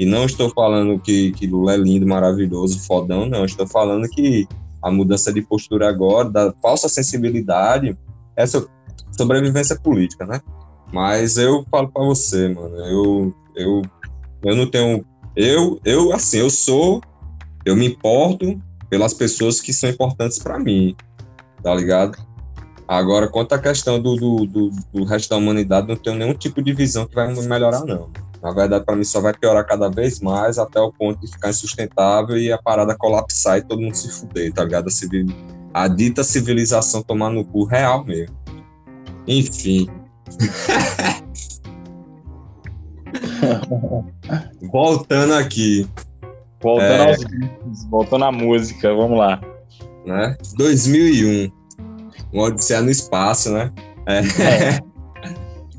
E 0.00 0.06
não 0.06 0.24
estou 0.24 0.48
falando 0.48 0.98
que, 0.98 1.30
que 1.32 1.46
Lula 1.46 1.74
é 1.74 1.76
lindo, 1.76 2.06
maravilhoso, 2.06 2.80
fodão, 2.86 3.26
não. 3.26 3.44
Estou 3.44 3.66
falando 3.66 4.08
que 4.08 4.48
a 4.80 4.90
mudança 4.90 5.30
de 5.30 5.42
postura 5.42 5.90
agora, 5.90 6.30
da 6.30 6.54
falsa 6.62 6.88
sensibilidade, 6.88 7.94
é 8.34 8.46
so- 8.46 8.66
sobrevivência 9.12 9.78
política, 9.78 10.24
né? 10.24 10.40
Mas 10.90 11.36
eu 11.36 11.66
falo 11.70 11.88
pra 11.92 12.02
você, 12.02 12.48
mano, 12.48 12.76
eu, 12.76 13.34
eu, 13.54 13.82
eu 14.42 14.56
não 14.56 14.70
tenho. 14.70 15.04
Eu, 15.36 15.78
eu, 15.84 16.14
assim, 16.14 16.38
eu 16.38 16.48
sou. 16.48 17.02
Eu 17.62 17.76
me 17.76 17.86
importo 17.86 18.58
pelas 18.88 19.12
pessoas 19.12 19.60
que 19.60 19.70
são 19.70 19.90
importantes 19.90 20.38
pra 20.38 20.58
mim, 20.58 20.96
tá 21.62 21.74
ligado? 21.74 22.16
Agora, 22.88 23.28
quanto 23.28 23.52
à 23.52 23.58
questão 23.58 24.00
do, 24.00 24.16
do, 24.16 24.46
do, 24.46 24.70
do 24.94 25.04
resto 25.04 25.28
da 25.28 25.36
humanidade, 25.36 25.86
não 25.86 25.96
tenho 25.96 26.16
nenhum 26.16 26.32
tipo 26.32 26.62
de 26.62 26.72
visão 26.72 27.04
que 27.04 27.14
vai 27.14 27.30
melhorar, 27.34 27.84
não. 27.84 28.08
Na 28.42 28.52
verdade, 28.52 28.84
pra 28.84 28.96
mim, 28.96 29.04
só 29.04 29.20
vai 29.20 29.34
piorar 29.34 29.66
cada 29.66 29.88
vez 29.90 30.20
mais 30.20 30.58
até 30.58 30.80
o 30.80 30.90
ponto 30.92 31.20
de 31.20 31.30
ficar 31.30 31.50
insustentável 31.50 32.38
e 32.38 32.50
a 32.50 32.56
parada 32.58 32.96
colapsar 32.96 33.58
e 33.58 33.62
todo 33.62 33.80
mundo 33.82 33.94
se 33.94 34.10
fuder, 34.10 34.52
tá 34.52 34.64
ligado? 34.64 34.88
A, 34.88 34.90
civil... 34.90 35.26
a 35.74 35.86
dita 35.88 36.24
civilização 36.24 37.02
tomar 37.02 37.30
no 37.30 37.44
cu 37.44 37.64
real 37.64 38.04
mesmo. 38.04 38.34
Enfim. 39.26 39.88
Voltando 44.72 45.34
aqui, 45.34 45.86
Voltando 46.62 46.92
É. 46.92 47.08
aos 47.10 47.18
discos, 47.18 47.84
voltando 47.90 48.24
à 48.26 48.32
música, 48.32 48.94
vamos 48.94 49.18
lá. 49.18 49.40
né? 50.06 50.36
2001. 50.56 51.50
Uma 52.32 52.44
Odisseia 52.44 52.80
no 52.82 52.90
Espaço, 52.90 53.50
né? 53.50 53.72
É. 54.06 54.20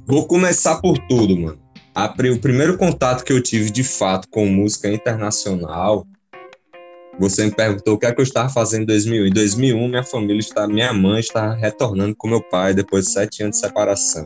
Vou 0.08 0.26
começar 0.28 0.82
por 0.82 0.98
tudo, 1.08 1.38
mano. 1.40 1.58
A 1.94 2.06
o 2.06 2.40
primeiro 2.40 2.78
contato 2.78 3.24
que 3.24 3.34
eu 3.34 3.42
tive 3.42 3.70
de 3.70 3.84
fato 3.84 4.28
com 4.30 4.46
música 4.46 4.90
internacional, 4.90 6.08
você 7.20 7.46
me 7.46 7.52
perguntou 7.52 7.96
o 7.96 8.00
que 8.00 8.06
é 8.06 8.14
que 8.14 8.22
eu 8.22 8.24
estava 8.24 8.48
fazendo 8.48 8.84
em 8.84 8.86
2001. 8.86 9.26
Em 9.28 9.32
2001, 9.32 9.88
minha 9.90 10.04
família 10.04 10.40
está, 10.40 10.68
minha 10.68 10.94
mãe 10.94 11.20
estava 11.20 11.54
retornando 11.54 12.16
com 12.16 12.30
meu 12.30 12.42
pai 12.42 12.74
depois 12.74 13.06
de 13.06 13.12
sete 13.12 13.44
anos 13.44 13.58
de 13.58 13.66
separação. 13.66 14.26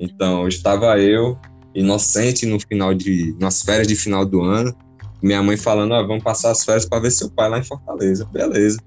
Então, 0.00 0.48
estava 0.48 0.98
eu, 0.98 1.38
inocente, 1.74 2.46
no 2.46 2.58
final 2.58 2.94
de, 2.94 3.36
nas 3.38 3.62
férias 3.62 3.86
de 3.86 3.94
final 3.94 4.24
do 4.24 4.40
ano, 4.40 4.74
minha 5.22 5.42
mãe 5.42 5.58
falando, 5.58 5.92
ó, 5.92 6.06
vamos 6.06 6.24
passar 6.24 6.52
as 6.52 6.64
férias 6.64 6.86
para 6.86 7.00
ver 7.00 7.10
seu 7.10 7.30
pai 7.30 7.50
lá 7.50 7.58
em 7.58 7.64
Fortaleza. 7.64 8.24
Beleza. 8.32 8.78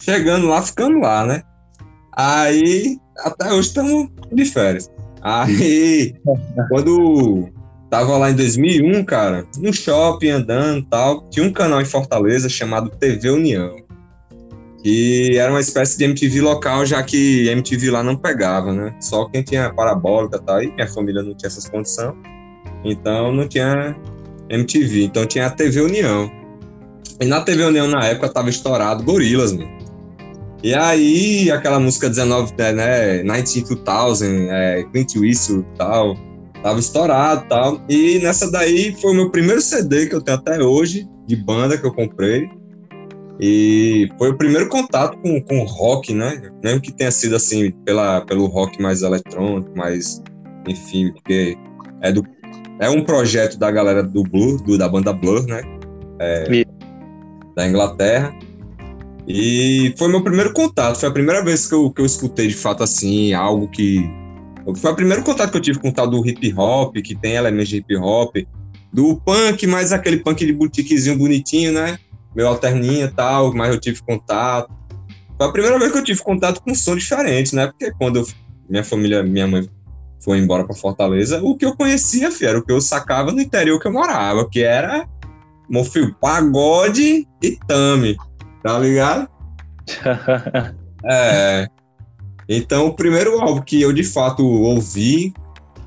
Chegando 0.00 0.48
lá, 0.48 0.62
ficando 0.62 0.98
lá, 0.98 1.24
né? 1.24 1.42
Aí, 2.12 2.98
até 3.18 3.52
hoje 3.52 3.68
estamos 3.68 4.08
de 4.32 4.44
férias. 4.46 4.90
Aí, 5.22 6.14
quando 6.68 7.48
tava 7.90 8.16
lá 8.16 8.30
em 8.30 8.34
2001, 8.34 9.04
cara, 9.04 9.46
no 9.58 9.72
shopping 9.72 10.30
andando 10.30 10.78
e 10.78 10.86
tal, 10.86 11.28
tinha 11.28 11.44
um 11.44 11.52
canal 11.52 11.80
em 11.80 11.84
Fortaleza 11.84 12.48
chamado 12.48 12.90
TV 12.90 13.30
União. 13.30 13.76
Que 14.82 15.36
era 15.36 15.50
uma 15.50 15.60
espécie 15.60 15.98
de 15.98 16.04
MTV 16.04 16.40
local, 16.40 16.86
já 16.86 17.02
que 17.02 17.48
MTV 17.48 17.90
lá 17.90 18.02
não 18.02 18.16
pegava, 18.16 18.72
né? 18.72 18.94
Só 19.00 19.26
quem 19.26 19.42
tinha 19.42 19.74
parabólica 19.74 20.38
e 20.38 20.40
tal, 20.40 20.62
e 20.62 20.72
minha 20.72 20.88
família 20.88 21.22
não 21.22 21.34
tinha 21.34 21.48
essas 21.48 21.68
condições. 21.68 22.14
Então 22.82 23.34
não 23.34 23.46
tinha 23.46 23.94
MTV, 24.48 25.04
então 25.04 25.26
tinha 25.26 25.46
a 25.46 25.50
TV 25.50 25.82
União. 25.82 26.30
E 27.20 27.26
na 27.26 27.42
TV 27.42 27.64
União 27.64 27.86
na 27.86 28.06
época 28.06 28.30
tava 28.30 28.48
estourado 28.48 29.04
Gorilas, 29.04 29.52
mano. 29.52 29.79
E 30.62 30.74
aí, 30.74 31.50
aquela 31.50 31.80
música 31.80 32.08
19, 32.08 32.54
né, 32.58 33.22
192000, 33.22 34.52
é, 34.52 34.82
Clint 34.92 35.16
Eastwood 35.16 35.66
e 35.72 35.78
tal, 35.78 36.16
tava 36.62 36.78
estourado 36.78 37.44
e 37.44 37.48
tal. 37.48 37.80
E 37.88 38.18
nessa 38.18 38.50
daí 38.50 38.94
foi 39.00 39.12
o 39.12 39.14
meu 39.14 39.30
primeiro 39.30 39.60
CD 39.62 40.06
que 40.06 40.14
eu 40.14 40.20
tenho 40.20 40.36
até 40.36 40.62
hoje, 40.62 41.08
de 41.26 41.36
banda 41.36 41.78
que 41.78 41.86
eu 41.86 41.92
comprei. 41.92 42.48
E 43.40 44.06
foi 44.18 44.30
o 44.30 44.36
primeiro 44.36 44.68
contato 44.68 45.16
com, 45.18 45.40
com 45.40 45.64
rock, 45.64 46.12
né? 46.12 46.50
Mesmo 46.62 46.82
que 46.82 46.92
tenha 46.92 47.10
sido 47.10 47.36
assim, 47.36 47.70
pela, 47.86 48.20
pelo 48.20 48.44
rock 48.44 48.82
mais 48.82 49.00
eletrônico, 49.00 49.70
mais, 49.74 50.22
enfim, 50.68 51.10
porque 51.10 51.56
é, 52.02 52.12
do, 52.12 52.22
é 52.78 52.90
um 52.90 53.02
projeto 53.02 53.58
da 53.58 53.70
galera 53.70 54.02
do 54.02 54.22
Blur, 54.22 54.62
do, 54.62 54.76
da 54.76 54.86
banda 54.86 55.10
Blur, 55.14 55.46
né? 55.46 55.62
É, 56.18 56.66
da 57.56 57.66
Inglaterra. 57.66 58.30
E 59.32 59.94
foi 59.96 60.08
meu 60.08 60.22
primeiro 60.22 60.52
contato, 60.52 60.98
foi 60.98 61.08
a 61.08 61.12
primeira 61.12 61.44
vez 61.44 61.66
que 61.68 61.74
eu, 61.74 61.88
que 61.90 62.02
eu 62.02 62.06
escutei 62.06 62.48
de 62.48 62.54
fato 62.54 62.82
assim, 62.82 63.32
algo 63.32 63.68
que. 63.68 64.04
Foi 64.76 64.90
o 64.90 64.96
primeiro 64.96 65.22
contato 65.22 65.52
que 65.52 65.56
eu 65.56 65.60
tive 65.60 65.78
com 65.78 65.88
o 65.88 65.92
tal 65.92 66.08
do 66.08 66.26
hip 66.26 66.52
hop, 66.56 66.96
que 66.96 67.14
tem 67.14 67.34
elementos 67.34 67.68
de 67.68 67.76
hip 67.76 67.96
hop, 67.96 68.36
do 68.92 69.16
punk, 69.20 69.66
mas 69.68 69.92
aquele 69.92 70.18
punk 70.18 70.44
de 70.44 70.52
boutiquezinho 70.52 71.16
bonitinho, 71.16 71.72
né? 71.72 71.96
Meu 72.34 72.48
alterninha 72.48 73.04
e 73.04 73.10
tal, 73.10 73.54
mas 73.54 73.72
eu 73.72 73.80
tive 73.80 74.02
contato. 74.02 74.70
Foi 75.38 75.46
a 75.46 75.52
primeira 75.52 75.78
vez 75.78 75.92
que 75.92 75.98
eu 75.98 76.04
tive 76.04 76.22
contato 76.22 76.60
com 76.60 76.72
um 76.72 76.74
som 76.74 76.96
diferente, 76.96 77.54
né? 77.54 77.68
Porque 77.68 77.92
quando 77.92 78.16
eu- 78.16 78.26
minha 78.68 78.84
família, 78.84 79.22
minha 79.22 79.46
mãe 79.46 79.68
foi 80.22 80.38
embora 80.38 80.64
para 80.64 80.74
Fortaleza, 80.74 81.40
o 81.42 81.56
que 81.56 81.64
eu 81.64 81.76
conhecia, 81.76 82.30
filho, 82.30 82.48
era 82.50 82.58
o 82.58 82.64
que 82.64 82.72
eu 82.72 82.80
sacava 82.80 83.32
no 83.32 83.40
interior 83.40 83.80
que 83.80 83.86
eu 83.86 83.92
morava, 83.92 84.48
que 84.48 84.60
era, 84.60 85.08
meu 85.68 85.84
filho, 85.84 86.14
pagode 86.20 87.26
e 87.42 87.58
tame, 87.66 88.16
tá 88.62 88.78
ligado? 88.78 89.28
É. 91.02 91.66
Então, 92.46 92.88
o 92.88 92.94
primeiro 92.94 93.40
álbum 93.40 93.62
que 93.62 93.80
eu 93.80 93.90
de 93.90 94.04
fato 94.04 94.46
ouvi, 94.46 95.32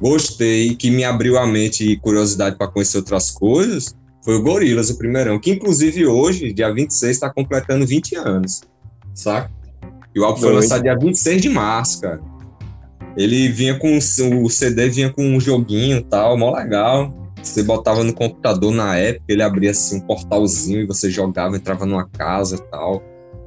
gostei, 0.01 0.75
que 0.75 0.89
me 0.89 1.03
abriu 1.03 1.37
a 1.37 1.45
mente 1.45 1.87
e 1.87 1.97
curiosidade 1.97 2.57
para 2.57 2.67
conhecer 2.67 2.97
outras 2.97 3.29
coisas, 3.29 3.95
foi 4.23 4.37
o 4.37 4.41
Gorilas, 4.41 4.89
o 4.89 4.97
primeirão, 4.97 5.39
que 5.39 5.51
inclusive 5.51 6.07
hoje, 6.07 6.51
dia 6.53 6.73
26, 6.73 7.11
está 7.11 7.29
completando 7.29 7.85
20 7.85 8.15
anos, 8.15 8.61
saca? 9.13 9.51
E 10.15 10.19
o 10.19 10.25
álbum 10.25 10.39
foi 10.39 10.49
Doido. 10.49 10.61
lançado 10.61 10.81
dia 10.83 10.97
26 10.97 11.41
de 11.41 11.49
março, 11.49 12.01
cara. 12.01 12.21
Ele 13.17 13.49
vinha 13.49 13.77
com 13.77 13.97
o 13.97 14.49
CD 14.49 14.89
vinha 14.89 15.11
com 15.11 15.23
um 15.23 15.39
joguinho 15.39 15.97
e 15.97 16.03
tal, 16.03 16.37
mó 16.37 16.55
legal. 16.55 17.22
Você 17.43 17.61
botava 17.61 18.03
no 18.03 18.13
computador 18.13 18.71
na 18.71 18.95
época, 18.95 19.25
ele 19.27 19.43
abria 19.43 19.71
assim 19.71 19.97
um 19.97 20.01
portalzinho 20.01 20.81
e 20.81 20.85
você 20.85 21.11
jogava, 21.11 21.57
entrava 21.57 21.85
numa 21.85 22.07
casa 22.07 22.55
e 22.55 22.61
tal. 22.71 23.03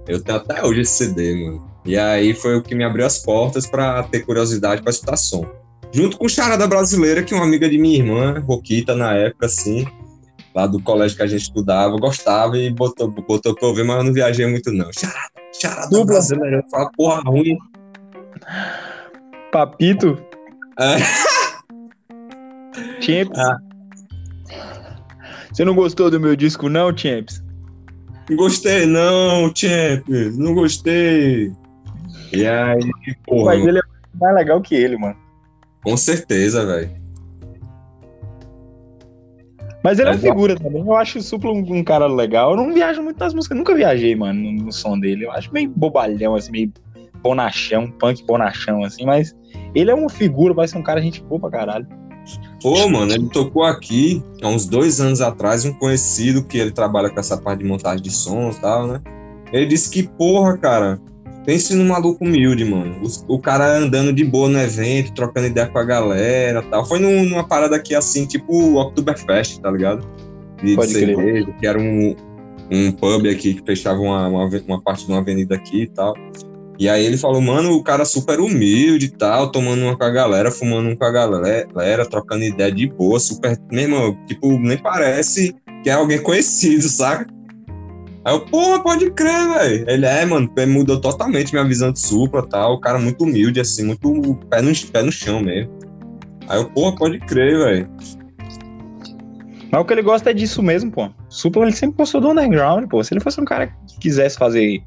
Eu 0.07 0.23
tenho 0.23 0.39
até 0.39 0.65
hoje 0.65 0.83
esse 0.83 1.07
CD, 1.07 1.47
mano. 1.47 1.67
E 1.85 1.97
aí 1.97 2.35
foi 2.35 2.57
o 2.57 2.63
que 2.63 2.75
me 2.75 2.85
abriu 2.85 3.07
as 3.07 3.19
portas 3.19 3.67
para 3.67 4.03
ter 4.03 4.21
curiosidade 4.21 4.83
para 4.83 4.91
escutar 4.91 5.17
som. 5.17 5.47
Junto 5.93 6.19
com 6.19 6.29
Charada 6.29 6.67
Brasileira, 6.67 7.23
que 7.23 7.35
uma 7.35 7.45
amiga 7.45 7.69
de 7.69 7.79
minha 7.79 7.97
irmã, 7.97 8.39
Roquita, 8.41 8.95
na 8.95 9.15
época, 9.15 9.47
assim, 9.47 9.87
lá 10.55 10.67
do 10.67 10.83
colégio 10.83 11.17
que 11.17 11.23
a 11.23 11.27
gente 11.27 11.43
estudava, 11.43 11.97
gostava 11.97 12.59
e 12.59 12.71
botou, 12.71 13.11
botou 13.11 13.55
pra 13.55 13.69
eu 13.69 13.75
ver, 13.75 13.85
mas 13.85 13.97
eu 13.99 14.05
não 14.05 14.13
viajei 14.13 14.47
muito, 14.47 14.71
não. 14.73 14.91
Charada, 14.93 15.31
Charada 15.59 15.89
Dupla. 15.89 16.07
Brasileira, 16.07 16.63
fala 16.71 16.91
porra 16.97 17.23
ruim. 17.23 17.57
Papito. 19.51 20.19
É. 20.79 20.99
Champs. 23.01 23.39
Ah. 23.39 23.66
Você 25.57 25.65
não 25.65 25.75
gostou 25.75 26.11
do 26.11 26.21
meu 26.21 26.37
disco, 26.37 26.69
não, 26.69 26.95
Champs? 26.95 27.43
Não 28.29 28.37
gostei, 28.37 28.85
não, 28.85 29.51
Champions, 29.57 30.37
não 30.37 30.53
gostei. 30.55 31.51
E 32.31 32.47
aí, 32.47 32.79
porra, 33.25 33.55
Mas 33.57 33.67
ele 33.67 33.79
é 33.79 33.83
mais 34.21 34.35
legal 34.35 34.61
que 34.61 34.75
ele, 34.75 34.99
mano. 34.99 35.17
com 35.83 35.97
certeza, 35.97 36.67
velho. 36.67 36.91
Mas 39.83 39.99
ele 39.99 40.09
é 40.09 40.13
uma 40.13 40.19
Exato. 40.19 40.35
figura 40.35 40.57
também. 40.57 40.83
Eu 40.83 40.95
acho 40.95 41.21
o 41.21 41.23
Supla 41.23 41.51
um, 41.51 41.79
um 41.79 41.83
cara 41.83 42.07
legal. 42.07 42.51
Eu 42.51 42.59
não 42.59 42.75
viajo 42.75 43.03
muito 43.03 43.19
nas 43.19 43.33
músicas. 43.33 43.57
Nunca 43.57 43.75
viajei, 43.75 44.15
mano, 44.15 44.39
no, 44.39 44.65
no 44.65 44.73
som 44.73 44.99
dele. 44.99 45.25
Eu 45.25 45.33
acho 45.33 45.51
meio 45.55 45.71
bobalhão, 45.71 46.35
assim, 46.35 46.53
meio 46.53 46.71
bonachão, 47.23 47.91
punk 47.93 48.23
bonachão, 48.27 48.85
assim. 48.85 49.07
Mas 49.07 49.35
ele 49.75 49.91
é 49.91 49.95
uma 49.95 50.11
figura, 50.11 50.53
vai 50.53 50.69
ser 50.69 50.77
um 50.77 50.83
cara 50.83 51.01
gente 51.01 51.23
boa 51.23 51.41
pra 51.41 51.51
caralho. 51.51 51.87
Pô, 52.63 52.89
mano, 52.89 53.13
ele 53.13 53.29
tocou 53.29 53.63
aqui 53.65 54.23
há 54.43 54.49
uns 54.49 54.67
dois 54.67 55.01
anos 55.01 55.21
atrás, 55.21 55.65
um 55.65 55.73
conhecido 55.73 56.43
que 56.43 56.59
ele 56.59 56.71
trabalha 56.73 57.09
com 57.11 57.21
essa 57.21 57.37
parte 57.37 57.61
de 57.61 57.65
montagem 57.67 58.03
de 58.03 58.11
sons 58.11 58.57
e 58.57 58.61
tal, 58.61 58.87
né? 58.87 59.01
Ele 59.53 59.67
disse 59.67 59.89
que, 59.91 60.03
porra, 60.03 60.57
cara, 60.59 61.01
pense 61.45 61.75
num 61.75 61.87
maluco 61.87 62.25
humilde, 62.25 62.65
mano. 62.65 62.97
Os- 63.03 63.25
O, 63.29 63.39
cara 63.39 63.77
andando 63.79 64.13
de 64.13 64.25
boa 64.25 64.49
no 64.49 64.59
evento, 64.59 65.13
trocando 65.15 65.47
ideia 65.47 65.69
com 65.69 65.79
a 65.79 65.85
galera 65.85 66.61
e 66.67 66.71
tal. 66.71 66.85
Foi 66.85 66.99
num- 66.99 67.25
numa 67.25 67.45
parada 67.47 67.77
aqui 67.77 67.95
assim, 67.95 68.27
tipo 68.27 68.53
o 68.53 68.77
Oktoberfest, 68.81 69.61
tá 69.61 69.71
ligado? 69.71 70.05
De, 70.61 70.71
de 70.71 70.75
Pode 70.75 70.93
cerveja, 70.93 71.53
que 71.61 71.67
era 71.67 71.79
um, 71.79 72.17
um 72.73 72.91
pub 72.91 73.27
aqui 73.29 73.55
que 73.55 73.63
fechava 73.65 74.01
uma, 74.01 74.27
uma, 74.27 74.51
uma 74.67 74.81
parte 74.83 75.07
de 75.07 75.13
uma 75.13 75.21
avenida 75.21 75.55
aqui 75.55 75.83
e 75.83 75.87
tal. 75.87 76.15
E 76.79 76.89
aí 76.89 77.05
ele 77.05 77.17
falou, 77.17 77.41
mano, 77.41 77.73
o 77.73 77.83
cara 77.83 78.05
super 78.05 78.39
humilde 78.39 79.07
e 79.07 79.11
tal, 79.11 79.51
tomando 79.51 79.83
uma 79.83 79.97
com 79.97 80.05
a 80.05 80.11
galera, 80.11 80.51
fumando 80.51 80.91
um 80.91 80.97
com 80.97 81.05
a 81.05 81.11
galera, 81.11 82.07
trocando 82.07 82.45
ideia 82.45 82.71
de 82.71 82.87
boa, 82.87 83.19
super. 83.19 83.59
Meu 83.73 83.83
irmão, 83.83 84.19
tipo, 84.27 84.59
nem 84.59 84.77
parece 84.77 85.55
que 85.83 85.89
é 85.89 85.95
alguém 85.95 86.21
conhecido, 86.23 86.89
saca? 86.89 87.27
Aí 88.27 88.35
eu, 88.35 88.41
porra, 88.41 88.83
pode 88.83 89.09
crer, 89.13 89.49
velho. 89.55 89.89
Ele 89.89 90.05
é, 90.05 90.27
mano, 90.27 90.51
mudou 90.67 91.01
totalmente 91.01 91.53
minha 91.53 91.65
visão 91.65 91.93
de 91.93 92.01
supra 92.01 92.41
e 92.41 92.49
tal. 92.49 92.75
O 92.75 92.81
cara 92.81 92.99
muito 92.99 93.23
humilde, 93.23 93.61
assim, 93.61 93.85
muito 93.85 94.35
pé 94.51 94.61
no, 94.61 94.73
pé 94.93 95.03
no 95.03 95.13
chão 95.13 95.41
mesmo. 95.41 95.71
Aí 96.49 96.59
eu, 96.59 96.69
porra, 96.71 96.97
pode 96.97 97.21
crer, 97.21 97.57
velho. 97.57 97.89
Mas 99.71 99.81
o 99.81 99.85
que 99.85 99.93
ele 99.93 100.03
gosta 100.03 100.31
é 100.31 100.35
disso 100.35 100.63
mesmo, 100.63 100.91
pô. 100.91 101.09
Supla, 101.29 101.63
ele 101.63 101.73
sempre 101.73 101.99
gostou 101.99 102.21
do 102.21 102.31
underground, 102.31 102.89
pô. 102.89 103.03
Se 103.03 103.15
ele 103.15 103.21
fosse 103.21 103.41
um 103.41 103.45
cara 103.45 103.69
que 103.69 103.99
quisesse 104.01 104.37
fazer. 104.37 104.83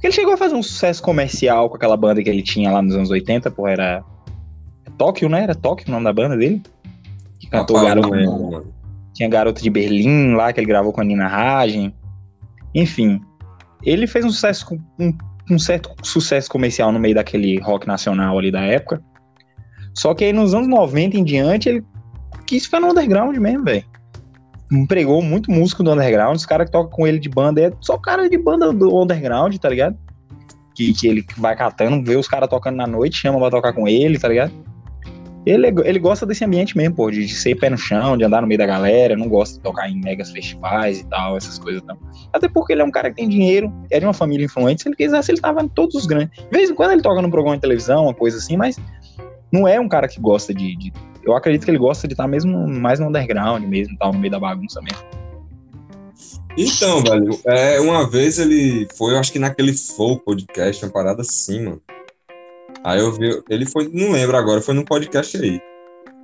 Porque 0.00 0.06
ele 0.06 0.14
chegou 0.14 0.32
a 0.32 0.36
fazer 0.38 0.54
um 0.54 0.62
sucesso 0.62 1.02
comercial 1.02 1.68
com 1.68 1.76
aquela 1.76 1.94
banda 1.94 2.22
que 2.22 2.30
ele 2.30 2.40
tinha 2.42 2.70
lá 2.72 2.80
nos 2.80 2.94
anos 2.94 3.10
80, 3.10 3.50
pô. 3.50 3.68
Era. 3.68 4.02
Tóquio, 4.96 5.28
né? 5.28 5.42
Era 5.42 5.54
Tóquio 5.54 5.88
o 5.88 5.90
nome 5.90 6.04
da 6.04 6.12
banda 6.12 6.38
dele? 6.38 6.62
Que 7.38 7.48
cantou 7.48 7.76
Rapaz, 7.76 7.94
Garoto. 7.94 8.08
mano. 8.08 8.72
Tinha 9.12 9.28
Garota 9.28 9.60
de 9.60 9.68
Berlim 9.68 10.32
lá, 10.34 10.52
que 10.54 10.60
ele 10.60 10.66
gravou 10.66 10.90
com 10.90 11.02
a 11.02 11.04
Nina 11.04 11.26
Hagen. 11.26 11.94
Enfim, 12.74 13.20
ele 13.82 14.06
fez 14.06 14.24
um 14.24 14.30
sucesso, 14.30 14.64
com- 14.66 14.78
um, 14.98 15.12
um 15.50 15.58
certo 15.58 15.90
sucesso 16.02 16.48
comercial 16.48 16.90
no 16.92 16.98
meio 16.98 17.14
daquele 17.14 17.58
rock 17.60 17.86
nacional 17.86 18.38
ali 18.38 18.50
da 18.50 18.60
época. 18.62 19.02
Só 19.94 20.14
que 20.14 20.24
aí 20.24 20.32
nos 20.32 20.54
anos 20.54 20.68
90 20.68 21.18
em 21.18 21.24
diante, 21.24 21.68
ele 21.68 21.84
quis 22.46 22.64
ficar 22.64 22.80
no 22.80 22.88
underground 22.90 23.36
mesmo, 23.36 23.64
velho. 23.64 23.84
Empregou 24.70 25.20
muito 25.22 25.50
músico 25.50 25.82
do 25.82 25.92
underground. 25.92 26.36
Os 26.36 26.46
caras 26.46 26.66
que 26.66 26.72
tocam 26.72 26.90
com 26.90 27.06
ele 27.06 27.18
de 27.18 27.28
banda 27.28 27.60
é 27.60 27.72
só 27.80 27.98
cara 27.98 28.28
de 28.28 28.38
banda 28.38 28.72
do 28.72 29.02
underground, 29.02 29.56
tá 29.56 29.68
ligado? 29.68 29.96
Que, 30.74 30.92
que 30.92 31.08
ele 31.08 31.24
vai 31.36 31.56
catando, 31.56 32.04
vê 32.04 32.16
os 32.16 32.28
caras 32.28 32.48
tocando 32.48 32.76
na 32.76 32.86
noite, 32.86 33.16
chama 33.16 33.38
pra 33.38 33.50
tocar 33.50 33.72
com 33.72 33.88
ele, 33.88 34.18
tá 34.18 34.28
ligado? 34.28 34.52
Ele, 35.44 35.68
ele 35.84 35.98
gosta 35.98 36.26
desse 36.26 36.44
ambiente 36.44 36.76
mesmo, 36.76 36.94
pô, 36.94 37.10
de, 37.10 37.24
de 37.24 37.34
ser 37.34 37.54
pé 37.54 37.70
no 37.70 37.78
chão, 37.78 38.16
de 38.16 38.24
andar 38.24 38.42
no 38.42 38.46
meio 38.46 38.58
da 38.58 38.66
galera, 38.66 39.16
não 39.16 39.28
gosta 39.28 39.56
de 39.56 39.62
tocar 39.62 39.88
em 39.88 39.98
megas 39.98 40.30
festivais 40.30 41.00
e 41.00 41.06
tal, 41.06 41.36
essas 41.36 41.58
coisas 41.58 41.82
não. 41.84 41.96
Até 42.32 42.46
porque 42.46 42.74
ele 42.74 42.82
é 42.82 42.84
um 42.84 42.90
cara 42.90 43.08
que 43.08 43.16
tem 43.16 43.28
dinheiro, 43.28 43.72
é 43.90 43.98
de 43.98 44.04
uma 44.04 44.12
família 44.12 44.44
influente, 44.44 44.82
se 44.82 44.88
ele 44.88 44.96
quisesse, 44.96 45.32
ele 45.32 45.40
tava 45.40 45.62
em 45.62 45.68
todos 45.68 45.94
os 45.94 46.06
grandes. 46.06 46.38
De 46.38 46.50
vez 46.50 46.68
em 46.68 46.74
quando 46.74 46.92
ele 46.92 47.02
toca 47.02 47.22
num 47.22 47.30
programa 47.30 47.56
de 47.56 47.62
televisão, 47.62 48.04
uma 48.04 48.14
coisa 48.14 48.36
assim, 48.36 48.56
mas 48.56 48.78
não 49.50 49.66
é 49.66 49.80
um 49.80 49.88
cara 49.88 50.06
que 50.06 50.20
gosta 50.20 50.52
de. 50.52 50.76
de 50.76 50.92
eu 51.24 51.34
acredito 51.34 51.64
que 51.64 51.70
ele 51.70 51.78
gosta 51.78 52.06
de 52.06 52.14
estar 52.14 52.26
mesmo 52.26 52.66
mais 52.68 52.98
no 52.98 53.08
underground 53.08 53.64
mesmo, 53.64 53.96
tal, 53.98 54.12
no 54.12 54.18
meio 54.18 54.30
da 54.30 54.40
bagunça 54.40 54.80
mesmo. 54.80 55.04
Então, 56.56 57.02
velho, 57.02 57.38
é, 57.46 57.80
uma 57.80 58.08
vez 58.08 58.38
ele 58.38 58.86
foi, 58.96 59.14
eu 59.14 59.18
acho 59.18 59.32
que 59.32 59.38
naquele 59.38 59.72
Flow 59.72 60.18
podcast, 60.18 60.84
uma 60.84 60.92
parada 60.92 61.22
assim, 61.22 61.64
mano. 61.64 61.82
Aí 62.82 62.98
eu 62.98 63.12
vi, 63.12 63.42
ele 63.48 63.66
foi, 63.66 63.88
não 63.92 64.12
lembro 64.12 64.36
agora, 64.36 64.60
foi 64.60 64.74
num 64.74 64.84
podcast 64.84 65.36
aí. 65.36 65.60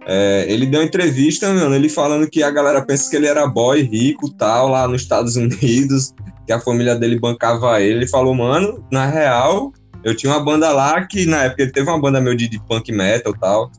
É, 0.08 0.46
ele 0.48 0.66
deu 0.66 0.80
uma 0.80 0.86
entrevista, 0.86 1.52
mano, 1.52 1.74
ele 1.74 1.88
falando 1.88 2.28
que 2.28 2.42
a 2.42 2.50
galera 2.50 2.84
pensa 2.84 3.10
que 3.10 3.16
ele 3.16 3.26
era 3.26 3.46
boy, 3.46 3.82
rico 3.82 4.30
tal, 4.30 4.68
lá 4.68 4.86
nos 4.86 5.02
Estados 5.02 5.36
Unidos, 5.36 6.14
que 6.46 6.52
a 6.52 6.60
família 6.60 6.94
dele 6.94 7.18
bancava 7.18 7.80
ele. 7.80 7.98
Ele 7.98 8.08
falou, 8.08 8.34
mano, 8.34 8.84
na 8.90 9.06
real, 9.06 9.72
eu 10.04 10.16
tinha 10.16 10.32
uma 10.32 10.44
banda 10.44 10.70
lá 10.72 11.04
que 11.04 11.26
na 11.26 11.44
época 11.44 11.62
ele 11.62 11.72
teve 11.72 11.88
uma 11.88 12.00
banda 12.00 12.20
meio 12.20 12.36
de, 12.36 12.48
de 12.48 12.60
punk 12.64 12.92
metal 12.92 13.34
tal. 13.34 13.70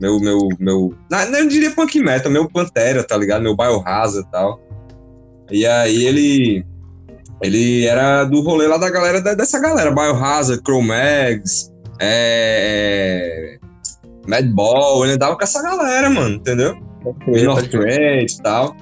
Meu, 0.00 0.20
meu, 0.20 0.48
meu. 0.58 0.94
Não, 1.10 1.48
diria 1.48 1.70
punk 1.70 1.98
metal, 2.00 2.30
meu 2.30 2.48
Pantera, 2.48 3.02
tá 3.02 3.16
ligado? 3.16 3.42
Meu 3.42 3.56
Biohazard 3.56 4.26
e 4.26 4.30
tal. 4.30 4.60
E 5.50 5.66
aí 5.66 6.04
ele. 6.04 6.64
Ele 7.42 7.84
era 7.84 8.24
do 8.24 8.40
rolê 8.40 8.66
lá 8.66 8.78
da 8.78 8.88
galera, 8.88 9.20
dessa 9.20 9.60
galera, 9.60 9.90
Biohazard, 9.90 10.62
Chromags, 10.64 11.70
é, 12.00 13.58
é, 13.60 13.66
Madball, 14.26 15.04
ele 15.04 15.14
andava 15.14 15.36
com 15.36 15.44
essa 15.44 15.62
galera, 15.62 16.08
mano, 16.08 16.36
entendeu? 16.36 16.74
North 17.44 17.70
e 17.74 18.42
tal. 18.42 18.74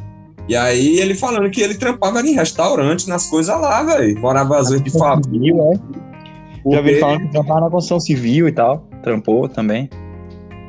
E 0.49 0.55
aí 0.55 0.99
ele 0.99 1.15
falando 1.15 1.51
que 1.51 1.63
ele 1.63 1.75
trampava 1.75 2.21
em 2.21 2.35
restaurante, 2.35 3.09
nas 3.09 3.27
coisas 3.27 3.59
lá, 3.61 3.83
velho. 3.83 4.21
Morava 4.21 4.59
às 4.59 4.69
vezes 4.69 4.85
de 4.85 4.91
família. 4.91 5.55
Já 6.71 6.81
vi 6.81 7.01
falando 7.01 7.23
que 7.23 7.33
trampava 7.33 7.61
na 7.63 7.71
construção 7.71 7.99
civil 7.99 8.47
e 8.47 8.53
tal. 8.53 8.89
Trampou 9.03 9.49
também. 9.49 9.89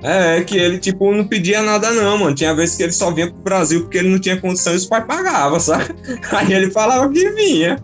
É, 0.08 0.44
que 0.44 0.56
ele, 0.56 0.78
tipo, 0.78 1.12
não 1.12 1.28
pedia 1.28 1.64
nada, 1.64 1.92
não, 1.92 2.20
mano. 2.20 2.36
Tinha 2.36 2.54
vezes 2.54 2.76
que 2.76 2.84
ele 2.84 2.92
só 2.92 3.10
vinha 3.10 3.28
pro 3.28 3.42
Brasil 3.42 3.82
porque 3.82 3.98
ele 3.98 4.10
não 4.10 4.20
tinha 4.20 4.40
condição 4.40 4.74
e 4.74 4.76
os 4.76 4.86
pais 4.86 5.04
pagavam, 5.04 5.60
sabe? 5.60 5.96
Aí 6.32 6.54
ele 6.54 6.70
falava 6.70 7.12
que 7.12 7.28
vinha. 7.32 7.84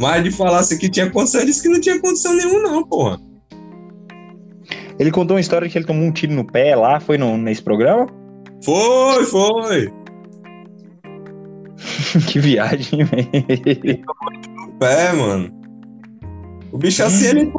Mas 0.00 0.24
de 0.24 0.32
falar 0.32 0.58
assim 0.58 0.76
que 0.76 0.90
tinha 0.90 1.08
condição, 1.08 1.40
ele 1.40 1.50
disse 1.50 1.62
que 1.62 1.68
não 1.68 1.80
tinha 1.80 2.00
condição 2.00 2.34
nenhuma, 2.34 2.68
não, 2.68 2.82
porra. 2.84 3.16
Ele 4.98 5.12
contou 5.12 5.36
uma 5.36 5.40
história 5.40 5.68
que 5.68 5.78
ele 5.78 5.84
tomou 5.84 6.04
um 6.04 6.10
tiro 6.10 6.32
no 6.32 6.44
pé 6.44 6.74
lá, 6.74 6.98
foi 6.98 7.16
no, 7.16 7.38
nesse 7.38 7.62
programa? 7.62 8.08
Foi, 8.64 9.24
foi. 9.26 9.92
que 12.26 12.40
viagem, 12.40 13.04
velho. 13.06 14.04
No 14.56 14.72
pé, 14.80 15.12
mano. 15.12 15.62
O 16.72 16.78
bicho 16.78 17.04
assim, 17.04 17.26
ele. 17.26 17.52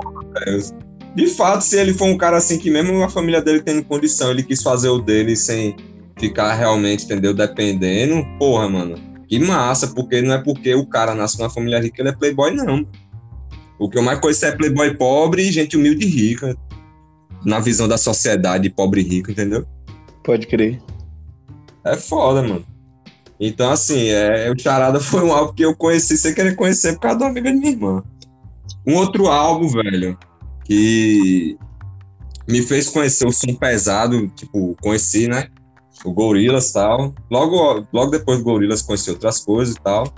De 1.16 1.28
fato, 1.28 1.64
se 1.64 1.78
ele 1.78 1.94
for 1.94 2.06
um 2.06 2.18
cara 2.18 2.38
assim 2.38 2.58
que 2.58 2.72
mesmo 2.72 3.04
a 3.04 3.10
família 3.10 3.42
dele 3.42 3.62
tendo 3.62 3.84
condição, 3.84 4.32
ele 4.32 4.44
quis 4.44 4.64
fazer 4.64 4.90
o 4.90 5.00
dele 5.00 5.36
sem 5.36 5.76
ficar 6.18 6.54
realmente, 6.54 7.06
entendeu? 7.06 7.34
Dependendo, 7.34 8.26
porra, 8.40 8.68
mano. 8.68 8.96
Que 9.28 9.40
massa, 9.40 9.88
porque 9.88 10.22
não 10.22 10.34
é 10.34 10.42
porque 10.42 10.74
o 10.74 10.86
cara 10.86 11.14
nasce 11.14 11.38
numa 11.38 11.50
família 11.50 11.80
rica, 11.80 12.02
ele 12.02 12.10
é 12.10 12.14
playboy, 12.14 12.52
não. 12.52 12.86
O 13.80 13.90
que 13.90 13.98
eu 13.98 14.02
mais 14.02 14.20
conheço 14.20 14.46
é 14.46 14.52
playboy 14.52 14.96
pobre 14.96 15.44
e 15.44 15.52
gente 15.52 15.78
humilde 15.78 16.06
e 16.06 16.10
rica. 16.10 16.56
Na 17.46 17.60
visão 17.60 17.88
da 17.88 17.98
sociedade 17.98 18.70
pobre 18.70 19.02
e 19.02 19.04
rico, 19.04 19.32
entendeu? 19.32 19.66
Pode 20.24 20.48
crer. 20.48 20.82
É 21.86 21.96
foda, 21.96 22.42
mano. 22.42 22.66
Então, 23.40 23.70
assim, 23.70 24.08
é, 24.08 24.50
o 24.50 24.58
Charada 24.58 25.00
foi 25.02 25.22
um 25.22 25.34
álbum 25.34 25.54
que 25.54 25.66
eu 25.66 25.76
conheci 25.76 26.18
sem 26.18 26.34
querer 26.34 26.56
conhecer 26.56 26.94
por 26.94 27.02
causa 27.02 27.20
da 27.20 27.28
amiga 27.28 27.52
de 27.52 27.58
minha 27.58 27.72
irmã. 27.72 28.04
Um 28.88 28.96
outro 28.96 29.28
álbum, 29.28 29.68
velho, 29.68 30.18
que 30.66 31.58
me 32.48 32.62
fez 32.62 32.90
conhecer 32.90 33.28
o 33.28 33.32
som 33.32 33.54
pesado, 33.56 34.28
tipo, 34.30 34.76
conheci, 34.82 35.28
né? 35.28 35.48
O 36.04 36.12
Gorillaz 36.12 36.70
e 36.70 36.74
tal. 36.74 37.14
Logo, 37.30 37.86
logo 37.94 38.12
depois 38.12 38.40
do 38.40 38.44
Gorillaz 38.44 38.82
conheci 38.82 39.10
outras 39.10 39.40
coisas 39.40 39.76
e 39.76 39.82
tal. 39.82 40.14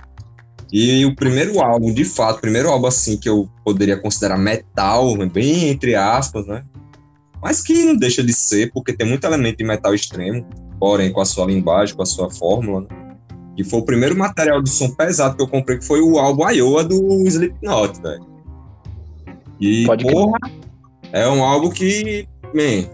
E 0.72 1.04
o 1.06 1.14
primeiro 1.14 1.60
álbum, 1.60 1.92
de 1.92 2.04
fato, 2.04 2.38
o 2.38 2.40
primeiro 2.40 2.68
álbum 2.68 2.86
assim 2.86 3.16
que 3.16 3.28
eu 3.28 3.48
poderia 3.64 3.96
considerar 3.96 4.36
metal, 4.36 5.16
bem 5.28 5.68
entre 5.68 5.94
aspas, 5.94 6.46
né? 6.46 6.64
Mas 7.40 7.62
que 7.62 7.84
não 7.84 7.96
deixa 7.96 8.22
de 8.22 8.32
ser, 8.32 8.72
porque 8.72 8.92
tem 8.92 9.06
muito 9.06 9.24
elemento 9.24 9.58
de 9.58 9.64
metal 9.64 9.94
extremo, 9.94 10.44
porém 10.80 11.12
com 11.12 11.20
a 11.20 11.24
sua 11.24 11.46
linguagem, 11.46 11.94
com 11.94 12.02
a 12.02 12.06
sua 12.06 12.30
fórmula, 12.30 12.80
né? 12.80 12.88
Que 13.56 13.62
foi 13.62 13.78
o 13.78 13.84
primeiro 13.84 14.18
material 14.18 14.60
de 14.60 14.68
som 14.68 14.90
pesado 14.90 15.36
que 15.36 15.42
eu 15.42 15.48
comprei, 15.48 15.78
que 15.78 15.84
foi 15.84 16.00
o 16.00 16.18
álbum 16.18 16.50
Iowa 16.50 16.82
do 16.82 17.24
Slipknot, 17.26 18.02
velho. 18.02 18.35
E, 19.60 19.84
Pode 19.86 20.04
porra, 20.04 20.38
é 21.12 21.28
um 21.28 21.42
álbum 21.42 21.70
que, 21.70 22.28
man, 22.54 22.88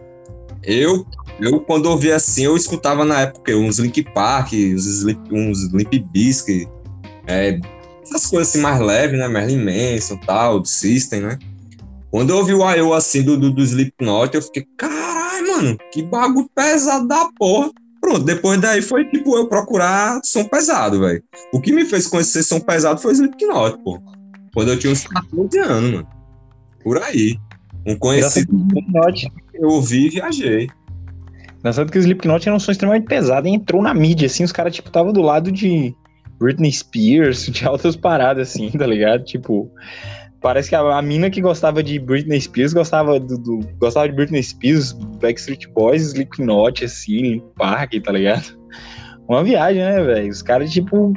eu, 0.62 1.04
eu 1.40 1.60
quando 1.60 1.86
ouvi 1.86 2.12
assim, 2.12 2.44
eu 2.44 2.56
escutava 2.56 3.04
na 3.04 3.22
época 3.22 3.56
uns 3.56 3.78
Link 3.78 4.02
Park, 4.12 4.52
uns, 4.52 4.86
Slip, 4.86 5.20
uns 5.32 5.72
Limp 5.72 5.92
Bizkit, 6.12 6.68
é, 7.26 7.58
essas 8.02 8.26
coisas 8.26 8.48
assim 8.48 8.60
mais 8.60 8.80
leves, 8.80 9.18
né? 9.18 9.28
Merlin 9.28 9.64
Manson 9.64 10.16
tal, 10.18 10.60
do 10.60 10.68
System, 10.68 11.22
né? 11.22 11.38
Quando 12.10 12.30
eu 12.30 12.36
ouvi 12.36 12.52
o 12.52 12.70
I.O. 12.70 12.92
assim 12.92 13.22
do, 13.22 13.38
do, 13.38 13.50
do 13.50 13.62
Slipknot, 13.62 14.34
eu 14.34 14.42
fiquei, 14.42 14.66
caralho, 14.76 15.56
mano, 15.56 15.78
que 15.90 16.02
bagulho 16.02 16.48
pesado 16.54 17.08
da 17.08 17.28
porra. 17.38 17.70
Pronto, 18.00 18.24
depois 18.24 18.60
daí 18.60 18.82
foi 18.82 19.08
tipo 19.08 19.36
eu 19.36 19.48
procurar 19.48 20.20
som 20.24 20.44
pesado, 20.44 21.00
velho. 21.00 21.22
O 21.52 21.60
que 21.60 21.72
me 21.72 21.84
fez 21.84 22.06
conhecer 22.06 22.42
som 22.42 22.60
pesado 22.60 23.00
foi 23.00 23.12
Slipknot, 23.12 23.78
pô. 23.82 23.98
Quando 24.52 24.72
eu 24.72 24.78
tinha 24.78 24.92
uns 24.92 25.06
14 25.06 25.58
anos, 25.58 25.90
mano. 25.92 26.21
Por 26.82 27.02
aí. 27.02 27.38
Um 27.86 27.96
conhecido. 27.96 28.66
Eu 29.54 29.68
ouvi 29.68 30.06
e 30.06 30.10
viajei. 30.10 30.68
Engraçado 31.58 31.92
que 31.92 31.98
o 31.98 32.00
Slipknot 32.00 32.48
era 32.48 32.56
um 32.56 32.58
som 32.58 32.72
extremamente 32.72 33.06
pesado 33.06 33.46
e 33.46 33.52
entrou 33.52 33.80
na 33.80 33.94
mídia, 33.94 34.26
assim, 34.26 34.42
os 34.42 34.50
caras, 34.50 34.74
tipo, 34.74 34.90
tava 34.90 35.12
do 35.12 35.22
lado 35.22 35.52
de 35.52 35.94
Britney 36.38 36.72
Spears, 36.72 37.46
de 37.46 37.66
outras 37.68 37.94
paradas, 37.94 38.48
assim, 38.48 38.70
tá 38.70 38.84
ligado? 38.84 39.24
Tipo, 39.24 39.70
parece 40.40 40.68
que 40.68 40.74
a, 40.74 40.80
a 40.80 41.00
mina 41.00 41.30
que 41.30 41.40
gostava 41.40 41.80
de 41.82 42.00
Britney 42.00 42.40
Spears 42.40 42.72
gostava 42.72 43.20
do, 43.20 43.38
do, 43.38 43.60
gostava 43.78 44.08
de 44.08 44.14
Britney 44.14 44.42
Spears, 44.42 44.92
Backstreet 44.92 45.68
Boys, 45.68 46.02
Slipknot, 46.02 46.84
assim, 46.84 47.40
Park, 47.56 47.92
tá 48.02 48.10
ligado? 48.10 48.58
Uma 49.28 49.44
viagem, 49.44 49.82
né, 49.82 50.02
velho? 50.02 50.30
Os 50.30 50.42
caras, 50.42 50.72
tipo, 50.72 51.12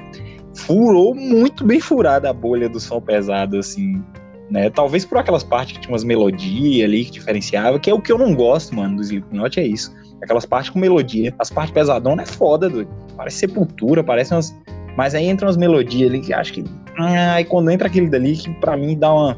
furou 0.54 1.16
muito 1.16 1.66
bem 1.66 1.80
furada 1.80 2.30
a 2.30 2.34
bolha 2.34 2.70
do 2.70 2.80
som 2.80 3.02
pesado, 3.02 3.58
assim 3.58 4.04
né? 4.50 4.70
Talvez 4.70 5.06
por 5.06 5.18
aquelas 5.18 5.44
partes 5.44 5.76
que 5.76 5.82
tinha 5.82 5.92
umas 5.92 6.04
melodias 6.04 6.88
ali 6.88 7.06
que 7.06 7.12
diferenciava, 7.12 7.80
que 7.80 7.90
é 7.90 7.94
o 7.94 8.02
que 8.02 8.12
eu 8.12 8.18
não 8.18 8.36
gosto, 8.36 8.76
mano, 8.76 8.98
do 8.98 9.02
Slipknot, 9.02 9.60
é 9.60 9.66
isso. 9.66 9.94
Aquelas 10.22 10.46
partes 10.46 10.70
com 10.70 10.80
melodia. 10.80 11.34
As 11.40 11.50
partes 11.50 11.74
pesadonas 11.74 12.30
é 12.30 12.32
foda, 12.32 12.70
doido. 12.70 12.90
Parece 13.16 13.38
sepultura, 13.38 14.04
parece 14.04 14.34
umas. 14.34 14.56
Mas 14.98 15.14
aí 15.14 15.28
entram 15.28 15.48
umas 15.48 15.58
melodias 15.58 16.10
ali 16.10 16.22
que 16.22 16.34
acho 16.34 16.54
que. 16.54 16.64
Ah, 16.98 17.42
e 17.42 17.46
quando 17.46 17.70
entra 17.70 17.88
aquele 17.88 18.10
dali, 18.10 18.36
que 18.36 18.50
pra 18.56 18.78
mim 18.78 18.98
dá 18.98 19.14
uma, 19.14 19.38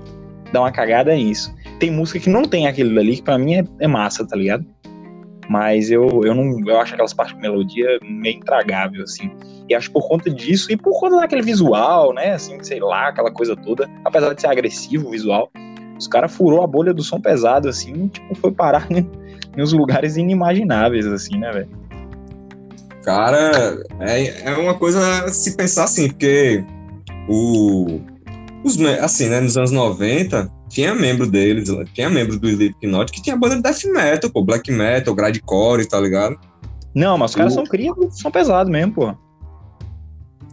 dá 0.51 0.61
uma 0.61 0.71
cagada 0.71 1.11
é 1.11 1.17
isso. 1.17 1.53
Tem 1.79 1.91
música 1.91 2.19
que 2.19 2.29
não 2.29 2.43
tem 2.43 2.67
aquele 2.67 2.93
dali, 2.93 3.15
que 3.15 3.23
pra 3.23 3.37
mim 3.37 3.55
é, 3.55 3.63
é 3.79 3.87
massa, 3.87 4.25
tá 4.27 4.35
ligado? 4.35 4.65
Mas 5.49 5.89
eu, 5.89 6.23
eu 6.25 6.33
não 6.33 6.59
eu 6.67 6.79
acho 6.79 6.93
aquelas 6.93 7.13
partes 7.13 7.35
com 7.35 7.41
melodia 7.41 7.99
meio 8.03 8.37
intragável, 8.37 9.03
assim. 9.03 9.31
E 9.69 9.75
acho 9.75 9.91
por 9.91 10.07
conta 10.07 10.29
disso 10.29 10.71
e 10.71 10.77
por 10.77 10.99
conta 10.99 11.17
daquele 11.17 11.41
visual, 11.41 12.13
né? 12.13 12.33
Assim, 12.33 12.61
sei 12.63 12.79
lá, 12.79 13.09
aquela 13.09 13.31
coisa 13.31 13.55
toda. 13.55 13.89
Apesar 14.03 14.33
de 14.33 14.41
ser 14.41 14.47
agressivo 14.47 15.07
o 15.07 15.11
visual, 15.11 15.49
os 15.97 16.07
caras 16.07 16.33
furou 16.35 16.61
a 16.61 16.67
bolha 16.67 16.93
do 16.93 17.03
som 17.03 17.19
pesado, 17.19 17.67
assim, 17.67 18.07
tipo, 18.07 18.35
foi 18.35 18.51
parar 18.51 18.87
em, 18.91 19.09
em 19.57 19.61
uns 19.61 19.73
lugares 19.73 20.17
inimagináveis, 20.17 21.05
assim, 21.05 21.37
né, 21.37 21.51
velho? 21.51 21.69
Cara, 23.03 23.77
é, 24.01 24.49
é 24.49 24.57
uma 24.57 24.73
coisa 24.73 25.29
se 25.29 25.55
pensar 25.55 25.85
assim, 25.85 26.09
porque 26.09 26.63
o. 27.29 28.01
Os, 28.63 28.79
assim, 29.01 29.29
né, 29.29 29.39
nos 29.39 29.55
anos 29.55 29.71
90, 29.71 30.51
tinha 30.69 30.93
membro 30.93 31.27
deles, 31.27 31.69
tinha 31.93 32.09
membro 32.09 32.39
do 32.39 32.49
Slipknot 32.49 33.11
que 33.11 33.21
tinha 33.21 33.37
banda 33.37 33.55
de 33.55 33.61
death 33.61 33.83
metal, 33.85 34.29
pô, 34.29 34.43
black 34.43 34.71
metal, 34.71 35.15
grindcore, 35.15 35.87
tá 35.87 35.99
ligado? 35.99 36.37
Não, 36.93 37.17
mas 37.17 37.31
os 37.31 37.35
caras 37.35 37.53
o... 37.53 37.55
são 37.55 37.65
cria, 37.65 37.93
são 38.11 38.31
pesados 38.31 38.71
mesmo, 38.71 38.93
pô. 38.93 39.15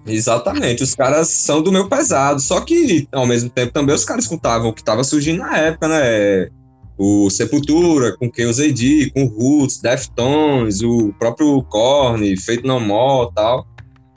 Exatamente, 0.06 0.82
os 0.82 0.94
caras 0.94 1.28
são 1.28 1.62
do 1.62 1.72
meu 1.72 1.88
pesado, 1.88 2.38
só 2.38 2.60
que 2.60 3.08
ao 3.10 3.26
mesmo 3.26 3.48
tempo 3.48 3.72
também 3.72 3.94
os 3.94 4.04
caras 4.04 4.24
escutavam 4.24 4.68
o 4.68 4.72
que 4.72 4.82
estava 4.82 5.02
surgindo 5.02 5.38
na 5.38 5.56
época, 5.56 5.88
né? 5.88 6.48
O 6.96 7.28
Sepultura, 7.30 8.16
com 8.16 8.30
Chaos 8.32 8.60
AD, 8.60 9.10
com 9.12 9.24
Roots, 9.24 9.80
Deftones, 9.80 10.82
o 10.82 11.12
próprio 11.18 11.60
Korn, 11.64 12.36
Feito 12.36 12.66
No 12.66 12.78
More 12.78 13.30
tal. 13.34 13.66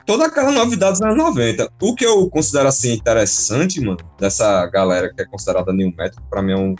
Toda 0.08 0.24
aquela 0.24 0.50
novidade 0.50 0.92
dos 0.92 1.02
anos 1.02 1.16
90. 1.18 1.68
O 1.82 1.94
que 1.94 2.02
eu 2.06 2.30
considero 2.30 2.66
assim 2.66 2.94
interessante, 2.94 3.78
mano, 3.78 3.98
dessa 4.18 4.64
galera 4.68 5.12
que 5.14 5.20
é 5.20 5.26
considerada 5.26 5.70
New 5.70 5.92
Metal, 5.96 6.24
pra 6.30 6.40
mim 6.40 6.52
é 6.52 6.56
um. 6.56 6.74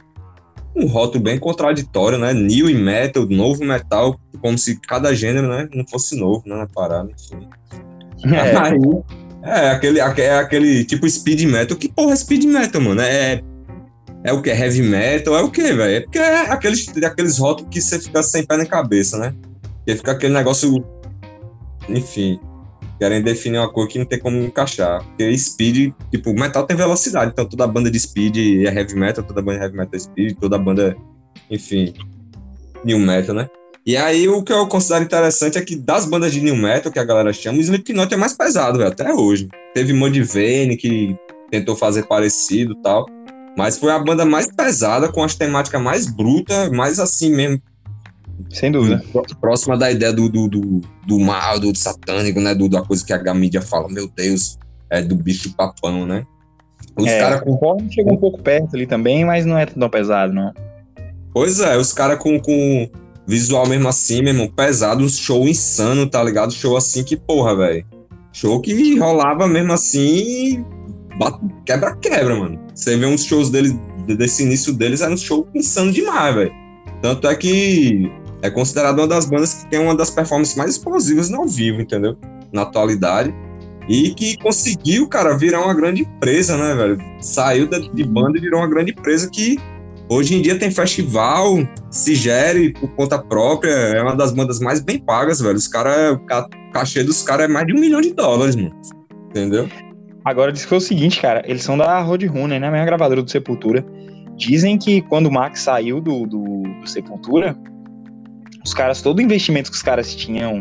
um 0.75 0.87
rótulo 0.87 1.23
bem 1.25 1.39
contraditório, 1.39 2.17
né? 2.17 2.33
New 2.33 2.71
e 2.71 2.75
metal, 2.75 3.27
novo 3.27 3.63
metal, 3.63 4.19
como 4.41 4.57
se 4.57 4.81
cada 4.81 5.15
gênero, 5.15 5.47
né, 5.47 5.69
não 5.75 5.87
fosse 5.87 6.17
novo, 6.19 6.43
né, 6.47 6.57
na 6.57 6.67
parada, 6.67 7.11
enfim. 7.11 7.47
É, 8.35 8.57
Aí, 8.57 8.81
é, 9.43 9.71
aquele, 9.73 10.01
aque- 10.01 10.23
é 10.23 10.39
aquele 10.39 10.83
tipo 10.87 11.07
speed 11.07 11.43
metal. 11.43 11.77
Que 11.77 11.89
porra 11.93 12.15
é 12.15 12.17
speed 12.17 12.45
metal, 12.45 12.81
mano? 12.81 13.03
É, 13.03 13.43
é 14.25 14.33
o 14.33 14.41
que? 14.41 14.49
Heavy 14.49 14.81
metal? 14.81 15.37
É 15.37 15.43
o 15.43 15.51
que, 15.51 15.71
velho? 15.71 15.97
É 15.97 16.01
porque 16.01 16.19
é 16.19 16.51
aqueles, 16.51 16.89
aqueles 17.05 17.37
rótulos 17.37 17.71
que 17.71 17.81
você 17.83 18.01
fica 18.01 18.23
sem 18.23 18.47
pé 18.47 18.57
na 18.57 18.65
cabeça, 18.65 19.19
né? 19.19 19.35
Porque 19.81 19.97
fica 19.97 20.13
aquele 20.13 20.33
negócio. 20.33 20.83
Enfim. 21.91 22.41
Querem 22.99 23.23
definir 23.23 23.59
uma 23.59 23.71
coisa 23.71 23.89
que 23.91 23.99
não 23.99 24.07
tem 24.07 24.19
como 24.19 24.37
encaixar. 24.39 25.05
Porque 25.05 25.37
speed, 25.39 25.93
tipo, 26.11 26.33
metal 26.35 26.67
tem 26.67 26.77
velocidade. 26.77 27.31
Então 27.33 27.47
toda 27.47 27.67
banda 27.67 27.91
de 27.91 27.99
speed 27.99 28.37
é 28.67 28.75
heavy 28.75 28.95
metal, 28.97 29.25
toda 29.25 29.41
banda 29.41 29.59
de 29.59 29.65
heavy 29.65 29.77
metal 29.77 29.95
é 29.95 29.99
speed, 29.99 30.37
toda 30.39 30.59
banda, 30.59 30.97
enfim, 31.51 31.95
new 32.85 32.99
metal, 32.99 33.35
né? 33.35 33.49
E 33.87 33.97
aí 33.97 34.29
o 34.29 34.43
que 34.43 34.53
eu 34.53 34.67
considero 34.67 35.05
interessante 35.05 35.57
é 35.57 35.63
que 35.63 35.75
das 35.75 36.05
bandas 36.05 36.33
de 36.33 36.43
new 36.43 36.57
metal, 36.57 36.93
que 36.93 36.99
a 36.99 37.05
galera 37.05 37.33
chama, 37.33 37.59
o 37.59 37.61
Slipknot 37.61 38.13
é 38.13 38.17
mais 38.17 38.35
pesado, 38.35 38.79
velho, 38.79 38.91
até 38.91 39.15
hoje. 39.15 39.49
Teve 39.75 39.93
Mudvayne, 39.93 40.77
que 40.77 41.17
tentou 41.51 41.75
fazer 41.75 42.03
parecido 42.07 42.75
tal. 42.83 43.07
Mas 43.57 43.79
foi 43.79 43.91
a 43.91 43.99
banda 43.99 44.25
mais 44.25 44.47
pesada, 44.55 45.11
com 45.11 45.25
as 45.25 45.35
temáticas 45.35 45.81
mais 45.81 46.07
brutas, 46.07 46.71
mais 46.71 47.01
assim 47.01 47.31
mesmo, 47.31 47.61
sem 48.51 48.71
dúvida. 48.73 49.03
pró- 49.13 49.23
próxima 49.41 49.77
da 49.77 49.91
ideia 49.91 50.13
do, 50.13 50.29
do, 50.29 50.49
do, 50.49 50.81
do 51.07 51.19
mal, 51.19 51.59
do, 51.59 51.77
satânico, 51.77 52.41
né? 52.41 52.55
Do, 52.55 52.69
da 52.69 52.83
coisa 52.83 53.05
que 53.05 53.13
a 53.13 53.35
mídia 53.35 53.61
fala, 53.63 53.89
meu 53.89 54.09
Deus, 54.09 54.59
é 54.91 55.03
do 55.03 55.15
bicho 55.15 55.55
papão, 55.55 56.07
né? 56.07 56.25
Os 56.97 57.07
É, 57.07 57.19
caras 57.19 57.41
com. 57.43 57.53
o 57.53 57.91
chegou 57.93 58.15
um 58.15 58.17
pouco 58.19 58.41
perto 58.43 58.75
ali 58.75 58.87
também, 58.87 59.25
mas 59.25 59.45
não 59.45 59.59
é 59.59 59.67
tão 59.67 59.89
pesado, 59.89 60.33
não. 60.33 60.53
Pois 61.33 61.61
é, 61.61 61.77
os 61.77 61.93
caras 61.93 62.19
com, 62.19 62.41
com 62.41 62.89
visual 63.27 63.67
mesmo 63.69 63.89
assim, 63.89 64.23
meu 64.23 64.33
irmão, 64.33 64.49
pesado, 64.49 65.05
um 65.05 65.09
show 65.09 65.47
insano, 65.47 66.09
tá 66.09 66.23
ligado? 66.23 66.53
Show 66.53 66.77
assim 66.77 67.05
que, 67.05 67.17
porra, 67.17 67.55
velho. 67.55 67.85
Show 68.33 68.61
que 68.61 68.99
rolava 68.99 69.47
mesmo 69.47 69.73
assim, 69.73 70.65
quebra-quebra, 71.65 72.37
mano. 72.37 72.59
Você 72.75 72.97
vê 72.97 73.07
uns 73.07 73.25
shows 73.25 73.51
deles, 73.51 73.75
desse 74.07 74.43
início 74.43 74.73
deles, 74.73 75.01
era 75.01 75.13
um 75.13 75.17
show 75.17 75.47
insano 75.55 75.93
demais, 75.93 76.35
velho. 76.35 76.53
Tanto 77.03 77.29
é 77.29 77.35
que 77.37 78.11
é 78.43 78.51
considerado 78.51 78.99
uma 78.99 79.09
das 79.09 79.27
bandas 79.27 79.55
que 79.55 79.71
tem 79.71 79.81
uma 79.81 79.97
das 79.97 80.11
performances 80.11 80.57
mais 80.57 80.73
explosivas 80.73 81.29
no 81.31 81.39
ao 81.39 81.47
vivo, 81.49 81.81
entendeu? 81.81 82.17
Na 82.53 82.63
atualidade. 82.63 83.35
E 83.89 84.11
que 84.11 84.37
conseguiu, 84.37 85.09
cara, 85.09 85.37
virar 85.37 85.65
uma 85.65 85.75
grande 85.75 86.03
empresa, 86.03 86.57
né, 86.57 86.75
velho? 86.75 86.99
Saiu 87.21 87.69
de 87.69 88.05
banda 88.05 88.37
e 88.37 88.41
virou 88.41 88.61
uma 88.61 88.69
grande 88.69 88.91
empresa 88.93 89.31
que 89.31 89.59
hoje 90.11 90.35
em 90.35 90.43
dia 90.43 90.59
tem 90.59 90.71
festival, 90.71 91.57
se 91.91 92.15
gere 92.15 92.73
por 92.75 92.89
conta 92.91 93.19
própria, 93.19 93.71
é 93.71 94.03
uma 94.03 94.15
das 94.15 94.33
bandas 94.33 94.61
mais 94.61 94.81
bem 94.81 94.99
pagas, 94.99 95.41
velho. 95.41 95.57
Os 95.57 95.67
caras, 95.67 96.17
o 96.17 96.19
ca- 96.21 96.49
cachê 96.73 97.03
dos 97.03 97.23
caras 97.23 97.47
é 97.47 97.49
mais 97.49 97.67
de 97.67 97.73
um 97.73 97.81
milhão 97.81 98.01
de 98.01 98.13
dólares, 98.13 98.57
mano. 98.57 98.75
Entendeu? 99.31 99.69
Agora, 100.25 100.53
diz 100.53 100.63
que 100.63 100.69
foi 100.69 100.79
o 100.79 100.83
seguinte, 100.83 101.21
cara, 101.21 101.43
eles 101.47 101.63
são 101.63 101.79
da 101.79 102.01
Roadrunner, 102.01 102.61
né? 102.61 102.69
A 102.69 102.71
mesma 102.71 102.85
gravadora 102.85 103.23
do 103.23 103.31
Sepultura. 103.31 103.85
Dizem 104.37 104.79
que 104.79 105.01
quando 105.03 105.27
o 105.27 105.33
Max 105.33 105.63
saiu 105.63 106.01
do, 106.01 106.27
do, 106.27 106.63
do 106.63 106.87
Sepultura, 106.87 107.57
os 108.69 108.75
caras, 108.75 109.01
todo 109.03 109.19
o 109.19 109.23
investimento 109.23 109.71
que 109.71 109.77
os 109.77 109.83
caras 109.83 110.15
tinham 110.15 110.61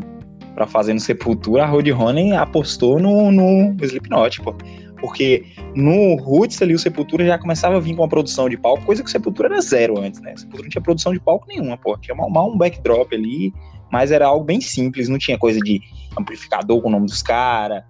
pra 0.55 0.65
fazer 0.65 0.93
no 0.93 0.99
Sepultura, 0.99 1.63
a 1.63 1.65
Roadrunner 1.67 2.39
apostou 2.39 2.99
no, 2.99 3.31
no 3.31 3.75
Slipknot, 3.81 4.41
pô. 4.41 4.55
Porque 4.99 5.45
no 5.75 6.15
Roots 6.15 6.59
ali, 6.61 6.73
o 6.73 6.79
Sepultura 6.79 7.23
já 7.23 7.37
começava 7.37 7.75
a 7.75 7.79
vir 7.79 7.95
com 7.95 8.03
a 8.03 8.07
produção 8.07 8.49
de 8.49 8.57
palco, 8.57 8.83
coisa 8.83 9.03
que 9.03 9.09
o 9.09 9.11
Sepultura 9.11 9.49
era 9.49 9.61
zero 9.61 9.99
antes, 9.99 10.19
né? 10.21 10.33
O 10.33 10.39
Sepultura 10.39 10.63
não 10.63 10.69
tinha 10.69 10.81
produção 10.81 11.13
de 11.13 11.19
palco 11.19 11.45
nenhuma, 11.47 11.77
pô. 11.77 11.95
Tinha 11.97 12.15
mal, 12.15 12.29
mal 12.29 12.49
um 12.49 12.57
backdrop 12.57 13.13
ali, 13.13 13.53
mas 13.91 14.09
era 14.09 14.25
algo 14.25 14.43
bem 14.43 14.59
simples, 14.59 15.07
não 15.07 15.19
tinha 15.19 15.37
coisa 15.37 15.59
de 15.59 15.79
amplificador 16.17 16.81
com 16.81 16.87
o 16.87 16.91
nome 16.91 17.05
dos 17.05 17.21
caras, 17.21 17.83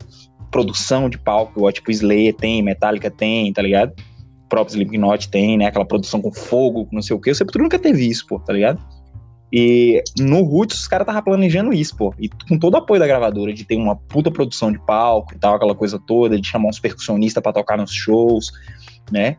produção 0.51 1.09
de 1.09 1.17
palco, 1.17 1.53
igual 1.57 1.71
tipo 1.71 1.89
Slayer 1.89 2.35
tem, 2.35 2.61
Metallica 2.61 3.09
tem, 3.09 3.53
tá 3.53 3.61
ligado? 3.61 3.93
O 4.43 4.49
próprio 4.49 4.73
Slipknot 4.73 5.29
tem, 5.29 5.57
né? 5.57 5.67
Aquela 5.67 5.85
produção 5.85 6.21
com 6.21 6.33
fogo, 6.33 6.89
não 6.91 7.01
sei 7.01 7.15
o 7.15 7.19
que. 7.19 7.31
O 7.31 7.35
Sepultura 7.35 7.63
nunca 7.63 7.79
teve 7.79 8.05
isso, 8.05 8.27
pô, 8.27 8.39
tá 8.39 8.51
ligado? 8.51 8.96
E 9.51 10.03
no 10.19 10.41
Roots 10.43 10.81
os 10.81 10.87
caras 10.87 11.03
estavam 11.05 11.23
planejando 11.23 11.71
isso, 11.73 11.95
pô. 11.95 12.13
E 12.19 12.29
com 12.49 12.59
todo 12.59 12.73
o 12.73 12.77
apoio 12.77 12.99
da 12.99 13.07
gravadora, 13.07 13.53
de 13.53 13.63
ter 13.63 13.75
uma 13.77 13.95
puta 13.95 14.29
produção 14.29 14.71
de 14.71 14.79
palco 14.79 15.33
e 15.33 15.37
tal, 15.37 15.55
aquela 15.55 15.73
coisa 15.75 15.97
toda, 16.05 16.39
de 16.39 16.45
chamar 16.47 16.67
uns 16.69 16.79
percussionistas 16.79 17.41
pra 17.41 17.53
tocar 17.53 17.77
nos 17.77 17.93
shows, 17.93 18.51
né? 19.11 19.37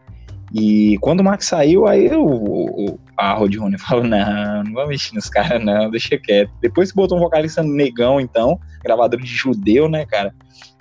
E 0.54 0.96
quando 1.02 1.20
o 1.20 1.24
Max 1.24 1.44
saiu, 1.44 1.86
aí 1.86 2.08
o, 2.16 2.24
o- 2.24 2.98
a 3.18 3.34
Roadrunner 3.34 3.78
falou: 3.84 4.04
não, 4.04 4.64
não 4.64 4.72
vou 4.72 4.86
mexer 4.88 5.14
nos 5.14 5.28
caras, 5.28 5.62
não, 5.62 5.90
deixa 5.90 6.16
quieto. 6.16 6.50
Depois 6.62 6.90
botou 6.90 7.18
um 7.18 7.20
vocalista 7.20 7.62
negão, 7.62 8.18
então, 8.18 8.58
gravador 8.82 9.20
de 9.20 9.26
judeu, 9.26 9.90
né, 9.90 10.06
cara? 10.06 10.34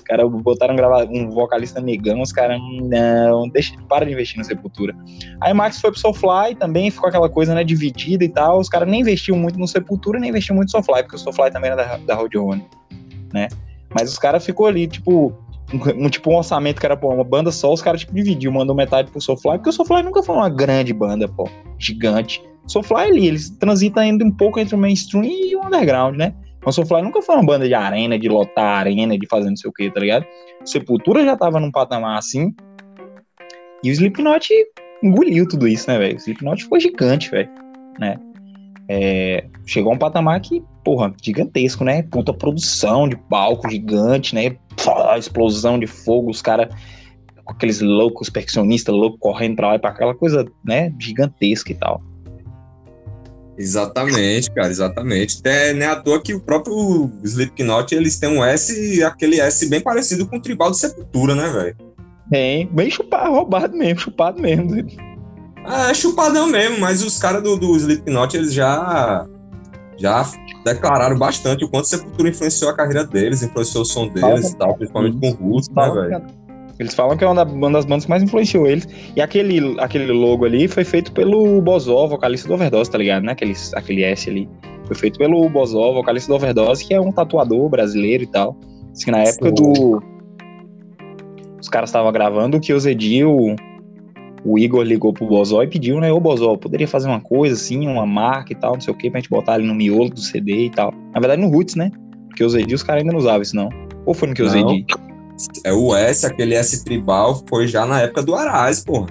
Caras 0.07 0.29
botaram 0.31 0.73
um, 0.73 0.77
grava- 0.77 1.05
um 1.11 1.29
vocalista 1.29 1.81
negão, 1.81 2.21
os 2.21 2.31
caras, 2.31 2.59
não, 2.81 3.49
deixa, 3.49 3.73
para 3.89 4.05
de 4.05 4.13
investir 4.13 4.37
no 4.37 4.45
Sepultura. 4.45 4.95
Aí 5.41 5.53
Max 5.53 5.81
foi 5.81 5.91
pro 5.91 5.99
Soulfly 5.99 6.55
também, 6.57 6.89
ficou 6.89 7.09
aquela 7.09 7.27
coisa, 7.29 7.53
né, 7.53 7.63
dividida 7.63 8.23
e 8.23 8.29
tal. 8.29 8.59
Os 8.59 8.69
caras 8.69 8.87
nem 8.87 9.01
investiam 9.01 9.37
muito 9.37 9.59
no 9.59 9.67
Sepultura, 9.67 10.17
nem 10.19 10.29
investiam 10.29 10.55
muito 10.55 10.67
no 10.67 10.71
Soulfly, 10.71 11.03
porque 11.03 11.17
o 11.17 11.19
Soulfly 11.19 11.51
também 11.51 11.71
era 11.71 11.83
da, 11.83 11.97
da 11.97 12.15
Roadrunner, 12.15 12.65
né? 13.33 13.49
Mas 13.93 14.09
os 14.11 14.17
caras 14.17 14.45
ficou 14.45 14.65
ali, 14.67 14.87
tipo, 14.87 15.33
um, 15.73 16.05
um- 16.05 16.09
tipo 16.09 16.31
um 16.31 16.37
orçamento 16.37 16.79
que 16.79 16.85
era 16.85 16.95
pô, 16.95 17.13
uma 17.13 17.23
banda 17.23 17.51
só, 17.51 17.73
os 17.73 17.81
caras 17.81 17.99
tipo 18.01 18.13
dividiu, 18.13 18.51
mandou 18.51 18.73
metade 18.75 19.11
pro 19.11 19.19
Soulfly, 19.19 19.57
porque 19.57 19.69
o 19.69 19.73
Soulfly 19.73 20.03
nunca 20.03 20.23
foi 20.23 20.35
uma 20.35 20.49
grande 20.49 20.93
banda, 20.93 21.27
pô, 21.27 21.49
gigante. 21.77 22.41
Soulfly 22.65 23.01
ali, 23.07 23.27
eles 23.27 23.49
transitam 23.49 24.03
ainda 24.03 24.23
um 24.25 24.31
pouco 24.31 24.59
entre 24.59 24.75
o 24.75 24.77
mainstream 24.77 25.23
e 25.25 25.55
o 25.55 25.65
underground, 25.65 26.15
né? 26.17 26.33
Mas 26.67 26.75
Soulfly 26.75 27.01
nunca 27.01 27.21
foi 27.21 27.35
uma 27.35 27.45
banda 27.45 27.65
de 27.65 27.73
arena, 27.73 28.19
de 28.19 28.27
lotar 28.27 28.79
arena, 28.79 29.17
de 29.17 29.25
fazer 29.25 29.49
não 29.49 29.55
sei 29.55 29.69
o 29.69 29.73
que, 29.73 29.89
tá 29.89 30.01
ligado? 30.01 30.25
Sepultura 30.65 31.23
já 31.23 31.37
tava 31.37 31.61
num 31.61 31.71
patamar 31.71 32.17
assim, 32.17 32.53
e 33.81 33.89
o 33.89 33.93
Slipknot 33.93 34.49
engoliu 35.01 35.47
tudo 35.47 35.65
isso, 35.65 35.89
né, 35.89 35.97
velho? 35.97 36.15
O 36.15 36.19
Slipknot 36.19 36.61
ficou 36.61 36.77
gigante, 36.77 37.31
velho, 37.31 37.49
né? 37.97 38.19
É, 38.89 39.45
chegou 39.65 39.93
a 39.93 39.95
um 39.95 39.97
patamar 39.97 40.41
que, 40.41 40.61
porra, 40.83 41.15
gigantesco, 41.23 41.85
né? 41.85 42.03
Puta 42.03 42.33
produção 42.33 43.07
de 43.07 43.15
palco 43.15 43.69
gigante, 43.69 44.35
né? 44.35 44.57
Pá, 44.83 45.17
explosão 45.17 45.79
de 45.79 45.87
fogo, 45.87 46.29
os 46.29 46.41
caras 46.41 46.67
com 47.45 47.53
aqueles 47.53 47.79
loucos 47.79 48.29
percussionistas 48.29 48.93
loucos 48.93 49.21
correndo 49.21 49.55
pra 49.55 49.69
lá 49.69 49.75
e 49.75 49.79
pra 49.79 49.91
aquela 49.91 50.13
coisa, 50.13 50.45
né? 50.65 50.93
Gigantesca 50.99 51.71
e 51.71 51.75
tal. 51.75 52.03
Exatamente, 53.57 54.51
cara, 54.51 54.69
exatamente. 54.69 55.39
Até 55.39 55.73
não 55.73 55.81
é 55.81 55.89
à 55.89 55.95
toa 55.95 56.21
que 56.21 56.33
o 56.33 56.39
próprio 56.39 57.09
Slipknot, 57.23 57.93
eles 57.95 58.19
têm 58.19 58.29
um 58.29 58.43
S, 58.43 59.03
aquele 59.03 59.39
S 59.39 59.67
bem 59.67 59.81
parecido 59.81 60.27
com 60.27 60.37
o 60.37 60.41
tribal 60.41 60.69
de 60.69 60.77
Sepultura, 60.77 61.33
né, 61.33 61.49
velho? 61.49 61.75
Bem, 62.27 62.67
bem 62.67 62.89
chupado, 62.89 63.31
roubado 63.31 63.75
mesmo, 63.75 63.99
chupado 63.99 64.39
mesmo. 64.39 64.85
Ah, 65.65 65.89
é 65.89 65.93
chupadão 65.93 66.47
mesmo, 66.47 66.79
mas 66.79 67.03
os 67.03 67.17
caras 67.17 67.41
do, 67.41 67.57
do 67.57 67.75
Slipknot, 67.75 68.37
eles 68.37 68.53
já, 68.53 69.25
já 69.97 70.25
declararam 70.63 71.17
bastante 71.17 71.65
o 71.65 71.69
quanto 71.69 71.87
Sepultura 71.87 72.29
influenciou 72.29 72.69
a 72.71 72.75
carreira 72.75 73.05
deles, 73.05 73.41
influenciou 73.41 73.81
o 73.81 73.85
som 73.85 74.07
deles 74.07 74.51
e 74.51 74.57
tal, 74.57 74.75
principalmente 74.75 75.17
com 75.19 75.29
o 75.29 75.33
Roots, 75.33 75.69
né, 75.69 75.89
velho? 75.89 76.46
Eles 76.79 76.93
falam 76.93 77.17
que 77.17 77.23
é 77.23 77.27
uma, 77.27 77.43
da- 77.43 77.51
uma 77.51 77.71
das 77.71 77.85
bandas 77.85 78.05
que 78.05 78.09
mais 78.09 78.21
influenciou 78.21 78.67
eles. 78.67 78.87
E 79.15 79.21
aquele, 79.21 79.79
aquele 79.79 80.11
logo 80.11 80.45
ali 80.45 80.67
foi 80.67 80.83
feito 80.83 81.11
pelo 81.11 81.59
Bozó, 81.61 82.05
vocalista 82.07 82.47
do 82.47 82.53
Overdose, 82.53 82.91
tá 82.91 82.97
ligado? 82.97 83.23
Né? 83.23 83.31
Aquele, 83.31 83.53
aquele 83.75 84.03
S 84.03 84.29
ali. 84.29 84.47
Foi 84.85 84.95
feito 84.95 85.17
pelo 85.17 85.49
Bozó, 85.49 85.91
vocalista 85.93 86.31
do 86.31 86.35
Overdose, 86.35 86.85
que 86.85 86.93
é 86.93 87.01
um 87.01 87.11
tatuador 87.11 87.67
brasileiro 87.69 88.23
e 88.23 88.27
tal. 88.27 88.55
Que 89.03 89.11
na 89.11 89.19
época 89.23 89.49
Sim. 89.49 89.53
do. 89.55 90.01
Os 91.59 91.67
caras 91.69 91.89
estavam 91.89 92.11
gravando, 92.11 92.57
o 92.57 92.59
que 92.59 92.71
o 92.71 92.79
Zedil, 92.79 93.55
o 94.45 94.57
Igor 94.59 94.83
ligou 94.83 95.11
pro 95.11 95.25
Bozó 95.25 95.63
e 95.63 95.67
pediu, 95.67 95.99
né? 95.99 96.11
Ô 96.13 96.19
Bozó, 96.19 96.55
poderia 96.55 96.87
fazer 96.87 97.07
uma 97.07 97.19
coisa 97.19 97.55
assim, 97.55 97.87
uma 97.87 98.05
marca 98.05 98.53
e 98.53 98.55
tal, 98.55 98.73
não 98.73 98.81
sei 98.81 98.93
o 98.93 98.97
que, 98.97 99.09
pra 99.09 99.19
gente 99.19 99.29
botar 99.29 99.53
ali 99.53 99.65
no 99.67 99.73
miolo 99.75 100.09
do 100.09 100.19
CD 100.19 100.65
e 100.65 100.69
tal. 100.69 100.93
Na 101.13 101.19
verdade, 101.19 101.41
no 101.41 101.49
Roots, 101.49 101.75
né? 101.75 101.91
Porque 102.27 102.43
o 102.43 102.49
Zedil 102.49 102.75
os 102.75 102.83
caras 102.83 103.01
ainda 103.01 103.11
não 103.11 103.19
usavam 103.19 103.41
isso, 103.41 103.55
não. 103.55 103.69
Ou 104.05 104.13
foi 104.13 104.27
no 104.29 104.33
que 104.35 104.43
o. 104.43 104.47
Zedil? 104.47 104.85
É 105.63 105.71
o 105.71 105.95
S, 105.95 106.25
aquele 106.25 106.55
S 106.55 106.83
tribal, 106.83 107.43
foi 107.47 107.67
já 107.67 107.85
na 107.85 108.01
época 108.01 108.23
do 108.23 108.35
Arais, 108.35 108.83
porra. 108.83 109.07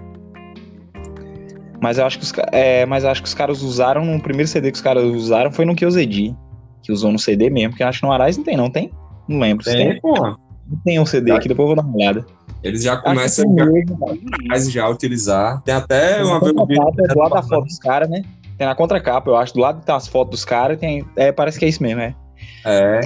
Mas 1.81 1.99
eu 1.99 2.07
acho 2.07 2.19
que 2.19 2.25
os, 2.25 2.33
é, 2.53 2.87
mas 2.87 3.05
eu 3.05 3.11
acho 3.11 3.23
que 3.23 3.29
os 3.29 3.35
caras 3.35 3.63
usaram 3.63 4.05
no 4.05 4.21
primeiro 4.21 4.49
CD 4.49 4.71
que 4.71 4.77
os 4.77 4.83
caras 4.83 5.05
usaram 5.05 5.53
foi 5.53 5.65
no 5.65 5.75
Kyozedi. 5.75 6.35
Que 6.83 6.93
usou 6.93 7.13
no 7.13 7.19
CD 7.19 7.51
mesmo, 7.51 7.71
porque 7.71 7.83
eu 7.83 7.89
acho 7.89 8.01
que 8.01 8.07
no 8.07 8.13
Arais 8.13 8.37
não 8.37 8.45
tem, 8.45 8.57
não 8.57 8.71
tem? 8.71 8.91
Não 9.29 9.41
lembro. 9.41 9.65
Tem, 9.65 9.91
tem. 9.91 10.01
porra. 10.01 10.37
Não 10.69 10.79
tem 10.85 10.99
um 10.99 11.07
CD 11.07 11.31
aqui, 11.31 11.49
depois 11.49 11.69
eu 11.69 11.75
vou 11.75 11.83
dar 11.83 11.89
uma 11.89 11.97
olhada. 11.97 12.27
Eles 12.63 12.83
já 12.83 12.97
que 12.97 13.05
começam 13.05 13.45
tem 13.55 13.87
já, 14.49 14.59
já 14.59 14.85
a 14.85 14.89
utilizar. 14.89 15.63
Tem 15.63 15.75
até 15.75 16.25
uma 16.25 16.41
vez 16.41 16.55
eu 16.57 17.05
é 17.05 17.09
do 17.09 17.19
lado 17.19 17.35
da 17.35 17.43
foto 17.43 17.65
dos 17.65 17.79
caras, 17.79 18.09
né? 18.09 18.23
Tem 18.59 18.67
na 18.67 18.75
contracapa, 18.75 19.31
eu 19.31 19.37
acho. 19.37 19.55
Do 19.55 19.61
lado 19.61 19.81
que 19.81 19.87
tem 19.87 19.95
as 19.95 20.09
fotos 20.09 20.31
dos 20.31 20.45
caras, 20.45 20.79
tem. 20.79 21.05
É, 21.15 21.31
parece 21.31 21.59
que 21.59 21.65
é 21.65 21.69
isso 21.69 21.83
mesmo, 21.83 22.01
é. 22.01 22.15
É, 22.65 23.01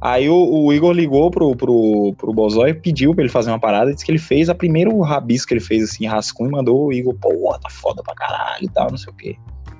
Aí 0.00 0.30
o, 0.30 0.34
o 0.34 0.72
Igor 0.72 0.92
ligou 0.92 1.30
pro, 1.30 1.54
pro, 1.54 2.14
pro 2.16 2.32
Bozói, 2.32 2.72
pediu 2.72 3.14
pra 3.14 3.22
ele 3.22 3.32
fazer 3.32 3.50
uma 3.50 3.58
parada, 3.58 3.92
disse 3.92 4.04
que 4.04 4.10
ele 4.10 4.18
fez 4.18 4.48
a 4.48 4.54
primeiro 4.54 4.98
rabisco 5.00 5.48
que 5.48 5.54
ele 5.54 5.60
fez 5.60 5.84
assim, 5.84 6.06
rascunho, 6.06 6.48
e 6.48 6.52
mandou 6.52 6.86
o 6.86 6.92
Igor, 6.92 7.14
pô, 7.20 7.30
tá 7.58 7.68
foda 7.68 8.02
pra 8.02 8.14
caralho 8.14 8.64
e 8.64 8.68
tal, 8.68 8.90
não 8.90 8.96
sei 8.96 9.12
o 9.12 9.16
quê. 9.16 9.36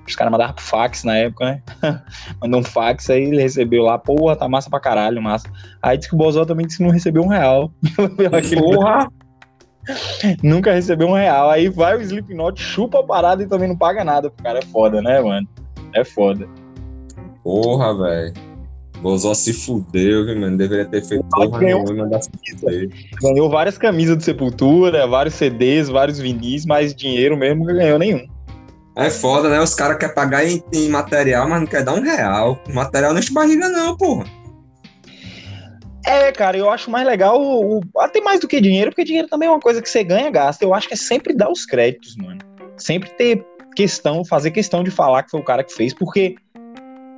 Os 0.06 0.16
caras 0.16 0.32
mandavam 0.32 0.54
pro 0.54 0.64
fax 0.64 1.04
na 1.04 1.16
época, 1.16 1.44
né? 1.44 1.62
Mandou 2.42 2.60
um 2.60 2.64
fax, 2.64 3.08
aí 3.10 3.22
ele 3.22 3.40
recebeu 3.40 3.84
lá, 3.84 3.96
porra, 3.96 4.34
tá 4.34 4.48
massa 4.48 4.68
pra 4.68 4.80
caralho, 4.80 5.22
massa. 5.22 5.48
Aí 5.80 5.96
disse 5.96 6.08
que 6.08 6.16
o 6.16 6.18
Bozó 6.18 6.44
também 6.44 6.66
disse 6.66 6.78
que 6.78 6.84
não 6.84 6.90
recebeu 6.90 7.22
um 7.22 7.28
real. 7.28 7.72
Porra! 8.58 9.08
Nunca 10.42 10.72
recebeu 10.72 11.08
um 11.08 11.14
real. 11.14 11.48
Aí 11.48 11.68
vai 11.68 11.96
o 11.96 12.00
Slipknot, 12.00 12.60
chupa 12.60 13.00
a 13.00 13.04
parada 13.04 13.42
e 13.42 13.46
também 13.46 13.68
não 13.68 13.76
paga 13.76 14.04
nada 14.04 14.30
pro 14.30 14.42
cara. 14.42 14.58
É 14.58 14.62
foda, 14.62 15.00
né, 15.00 15.20
mano? 15.20 15.46
É 15.94 16.04
foda. 16.04 16.48
Porra, 17.44 17.96
velho. 17.96 18.49
Bozó 19.00 19.32
se 19.34 19.52
fudeu, 19.52 20.26
viu, 20.26 20.38
mano? 20.38 20.56
Deveria 20.58 20.84
ter 20.84 21.02
feito 21.02 21.24
porra 21.30 21.58
ganhou- 21.58 21.84
nenhuma. 21.84 22.20
Ganhou 23.22 23.48
várias 23.50 23.78
camisas 23.78 24.16
do 24.16 24.22
Sepultura, 24.22 25.06
vários 25.06 25.34
CDs, 25.34 25.88
vários 25.88 26.18
vinis, 26.18 26.66
mas 26.66 26.94
dinheiro 26.94 27.36
mesmo 27.36 27.64
não 27.64 27.74
ganhou 27.74 27.98
nenhum. 27.98 28.26
É 28.96 29.08
foda, 29.08 29.48
né? 29.48 29.60
Os 29.60 29.74
caras 29.74 29.96
querem 29.96 30.14
pagar 30.14 30.44
em, 30.44 30.62
em 30.72 30.88
material, 30.88 31.48
mas 31.48 31.60
não 31.60 31.66
quer 31.66 31.82
dar 31.82 31.94
um 31.94 32.02
real. 32.02 32.60
Material 32.68 33.12
não 33.12 33.20
enche 33.20 33.32
barriga, 33.32 33.68
não, 33.68 33.96
porra. 33.96 34.26
É, 36.06 36.32
cara, 36.32 36.56
eu 36.56 36.68
acho 36.70 36.90
mais 36.90 37.06
legal, 37.06 37.40
o, 37.40 37.78
o- 37.78 38.00
até 38.00 38.20
mais 38.20 38.40
do 38.40 38.48
que 38.48 38.60
dinheiro, 38.60 38.90
porque 38.90 39.04
dinheiro 39.04 39.28
também 39.28 39.48
é 39.48 39.50
uma 39.50 39.60
coisa 39.60 39.80
que 39.80 39.88
você 39.88 40.02
ganha, 40.02 40.30
gasta. 40.30 40.64
Eu 40.64 40.74
acho 40.74 40.88
que 40.88 40.94
é 40.94 40.96
sempre 40.96 41.34
dar 41.34 41.50
os 41.50 41.64
créditos, 41.64 42.16
mano. 42.16 42.40
Sempre 42.76 43.10
ter 43.10 43.44
questão, 43.76 44.24
fazer 44.24 44.50
questão 44.50 44.82
de 44.82 44.90
falar 44.90 45.22
que 45.22 45.30
foi 45.30 45.40
o 45.40 45.44
cara 45.44 45.62
que 45.62 45.72
fez, 45.72 45.94
porque 45.94 46.34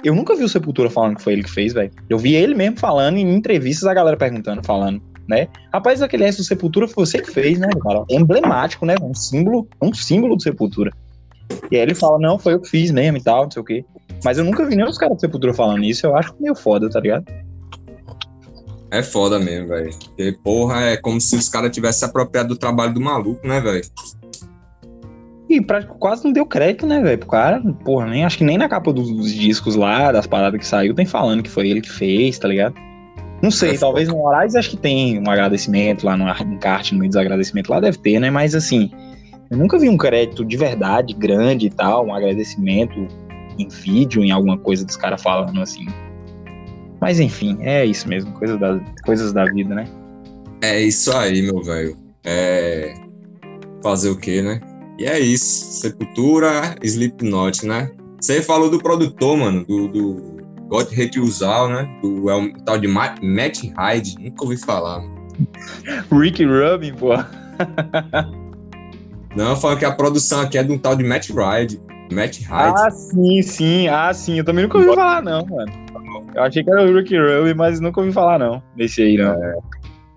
eu 0.04 0.14
nunca 0.14 0.34
vi 0.34 0.44
o 0.44 0.48
Sepultura 0.48 0.90
falando 0.90 1.16
que 1.16 1.22
foi 1.22 1.34
ele 1.34 1.42
que 1.42 1.50
fez, 1.50 1.72
velho. 1.72 1.90
Eu 2.08 2.18
vi 2.18 2.34
ele 2.34 2.54
mesmo 2.54 2.78
falando 2.78 3.16
em 3.18 3.34
entrevistas, 3.34 3.86
a 3.88 3.94
galera 3.94 4.16
perguntando, 4.16 4.64
falando, 4.64 5.02
né? 5.28 5.48
Rapaz, 5.72 6.02
aquele 6.02 6.24
resto 6.24 6.38
do 6.38 6.44
Sepultura 6.44 6.88
foi 6.88 7.06
você 7.06 7.20
que 7.20 7.30
fez, 7.30 7.58
né, 7.58 7.68
cara? 7.82 8.04
É 8.10 8.14
emblemático, 8.16 8.84
né? 8.84 8.94
Um 9.00 9.14
símbolo, 9.14 9.68
um 9.80 9.92
símbolo 9.94 10.36
do 10.36 10.42
Sepultura. 10.42 10.92
E 11.70 11.76
aí 11.76 11.82
ele 11.82 11.94
fala, 11.94 12.18
não, 12.18 12.38
foi 12.38 12.54
eu 12.54 12.60
que 12.60 12.68
fiz 12.68 12.90
mesmo 12.90 13.18
e 13.18 13.22
tal, 13.22 13.44
não 13.44 13.50
sei 13.50 13.62
o 13.62 13.64
quê. 13.64 13.84
Mas 14.24 14.38
eu 14.38 14.44
nunca 14.44 14.64
vi 14.64 14.76
nem 14.76 14.84
os 14.84 14.98
caras 14.98 15.16
do 15.16 15.20
Sepultura 15.20 15.52
falando 15.52 15.84
isso, 15.84 16.06
eu 16.06 16.16
acho 16.16 16.34
meio 16.40 16.54
foda, 16.54 16.88
tá 16.88 17.00
ligado? 17.00 17.24
É 18.90 19.02
foda 19.02 19.38
mesmo, 19.38 19.68
velho. 19.68 19.90
Porque, 19.90 20.36
porra, 20.44 20.82
é 20.82 20.96
como 20.96 21.20
se 21.20 21.34
os 21.34 21.48
caras 21.48 21.70
tivessem 21.70 22.00
se 22.00 22.04
apropriado 22.04 22.50
do 22.50 22.56
trabalho 22.56 22.92
do 22.92 23.00
maluco, 23.00 23.46
né, 23.46 23.60
velho? 23.60 23.82
E 25.52 25.60
pra, 25.60 25.82
quase 25.82 26.24
não 26.24 26.32
deu 26.32 26.46
crédito, 26.46 26.86
né, 26.86 26.98
velho? 27.02 27.18
Pro 27.18 27.28
cara, 27.28 27.60
porra, 27.84 28.06
nem, 28.06 28.24
acho 28.24 28.38
que 28.38 28.44
nem 28.44 28.56
na 28.56 28.70
capa 28.70 28.90
dos, 28.90 29.10
dos 29.10 29.30
discos 29.30 29.76
lá, 29.76 30.10
das 30.10 30.26
paradas 30.26 30.58
que 30.58 30.66
saiu, 30.66 30.94
tem 30.94 31.04
falando 31.04 31.42
que 31.42 31.50
foi 31.50 31.68
ele 31.68 31.82
que 31.82 31.90
fez, 31.90 32.38
tá 32.38 32.48
ligado? 32.48 32.74
Não 33.42 33.50
sei, 33.50 33.74
É 33.74 33.78
talvez 33.78 34.08
no 34.08 34.18
Horais 34.18 34.54
acho 34.54 34.70
que 34.70 34.78
tem 34.78 35.18
um 35.18 35.30
agradecimento 35.30 36.06
lá 36.06 36.16
no 36.16 36.26
encarte, 36.54 36.94
no 36.94 37.00
meio 37.00 37.10
dos 37.10 37.18
agradecimentos 37.18 37.70
lá 37.70 37.80
deve 37.80 37.98
ter, 37.98 38.18
né? 38.18 38.30
Mas 38.30 38.54
assim, 38.54 38.90
eu 39.50 39.58
nunca 39.58 39.78
vi 39.78 39.90
um 39.90 39.96
crédito 39.98 40.42
de 40.42 40.56
verdade, 40.56 41.12
grande 41.12 41.66
e 41.66 41.70
tal, 41.70 42.06
um 42.06 42.14
agradecimento 42.14 43.06
em 43.58 43.68
vídeo, 43.68 44.24
em 44.24 44.30
alguma 44.30 44.56
coisa 44.56 44.86
dos 44.86 44.96
caras 44.96 45.20
falando 45.20 45.60
assim. 45.60 45.84
Mas 46.98 47.20
enfim, 47.20 47.58
é 47.60 47.84
isso 47.84 48.08
mesmo, 48.08 48.32
coisas 48.32 48.58
da, 48.58 48.80
coisas 49.04 49.34
da 49.34 49.44
vida, 49.44 49.74
né? 49.74 49.84
É 50.62 50.80
isso 50.80 51.14
aí, 51.14 51.42
meu 51.42 51.62
velho. 51.62 51.94
É. 52.24 52.94
Fazer 53.82 54.08
o 54.08 54.16
quê, 54.16 54.40
né? 54.40 54.60
E 55.02 55.06
é 55.06 55.18
isso. 55.18 55.80
Sepultura, 55.80 56.76
Slipknot, 56.80 57.66
né? 57.66 57.90
Você 58.20 58.40
falou 58.40 58.70
do 58.70 58.78
produtor, 58.80 59.36
mano, 59.36 59.64
do, 59.64 59.88
do 59.88 60.36
God 60.68 60.86
Hate 60.96 61.18
Usal, 61.18 61.68
né? 61.68 61.88
Do 62.00 62.30
é 62.30 62.36
um 62.36 62.52
tal 62.52 62.78
de 62.78 62.86
Ma- 62.86 63.16
Matt 63.20 63.64
Hyde. 63.76 64.14
Nunca 64.20 64.44
ouvi 64.44 64.56
falar, 64.56 65.00
mano. 65.00 65.20
Rick 66.12 66.44
Rubin, 66.44 66.94
pô. 66.94 67.14
Não, 69.34 69.56
falando 69.56 69.78
que 69.80 69.84
a 69.84 69.90
produção 69.90 70.40
aqui 70.42 70.56
é 70.56 70.62
de 70.62 70.70
um 70.70 70.78
tal 70.78 70.94
de 70.94 71.02
Matt 71.02 71.30
Hyde. 71.30 71.80
Matt 72.12 72.40
Hyde. 72.42 72.74
Ah, 72.78 72.90
sim, 72.92 73.42
sim. 73.42 73.88
Ah, 73.88 74.14
sim. 74.14 74.38
Eu 74.38 74.44
também 74.44 74.62
nunca 74.64 74.78
ouvi 74.78 74.94
falar, 74.94 75.20
não, 75.20 75.44
mano. 75.46 75.72
Eu 76.34 76.44
achei 76.44 76.62
que 76.62 76.70
era 76.70 76.82
o 76.84 76.94
Ricky 76.96 77.16
Rubin, 77.18 77.54
mas 77.54 77.80
nunca 77.80 78.00
ouvi 78.00 78.12
falar, 78.12 78.38
não. 78.38 78.62
Desse 78.76 79.02
aí, 79.02 79.16
não. 79.16 79.34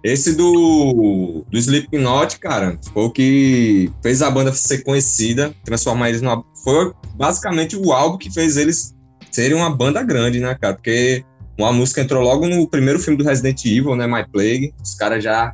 Esse 0.06 0.36
do, 0.36 1.44
do 1.50 1.58
Slipknot, 1.58 2.38
cara, 2.38 2.78
foi 2.94 3.04
o 3.06 3.10
que 3.10 3.92
fez 4.04 4.22
a 4.22 4.30
banda 4.30 4.54
ser 4.54 4.84
conhecida, 4.84 5.52
transformar 5.64 6.10
eles 6.10 6.22
numa. 6.22 6.46
Foi 6.64 6.94
basicamente 7.16 7.76
o 7.76 7.92
álbum 7.92 8.16
que 8.16 8.32
fez 8.32 8.56
eles 8.56 8.96
serem 9.32 9.58
uma 9.58 9.76
banda 9.76 10.04
grande, 10.04 10.40
né, 10.40 10.56
cara? 10.62 10.76
Porque 10.76 11.26
uma 11.58 11.74
música 11.74 12.02
entrou 12.02 12.22
logo 12.22 12.48
no 12.48 12.70
primeiro 12.70 13.00
filme 13.00 13.18
do 13.18 13.28
Resident 13.28 13.66
Evil, 13.66 13.96
né, 13.96 14.06
My 14.06 14.24
Plague. 14.32 14.76
Os 14.80 14.94
caras 14.94 15.24
já 15.24 15.52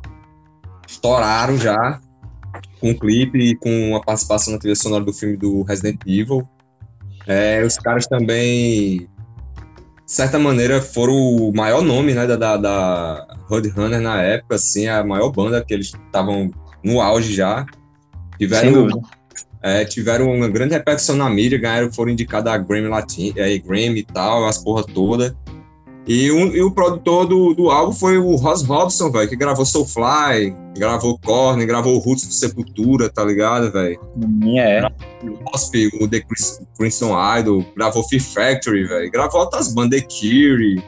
estouraram 0.86 1.56
já 1.56 1.98
com 2.78 2.90
um 2.90 2.94
clipe 2.94 3.38
e 3.38 3.56
com 3.56 3.96
a 3.96 4.02
participação 4.02 4.52
na 4.52 4.58
trilha 4.58 4.76
sonora 4.76 5.02
do 5.02 5.14
filme 5.14 5.34
do 5.34 5.62
Resident 5.62 5.98
Evil. 6.06 6.46
É, 7.26 7.64
os 7.64 7.76
caras 7.76 8.06
também, 8.06 9.08
de 10.04 10.12
certa 10.12 10.38
maneira, 10.38 10.82
foram 10.82 11.14
o 11.14 11.54
maior 11.56 11.80
nome 11.80 12.12
né, 12.12 12.26
da, 12.26 12.36
da, 12.36 12.56
da 12.58 13.31
Roadrunner 13.52 14.00
na 14.00 14.20
época, 14.22 14.54
assim, 14.54 14.86
a 14.88 15.04
maior 15.04 15.30
banda 15.30 15.62
que 15.64 15.74
eles 15.74 15.92
estavam 16.06 16.50
no 16.82 17.00
auge 17.00 17.34
já. 17.34 17.66
Tiveram, 18.38 18.88
é, 19.62 19.84
tiveram 19.84 20.32
uma 20.34 20.48
grande 20.48 20.74
repercussão 20.74 21.14
na 21.16 21.28
mídia, 21.28 21.58
ganharam, 21.58 21.92
foram 21.92 22.10
indicados 22.10 22.50
a 22.50 22.56
Grammy 22.58 22.88
Latin, 22.88 23.32
é, 23.36 23.56
Grammy 23.58 24.00
e 24.00 24.04
tal, 24.04 24.46
as 24.46 24.58
porra 24.58 24.82
toda. 24.84 25.36
E, 26.08 26.32
um- 26.32 26.48
e 26.52 26.60
o 26.60 26.72
produtor 26.72 27.26
do, 27.26 27.54
do 27.54 27.70
álbum 27.70 27.92
foi 27.92 28.18
o 28.18 28.34
Ross 28.34 28.62
Robson, 28.64 29.08
velho, 29.12 29.28
que 29.28 29.36
gravou 29.36 29.64
Soulfly, 29.64 30.52
gravou 30.76 31.16
Korn, 31.24 31.64
gravou 31.64 31.96
Roots 31.98 32.26
do 32.26 32.32
Sepultura, 32.34 33.08
tá 33.08 33.22
ligado, 33.24 33.70
velho? 33.70 34.00
Minha 34.16 34.62
é. 34.64 34.88
O 36.00 36.08
The 36.08 36.22
Crimson 36.76 37.14
Idol, 37.38 37.64
gravou 37.76 38.02
Fear 38.08 38.20
Factory, 38.22 38.84
velho, 38.84 39.10
gravou 39.12 39.42
outras 39.42 39.72
bandas, 39.72 40.00
The 40.00 40.06
Cure, 40.08 40.82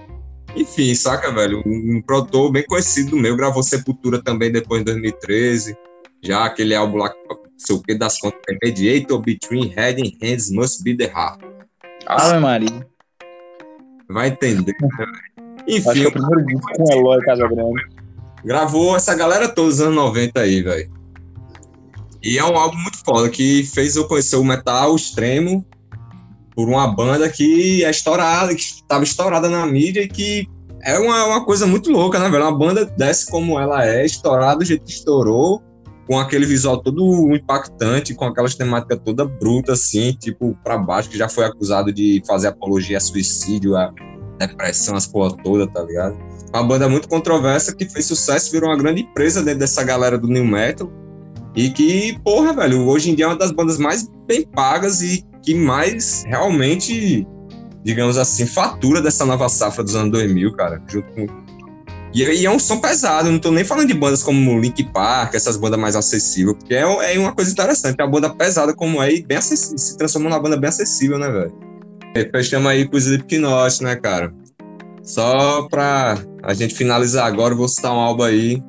enfim, 0.57 0.95
saca, 0.95 1.33
velho? 1.33 1.63
Um, 1.67 1.97
um 1.97 2.03
produtor 2.03 2.51
bem 2.51 2.65
conhecido 2.65 3.11
do 3.11 3.17
meu, 3.17 3.37
gravou 3.37 3.63
Sepultura 3.63 4.23
também 4.23 4.51
depois 4.51 4.81
em 4.81 4.85
2013, 4.85 5.77
já 6.23 6.45
aquele 6.45 6.75
álbum 6.75 6.99
lá, 6.99 7.13
não 7.29 7.39
sei 7.57 7.77
o 7.77 7.83
que 7.83 7.95
das 7.95 8.19
contas, 8.19 8.41
é 8.49 8.67
Mediator 8.67 9.21
Between 9.21 9.69
Head 9.69 10.03
and 10.03 10.27
Hands 10.27 10.51
Must 10.51 10.83
Be 10.83 10.97
the 10.97 11.05
Heart. 11.05 11.41
Ave 12.07 12.39
Maria. 12.39 12.87
Vai 14.09 14.29
entender, 14.29 14.75
né, 14.81 15.07
Enfim, 15.67 16.05
é 16.05 16.09
o 16.09 16.13
primeiro 16.13 16.47
disco 16.47 16.73
com 16.77 16.93
Eloy 16.93 17.21
Casagrande. 17.25 17.87
gravou 18.45 18.97
essa 18.97 19.15
galera 19.15 19.49
toda 19.49 19.69
dos 19.69 19.81
anos 19.81 19.95
90 19.95 20.41
aí, 20.41 20.63
velho. 20.63 20.91
E 22.23 22.39
é 22.39 22.45
um 22.45 22.57
álbum 22.57 22.79
muito 22.79 22.99
foda 23.05 23.29
que 23.29 23.65
fez 23.65 23.97
eu 23.97 24.07
conhecer 24.07 24.37
o 24.37 24.45
metal 24.45 24.95
extremo 24.97 25.65
por 26.55 26.69
uma 26.69 26.87
banda 26.87 27.29
que 27.29 27.85
é 27.85 27.91
estourada, 27.91 28.55
que 28.55 28.61
estava 28.61 29.05
estourada 29.05 29.49
na 29.49 29.67
mídia 29.67 30.03
e 30.03 30.09
que 30.09 30.49
é 30.83 30.99
uma, 30.99 31.25
uma 31.25 31.45
coisa 31.45 31.67
muito 31.67 31.91
louca, 31.91 32.19
né, 32.19 32.29
velho? 32.29 32.45
Uma 32.45 32.57
banda 32.57 32.85
dessa 32.85 33.31
como 33.31 33.59
ela 33.59 33.87
é, 33.87 34.05
estourada 34.05 34.59
do 34.59 34.65
jeito 34.65 34.85
que 34.85 34.93
estourou, 34.93 35.63
com 36.07 36.19
aquele 36.19 36.45
visual 36.45 36.79
todo 36.79 37.35
impactante, 37.35 38.15
com 38.15 38.27
aquelas 38.27 38.55
temáticas 38.55 39.01
toda 39.05 39.25
bruta, 39.25 39.73
assim, 39.73 40.13
tipo, 40.13 40.57
pra 40.63 40.77
baixo, 40.77 41.09
que 41.09 41.17
já 41.17 41.29
foi 41.29 41.45
acusado 41.45 41.93
de 41.93 42.23
fazer 42.27 42.49
apologia 42.49 42.99
a 42.99 43.01
suicídio, 43.01 43.77
a 43.77 43.93
depressão, 44.39 44.95
as 44.95 45.07
porra 45.07 45.35
toda, 45.43 45.67
tá 45.67 45.83
ligado? 45.83 46.17
uma 46.55 46.63
banda 46.63 46.89
muito 46.89 47.09
controversa 47.09 47.75
que 47.75 47.89
fez 47.89 48.07
sucesso, 48.07 48.53
virou 48.53 48.71
uma 48.71 48.77
grande 48.77 49.03
empresa 49.03 49.43
dentro 49.43 49.61
dessa 49.61 49.83
galera 49.83 50.17
do 50.17 50.29
New 50.29 50.45
Metal. 50.45 50.91
E 51.55 51.71
que, 51.71 52.19
porra, 52.25 52.53
velho, 52.53 52.87
hoje 52.87 53.11
em 53.11 53.15
dia 53.15 53.25
é 53.25 53.29
uma 53.29 53.37
das 53.37 53.51
bandas 53.51 53.79
mais 53.79 54.09
bem 54.27 54.47
pagas 54.47 55.03
e 55.03 55.25
que 55.45 55.55
mais 55.55 56.25
realmente, 56.27 57.27
digamos 57.83 58.17
assim, 58.17 58.47
fatura 58.47 59.03
dessa 59.03 59.27
nova 59.27 59.49
safra 59.49 59.85
dos 59.85 59.95
anos 59.95 60.11
2000, 60.13 60.53
cara. 60.55 60.83
Junto 60.89 61.13
com... 61.13 61.27
e, 62.15 62.23
e 62.23 62.47
é 62.47 62.51
um 62.51 62.59
som 62.59 62.81
pesado, 62.81 63.31
não 63.31 63.39
tô 63.39 63.51
nem 63.51 63.65
falando 63.65 63.89
de 63.89 63.95
bandas 63.95 64.23
como 64.23 64.59
Link 64.59 64.83
Park, 64.93 65.35
essas 65.35 65.57
bandas 65.57 65.79
mais 65.79 65.95
acessíveis, 65.95 66.57
porque 66.57 66.75
é, 66.75 67.15
é 67.15 67.19
uma 67.19 67.35
coisa 67.35 67.51
interessante, 67.51 67.97
é 68.01 68.05
uma 68.05 68.11
banda 68.11 68.31
pesada 68.31 68.75
como 68.75 69.03
é 69.03 69.21
bem 69.21 69.37
acessível, 69.37 69.79
se 69.79 69.97
transformou 69.97 70.31
numa 70.31 70.41
banda 70.41 70.57
bem 70.57 70.69
acessível, 70.69 71.19
né, 71.19 71.29
velho? 71.29 71.53
Fechamos 72.31 72.71
aí 72.71 72.87
com 72.87 72.95
o 72.95 72.99
Slipknot, 72.99 73.83
né, 73.83 73.97
cara? 73.97 74.33
Só 75.03 75.69
pra 75.69 76.17
a 76.43 76.55
gente 76.55 76.75
finalizar 76.75 77.27
agora, 77.27 77.53
eu 77.53 77.59
vou 77.59 77.69
citar 77.69 77.93
um 77.93 77.99
álbum 77.99 78.23
aí 78.23 78.63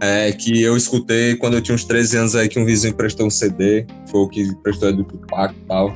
é, 0.00 0.32
que 0.32 0.62
eu 0.62 0.76
escutei 0.76 1.36
quando 1.36 1.54
eu 1.54 1.60
tinha 1.60 1.74
uns 1.74 1.84
13 1.84 2.16
anos 2.16 2.34
aí, 2.34 2.48
que 2.48 2.58
um 2.58 2.64
vizinho 2.64 2.94
prestou 2.94 3.26
um 3.26 3.30
CD, 3.30 3.86
foi 4.10 4.20
o 4.20 4.28
que 4.28 4.54
prestou 4.62 4.88
é 4.88 4.92
do 4.92 5.04
Tupac 5.04 5.54
e 5.54 5.66
tal. 5.66 5.94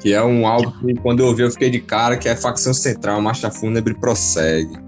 Que 0.00 0.14
é 0.14 0.22
um 0.22 0.46
álbum 0.46 0.70
que 0.86 0.94
quando 0.94 1.20
eu 1.20 1.26
ouvi 1.26 1.42
eu 1.42 1.50
fiquei 1.50 1.68
de 1.68 1.80
cara, 1.80 2.16
que 2.16 2.28
é 2.28 2.36
Facção 2.36 2.72
Central, 2.72 3.20
Marcha 3.20 3.50
Fúnebre 3.50 3.94
Prossegue. 3.94 4.78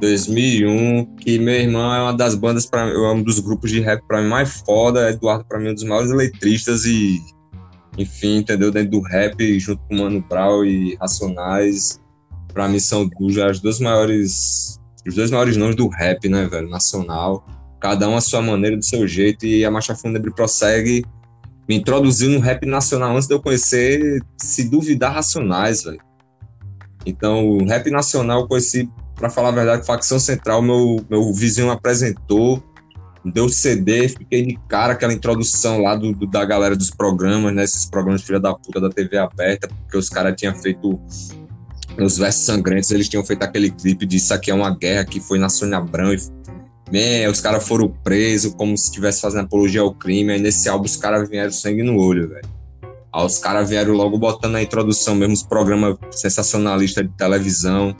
2001, 0.00 1.16
que 1.16 1.38
meu 1.38 1.54
irmão 1.54 1.94
é 1.94 2.02
uma 2.02 2.12
das 2.12 2.34
bandas, 2.34 2.66
pra, 2.66 2.82
é 2.82 3.12
um 3.12 3.22
dos 3.22 3.38
grupos 3.40 3.70
de 3.70 3.80
rap 3.80 4.02
pra 4.06 4.20
mim 4.20 4.28
mais 4.28 4.60
foda, 4.60 5.10
Eduardo 5.10 5.44
pra 5.44 5.58
mim 5.58 5.68
é 5.68 5.70
um 5.70 5.74
dos 5.74 5.84
maiores 5.84 6.10
letristas 6.10 6.84
e, 6.84 7.20
enfim, 7.96 8.38
entendeu? 8.38 8.70
Dentro 8.70 8.92
do 8.92 9.00
rap, 9.00 9.58
junto 9.58 9.82
com 9.88 9.96
Mano 9.96 10.24
Brown 10.28 10.64
e 10.64 10.94
Racionais. 10.96 12.00
pra 12.52 12.68
mim 12.68 12.78
são 12.78 13.08
as 13.48 13.60
dois 13.60 13.80
maiores. 13.80 14.78
Os 15.06 15.14
dois 15.14 15.30
maiores 15.30 15.56
nomes 15.56 15.76
do 15.76 15.88
rap, 15.88 16.28
né, 16.28 16.46
velho? 16.46 16.68
Nacional. 16.68 17.46
Cada 17.80 18.08
um 18.08 18.16
a 18.16 18.20
sua 18.20 18.40
maneira, 18.40 18.76
do 18.76 18.84
seu 18.84 19.06
jeito. 19.06 19.44
E 19.44 19.64
a 19.64 19.70
Marcha 19.70 19.94
Fúnebre 19.94 20.32
prossegue 20.32 21.04
me 21.68 21.76
introduziu 21.76 22.30
no 22.30 22.40
rap 22.40 22.66
nacional 22.66 23.14
antes 23.14 23.26
de 23.26 23.34
eu 23.34 23.40
conhecer, 23.40 24.22
se 24.36 24.68
duvidar, 24.68 25.14
Racionais, 25.14 25.84
velho. 25.84 26.00
Então, 27.06 27.46
o 27.48 27.64
rap 27.66 27.90
nacional 27.90 28.42
eu 28.42 28.48
conheci, 28.48 28.88
pra 29.14 29.30
falar 29.30 29.48
a 29.48 29.52
verdade, 29.52 29.86
Facção 29.86 30.18
Central, 30.18 30.62
meu, 30.62 31.04
meu 31.08 31.32
vizinho 31.32 31.70
apresentou, 31.70 32.62
deu 33.24 33.48
CD, 33.48 34.08
fiquei 34.08 34.44
de 34.44 34.58
cara 34.68 34.92
aquela 34.92 35.12
introdução 35.12 35.82
lá 35.82 35.96
do, 35.96 36.12
do 36.12 36.26
da 36.26 36.44
galera 36.44 36.76
dos 36.76 36.90
programas, 36.90 37.54
né? 37.54 37.64
Esses 37.64 37.86
programas 37.86 38.22
filha 38.22 38.40
da 38.40 38.54
puta 38.54 38.80
da 38.80 38.90
TV 38.90 39.16
aberta, 39.16 39.68
porque 39.68 39.96
os 39.96 40.08
caras 40.08 40.34
tinham 40.36 40.54
feito 40.54 41.00
os 41.98 42.18
versos 42.18 42.44
sangrentos, 42.44 42.90
eles 42.90 43.08
tinham 43.08 43.24
feito 43.24 43.42
aquele 43.42 43.70
clipe 43.70 44.04
de 44.06 44.16
Isso 44.16 44.32
aqui 44.34 44.50
é 44.50 44.54
uma 44.54 44.76
guerra 44.76 45.04
que 45.04 45.20
foi 45.20 45.38
na 45.38 45.48
Sônia 45.48 45.78
Abrão 45.78 46.12
e 46.12 46.18
Man, 46.92 47.30
os 47.30 47.40
caras 47.40 47.66
foram 47.66 47.88
presos 47.88 48.54
como 48.54 48.76
se 48.76 48.84
estivesse 48.84 49.20
fazendo 49.20 49.46
apologia 49.46 49.80
ao 49.80 49.94
crime. 49.94 50.32
Aí 50.32 50.40
nesse 50.40 50.68
álbum 50.68 50.84
os 50.84 50.96
caras 50.96 51.28
vieram 51.28 51.50
sangue 51.50 51.82
no 51.82 51.98
olho, 51.98 52.28
velho. 52.28 52.48
Aí 53.12 53.24
os 53.24 53.38
caras 53.38 53.70
vieram 53.70 53.94
logo 53.94 54.18
botando 54.18 54.52
na 54.52 54.62
introdução 54.62 55.14
mesmo 55.14 55.34
os 55.34 55.42
programas 55.42 55.96
sensacionalistas 56.10 57.04
de 57.04 57.16
televisão, 57.16 57.96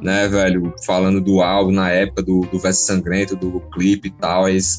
né, 0.00 0.28
velho? 0.28 0.72
Falando 0.86 1.20
do 1.20 1.42
álbum 1.42 1.72
na 1.72 1.90
época, 1.90 2.22
do, 2.22 2.42
do 2.42 2.58
verso 2.58 2.86
sangrento, 2.86 3.34
do 3.34 3.60
clipe 3.72 4.08
e 4.08 4.12
tal. 4.12 4.44
Aí 4.44 4.54
eles 4.54 4.78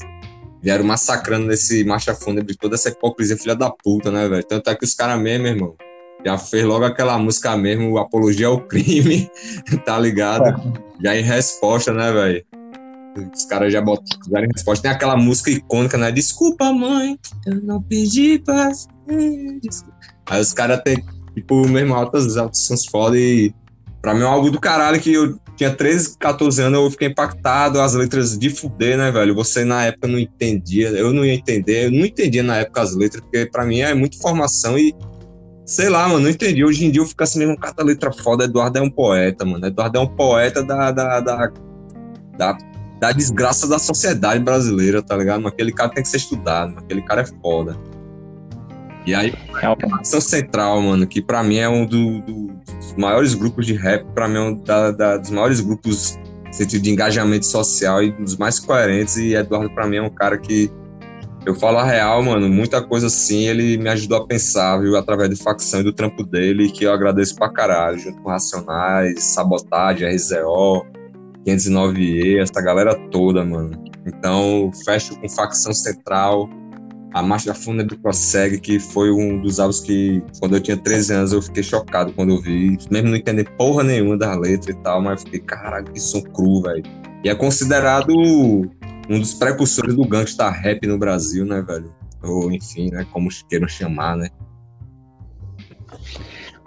vieram 0.62 0.86
massacrando 0.86 1.48
nesse 1.48 1.84
marcha 1.84 2.16
fúnebre 2.16 2.56
toda 2.56 2.76
essa 2.76 2.90
hipocrisia 2.90 3.38
filha 3.38 3.56
da 3.56 3.70
puta, 3.70 4.12
né, 4.12 4.30
velho? 4.30 4.44
Tanto 4.44 4.70
é 4.70 4.76
que 4.76 4.86
os 4.86 4.96
caras 4.96 5.22
mesmo, 5.22 5.48
irmão, 5.48 5.76
já 6.26 6.38
fez 6.38 6.64
logo 6.64 6.86
aquela 6.86 7.18
música 7.18 7.56
mesmo, 7.58 7.98
apologia 7.98 8.48
ao 8.48 8.62
crime, 8.62 9.30
tá 9.86 9.98
ligado? 10.00 10.48
É. 10.48 11.04
Já 11.04 11.18
em 11.18 11.24
resposta, 11.24 11.94
né, 11.94 12.12
velho? 12.12 12.46
Os 13.34 13.46
caras 13.46 13.74
já 13.74 13.82
botaram 13.82 14.48
resposta. 14.54 14.84
Tem 14.84 14.92
aquela 14.92 15.18
música 15.18 15.52
icônica, 15.52 15.98
né? 15.98 16.12
Desculpa, 16.12 16.72
mãe, 16.72 17.18
eu 17.46 17.62
não 17.62 17.82
pedi 17.82 18.40
pra. 18.40 18.72
Aí 20.30 20.42
os 20.42 20.54
caras 20.54 20.82
têm, 20.84 21.04
tipo, 21.36 21.68
mesmo 21.68 21.94
altas, 21.94 22.38
altas 22.38 22.60
sons 22.60 22.86
foda 22.86 23.18
e. 23.18 23.54
Pra 24.02 24.16
mim 24.16 24.22
é 24.22 24.26
algo 24.26 24.50
do 24.50 24.60
caralho 24.60 25.00
que 25.00 25.14
eu 25.14 25.38
tinha 25.56 25.70
13, 25.70 26.18
14 26.18 26.60
anos, 26.64 26.80
eu 26.80 26.90
fiquei 26.90 27.08
impactado, 27.10 27.80
as 27.80 27.94
letras 27.94 28.36
de 28.36 28.50
fuder, 28.50 28.98
né, 28.98 29.12
velho? 29.12 29.36
Você 29.36 29.64
na 29.64 29.86
época 29.86 30.08
não 30.08 30.18
entendia, 30.18 30.90
eu 30.90 31.14
não 31.14 31.24
ia 31.24 31.36
entender, 31.36 31.86
eu 31.86 31.92
não 31.92 32.04
entendia 32.04 32.42
na 32.42 32.58
época 32.58 32.82
as 32.82 32.96
letras, 32.96 33.22
porque 33.22 33.46
pra 33.46 33.64
mim 33.64 33.82
é 33.82 33.94
muita 33.94 34.18
informação 34.18 34.76
e 34.76 34.96
sei 35.72 35.90
lá, 35.90 36.08
mano, 36.08 36.22
não 36.22 36.30
entendi. 36.30 36.66
Hoje 36.66 36.86
em 36.86 36.92
dia 36.92 37.02
eu 37.02 37.06
fico 37.06 37.24
assim 37.24 37.40
mesmo, 37.40 37.58
cada 37.58 37.84
letra 37.84 38.12
foda. 38.12 38.44
Eduardo 38.44 38.78
é 38.78 38.82
um 38.82 38.90
poeta, 38.90 39.46
mano. 39.46 39.66
Eduardo 39.66 39.98
é 39.98 40.02
um 40.02 40.08
poeta 40.08 40.62
da, 40.64 40.92
da, 40.92 41.20
da, 41.20 41.52
da 42.38 42.58
da 43.00 43.12
desgraça 43.12 43.68
da 43.68 43.80
sociedade 43.80 44.44
brasileira, 44.44 45.02
tá 45.02 45.18
ligado? 45.18 45.42
Mas 45.42 45.54
aquele 45.54 45.72
cara 45.72 45.90
tem 45.90 46.04
que 46.04 46.10
ser 46.10 46.18
estudado, 46.18 46.78
aquele 46.78 47.02
cara 47.02 47.22
é 47.22 47.26
foda. 47.26 47.76
E 49.08 49.16
aí, 49.16 49.34
a 49.64 50.00
Ação 50.00 50.22
Central, 50.22 50.80
mano, 50.84 51.08
que 51.08 51.20
pra 51.20 51.44
mim 51.44 51.58
é 51.58 51.68
um 51.68 51.84
do, 51.84 52.22
do, 52.22 52.48
dos 52.50 52.94
maiores 52.96 53.34
grupos 53.34 53.66
de 53.66 53.74
rap, 53.74 54.06
pra 54.14 54.28
mim 54.28 54.36
é 54.36 54.42
um 54.42 54.54
da, 54.56 54.92
da, 54.92 55.18
dos 55.18 55.32
maiores 55.32 55.60
grupos 55.62 56.20
no 56.46 56.54
sentido 56.54 56.84
de 56.84 56.92
engajamento 56.92 57.48
social 57.48 58.04
e 58.04 58.12
dos 58.12 58.38
mais 58.38 58.60
coerentes. 58.60 59.18
E 59.18 59.34
Eduardo, 59.34 59.74
pra 59.74 59.88
mim, 59.88 59.96
é 59.96 60.04
um 60.04 60.10
cara 60.12 60.38
que 60.38 60.70
eu 61.46 61.56
falo 61.56 61.78
a 61.80 61.84
real, 61.84 62.22
mano, 62.22 62.48
muita 62.48 62.82
coisa 62.82 63.08
assim, 63.08 63.48
ele 63.48 63.78
me 63.78 63.90
ajudou 63.90 64.20
a 64.20 64.28
pensar, 64.28 64.78
viu, 64.80 64.96
através 64.96 65.30
de 65.30 65.36
facção 65.36 65.82
e 65.82 65.84
do 65.84 65.92
trampo 65.92 66.24
dele, 66.24 66.72
que 66.72 66.84
eu 66.84 66.94
agradeço 66.94 67.36
pra 67.36 67.50
caralho, 67.50 67.98
junto 67.98 68.22
com 68.22 68.30
Racionais, 68.30 69.24
Sabotagem, 69.34 70.08
RZO, 70.08 70.86
509E, 71.46 72.40
essa 72.42 72.62
galera 72.62 72.96
toda, 73.10 73.44
mano. 73.44 73.72
Então, 74.06 74.72
fecho 74.86 75.20
com 75.20 75.28
Facção 75.28 75.74
Central, 75.74 76.48
a 77.14 77.24
Marcha 77.24 77.54
Fúnebre 77.54 77.98
prossegue, 77.98 78.60
que 78.60 78.80
foi 78.80 79.12
um 79.12 79.42
dos 79.42 79.60
álbuns 79.60 79.82
que, 79.82 80.24
quando 80.40 80.56
eu 80.56 80.62
tinha 80.62 80.78
13 80.78 81.14
anos, 81.14 81.34
eu 81.34 81.42
fiquei 81.42 81.64
chocado 81.64 82.14
quando 82.14 82.36
eu 82.36 82.42
vi, 82.42 82.78
mesmo 82.90 83.10
não 83.10 83.16
entender 83.16 83.50
porra 83.58 83.84
nenhuma 83.84 84.18
das 84.18 84.38
letras 84.38 84.76
e 84.76 84.80
tal, 84.82 85.02
mas 85.02 85.24
fiquei, 85.24 85.40
caralho, 85.40 85.86
que 85.92 86.00
som 86.00 86.22
cru, 86.22 86.62
velho. 86.62 86.84
E 87.24 87.30
é 87.30 87.36
considerado 87.36 88.12
um 89.12 89.20
dos 89.20 89.34
precursores 89.34 89.96
do 89.96 90.06
gangsta 90.06 90.50
rap 90.50 90.86
no 90.88 90.98
Brasil, 90.98 91.46
né, 91.46 91.62
velho? 91.62 91.94
Ou, 92.24 92.52
enfim, 92.52 92.90
né, 92.92 93.06
como 93.12 93.30
queiram 93.50 93.68
chamar, 93.68 94.16
né? 94.16 94.30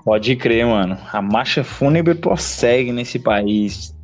Pode 0.04 0.36
crer, 0.36 0.66
mano. 0.66 0.98
A 1.12 1.22
marcha 1.22 1.64
fúnebre 1.64 2.14
prossegue 2.14 2.92
nesse 2.92 3.18
país. 3.18 3.94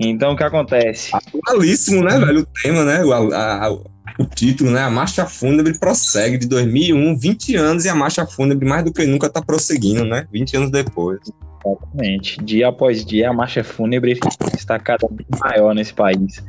Então 0.00 0.32
o 0.32 0.36
que 0.36 0.42
acontece? 0.42 1.10
Atualíssimo, 1.14 2.02
né, 2.02 2.18
velho? 2.18 2.40
O 2.40 2.46
tema, 2.46 2.84
né? 2.84 3.04
O, 3.04 3.12
a, 3.12 3.66
a, 3.66 3.72
o 4.18 4.24
título, 4.34 4.70
né? 4.70 4.80
A 4.80 4.90
Marcha 4.90 5.26
Fúnebre 5.26 5.78
prossegue 5.78 6.38
de 6.38 6.48
2001, 6.48 7.16
20 7.16 7.56
anos, 7.56 7.84
e 7.84 7.88
a 7.88 7.94
Marcha 7.94 8.26
Fúnebre 8.26 8.66
mais 8.66 8.84
do 8.84 8.92
que 8.92 9.04
nunca 9.06 9.28
tá 9.28 9.42
prosseguindo, 9.42 10.04
né? 10.04 10.26
20 10.32 10.56
anos 10.56 10.70
depois. 10.70 11.20
Exatamente. 11.64 12.42
Dia 12.44 12.68
após 12.68 13.04
dia, 13.04 13.30
a 13.30 13.32
Marcha 13.32 13.64
Fúnebre 13.64 14.18
está 14.56 14.78
cada 14.78 15.06
vez 15.08 15.28
maior 15.40 15.74
nesse 15.74 15.94
país. 15.94 16.42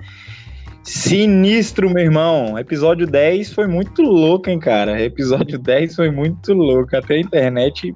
Sinistro, 0.85 1.89
meu 1.89 2.03
irmão. 2.03 2.59
Episódio 2.59 3.07
10 3.07 3.51
foi 3.53 3.65
muito 3.65 4.03
louco, 4.03 4.51
hein, 4.51 4.59
cara? 4.59 5.01
Episódio 5.01 5.57
10 5.57 5.95
foi 5.95 6.11
muito 6.11 6.53
louco. 6.53 6.95
Até 6.95 7.15
a 7.15 7.19
internet 7.19 7.93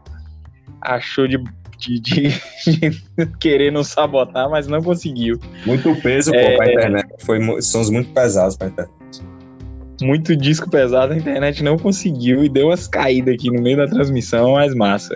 achou 0.82 1.28
de 1.28 1.38
de, 1.78 1.98
de, 1.98 2.30
de, 2.66 3.02
querer 3.40 3.72
nos 3.72 3.88
sabotar, 3.88 4.50
mas 4.50 4.68
não 4.68 4.82
conseguiu. 4.82 5.40
Muito 5.66 5.96
peso, 6.02 6.34
é, 6.34 6.52
pô, 6.52 6.58
pra 6.58 6.74
internet. 6.74 7.08
Foi, 7.20 7.62
sons 7.62 7.90
muito 7.90 8.12
pesados 8.12 8.58
pra 8.58 8.68
internet. 8.68 8.92
Muito 10.02 10.36
disco 10.36 10.70
pesado, 10.70 11.14
a 11.14 11.18
internet 11.18 11.64
não 11.64 11.78
conseguiu 11.78 12.44
e 12.44 12.50
deu 12.50 12.68
umas 12.68 12.88
caídas 12.88 13.36
aqui 13.36 13.50
no 13.50 13.62
meio 13.62 13.78
da 13.78 13.88
transmissão, 13.88 14.54
mas 14.54 14.74
massa. 14.74 15.16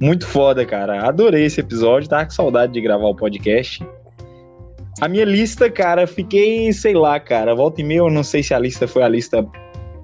Muito 0.00 0.26
foda, 0.26 0.66
cara. 0.66 1.06
Adorei 1.06 1.44
esse 1.44 1.60
episódio, 1.60 2.08
tava 2.08 2.24
com 2.24 2.30
saudade 2.32 2.72
de 2.72 2.80
gravar 2.80 3.06
o 3.06 3.14
podcast. 3.14 3.86
A 5.00 5.08
minha 5.08 5.24
lista, 5.24 5.70
cara, 5.70 6.06
fiquei, 6.06 6.72
sei 6.72 6.94
lá, 6.94 7.18
cara, 7.18 7.54
volta 7.54 7.80
e 7.80 7.84
meia, 7.84 7.98
eu 7.98 8.10
não 8.10 8.22
sei 8.22 8.42
se 8.42 8.54
a 8.54 8.58
lista 8.58 8.86
foi 8.86 9.02
a 9.02 9.08
lista 9.08 9.44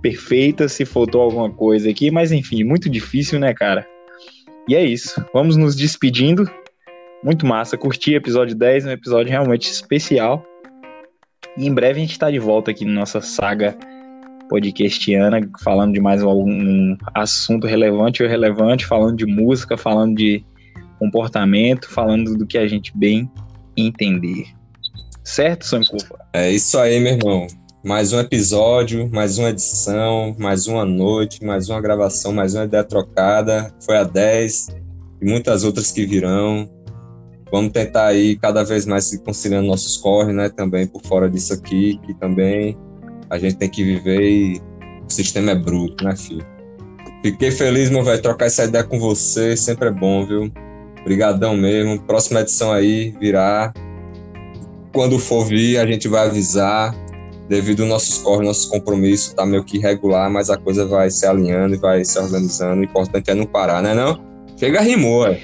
perfeita, 0.03 0.69
se 0.69 0.85
faltou 0.85 1.23
alguma 1.23 1.51
coisa 1.51 1.89
aqui, 1.89 2.11
mas 2.11 2.33
enfim, 2.33 2.65
muito 2.65 2.89
difícil, 2.89 3.39
né, 3.39 3.55
cara? 3.55 3.87
E 4.69 4.75
é 4.75 4.85
isso. 4.85 5.25
Vamos 5.33 5.57
nos 5.57 5.77
despedindo. 5.77 6.51
Muito 7.23 7.47
massa. 7.47 7.77
Curti 7.77 8.15
episódio 8.15 8.57
10, 8.57 8.87
um 8.87 8.91
episódio 8.91 9.31
realmente 9.31 9.71
especial. 9.71 10.45
E 11.57 11.67
em 11.67 11.75
breve 11.75 11.99
a 11.99 12.03
gente 12.03 12.13
está 12.13 12.31
de 12.31 12.39
volta 12.39 12.71
aqui 12.71 12.85
na 12.85 12.93
nossa 12.93 13.21
saga 13.21 13.77
podcastiana, 14.49 15.41
falando 15.63 15.93
de 15.93 16.01
mais 16.01 16.23
algum 16.23 16.97
assunto 17.15 17.67
relevante 17.67 18.23
ou 18.23 18.29
irrelevante, 18.29 18.87
falando 18.87 19.17
de 19.17 19.27
música, 19.27 19.77
falando 19.77 20.17
de 20.17 20.45
comportamento, 20.99 21.89
falando 21.89 22.37
do 22.37 22.47
que 22.47 22.59
a 22.59 22.67
gente 22.67 22.97
bem 22.97 23.31
entender. 23.77 24.60
Certo, 25.25 25.67
Sankofa? 25.67 26.19
É 26.33 26.51
isso 26.51 26.79
aí, 26.79 26.99
meu 27.01 27.15
irmão. 27.15 27.47
Mais 27.85 28.13
um 28.13 28.21
episódio, 28.21 29.09
mais 29.11 29.39
uma 29.39 29.51
edição, 29.51 30.37
mais 30.39 30.67
uma 30.67 30.85
noite, 30.85 31.45
mais 31.45 31.69
uma 31.69 31.81
gravação, 31.81 32.33
mais 32.33 32.55
uma 32.55 32.65
ideia 32.65 32.85
trocada. 32.85 33.73
Foi 33.85 33.97
a 33.97 34.05
10 34.05 34.69
e 35.23 35.25
muitas 35.25 35.65
outras 35.65 35.91
que 35.91 36.05
virão. 36.05 36.69
Vamos 37.51 37.73
tentar 37.73 38.07
aí 38.07 38.37
cada 38.37 38.63
vez 38.63 38.87
mais 38.87 39.05
se 39.05 39.19
conciliando 39.23 39.67
nossos 39.67 39.97
corres, 39.97 40.35
né? 40.35 40.49
Também 40.49 40.87
por 40.87 41.03
fora 41.03 41.29
disso 41.29 41.53
aqui, 41.53 41.99
que 42.07 42.15
também 42.15 42.77
a 43.29 43.39
gente 43.39 43.57
tem 43.57 43.69
que 43.69 43.83
viver 43.83 44.21
e 44.21 44.61
o 45.07 45.11
sistema 45.11 45.53
é 45.53 45.55
bruto, 45.55 46.05
né, 46.05 46.15
filho? 46.15 46.47
Fiquei 47.23 47.51
feliz, 47.51 47.91
meu 47.91 48.05
velho, 48.05 48.21
trocar 48.23 48.47
essa 48.47 48.65
ideia 48.65 48.85
com 48.85 48.99
você, 48.99 49.57
sempre 49.57 49.89
é 49.89 49.91
bom, 49.91 50.25
viu? 50.27 50.53
Obrigadão 51.01 51.57
mesmo. 51.57 52.01
Próxima 52.03 52.41
edição 52.41 52.73
aí 52.73 53.15
virá. 53.19 53.73
Quando 54.93 55.19
for 55.19 55.45
vir, 55.45 55.79
a 55.79 55.87
gente 55.87 56.09
vai 56.09 56.27
avisar 56.27 56.95
devido 57.49 57.81
aos 57.81 57.89
nossos 57.89 58.19
corres, 58.19 58.47
nossos 58.47 58.67
compromissos, 58.67 59.35
tá 59.35 59.45
meio 59.45 59.65
que 59.65 59.77
irregular, 59.77 60.31
mas 60.31 60.51
a 60.51 60.57
coisa 60.57 60.87
vai 60.87 61.11
se 61.11 61.27
alinhando 61.27 61.75
e 61.75 61.79
vai 61.79 62.05
se 62.05 62.19
organizando. 62.19 62.81
O 62.81 62.85
importante 62.85 63.29
é 63.31 63.35
não 63.35 63.45
parar, 63.45 63.83
né 63.83 63.93
não? 63.93 64.21
Chega 64.57 64.81
rimou, 64.81 65.27
é. 65.27 65.41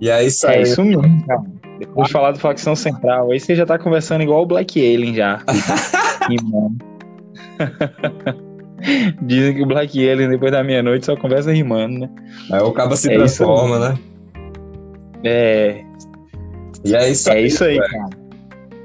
E 0.00 0.10
é 0.10 0.24
isso 0.24 0.46
aí. 0.46 0.58
É 0.58 0.62
isso 0.62 0.84
mesmo, 0.84 1.26
cara. 1.26 1.42
Depois 1.78 2.08
de 2.08 2.12
falar 2.12 2.32
do 2.32 2.38
Facção 2.38 2.76
Central, 2.76 3.30
aí 3.30 3.40
você 3.40 3.54
já 3.54 3.64
tá 3.64 3.78
conversando 3.78 4.22
igual 4.22 4.42
o 4.42 4.46
Black 4.46 4.78
Alien 4.78 5.14
já. 5.14 5.42
rimando. 6.28 6.76
Dizem 9.22 9.54
que 9.54 9.62
o 9.62 9.66
Black 9.66 10.08
Alien, 10.08 10.28
depois 10.28 10.52
da 10.52 10.62
meia-noite, 10.62 11.06
só 11.06 11.16
conversa 11.16 11.52
rimando, 11.52 12.00
né? 12.00 12.10
Aí 12.52 12.60
o 12.60 12.72
cabo 12.72 12.94
se 12.94 13.10
é 13.10 13.16
transforma, 13.16 13.78
né? 13.78 13.98
É. 15.24 15.82
E 16.84 16.94
é 16.94 17.10
isso 17.10 17.30
é 17.30 17.32
aí. 17.32 17.42
É 17.42 17.46
isso 17.46 17.64
aí, 17.64 17.78
cara. 17.78 18.27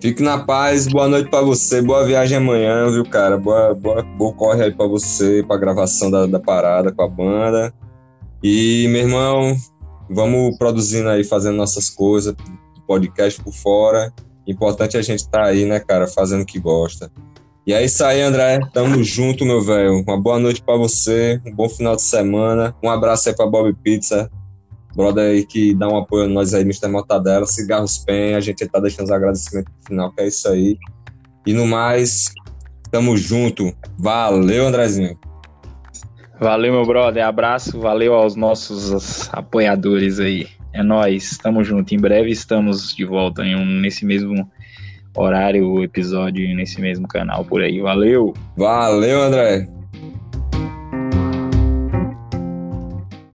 Fique 0.03 0.21
na 0.21 0.37
paz, 0.37 0.85
boa 0.85 1.07
noite 1.07 1.29
para 1.29 1.45
você, 1.45 1.81
boa 1.81 2.03
viagem 2.03 2.35
amanhã, 2.35 2.91
viu, 2.91 3.05
cara? 3.05 3.37
Boa, 3.37 3.73
boa, 3.73 4.03
boa 4.03 4.33
corre 4.33 4.61
aí 4.61 4.69
para 4.69 4.85
você, 4.85 5.41
pra 5.47 5.55
gravação 5.55 6.11
da, 6.11 6.25
da 6.25 6.41
parada 6.41 6.91
com 6.91 7.03
a 7.03 7.07
banda. 7.07 7.73
E, 8.43 8.85
meu 8.89 9.03
irmão, 9.03 9.55
vamos 10.09 10.57
produzindo 10.57 11.07
aí, 11.07 11.23
fazendo 11.23 11.55
nossas 11.55 11.89
coisas, 11.89 12.35
podcast 12.85 13.41
por 13.41 13.53
fora. 13.53 14.11
Importante 14.45 14.97
a 14.97 15.01
gente 15.01 15.19
estar 15.19 15.43
tá 15.43 15.45
aí, 15.45 15.63
né, 15.63 15.79
cara, 15.79 16.05
fazendo 16.05 16.41
o 16.41 16.45
que 16.45 16.59
gosta. 16.59 17.09
E 17.65 17.71
é 17.71 17.81
isso 17.81 18.03
aí, 18.03 18.19
André. 18.19 18.59
Tamo 18.73 19.01
junto, 19.05 19.45
meu 19.45 19.61
velho. 19.61 20.03
Uma 20.05 20.19
boa 20.19 20.37
noite 20.37 20.61
para 20.61 20.75
você, 20.75 21.41
um 21.47 21.55
bom 21.55 21.69
final 21.69 21.95
de 21.95 22.01
semana. 22.01 22.75
Um 22.83 22.89
abraço 22.89 23.29
aí 23.29 23.35
pra 23.37 23.47
Bob 23.47 23.73
Pizza, 23.81 24.29
brother 24.95 25.31
aí 25.31 25.45
que 25.45 25.73
dá 25.73 25.87
um 25.87 25.97
apoio 25.97 26.25
a 26.25 26.27
nós 26.27 26.53
aí, 26.53 26.61
Mr. 26.61 26.87
Mortadela, 26.87 27.45
Cigarros 27.45 27.97
Pen, 27.99 28.35
a 28.35 28.39
gente 28.39 28.67
tá 28.67 28.79
deixando 28.79 29.05
os 29.05 29.11
agradecimentos 29.11 29.73
no 29.79 29.87
final, 29.87 30.11
que 30.11 30.21
é 30.21 30.27
isso 30.27 30.47
aí. 30.47 30.77
E 31.45 31.53
no 31.53 31.67
mais, 31.67 32.31
tamo 32.91 33.17
junto. 33.17 33.73
Valeu, 33.97 34.67
Andrezinho. 34.67 35.17
Valeu, 36.39 36.73
meu 36.73 36.85
brother. 36.85 37.25
Abraço, 37.25 37.79
valeu 37.79 38.13
aos 38.13 38.35
nossos 38.35 39.29
apoiadores 39.31 40.19
aí. 40.19 40.47
É 40.73 40.81
nós, 40.81 41.37
tamo 41.37 41.63
junto. 41.63 41.93
Em 41.93 41.99
breve 41.99 42.31
estamos 42.31 42.95
de 42.95 43.05
volta 43.05 43.43
em 43.43 43.55
um, 43.55 43.65
nesse 43.65 44.05
mesmo 44.05 44.49
horário, 45.15 45.83
episódio, 45.83 46.55
nesse 46.55 46.81
mesmo 46.81 47.07
canal 47.07 47.45
por 47.45 47.61
aí. 47.61 47.79
Valeu! 47.79 48.33
Valeu, 48.57 49.21
André! 49.21 49.67